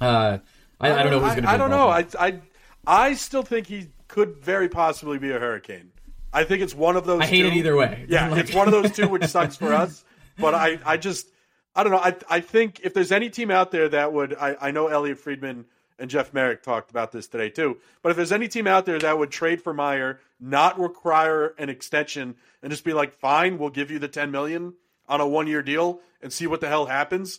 Uh, 0.00 0.38
I, 0.80 0.92
I, 0.92 1.02
don't 1.02 1.12
know 1.12 1.20
who's 1.20 1.30
going 1.30 1.42
to. 1.44 1.50
I, 1.50 1.54
I 1.54 1.56
don't 1.56 1.70
know. 1.70 1.88
I, 1.88 2.06
I 2.18 2.40
I 2.86 3.14
still 3.14 3.42
think 3.42 3.66
he 3.66 3.88
could 4.08 4.36
very 4.38 4.68
possibly 4.68 5.18
be 5.18 5.30
a 5.30 5.38
Hurricane. 5.38 5.90
I 6.32 6.44
think 6.44 6.62
it's 6.62 6.74
one 6.74 6.96
of 6.96 7.06
those. 7.06 7.20
I 7.20 7.26
hate 7.26 7.42
two. 7.42 7.48
it 7.48 7.54
either 7.54 7.76
way. 7.76 8.06
Yeah, 8.08 8.28
like... 8.30 8.44
it's 8.44 8.54
one 8.54 8.68
of 8.68 8.72
those 8.72 8.92
two, 8.92 9.08
which 9.08 9.24
sucks 9.24 9.56
for 9.56 9.72
us. 9.72 10.04
But 10.38 10.54
I, 10.54 10.78
I 10.84 10.96
just 10.96 11.28
I 11.74 11.82
don't 11.82 11.92
know. 11.92 11.98
I 11.98 12.16
I 12.28 12.40
think 12.40 12.80
if 12.82 12.94
there's 12.94 13.12
any 13.12 13.30
team 13.30 13.50
out 13.50 13.70
there 13.70 13.88
that 13.88 14.12
would, 14.12 14.34
I, 14.34 14.56
I 14.60 14.70
know 14.70 14.88
Elliot 14.88 15.18
Friedman 15.18 15.66
and 15.98 16.10
Jeff 16.10 16.32
Marek 16.32 16.62
talked 16.62 16.90
about 16.90 17.12
this 17.12 17.28
today 17.28 17.50
too. 17.50 17.76
But 18.02 18.10
if 18.10 18.16
there's 18.16 18.32
any 18.32 18.48
team 18.48 18.66
out 18.66 18.86
there 18.86 18.98
that 18.98 19.18
would 19.18 19.30
trade 19.30 19.62
for 19.62 19.72
Meier, 19.72 20.20
not 20.40 20.80
require 20.80 21.54
an 21.58 21.68
extension, 21.68 22.36
and 22.62 22.70
just 22.70 22.84
be 22.84 22.94
like, 22.94 23.12
fine, 23.12 23.58
we'll 23.58 23.70
give 23.70 23.90
you 23.90 23.98
the 23.98 24.08
10 24.08 24.30
million 24.30 24.74
on 25.08 25.20
a 25.20 25.26
one 25.28 25.46
year 25.46 25.62
deal 25.62 26.00
and 26.22 26.32
see 26.32 26.46
what 26.46 26.60
the 26.60 26.68
hell 26.68 26.86
happens. 26.86 27.38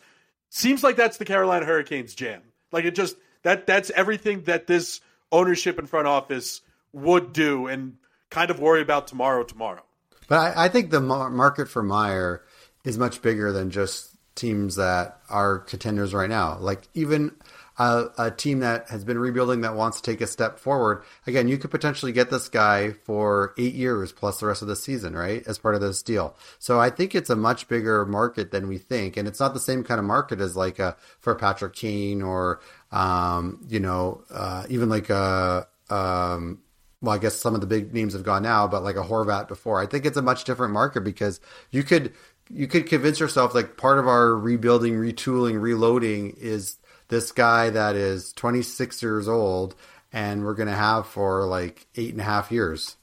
Seems 0.50 0.84
like 0.84 0.96
that's 0.96 1.18
the 1.18 1.26
Carolina 1.26 1.66
Hurricanes 1.66 2.14
jam. 2.14 2.42
Like 2.72 2.86
it 2.86 2.96
just 2.96 3.18
that 3.44 3.66
that's 3.66 3.90
everything 3.92 4.44
that 4.44 4.68
this 4.68 5.02
ownership 5.32 5.80
and 5.80 5.90
front 5.90 6.08
office 6.08 6.62
would 6.94 7.34
do 7.34 7.68
and 7.68 7.98
kind 8.30 8.52
of 8.52 8.60
worry 8.60 8.82
about 8.82 9.08
tomorrow 9.08 9.44
tomorrow. 9.44 9.84
But 10.28 10.38
I, 10.58 10.66
I 10.66 10.68
think 10.70 10.92
the 10.92 11.02
market 11.02 11.68
for 11.68 11.82
Meier 11.82 12.44
is 12.84 12.98
much 12.98 13.22
bigger 13.22 13.52
than 13.52 13.70
just 13.70 14.11
teams 14.42 14.76
that 14.76 15.20
are 15.30 15.60
contenders 15.60 16.14
right 16.14 16.30
now. 16.30 16.58
Like 16.60 16.88
even 16.94 17.32
a, 17.78 18.10
a, 18.18 18.32
team 18.32 18.60
that 18.60 18.90
has 18.90 19.04
been 19.04 19.18
rebuilding 19.18 19.62
that 19.62 19.76
wants 19.76 20.02
to 20.02 20.12
take 20.12 20.22
a 20.22 20.28
step 20.28 20.60
forward. 20.60 21.04
Again, 21.26 21.48
you 21.48 21.58
could 21.58 21.72
potentially 21.72 22.12
get 22.12 22.30
this 22.30 22.50
guy 22.50 22.92
for 22.92 23.54
eight 23.58 23.74
years 23.74 24.12
plus 24.12 24.40
the 24.40 24.48
rest 24.48 24.62
of 24.62 24.68
the 24.68 24.76
season, 24.76 25.16
right? 25.16 25.44
As 25.48 25.58
part 25.58 25.76
of 25.76 25.82
this 25.82 26.04
deal. 26.04 26.36
So 26.60 26.80
I 26.80 26.90
think 26.90 27.16
it's 27.16 27.30
a 27.30 27.36
much 27.36 27.68
bigger 27.68 28.06
market 28.06 28.52
than 28.52 28.68
we 28.68 28.78
think, 28.78 29.16
and 29.16 29.28
it's 29.28 29.40
not 29.40 29.54
the 29.54 29.60
same 29.60 29.84
kind 29.84 30.00
of 30.00 30.06
market 30.06 30.42
as 30.42 30.56
like 30.56 30.80
a 30.80 30.98
for 31.20 31.34
Patrick 31.36 31.74
Kane 31.74 32.22
or 32.22 32.60
um, 32.92 33.66
you 33.70 33.80
know 33.80 34.24
uh, 34.32 34.66
even 34.70 34.90
like 34.90 35.10
a. 35.10 35.68
Um, 35.90 36.60
well, 37.02 37.16
I 37.16 37.18
guess 37.18 37.36
some 37.36 37.56
of 37.56 37.62
the 37.62 37.68
big 37.68 37.94
names 37.96 38.14
have 38.14 38.24
gone 38.24 38.44
now, 38.44 38.68
but 38.68 38.84
like 38.84 38.96
a 38.96 39.04
Horvat 39.04 39.48
before. 39.48 39.82
I 39.82 39.88
think 39.88 40.06
it's 40.06 40.18
a 40.18 40.22
much 40.22 40.44
different 40.44 40.72
market 40.72 41.02
because 41.02 41.42
you 41.72 41.82
could 41.82 42.14
you 42.54 42.68
could 42.68 42.88
convince 42.88 43.20
yourself 43.20 43.54
like 43.54 43.78
part 43.78 44.00
of 44.00 44.08
our 44.08 44.36
rebuilding, 44.36 44.96
retooling, 44.96 45.62
reloading 45.62 46.36
is 46.40 46.78
this 47.08 47.32
guy 47.32 47.70
that 47.70 47.96
is 47.96 48.34
26 48.34 49.02
years 49.02 49.28
old 49.28 49.76
and 50.14 50.44
we're 50.44 50.54
going 50.54 50.68
to 50.70 50.76
have 50.76 51.08
for 51.08 51.46
like 51.46 51.88
eight 51.96 52.12
and 52.12 52.22
a 52.22 52.24
half 52.24 52.52
years. 52.52 52.98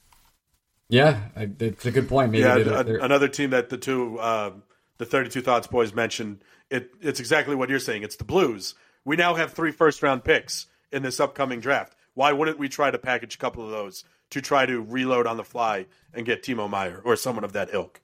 Yeah, 0.89 1.21
it's 1.35 1.85
a 1.85 1.91
good 1.91 2.09
point. 2.09 2.31
Maybe 2.31 2.43
yeah, 2.43 2.81
another 3.01 3.27
team 3.27 3.51
that 3.51 3.69
the 3.69 3.77
two, 3.77 4.17
uh, 4.19 4.51
the 4.97 5.05
32 5.05 5.41
Thoughts 5.41 5.67
boys 5.67 5.93
mentioned, 5.93 6.43
it, 6.71 6.91
it's 7.01 7.19
exactly 7.19 7.55
what 7.55 7.69
you're 7.69 7.79
saying. 7.79 8.03
It's 8.03 8.15
the 8.15 8.23
Blues. 8.23 8.73
We 9.05 9.15
now 9.15 9.35
have 9.35 9.53
three 9.53 9.71
first 9.71 10.01
round 10.01 10.23
picks 10.23 10.67
in 10.91 11.03
this 11.03 11.19
upcoming 11.19 11.59
draft. 11.59 11.95
Why 12.15 12.31
wouldn't 12.31 12.57
we 12.57 12.69
try 12.69 12.89
to 12.89 12.97
package 12.97 13.35
a 13.35 13.37
couple 13.37 13.63
of 13.63 13.69
those 13.69 14.03
to 14.31 14.41
try 14.41 14.65
to 14.65 14.81
reload 14.81 15.27
on 15.27 15.37
the 15.37 15.43
fly 15.43 15.85
and 16.13 16.25
get 16.25 16.43
Timo 16.43 16.69
Meier 16.69 17.01
or 17.03 17.15
someone 17.15 17.43
of 17.43 17.53
that 17.53 17.69
ilk? 17.71 18.01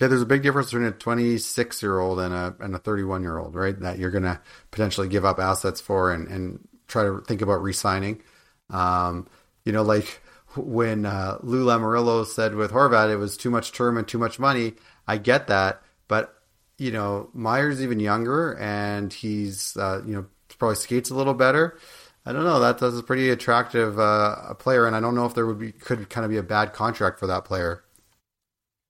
Yeah, 0.00 0.08
there's 0.08 0.22
a 0.22 0.26
big 0.26 0.42
difference 0.42 0.70
between 0.70 0.88
a 0.88 0.92
26 0.92 1.82
year 1.82 1.98
old 1.98 2.20
and 2.20 2.34
a 2.34 2.54
and 2.60 2.74
a 2.74 2.78
31 2.78 3.22
year 3.22 3.38
old, 3.38 3.54
right? 3.54 3.78
That 3.80 3.98
you're 3.98 4.10
going 4.10 4.24
to 4.24 4.40
potentially 4.70 5.08
give 5.08 5.24
up 5.24 5.38
assets 5.38 5.80
for 5.80 6.12
and 6.12 6.28
and 6.28 6.68
try 6.86 7.04
to 7.04 7.20
think 7.22 7.42
about 7.42 7.62
re-signing. 7.62 8.22
Um, 8.70 9.26
you 9.64 9.72
know, 9.72 9.82
like 9.82 10.20
when 10.56 11.06
uh, 11.06 11.38
Lou 11.42 11.64
Lamoriello 11.64 12.26
said 12.26 12.54
with 12.54 12.72
Horvat, 12.72 13.10
it 13.10 13.16
was 13.16 13.36
too 13.36 13.50
much 13.50 13.72
term 13.72 13.96
and 13.96 14.06
too 14.06 14.18
much 14.18 14.38
money. 14.38 14.74
I 15.08 15.16
get 15.18 15.46
that, 15.48 15.82
but 16.08 16.34
you 16.78 16.90
know, 16.92 17.30
Meier's 17.32 17.82
even 17.82 18.00
younger, 18.00 18.54
and 18.58 19.12
he's 19.12 19.76
uh, 19.78 20.02
you 20.06 20.14
know 20.14 20.26
probably 20.58 20.76
skates 20.76 21.10
a 21.10 21.14
little 21.14 21.34
better. 21.34 21.78
I 22.26 22.32
don't 22.32 22.44
know. 22.44 22.60
That 22.60 22.78
that's 22.78 22.98
a 22.98 23.02
pretty 23.02 23.30
attractive 23.30 23.98
uh, 23.98 24.52
player, 24.54 24.86
and 24.86 24.94
I 24.94 25.00
don't 25.00 25.14
know 25.14 25.24
if 25.26 25.34
there 25.34 25.46
would 25.46 25.58
be 25.58 25.72
could 25.72 26.10
kind 26.10 26.24
of 26.24 26.30
be 26.30 26.36
a 26.36 26.42
bad 26.42 26.72
contract 26.74 27.18
for 27.18 27.26
that 27.28 27.44
player. 27.46 27.82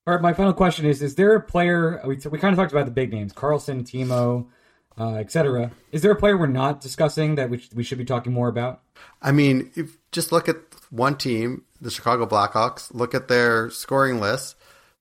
All 0.07 0.15
right, 0.15 0.23
my 0.23 0.33
final 0.33 0.53
question 0.53 0.87
is: 0.87 1.03
Is 1.03 1.17
there 1.17 1.35
a 1.35 1.41
player 1.41 2.01
we 2.05 2.17
we 2.31 2.39
kind 2.39 2.53
of 2.53 2.57
talked 2.57 2.73
about 2.73 2.85
the 2.85 2.93
big 2.93 3.13
names, 3.13 3.33
Karlsson, 3.33 3.83
Timo, 3.83 4.47
uh, 4.99 5.17
etc. 5.17 5.73
Is 5.91 6.03
there 6.03 6.13
a 6.13 6.17
player 6.17 6.37
we're 6.37 6.47
not 6.47 6.81
discussing 6.81 7.35
that 7.35 7.51
we 7.51 7.63
we 7.75 7.83
should 7.83 7.99
be 7.99 8.05
talking 8.05 8.33
more 8.33 8.49
about? 8.49 8.83
I 9.21 9.33
mean, 9.33 9.71
if 9.75 9.99
just 10.13 10.31
look 10.31 10.49
at 10.49 10.57
one 10.91 11.17
team, 11.17 11.65
the 11.81 11.91
Chicago 11.91 12.27
Blackhawks. 12.27 12.95
Look 12.95 13.15
at 13.15 13.29
their 13.29 13.71
scoring 13.71 14.21
list. 14.21 14.57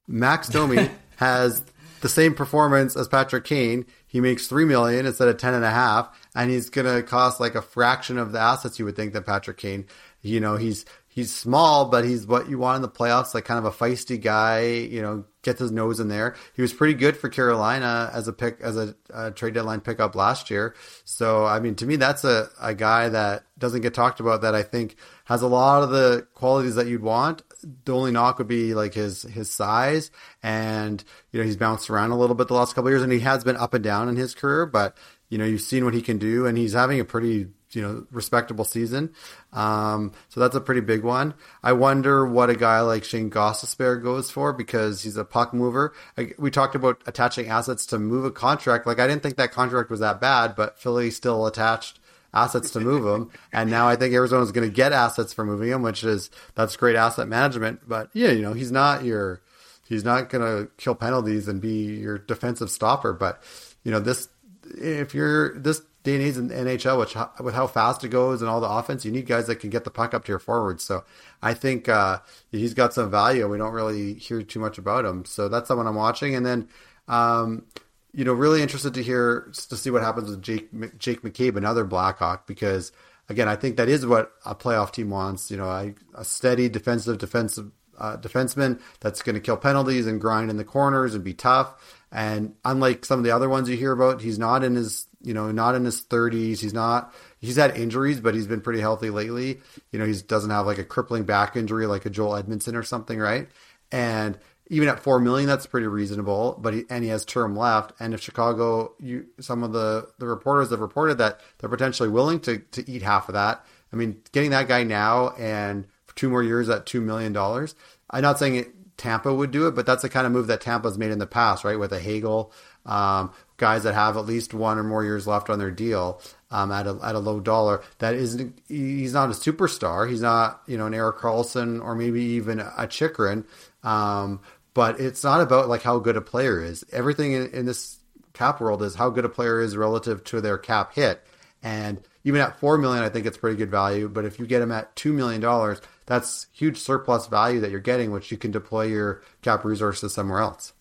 Max 0.08 0.48
Domi 0.48 0.90
has 1.18 1.64
the 2.02 2.10
same 2.10 2.34
performance 2.34 2.96
as 2.96 3.08
Patrick 3.08 3.46
Kane. 3.46 3.86
He 4.08 4.22
makes 4.22 4.48
three 4.48 4.66
million 4.66 5.06
instead 5.06 5.28
of 5.28 5.38
ten 5.38 5.54
and 5.54 5.66
a 5.66 5.72
half, 5.72 6.10
and 6.34 6.50
he's 6.50 6.70
gonna 6.70 7.04
cost 7.04 7.40
like 7.40 7.56
a 7.56 7.62
fraction 7.62 8.18
of 8.18 8.32
the 8.32 8.40
assets 8.40 8.80
you 8.80 8.86
would 8.86 8.96
think 8.96 9.14
that 9.14 9.26
Patrick 9.26 9.58
Kane. 9.58 9.86
You 10.22 10.40
know, 10.40 10.58
he's 10.58 10.86
he's 11.16 11.34
small, 11.34 11.86
but 11.86 12.06
he's 12.06 12.28
what 12.28 12.50
you 12.50 12.60
want 12.60 12.76
in 12.76 12.82
the 12.84 12.90
playoffs, 12.90 13.34
like 13.34 13.46
kind 13.46 13.58
of 13.58 13.66
a 13.66 13.76
feisty 13.76 14.22
guy. 14.22 14.66
You 14.66 15.02
know, 15.02 15.26
gets 15.42 15.60
his 15.60 15.72
nose 15.72 16.00
in 16.00 16.10
there. 16.10 16.36
He 16.56 16.62
was 16.62 16.74
pretty 16.74 16.94
good 16.94 17.18
for 17.18 17.30
Carolina 17.30 18.12
as 18.14 18.28
a 18.28 18.34
pick 18.34 18.60
as 18.62 18.78
a, 18.78 18.96
a 19.14 19.32
trade 19.32 19.54
deadline 19.56 19.82
pickup 19.82 20.14
last 20.16 20.52
year. 20.52 20.76
So 21.06 21.46
I 21.46 21.60
mean, 21.60 21.76
to 21.76 21.86
me, 21.88 21.96
that's 21.96 22.24
a 22.24 22.50
a 22.62 22.76
guy 22.76 23.10
that 23.10 23.46
doesn't 23.58 23.82
get 23.82 23.94
talked 23.94 24.20
about 24.20 24.42
that 24.42 24.54
I 24.54 24.62
think 24.62 24.98
has 25.24 25.42
a 25.42 25.48
lot 25.48 25.82
of 25.82 25.90
the 25.90 26.28
qualities 26.36 26.76
that 26.76 26.86
you'd 26.86 27.02
want 27.02 27.42
the 27.86 27.94
only 27.94 28.12
knock 28.12 28.38
would 28.38 28.48
be 28.48 28.74
like 28.74 28.94
his 28.94 29.24
his 29.24 29.50
size, 29.50 30.12
and 30.44 31.04
you 31.32 31.40
know 31.40 31.46
he's 31.46 31.58
bounced 31.58 31.90
around 31.90 32.12
a 32.12 32.18
little 32.18 32.36
bit 32.36 32.48
the 32.48 32.54
last 32.54 32.76
couple 32.76 32.90
years, 32.90 33.02
and 33.02 33.12
he 33.12 33.20
has 33.20 33.44
been 33.44 33.58
up 33.58 33.74
and 33.74 33.84
down 33.84 34.10
in 34.10 34.16
his 34.16 34.34
career. 34.36 34.66
But 34.66 34.96
you 35.30 35.38
know 35.38 35.46
you've 35.46 35.62
seen 35.62 35.86
what 35.86 35.94
he 35.94 36.02
can 36.02 36.18
do, 36.18 36.46
and 36.46 36.58
he's 36.58 36.74
having 36.74 37.00
a 37.00 37.06
pretty 37.06 37.48
you 37.76 37.82
know 37.82 38.06
respectable 38.12 38.66
season. 38.66 39.14
Um, 39.54 40.14
so 40.30 40.40
that's 40.40 40.56
a 40.56 40.62
pretty 40.62 40.82
big 40.82 41.04
one. 41.04 41.34
I 41.64 41.74
wonder 41.74 42.26
what 42.26 42.50
a 42.50 42.56
guy 42.56 42.82
like 42.82 43.04
Shane 43.04 43.30
Gostisbehere 43.30 44.02
goes 44.02 44.32
for 44.32 44.54
because 44.54 45.04
he's 45.04 45.18
a 45.18 45.26
puck 45.26 45.54
mover. 45.54 45.94
I, 46.18 46.32
we 46.38 46.52
talked 46.52 46.76
about 46.76 47.02
attaching 47.06 47.48
assets 47.48 47.86
to 47.88 48.00
move 48.00 48.26
a 48.26 48.32
contract. 48.32 48.88
Like 48.88 49.00
I 49.00 49.08
didn't 49.08 49.24
think 49.24 49.38
that 49.38 49.52
contract 49.52 49.90
was 49.90 50.00
that 50.00 50.22
bad, 50.22 50.56
but 50.56 50.80
Philly 50.80 51.12
still 51.12 51.46
attached 51.46 52.00
assets 52.34 52.70
to 52.72 52.80
move 52.80 53.06
him. 53.06 53.32
And 53.54 53.72
now 53.72 53.88
I 53.88 53.96
think 53.96 54.14
Arizona's 54.14 54.52
going 54.52 54.68
to 54.68 54.74
get 54.74 54.92
assets 54.92 55.32
for 55.32 55.46
moving 55.46 55.70
him, 55.70 55.82
which 55.82 56.04
is 56.04 56.30
that's 56.56 56.76
great 56.76 56.98
asset 56.98 57.30
management. 57.30 57.88
But 57.88 58.10
yeah, 58.14 58.32
you 58.32 58.42
know, 58.42 58.52
he's 58.52 58.72
not 58.72 59.06
your 59.06 59.42
he's 59.88 60.04
not 60.04 60.30
going 60.30 60.44
to 60.44 60.70
kill 60.76 60.96
penalties 60.96 61.48
and 61.48 61.62
be 61.62 61.96
your 61.96 62.18
defensive 62.18 62.70
stopper. 62.70 63.14
But 63.14 63.42
you 63.86 63.92
know, 63.92 64.02
this 64.02 64.28
if 64.66 65.14
you're 65.14 65.58
this 65.58 65.82
day 66.06 66.16
and 66.16 66.24
age 66.24 66.38
in 66.38 66.50
NHL, 66.50 67.00
which 67.00 67.16
with 67.44 67.54
how 67.54 67.68
fast 67.68 68.04
it 68.04 68.10
goes 68.10 68.42
and 68.42 68.50
all 68.50 68.62
the 68.62 68.70
offense, 68.70 69.04
you 69.04 69.12
need 69.12 69.26
guys 69.26 69.48
that 69.48 69.58
can 69.58 69.70
get 69.70 69.84
the 69.84 69.92
puck 69.92 70.14
up 70.14 70.24
to 70.26 70.32
your 70.32 70.40
forwards. 70.40 70.84
So 70.84 71.04
I 71.42 71.54
think 71.54 71.90
uh, 71.90 72.20
he's 72.52 72.74
got 72.74 72.94
some 72.94 73.12
value. 73.12 73.48
We 73.48 73.58
don't 73.58 73.74
really 73.74 74.14
hear 74.14 74.42
too 74.44 74.60
much 74.60 74.78
about 74.78 75.04
him, 75.04 75.26
so 75.26 75.50
that's 75.50 75.68
someone 75.68 75.88
I'm 75.88 75.96
watching. 75.96 76.36
And 76.36 76.46
then 76.46 76.70
um, 77.08 77.66
you 78.14 78.24
know, 78.24 78.34
really 78.34 78.62
interested 78.62 78.94
to 78.94 79.04
hear 79.04 79.52
to 79.70 79.76
see 79.76 79.90
what 79.90 80.02
happens 80.02 80.30
with 80.30 80.42
Jake 80.42 80.70
Jake 80.98 81.22
McCabe, 81.22 81.58
another 81.58 81.84
Blackhawk, 81.84 82.48
because 82.48 82.94
again, 83.28 83.50
I 83.50 83.58
think 83.58 83.76
that 83.76 83.90
is 83.90 84.06
what 84.06 84.32
a 84.46 84.56
playoff 84.56 84.94
team 84.94 85.10
wants. 85.10 85.52
You 85.52 85.58
know, 85.58 85.70
a, 85.70 85.94
a 86.14 86.24
steady 86.24 86.70
defensive 86.70 87.18
defensive 87.18 87.72
uh, 87.98 88.18
defenseman 88.18 88.80
that's 89.02 89.22
going 89.22 89.36
to 89.36 89.42
kill 89.42 89.58
penalties 89.58 90.08
and 90.08 90.22
grind 90.22 90.50
in 90.50 90.58
the 90.58 90.64
corners 90.64 91.14
and 91.14 91.24
be 91.24 91.34
tough. 91.34 92.02
And 92.12 92.56
unlike 92.64 93.04
some 93.04 93.20
of 93.20 93.26
the 93.26 93.32
other 93.32 93.50
ones 93.50 93.68
you 93.68 93.76
hear 93.76 93.92
about, 93.92 94.22
he's 94.22 94.40
not 94.40 94.64
in 94.64 94.76
his 94.76 95.08
you 95.26 95.34
know 95.34 95.52
not 95.52 95.76
in 95.76 95.86
his 95.86 96.02
30s. 96.02 96.60
He's 96.60 96.74
not. 96.74 97.14
He's 97.40 97.58
had 97.58 97.78
injuries, 97.78 98.20
but 98.20 98.36
he's 98.36 98.48
been 98.48 98.62
pretty 98.62 98.80
healthy 98.80 99.10
lately. 99.10 99.60
You 99.92 100.00
know, 100.00 100.06
he 100.06 100.14
doesn't 100.14 100.50
have 100.50 100.66
like 100.66 100.78
a 100.78 100.84
crippling 100.84 101.24
back 101.24 101.56
injury 101.56 101.88
like 101.88 102.06
a 102.06 102.10
Joel 102.10 102.42
Edmundson 102.42 102.76
or 102.76 102.84
something, 102.84 103.20
right? 103.20 103.48
And 103.92 104.38
even 104.68 104.88
at 104.88 105.00
four 105.00 105.20
million, 105.20 105.48
that's 105.48 105.68
pretty 105.68 105.88
reasonable. 105.88 106.58
But 106.60 106.74
he, 106.74 106.84
and 106.90 107.04
he 107.04 107.10
has 107.10 107.26
term 107.26 107.56
left. 107.56 107.94
And 108.00 108.14
if 108.14 108.22
Chicago, 108.22 108.94
you 109.00 109.28
some 109.40 109.64
of 109.64 109.74
the 109.74 110.10
the 110.18 110.28
reporters 110.28 110.72
have 110.72 110.80
reported 110.80 111.18
that 111.20 111.40
they're 111.58 111.70
potentially 111.70 112.10
willing 112.10 112.40
to 112.42 112.60
to 112.60 112.90
eat 112.90 113.02
half 113.02 113.30
of 113.30 113.34
that. 113.34 113.66
I 113.94 113.96
mean, 113.96 114.22
getting 114.32 114.52
that 114.52 114.68
guy 114.68 114.84
now 114.84 115.30
and 115.32 115.88
for 116.06 116.16
two 116.16 116.30
more 116.30 116.44
years 116.44 116.70
at 116.70 116.86
two 116.86 117.02
million 117.02 117.34
dollars. 117.34 117.76
I'm 118.10 118.22
not 118.22 118.40
saying 118.40 118.56
it, 118.56 118.98
Tampa 118.98 119.34
would 119.34 119.52
do 119.52 119.68
it, 119.68 119.76
but 119.76 119.86
that's 119.86 120.02
the 120.02 120.10
kind 120.10 120.26
of 120.26 120.32
move 120.32 120.48
that 120.48 120.62
Tampa's 120.62 120.98
made 120.98 121.12
in 121.12 121.20
the 121.20 121.28
past, 121.28 121.64
right? 121.64 121.80
With 121.80 121.92
a 121.92 122.00
Hagel, 122.00 122.52
um, 122.86 123.32
guys 123.58 123.84
that 123.84 123.94
have 123.94 124.18
at 124.18 124.26
least 124.26 124.54
one 124.54 124.78
or 124.78 124.84
more 124.84 125.04
years 125.04 125.28
left 125.28 125.50
on 125.50 125.60
their 125.60 125.72
deal. 125.72 126.22
Um, 126.52 126.72
at 126.72 126.88
a 126.88 126.98
at 127.04 127.16
a 127.16 127.20
low 127.20 127.42
dollar. 127.42 127.82
That 127.98 128.14
isn't 128.14 128.58
he's 128.70 129.14
not 129.14 129.30
a 129.30 129.34
superstar. 129.34 130.10
He's 130.10 130.22
not 130.22 130.62
you 130.68 130.78
know 130.78 130.86
an 130.86 130.94
Erik 130.94 131.18
Karlsson 131.18 131.84
or 131.84 131.96
maybe 131.96 132.22
even 132.22 132.62
a 132.62 132.88
Chychrun. 132.88 133.46
Um, 133.84 134.40
but 134.74 135.00
it's 135.00 135.24
not 135.24 135.42
about 135.42 135.68
like 135.68 135.82
how 135.82 136.00
good 136.00 136.16
a 136.16 136.22
player 136.22 136.64
is. 136.64 136.86
Everything 136.92 137.34
in, 137.34 137.50
in 137.52 137.66
this 137.66 137.98
cap 138.34 138.62
world 138.62 138.84
is 138.84 138.94
how 138.94 139.10
good 139.10 139.26
a 139.26 139.30
player 139.30 139.60
is 139.60 139.76
relative 139.76 140.24
to 140.26 140.40
their 140.42 140.58
cap 140.58 140.94
hit. 140.94 141.22
And 141.64 142.00
even 142.24 142.42
at 142.42 142.60
four 142.60 142.78
million, 142.78 143.04
I 143.04 143.10
think 143.10 143.26
it's 143.26 143.38
pretty 143.38 143.58
good 143.58 143.72
value. 143.72 144.08
But 144.08 144.26
if 144.26 144.38
you 144.38 144.46
get 144.46 144.62
him 144.62 144.72
at 144.72 144.96
two 144.96 145.14
million 145.14 145.42
dollars, 145.42 145.82
that's 146.06 146.48
huge 146.52 146.78
surplus 146.78 147.26
value 147.26 147.62
that 147.62 147.72
you're 147.72 147.80
getting, 147.80 148.12
which 148.12 148.32
you 148.32 148.38
can 148.38 148.52
deploy 148.52 148.84
your 148.84 149.24
cap 149.42 149.66
resources 149.66 150.14
somewhere 150.14 150.40
else. 150.40 150.74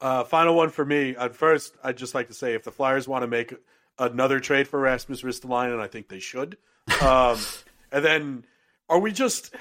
Uh, 0.00 0.24
final 0.24 0.54
one 0.54 0.70
for 0.70 0.84
me. 0.84 1.14
At 1.16 1.36
first, 1.36 1.74
I'd 1.84 1.96
just 1.96 2.14
like 2.14 2.28
to 2.28 2.34
say 2.34 2.54
if 2.54 2.64
the 2.64 2.70
Flyers 2.70 3.06
want 3.06 3.22
to 3.22 3.26
make 3.26 3.54
another 3.98 4.40
trade 4.40 4.66
for 4.66 4.80
Rasmus 4.80 5.22
Ristolainen, 5.22 5.78
I 5.80 5.86
think 5.86 6.08
they 6.08 6.20
should. 6.20 6.56
Um, 7.02 7.38
and 7.92 8.04
then, 8.04 8.44
are 8.88 8.98
we 8.98 9.12
just? 9.12 9.54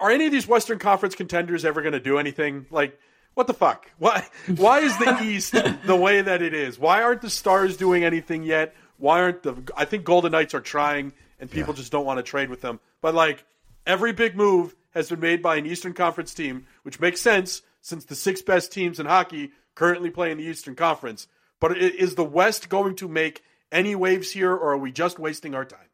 are 0.00 0.10
any 0.10 0.26
of 0.26 0.32
these 0.32 0.48
Western 0.48 0.78
Conference 0.78 1.14
contenders 1.14 1.64
ever 1.64 1.82
going 1.82 1.92
to 1.92 2.00
do 2.00 2.18
anything? 2.18 2.66
Like, 2.70 2.98
what 3.34 3.46
the 3.46 3.54
fuck? 3.54 3.90
Why? 3.98 4.26
Why 4.56 4.80
is 4.80 4.96
the 4.98 5.20
East 5.22 5.54
the 5.84 5.96
way 5.96 6.22
that 6.22 6.42
it 6.42 6.54
is? 6.54 6.78
Why 6.78 7.02
aren't 7.02 7.22
the 7.22 7.30
Stars 7.30 7.76
doing 7.76 8.02
anything 8.02 8.42
yet? 8.42 8.74
Why 8.96 9.20
aren't 9.20 9.42
the? 9.42 9.56
I 9.76 9.84
think 9.84 10.04
Golden 10.04 10.32
Knights 10.32 10.54
are 10.54 10.60
trying, 10.60 11.12
and 11.38 11.50
people 11.50 11.74
yeah. 11.74 11.78
just 11.78 11.92
don't 11.92 12.06
want 12.06 12.18
to 12.18 12.22
trade 12.22 12.50
with 12.50 12.62
them. 12.62 12.80
But 13.00 13.14
like 13.14 13.44
every 13.86 14.12
big 14.12 14.36
move 14.36 14.74
has 14.94 15.08
been 15.08 15.20
made 15.20 15.42
by 15.42 15.56
an 15.56 15.66
Eastern 15.66 15.92
Conference 15.92 16.34
team, 16.34 16.66
which 16.82 16.98
makes 16.98 17.20
sense 17.20 17.62
since 17.80 18.04
the 18.04 18.14
six 18.14 18.42
best 18.42 18.72
teams 18.72 19.00
in 19.00 19.06
hockey 19.06 19.52
currently 19.74 20.10
play 20.10 20.30
in 20.30 20.38
the 20.38 20.44
Eastern 20.44 20.74
Conference. 20.74 21.26
But 21.60 21.76
is 21.76 22.14
the 22.14 22.24
West 22.24 22.68
going 22.68 22.96
to 22.96 23.08
make 23.08 23.42
any 23.70 23.94
waves 23.94 24.32
here, 24.32 24.52
or 24.52 24.72
are 24.72 24.78
we 24.78 24.92
just 24.92 25.18
wasting 25.18 25.54
our 25.54 25.64
time? 25.64 25.88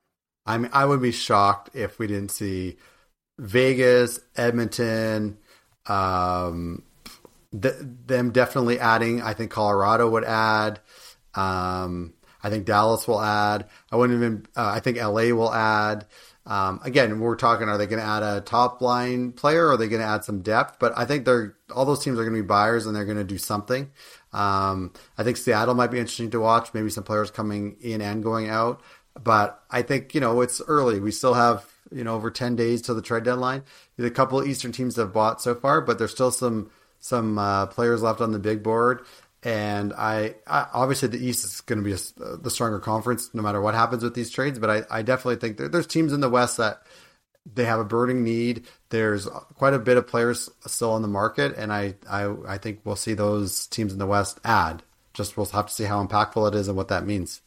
I 0.46 0.58
mean, 0.58 0.70
I 0.72 0.84
would 0.84 1.02
be 1.02 1.12
shocked 1.12 1.70
if 1.74 1.98
we 1.98 2.06
didn't 2.06 2.30
see 2.30 2.76
Vegas, 3.38 4.20
Edmonton, 4.36 5.38
um, 5.86 6.82
th- 7.60 7.74
them 7.80 8.30
definitely 8.30 8.78
adding. 8.78 9.22
I 9.22 9.34
think 9.34 9.50
Colorado 9.50 10.08
would 10.08 10.24
add. 10.24 10.80
Um, 11.34 12.14
I 12.42 12.50
think 12.50 12.64
Dallas 12.64 13.06
will 13.08 13.20
add. 13.20 13.68
I 13.90 13.96
wouldn't 13.96 14.16
even. 14.16 14.46
Uh, 14.56 14.72
I 14.74 14.80
think 14.80 14.98
LA 14.98 15.34
will 15.34 15.52
add. 15.52 16.06
Um, 16.47 16.81
again, 16.85 17.18
we're 17.18 17.36
talking. 17.36 17.68
Are 17.68 17.77
they 17.77 17.86
going 17.86 18.01
to 18.01 18.06
add 18.06 18.23
a 18.23 18.40
top 18.40 18.81
line 18.81 19.32
player? 19.32 19.66
or 19.66 19.73
Are 19.73 19.77
they 19.77 19.89
going 19.89 20.01
to 20.01 20.06
add 20.06 20.24
some 20.24 20.43
depth? 20.43 20.78
But 20.78 20.97
I 20.97 21.05
think 21.05 21.24
they're 21.24 21.56
all 21.74 21.85
those 21.85 22.05
teams 22.05 22.18
are 22.18 22.24
going 22.24 22.36
to 22.36 22.43
be 22.43 22.47
buyers, 22.47 22.86
and 22.86 22.94
they're 22.94 23.05
going 23.05 23.16
to 23.16 23.24
do 23.24 23.39
something. 23.39 23.90
Um, 24.32 24.93
I 25.18 25.24
think 25.24 25.36
Seattle 25.36 25.74
might 25.74 25.90
be 25.90 25.98
interesting 25.98 26.31
to 26.31 26.40
watch. 26.40 26.73
Maybe 26.73 26.90
some 26.90 27.05
players 27.05 27.31
coming 27.31 27.77
in 27.81 28.01
and 28.01 28.23
going 28.23 28.48
out. 28.48 28.81
But 29.20 29.60
I 29.70 29.82
think 29.82 30.14
you 30.14 30.20
know 30.20 30.40
it's 30.40 30.62
early. 30.68 31.01
We 31.01 31.10
still 31.10 31.35
have 31.35 31.66
you 31.93 32.05
know 32.05 32.14
over 32.14 32.31
10 32.31 32.56
days 32.56 32.82
to 32.82 32.94
the 32.94 33.02
trade 33.02 33.24
deadline 33.24 33.62
a 33.98 34.10
couple 34.10 34.40
of 34.40 34.47
eastern 34.47 34.73
teams 34.73 34.97
have 34.97 35.12
bought 35.12 35.40
so 35.40 35.55
far 35.55 35.81
but 35.81 35.98
there's 35.98 36.10
still 36.10 36.31
some 36.31 36.70
some 36.98 37.39
uh, 37.39 37.66
players 37.66 38.02
left 38.02 38.20
on 38.20 38.32
the 38.32 38.39
big 38.39 38.62
board 38.62 39.05
and 39.47 39.93
I, 39.93 40.35
I 40.44 40.66
obviously 40.74 41.06
the 41.09 41.24
east 41.24 41.44
is 41.44 41.60
going 41.60 41.78
to 41.78 41.85
be 41.85 41.93
a, 41.93 42.36
the 42.36 42.51
stronger 42.51 42.81
conference 42.81 43.31
no 43.32 43.43
matter 43.43 43.60
what 43.60 43.74
happens 43.74 44.02
with 44.02 44.14
these 44.14 44.31
trades 44.31 44.59
but 44.59 44.68
i, 44.68 44.82
I 44.90 45.02
definitely 45.02 45.36
think 45.36 45.56
there, 45.56 45.68
there's 45.68 45.86
teams 45.86 46.12
in 46.12 46.20
the 46.20 46.28
west 46.28 46.56
that 46.56 46.82
they 47.55 47.64
have 47.64 47.78
a 47.78 47.85
burning 47.85 48.24
need 48.24 48.66
there's 48.89 49.27
quite 49.55 49.73
a 49.73 49.78
bit 49.78 49.97
of 49.97 50.09
players 50.09 50.51
still 50.66 50.90
on 50.93 51.02
the 51.02 51.09
market 51.09 51.55
and 51.56 51.73
i 51.73 51.94
i, 52.10 52.35
I 52.48 52.59
think 52.59 52.81
we'll 52.85 52.97
see 52.97 53.14
those 53.14 53.68
teams 53.68 53.93
in 53.93 54.01
the 54.01 54.06
west 54.06 54.40
add 54.44 54.82
just 55.14 55.36
we'll 55.36 55.47
have 55.47 55.68
to 55.68 55.73
see 55.73 55.85
how 55.85 56.05
impactful 56.05 56.48
it 56.48 56.56
is 56.56 56.66
and 56.66 56.77
what 56.77 56.89
that 56.89 57.06
means 57.06 57.40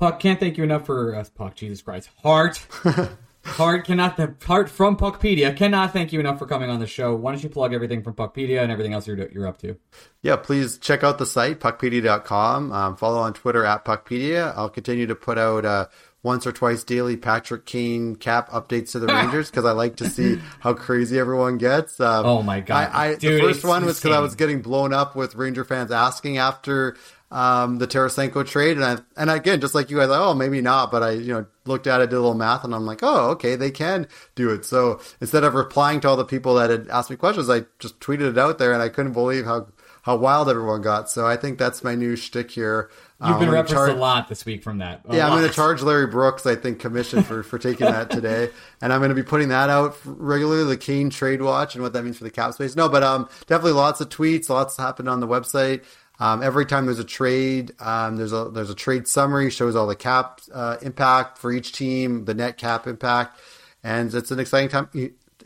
Puck, 0.00 0.18
can't 0.18 0.40
thank 0.40 0.56
you 0.56 0.64
enough 0.64 0.86
for 0.86 1.14
uh, 1.14 1.22
Puck. 1.34 1.56
Jesus 1.56 1.82
Christ, 1.82 2.08
Hart. 2.22 2.66
Hart 3.44 3.86
cannot 3.86 4.16
the 4.16 4.34
Hart 4.44 4.68
from 4.68 4.96
Puckpedia 4.96 5.56
cannot 5.56 5.92
thank 5.92 6.12
you 6.12 6.20
enough 6.20 6.38
for 6.38 6.46
coming 6.46 6.68
on 6.68 6.78
the 6.78 6.86
show. 6.86 7.14
Why 7.14 7.32
don't 7.32 7.42
you 7.42 7.48
plug 7.48 7.72
everything 7.72 8.02
from 8.02 8.14
Puckpedia 8.14 8.62
and 8.62 8.70
everything 8.70 8.92
else 8.92 9.06
you're 9.06 9.28
you're 9.30 9.46
up 9.46 9.58
to? 9.58 9.76
Yeah, 10.22 10.36
please 10.36 10.76
check 10.76 11.02
out 11.02 11.18
the 11.18 11.26
site 11.26 11.58
puckpedia.com. 11.58 12.72
Um, 12.72 12.96
follow 12.96 13.18
on 13.18 13.32
Twitter 13.32 13.64
at 13.64 13.84
Puckpedia. 13.84 14.52
I'll 14.56 14.68
continue 14.68 15.06
to 15.06 15.14
put 15.14 15.38
out 15.38 15.64
uh, 15.64 15.86
once 16.22 16.46
or 16.46 16.52
twice 16.52 16.84
daily 16.84 17.16
Patrick 17.16 17.64
Kane 17.64 18.14
cap 18.14 18.50
updates 18.50 18.92
to 18.92 18.98
the 18.98 19.06
Rangers 19.14 19.50
because 19.50 19.64
I 19.64 19.72
like 19.72 19.96
to 19.96 20.08
see 20.08 20.38
how 20.60 20.74
crazy 20.74 21.18
everyone 21.18 21.56
gets. 21.56 21.98
Um, 21.98 22.26
oh 22.26 22.42
my 22.42 22.60
god! 22.60 22.90
I, 22.92 23.06
I 23.06 23.14
Dude, 23.14 23.42
the 23.42 23.46
first 23.46 23.64
one 23.64 23.86
was 23.86 24.00
because 24.00 24.16
I 24.16 24.20
was 24.20 24.34
getting 24.34 24.60
blown 24.60 24.92
up 24.92 25.16
with 25.16 25.34
Ranger 25.34 25.64
fans 25.64 25.90
asking 25.90 26.36
after 26.36 26.96
um, 27.30 27.78
the 27.78 27.86
Tarasenko 27.86 28.46
trade, 28.46 28.76
and 28.76 28.84
I, 28.84 28.96
and 29.16 29.30
again, 29.30 29.60
just 29.60 29.74
like 29.74 29.90
you 29.90 29.98
guys, 29.98 30.08
oh 30.10 30.34
maybe 30.34 30.60
not, 30.60 30.90
but 30.90 31.02
I 31.02 31.10
you 31.12 31.32
know 31.32 31.46
looked 31.64 31.86
at 31.86 32.00
it, 32.00 32.10
did 32.10 32.16
a 32.16 32.20
little 32.20 32.34
math, 32.34 32.64
and 32.64 32.74
I'm 32.74 32.86
like, 32.86 33.00
oh 33.02 33.30
okay, 33.30 33.56
they 33.56 33.70
can 33.70 34.08
do 34.34 34.50
it. 34.50 34.64
So 34.64 35.00
instead 35.20 35.44
of 35.44 35.54
replying 35.54 36.00
to 36.00 36.08
all 36.08 36.16
the 36.16 36.24
people 36.24 36.54
that 36.56 36.70
had 36.70 36.88
asked 36.88 37.10
me 37.10 37.16
questions, 37.16 37.48
I 37.48 37.64
just 37.78 38.00
tweeted 38.00 38.30
it 38.32 38.38
out 38.38 38.58
there, 38.58 38.72
and 38.72 38.82
I 38.82 38.88
couldn't 38.88 39.12
believe 39.12 39.44
how 39.44 39.68
how 40.02 40.16
wild 40.16 40.48
everyone 40.48 40.80
got. 40.80 41.10
So 41.10 41.26
I 41.26 41.36
think 41.36 41.58
that's 41.58 41.84
my 41.84 41.94
new 41.94 42.16
shtick 42.16 42.50
here. 42.50 42.90
You've 43.20 43.32
Um, 43.32 43.38
been 43.38 43.48
gonna 43.48 43.52
referenced 43.58 43.74
charge- 43.74 43.90
a 43.90 43.96
lot 43.96 44.28
this 44.30 44.46
week 44.46 44.62
from 44.62 44.78
that. 44.78 45.02
A 45.06 45.14
yeah, 45.14 45.26
I'm 45.28 45.36
going 45.36 45.46
to 45.46 45.54
charge 45.54 45.82
Larry 45.82 46.06
Brooks, 46.06 46.46
I 46.46 46.54
think, 46.56 46.78
commission 46.78 47.22
for, 47.22 47.42
for 47.42 47.58
taking 47.58 47.84
that 47.86 48.08
today, 48.10 48.48
and 48.80 48.94
I'm 48.94 49.00
going 49.00 49.10
to 49.10 49.14
be 49.14 49.22
putting 49.22 49.48
that 49.48 49.68
out 49.68 49.94
regularly. 50.06 50.64
The 50.64 50.78
Kane 50.78 51.10
Trade 51.10 51.42
Watch 51.42 51.74
and 51.74 51.82
what 51.84 51.92
that 51.92 52.02
means 52.02 52.16
for 52.16 52.24
the 52.24 52.30
cap 52.30 52.54
space. 52.54 52.74
No, 52.76 52.88
but 52.88 53.02
um, 53.02 53.28
definitely 53.46 53.72
lots 53.72 54.00
of 54.00 54.08
tweets, 54.08 54.48
lots 54.48 54.74
happened 54.78 55.06
on 55.10 55.20
the 55.20 55.28
website. 55.28 55.84
Um, 56.20 56.42
every 56.42 56.66
time 56.66 56.84
there's 56.84 56.98
a 56.98 57.04
trade, 57.04 57.72
um, 57.80 58.16
there's 58.16 58.34
a 58.34 58.50
there's 58.50 58.68
a 58.68 58.74
trade 58.74 59.08
summary 59.08 59.50
shows 59.50 59.74
all 59.74 59.86
the 59.86 59.96
cap 59.96 60.40
uh, 60.52 60.76
impact 60.82 61.38
for 61.38 61.50
each 61.50 61.72
team, 61.72 62.26
the 62.26 62.34
net 62.34 62.58
cap 62.58 62.86
impact, 62.86 63.40
and 63.82 64.14
it's 64.14 64.30
an 64.30 64.38
exciting 64.38 64.68
time 64.68 64.88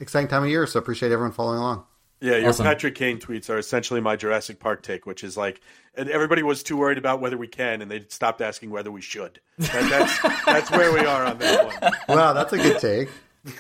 exciting 0.00 0.28
time 0.28 0.42
of 0.42 0.48
year. 0.48 0.66
So 0.66 0.80
appreciate 0.80 1.12
everyone 1.12 1.32
following 1.32 1.60
along. 1.60 1.84
Yeah, 2.20 2.38
your 2.38 2.48
Awesome. 2.48 2.64
Patrick 2.64 2.94
Kane 2.94 3.18
tweets 3.18 3.50
are 3.50 3.58
essentially 3.58 4.00
my 4.00 4.16
Jurassic 4.16 4.58
Park 4.58 4.82
take, 4.82 5.04
which 5.04 5.22
is 5.22 5.36
like, 5.36 5.60
and 5.94 6.08
everybody 6.08 6.42
was 6.42 6.62
too 6.62 6.76
worried 6.76 6.96
about 6.98 7.20
whether 7.20 7.36
we 7.36 7.46
can, 7.46 7.82
and 7.82 7.90
they 7.90 8.04
stopped 8.08 8.40
asking 8.40 8.70
whether 8.70 8.90
we 8.90 9.02
should. 9.02 9.40
That, 9.58 9.90
that's 9.90 10.44
that's 10.46 10.70
where 10.72 10.92
we 10.92 11.00
are 11.00 11.24
on 11.24 11.38
that 11.38 11.66
one. 11.66 11.92
Wow, 12.16 12.32
that's 12.32 12.52
a 12.52 12.56
good 12.56 12.80
take. 12.80 13.10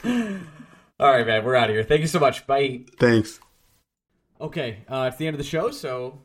All 0.98 1.10
right, 1.10 1.26
man, 1.26 1.44
we're 1.44 1.54
out 1.54 1.68
of 1.68 1.76
here. 1.76 1.84
Thank 1.84 2.00
you 2.00 2.06
so 2.06 2.18
much. 2.18 2.44
Bye. 2.46 2.86
Thanks. 2.98 3.38
Okay, 4.40 4.78
uh, 4.88 5.08
it's 5.08 5.16
the 5.18 5.28
end 5.28 5.34
of 5.34 5.38
the 5.38 5.44
show, 5.44 5.70
so. 5.70 6.18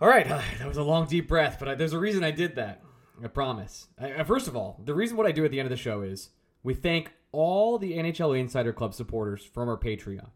All 0.00 0.08
right, 0.08 0.28
that 0.58 0.68
was 0.68 0.76
a 0.76 0.82
long, 0.82 1.06
deep 1.06 1.28
breath, 1.28 1.56
but 1.58 1.68
I, 1.68 1.74
there's 1.74 1.92
a 1.92 1.98
reason 1.98 2.24
I 2.24 2.30
did 2.30 2.56
that. 2.56 2.82
I 3.22 3.26
promise. 3.26 3.88
I, 4.00 4.22
first 4.22 4.46
of 4.46 4.56
all, 4.56 4.80
the 4.84 4.94
reason 4.94 5.16
what 5.16 5.26
I 5.26 5.32
do 5.32 5.44
at 5.44 5.50
the 5.50 5.58
end 5.58 5.66
of 5.66 5.70
the 5.70 5.76
show 5.76 6.02
is 6.02 6.30
we 6.62 6.74
thank 6.74 7.12
all 7.32 7.78
the 7.78 7.94
NHL 7.94 8.38
Insider 8.38 8.72
Club 8.72 8.94
supporters 8.94 9.44
from 9.44 9.68
our 9.68 9.76
Patreon. 9.76 10.28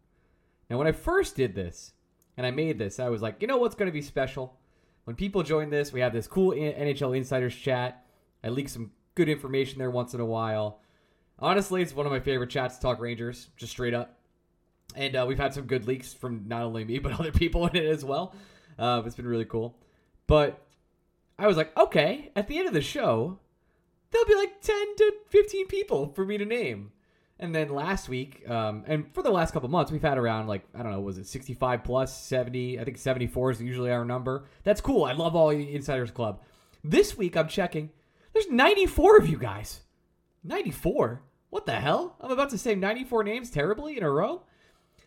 Now, 0.69 0.79
when 0.79 0.87
I 0.87 0.93
first 0.93 1.37
did 1.37 1.55
this 1.55 1.93
and 2.37 2.45
I 2.45 2.51
made 2.51 2.79
this, 2.79 2.99
I 2.99 3.09
was 3.09 3.23
like, 3.23 3.37
you 3.41 3.47
know 3.47 3.57
what's 3.57 3.77
going 3.77 3.87
to 3.87 3.93
be 3.93 4.03
special? 4.03 4.59
When 5.05 5.17
people 5.17 5.43
join 5.43 5.71
this, 5.71 5.93
we 5.93 6.01
have 6.01 6.13
this 6.13 6.27
cool 6.27 6.53
NHL 6.53 7.17
Insiders 7.17 7.55
chat. 7.55 8.05
I 8.43 8.49
leak 8.49 8.69
some 8.69 8.91
good 9.15 9.29
information 9.29 9.79
there 9.79 9.91
once 9.91 10.15
in 10.15 10.21
a 10.21 10.27
while. 10.27 10.81
Honestly, 11.39 11.83
it's 11.83 11.95
one 11.95 12.07
of 12.07 12.13
my 12.13 12.21
favorite 12.21 12.51
chats 12.51 12.77
to 12.77 12.83
talk 12.83 13.01
Rangers, 13.01 13.49
just 13.57 13.73
straight 13.73 13.95
up. 13.95 14.19
And 14.95 15.17
uh, 15.17 15.25
we've 15.27 15.39
had 15.39 15.55
some 15.55 15.67
good 15.67 15.87
leaks 15.87 16.13
from 16.13 16.45
not 16.47 16.63
only 16.63 16.85
me, 16.85 16.99
but 17.01 17.19
other 17.19 17.33
people 17.33 17.67
in 17.69 17.77
it 17.77 17.87
as 17.87 18.05
well. 18.05 18.35
Uh, 18.79 19.03
it's 19.05 19.17
been 19.17 19.27
really 19.27 19.45
cool. 19.45 19.77
But 20.27 20.61
I 21.39 21.47
was 21.47 21.57
like, 21.57 21.77
okay, 21.77 22.31
at 22.37 22.49
the 22.49 22.59
end 22.59 22.69
of 22.69 22.75
the 22.75 22.81
show, 22.81 23.39
there'll 24.11 24.27
be 24.27 24.35
like 24.35 24.61
10 24.61 24.97
to 24.97 25.13
15 25.29 25.67
people 25.67 26.13
for 26.15 26.25
me 26.25 26.39
to 26.39 26.45
name. 26.45 26.93
And 27.39 27.53
then 27.53 27.71
last 27.71 28.09
week, 28.09 28.49
um, 28.49 28.85
and 28.87 29.13
for 29.13 29.23
the 29.23 29.31
last 29.31 29.53
couple 29.53 29.69
months, 29.69 29.91
we've 29.91 30.01
had 30.01 30.17
around 30.17 30.47
like, 30.47 30.63
I 30.75 30.83
don't 30.83 30.93
know, 30.93 31.01
was 31.01 31.19
it 31.19 31.27
65 31.27 31.83
plus, 31.83 32.17
70? 32.23 32.79
I 32.79 32.85
think 32.85 32.99
74 32.99 33.51
is 33.51 33.63
usually 33.63 33.91
our 33.91 34.05
number. 34.05 34.45
That's 34.63 34.81
cool. 34.81 35.05
I 35.05 35.13
love 35.13 35.35
all 35.35 35.49
the 35.49 35.75
Insiders 35.75 36.13
Club. 36.13 36.41
This 36.85 37.17
week, 37.17 37.37
I'm 37.37 37.49
checking. 37.49 37.91
There's 38.33 38.49
94 38.49 39.19
of 39.19 39.29
you 39.29 39.39
guys. 39.39 39.81
94? 40.45 41.23
What 41.51 41.67
the 41.67 41.73
hell? 41.73 42.17
I'm 42.21 42.31
about 42.31 42.51
to 42.51 42.59
say 42.59 42.75
94 42.75 43.25
names 43.25 43.51
terribly 43.51 43.97
in 43.97 44.05
a 44.05 44.11
row. 44.11 44.43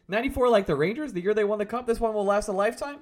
94 0.08 0.50
like 0.50 0.66
the 0.66 0.76
Rangers, 0.76 1.14
the 1.14 1.22
year 1.22 1.34
they 1.34 1.44
won 1.44 1.58
the 1.58 1.66
cup. 1.66 1.88
This 1.88 2.00
one 2.00 2.14
will 2.14 2.26
last 2.26 2.48
a 2.48 2.52
lifetime. 2.52 3.00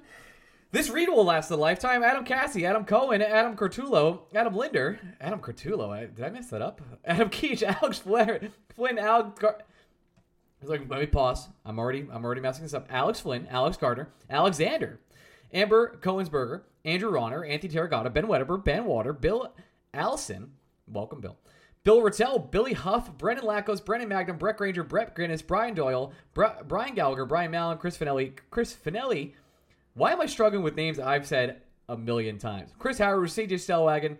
This 0.74 0.90
read 0.90 1.08
will 1.08 1.24
last 1.24 1.52
a 1.52 1.56
lifetime. 1.56 2.02
Adam 2.02 2.24
Cassie, 2.24 2.66
Adam 2.66 2.84
Cohen, 2.84 3.22
Adam 3.22 3.56
Cortulo, 3.56 4.22
Adam 4.34 4.56
Linder, 4.56 4.98
Adam 5.20 5.38
Cortulo. 5.38 5.90
I, 5.90 6.06
did 6.06 6.24
I 6.24 6.30
mess 6.30 6.48
that 6.48 6.62
up? 6.62 6.80
Adam 7.04 7.30
Keach, 7.30 7.62
Alex 7.62 8.00
Flynn, 8.00 8.50
Flynn, 8.74 8.98
Alex. 8.98 9.38
Gar- 9.38 9.62
like, 10.64 10.90
let 10.90 10.98
me 10.98 11.06
pause. 11.06 11.46
I'm 11.64 11.78
already, 11.78 12.04
I'm 12.12 12.24
already 12.24 12.40
messing 12.40 12.64
this 12.64 12.74
up. 12.74 12.88
Alex 12.90 13.20
Flynn, 13.20 13.46
Alex 13.52 13.76
Gardner, 13.76 14.08
Alexander, 14.28 14.98
Amber 15.52 15.96
Cohensberger, 16.02 16.62
Andrew 16.84 17.10
Ronner, 17.10 17.44
Anthony 17.44 17.72
Terracotta, 17.72 18.10
Ben 18.10 18.26
Wedeber, 18.26 18.64
Ben 18.64 18.84
Water, 18.84 19.12
Bill 19.12 19.54
Allison. 19.92 20.54
Welcome, 20.88 21.20
Bill. 21.20 21.36
Bill 21.84 22.00
Rattel, 22.02 22.50
Billy 22.50 22.72
Huff, 22.72 23.16
Brendan 23.16 23.46
Lackos, 23.46 23.80
Brendan 23.80 24.08
Magnum, 24.08 24.38
Brett 24.38 24.56
Granger, 24.56 24.82
Brett 24.82 25.14
Guinness, 25.14 25.40
Brian 25.40 25.74
Doyle, 25.74 26.12
Bri- 26.32 26.48
Brian 26.66 26.96
Gallagher, 26.96 27.26
Brian 27.26 27.52
Mallon, 27.52 27.78
Chris 27.78 27.96
Finelli, 27.96 28.36
Chris 28.50 28.74
Finelli. 28.74 29.34
Why 29.94 30.12
am 30.12 30.20
I 30.20 30.26
struggling 30.26 30.62
with 30.64 30.76
names 30.76 30.98
I've 30.98 31.26
said 31.26 31.62
a 31.88 31.96
million 31.96 32.36
times? 32.38 32.72
Chris 32.78 32.98
Howard, 32.98 33.28
CJ 33.28 33.52
Stellwagen, 33.52 34.16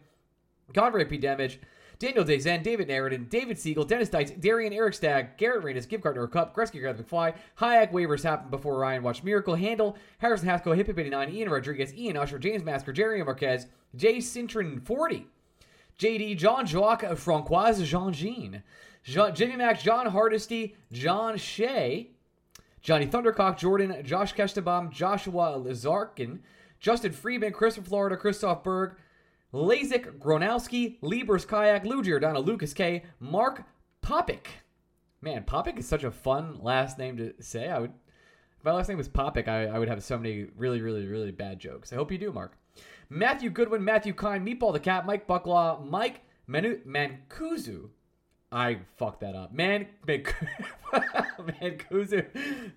Conrad 0.73 1.09
P. 1.09 1.19
Damage, 1.19 1.59
Daniel 1.99 2.25
Dezen, 2.25 2.63
David 2.63 2.89
Narradin, 2.89 3.29
David 3.29 3.59
Siegel, 3.59 3.85
Dennis 3.85 4.09
Dites, 4.09 4.31
Darian 4.31 4.73
Eric 4.73 4.95
Stagg, 4.95 5.37
Garrett 5.37 5.65
Reynes, 5.65 5.87
Give 5.87 6.01
Gardner 6.01 6.25
a 6.25 6.29
Cup, 6.29 6.55
Gretzky 6.55 6.81
Gareth 6.81 7.05
McFly, 7.05 7.35
Hayek 7.59 7.93
waivers 7.93 8.23
happened 8.23 8.51
before 8.51 8.79
Ryan 8.79 9.03
watched 9.03 9.25
Miracle, 9.25 9.55
Handle, 9.55 9.97
Harrison 10.19 10.49
Haskell, 10.49 10.73
Hip 10.75 10.87
Hip 10.87 10.99
89, 10.99 11.31
Ian 11.31 11.51
Rodriguez, 11.51 11.95
Ian 11.95 12.17
Usher, 12.17 12.39
James 12.39 12.63
Masker, 12.63 12.93
Jerry 12.93 13.23
Marquez, 13.25 13.67
Jay 13.97 14.19
Cintron 14.19 14.85
40, 14.85 15.27
JD, 15.99 16.37
John 16.37 16.67
Jock, 16.67 17.03
uh, 17.03 17.15
Francoise 17.15 17.83
Jean 17.89 18.13
Jean, 18.13 18.63
Jimmy 19.05 19.57
Max, 19.57 19.83
John 19.83 20.07
Hardesty, 20.07 20.77
John 20.93 21.37
Shea, 21.37 22.11
Johnny 22.85 23.07
Thundercock, 23.07 23.57
Jordan, 23.57 24.05
Josh 24.05 24.35
Kestenbaum, 24.35 24.91
Joshua 24.91 25.57
Lazarkin, 25.57 26.43
Justin 26.79 27.13
Freeman, 27.13 27.51
Chris 27.51 27.77
from 27.77 27.85
Florida, 27.85 28.15
Christoph 28.15 28.63
Berg, 28.63 28.97
Lazik, 29.55 30.19
Gronowski, 30.19 31.01
Liebers 31.01 31.49
Kayak, 31.49 31.87
Lou 31.87 32.03
Giordano, 32.03 32.41
Lucas 32.41 32.75
K, 32.75 33.03
Mark 33.19 33.65
Popik. 34.03 34.49
Man, 35.23 35.45
Popik 35.45 35.79
is 35.79 35.89
such 35.89 36.05
a 36.05 36.11
fun 36.11 36.59
last 36.61 36.99
name 36.99 37.17
to 37.17 37.33
say. 37.41 37.71
I 37.71 37.79
would, 37.79 37.93
if 38.59 38.65
my 38.67 38.73
last 38.73 38.91
name 38.91 38.99
was 38.99 39.09
Popik, 39.09 39.49
I, 39.49 39.65
I 39.65 39.79
would 39.79 39.89
have 39.89 40.05
so 40.05 40.19
many 40.19 40.49
really, 40.55 40.83
really, 40.83 41.07
really 41.07 41.33
bad 41.33 41.59
jokes. 41.59 41.91
I 41.91 41.97
hope 41.97 42.13
you 42.13 42.19
do, 42.19 42.33
Mark. 42.33 42.59
Matthew 43.09 43.49
Goodwin, 43.49 43.83
Matthew 43.83 44.13
Kine, 44.13 44.45
Meatball 44.45 44.75
the 44.75 44.81
Cat, 44.81 45.07
Mike 45.07 45.27
Bucklaw, 45.27 45.89
Mike 45.89 46.21
Manu- 46.47 46.85
Mancuso. 46.85 47.89
I 48.55 48.79
fucked 48.99 49.21
that 49.21 49.35
up. 49.35 49.53
Man, 49.53 49.89
Man- 50.07 50.23
Mancuso. 51.61 52.25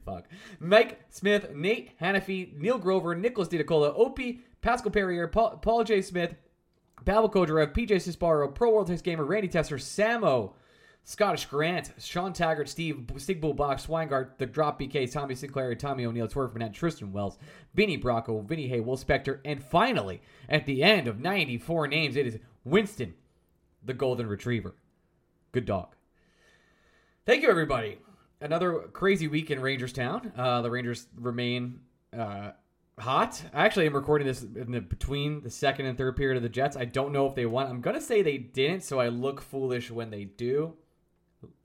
Fuck. 0.04 0.26
Mike 0.60 1.00
Smith, 1.10 1.54
Nate 1.54 1.98
Hannafy, 2.00 2.58
Neil 2.58 2.80
Grover, 2.80 3.14
Nicholas 3.14 3.48
DiNicola, 3.48 3.94
Opie, 3.96 4.42
Pascal 4.62 4.92
Perrier, 4.92 5.28
Paul, 5.28 5.58
Paul 5.58 5.84
J. 5.84 6.02
Smith, 6.02 6.34
Pavel 7.06 7.30
Kodarev, 7.30 7.74
PJ 7.74 7.92
Cisparo, 7.92 8.54
Pro 8.54 8.72
World 8.72 8.88
Test 8.88 9.04
Gamer, 9.04 9.24
Randy 9.24 9.48
Tesser, 9.48 9.78
Samo, 9.78 10.54
Scottish 11.04 11.46
Grant, 11.46 11.94
Sean 12.00 12.34
Taggart, 12.34 12.68
Steve, 12.68 13.10
Stig 13.18 13.40
Bull 13.40 13.54
Box, 13.54 13.86
Swingart, 13.86 14.40
The 14.40 14.48
Drop 14.48 14.80
BK, 14.80 15.12
Tommy 15.12 15.36
Sinclair, 15.36 15.76
Tommy 15.76 16.06
O'Neill, 16.08 16.28
Twerk 16.28 16.54
Burnett, 16.54 16.74
Tristan 16.74 17.14
Wells, 17.14 17.38
Vinny 17.76 18.00
Bracco, 18.00 18.44
Vinny 18.44 18.68
Hay, 18.68 18.80
Will 18.80 18.98
Spector, 18.98 19.40
and 19.46 19.64
finally, 19.64 20.22
at 20.50 20.66
the 20.66 20.82
end 20.82 21.08
of 21.08 21.20
94 21.20 21.88
names, 21.88 22.16
it 22.16 22.26
is 22.26 22.40
Winston, 22.66 23.14
the 23.86 23.94
Golden 23.94 24.26
Retriever. 24.26 24.74
Good 25.52 25.66
dog. 25.66 25.96
Thank 27.26 27.44
you, 27.44 27.50
everybody. 27.50 28.00
Another 28.42 28.90
crazy 28.94 29.28
week 29.28 29.50
in 29.50 29.60
Rangerstown. 29.60 30.32
Uh, 30.38 30.62
the 30.62 30.70
Rangers 30.70 31.08
remain 31.16 31.80
uh, 32.18 32.52
hot. 33.00 33.42
I 33.54 33.66
actually 33.66 33.88
am 33.88 33.94
recording 33.94 34.28
this 34.28 34.44
in 34.44 34.72
the, 34.72 34.82
between 34.82 35.42
the 35.42 35.50
second 35.50 35.86
and 35.86 35.98
third 35.98 36.16
period 36.16 36.38
of 36.38 36.44
the 36.44 36.50
Jets. 36.50 36.78
I 36.78 36.86
don't 36.86 37.12
know 37.12 37.26
if 37.26 37.36
they 37.36 37.46
won. 37.46 37.68
I'm 37.68 37.82
gonna 37.82 38.02
say 38.02 38.22
they 38.22 38.38
didn't, 38.38 38.84
so 38.84 39.00
I 39.00 39.08
look 39.10 39.42
foolish 39.42 39.90
when 39.90 40.10
they 40.10 40.26
do. 40.26 40.74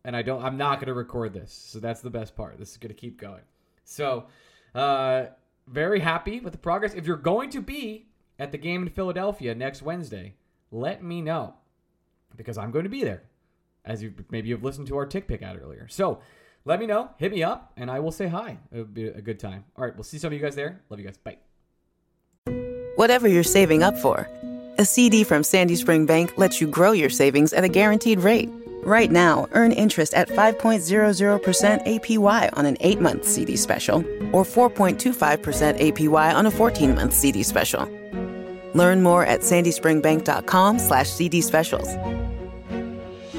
And 0.05 0.17
I 0.17 0.23
don't. 0.23 0.43
I'm 0.43 0.57
not 0.57 0.81
gonna 0.81 0.95
record 0.95 1.33
this, 1.33 1.53
so 1.53 1.79
that's 1.79 2.01
the 2.01 2.11
best 2.11 2.35
part. 2.35 2.59
This 2.59 2.71
is 2.71 2.77
gonna 2.77 2.95
keep 2.95 3.21
going. 3.21 3.43
So, 3.85 4.27
uh, 4.75 5.27
very 5.67 6.01
happy 6.01 6.41
with 6.41 6.53
the 6.53 6.59
progress. 6.59 6.95
If 6.95 7.07
you're 7.07 7.17
going 7.17 7.51
to 7.51 7.61
be 7.61 8.07
at 8.39 8.53
the 8.53 8.59
game 8.59 8.83
in 8.83 8.89
Philadelphia 8.89 9.55
next 9.55 9.83
Wednesday, 9.83 10.35
let 10.71 11.03
me 11.03 11.21
know 11.21 11.55
because 12.37 12.59
I'm 12.59 12.71
going 12.71 12.85
to 12.85 12.91
be 12.91 13.05
there. 13.05 13.23
As 13.85 14.03
you 14.03 14.15
maybe 14.31 14.49
you've 14.49 14.63
listened 14.63 14.87
to 14.89 14.97
our 14.97 15.07
tick 15.07 15.27
pick 15.27 15.43
out 15.43 15.59
earlier. 15.61 15.89
So 15.89 16.21
let 16.65 16.79
me 16.79 16.87
know, 16.87 17.11
hit 17.17 17.33
me 17.33 17.43
up, 17.43 17.73
and 17.77 17.91
I 17.91 17.99
will 18.01 18.13
say 18.13 18.29
hi. 18.29 18.59
It'll 18.71 18.85
be 18.85 19.09
a 19.09 19.21
good 19.21 19.41
time. 19.41 19.65
All 19.77 19.85
right, 19.85 19.95
we'll 19.95 20.05
see 20.05 20.19
some 20.19 20.29
of 20.29 20.33
you 20.35 20.39
guys 20.39 20.55
there. 20.55 20.81
Love 20.89 21.01
you 21.01 21.07
guys. 21.07 21.17
Bye. 21.17 21.39
Whatever 22.97 23.27
you're 23.27 23.43
saving 23.43 23.83
up 23.83 23.99
for, 23.99 24.29
a 24.79 24.85
CD 24.85 25.25
from 25.25 25.43
Sandy 25.43 25.75
Spring 25.77 26.07
Bank 26.07 26.39
lets 26.39 26.61
you 26.61 26.69
grow 26.69 26.93
your 26.93 27.11
savings 27.11 27.53
at 27.53 27.65
a 27.65 27.69
guaranteed 27.69 28.21
rate. 28.21 28.49
Right 28.85 29.11
now, 29.11 29.49
earn 29.53 29.73
interest 29.73 30.15
at 30.15 30.29
5.00% 30.29 31.87
APY 31.87 32.51
on 32.57 32.67
an 32.67 32.77
8 32.81 33.01
month 33.01 33.25
CD 33.25 33.57
special 33.57 33.99
or 34.33 34.45
4.25% 34.45 35.19
APY 35.79 36.35
on 36.35 36.47
a 36.47 36.51
14 36.51 36.95
month 36.95 37.15
CD 37.15 37.43
special. 37.43 37.89
Learn 38.75 39.03
more 39.03 39.25
at 39.25 39.41
sandyspringbank.com 39.41 40.79
slash 40.79 41.11
CD 41.11 41.41
specials. 41.41 41.89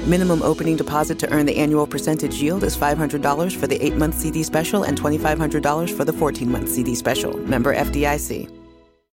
Minimum 0.06 0.42
opening 0.42 0.76
deposit 0.76 1.18
to 1.20 1.32
earn 1.32 1.46
the 1.46 1.56
annual 1.56 1.86
percentage 1.86 2.34
yield 2.34 2.62
is 2.62 2.76
$500 2.76 3.56
for 3.56 3.66
the 3.66 3.78
8-month 3.78 4.14
CD 4.14 4.42
special 4.42 4.82
and 4.82 5.00
$2,500 5.00 5.96
for 5.96 6.04
the 6.04 6.12
14-month 6.12 6.68
CD 6.68 6.94
special. 6.94 7.34
Member 7.38 7.74
FDIC. 7.74 8.63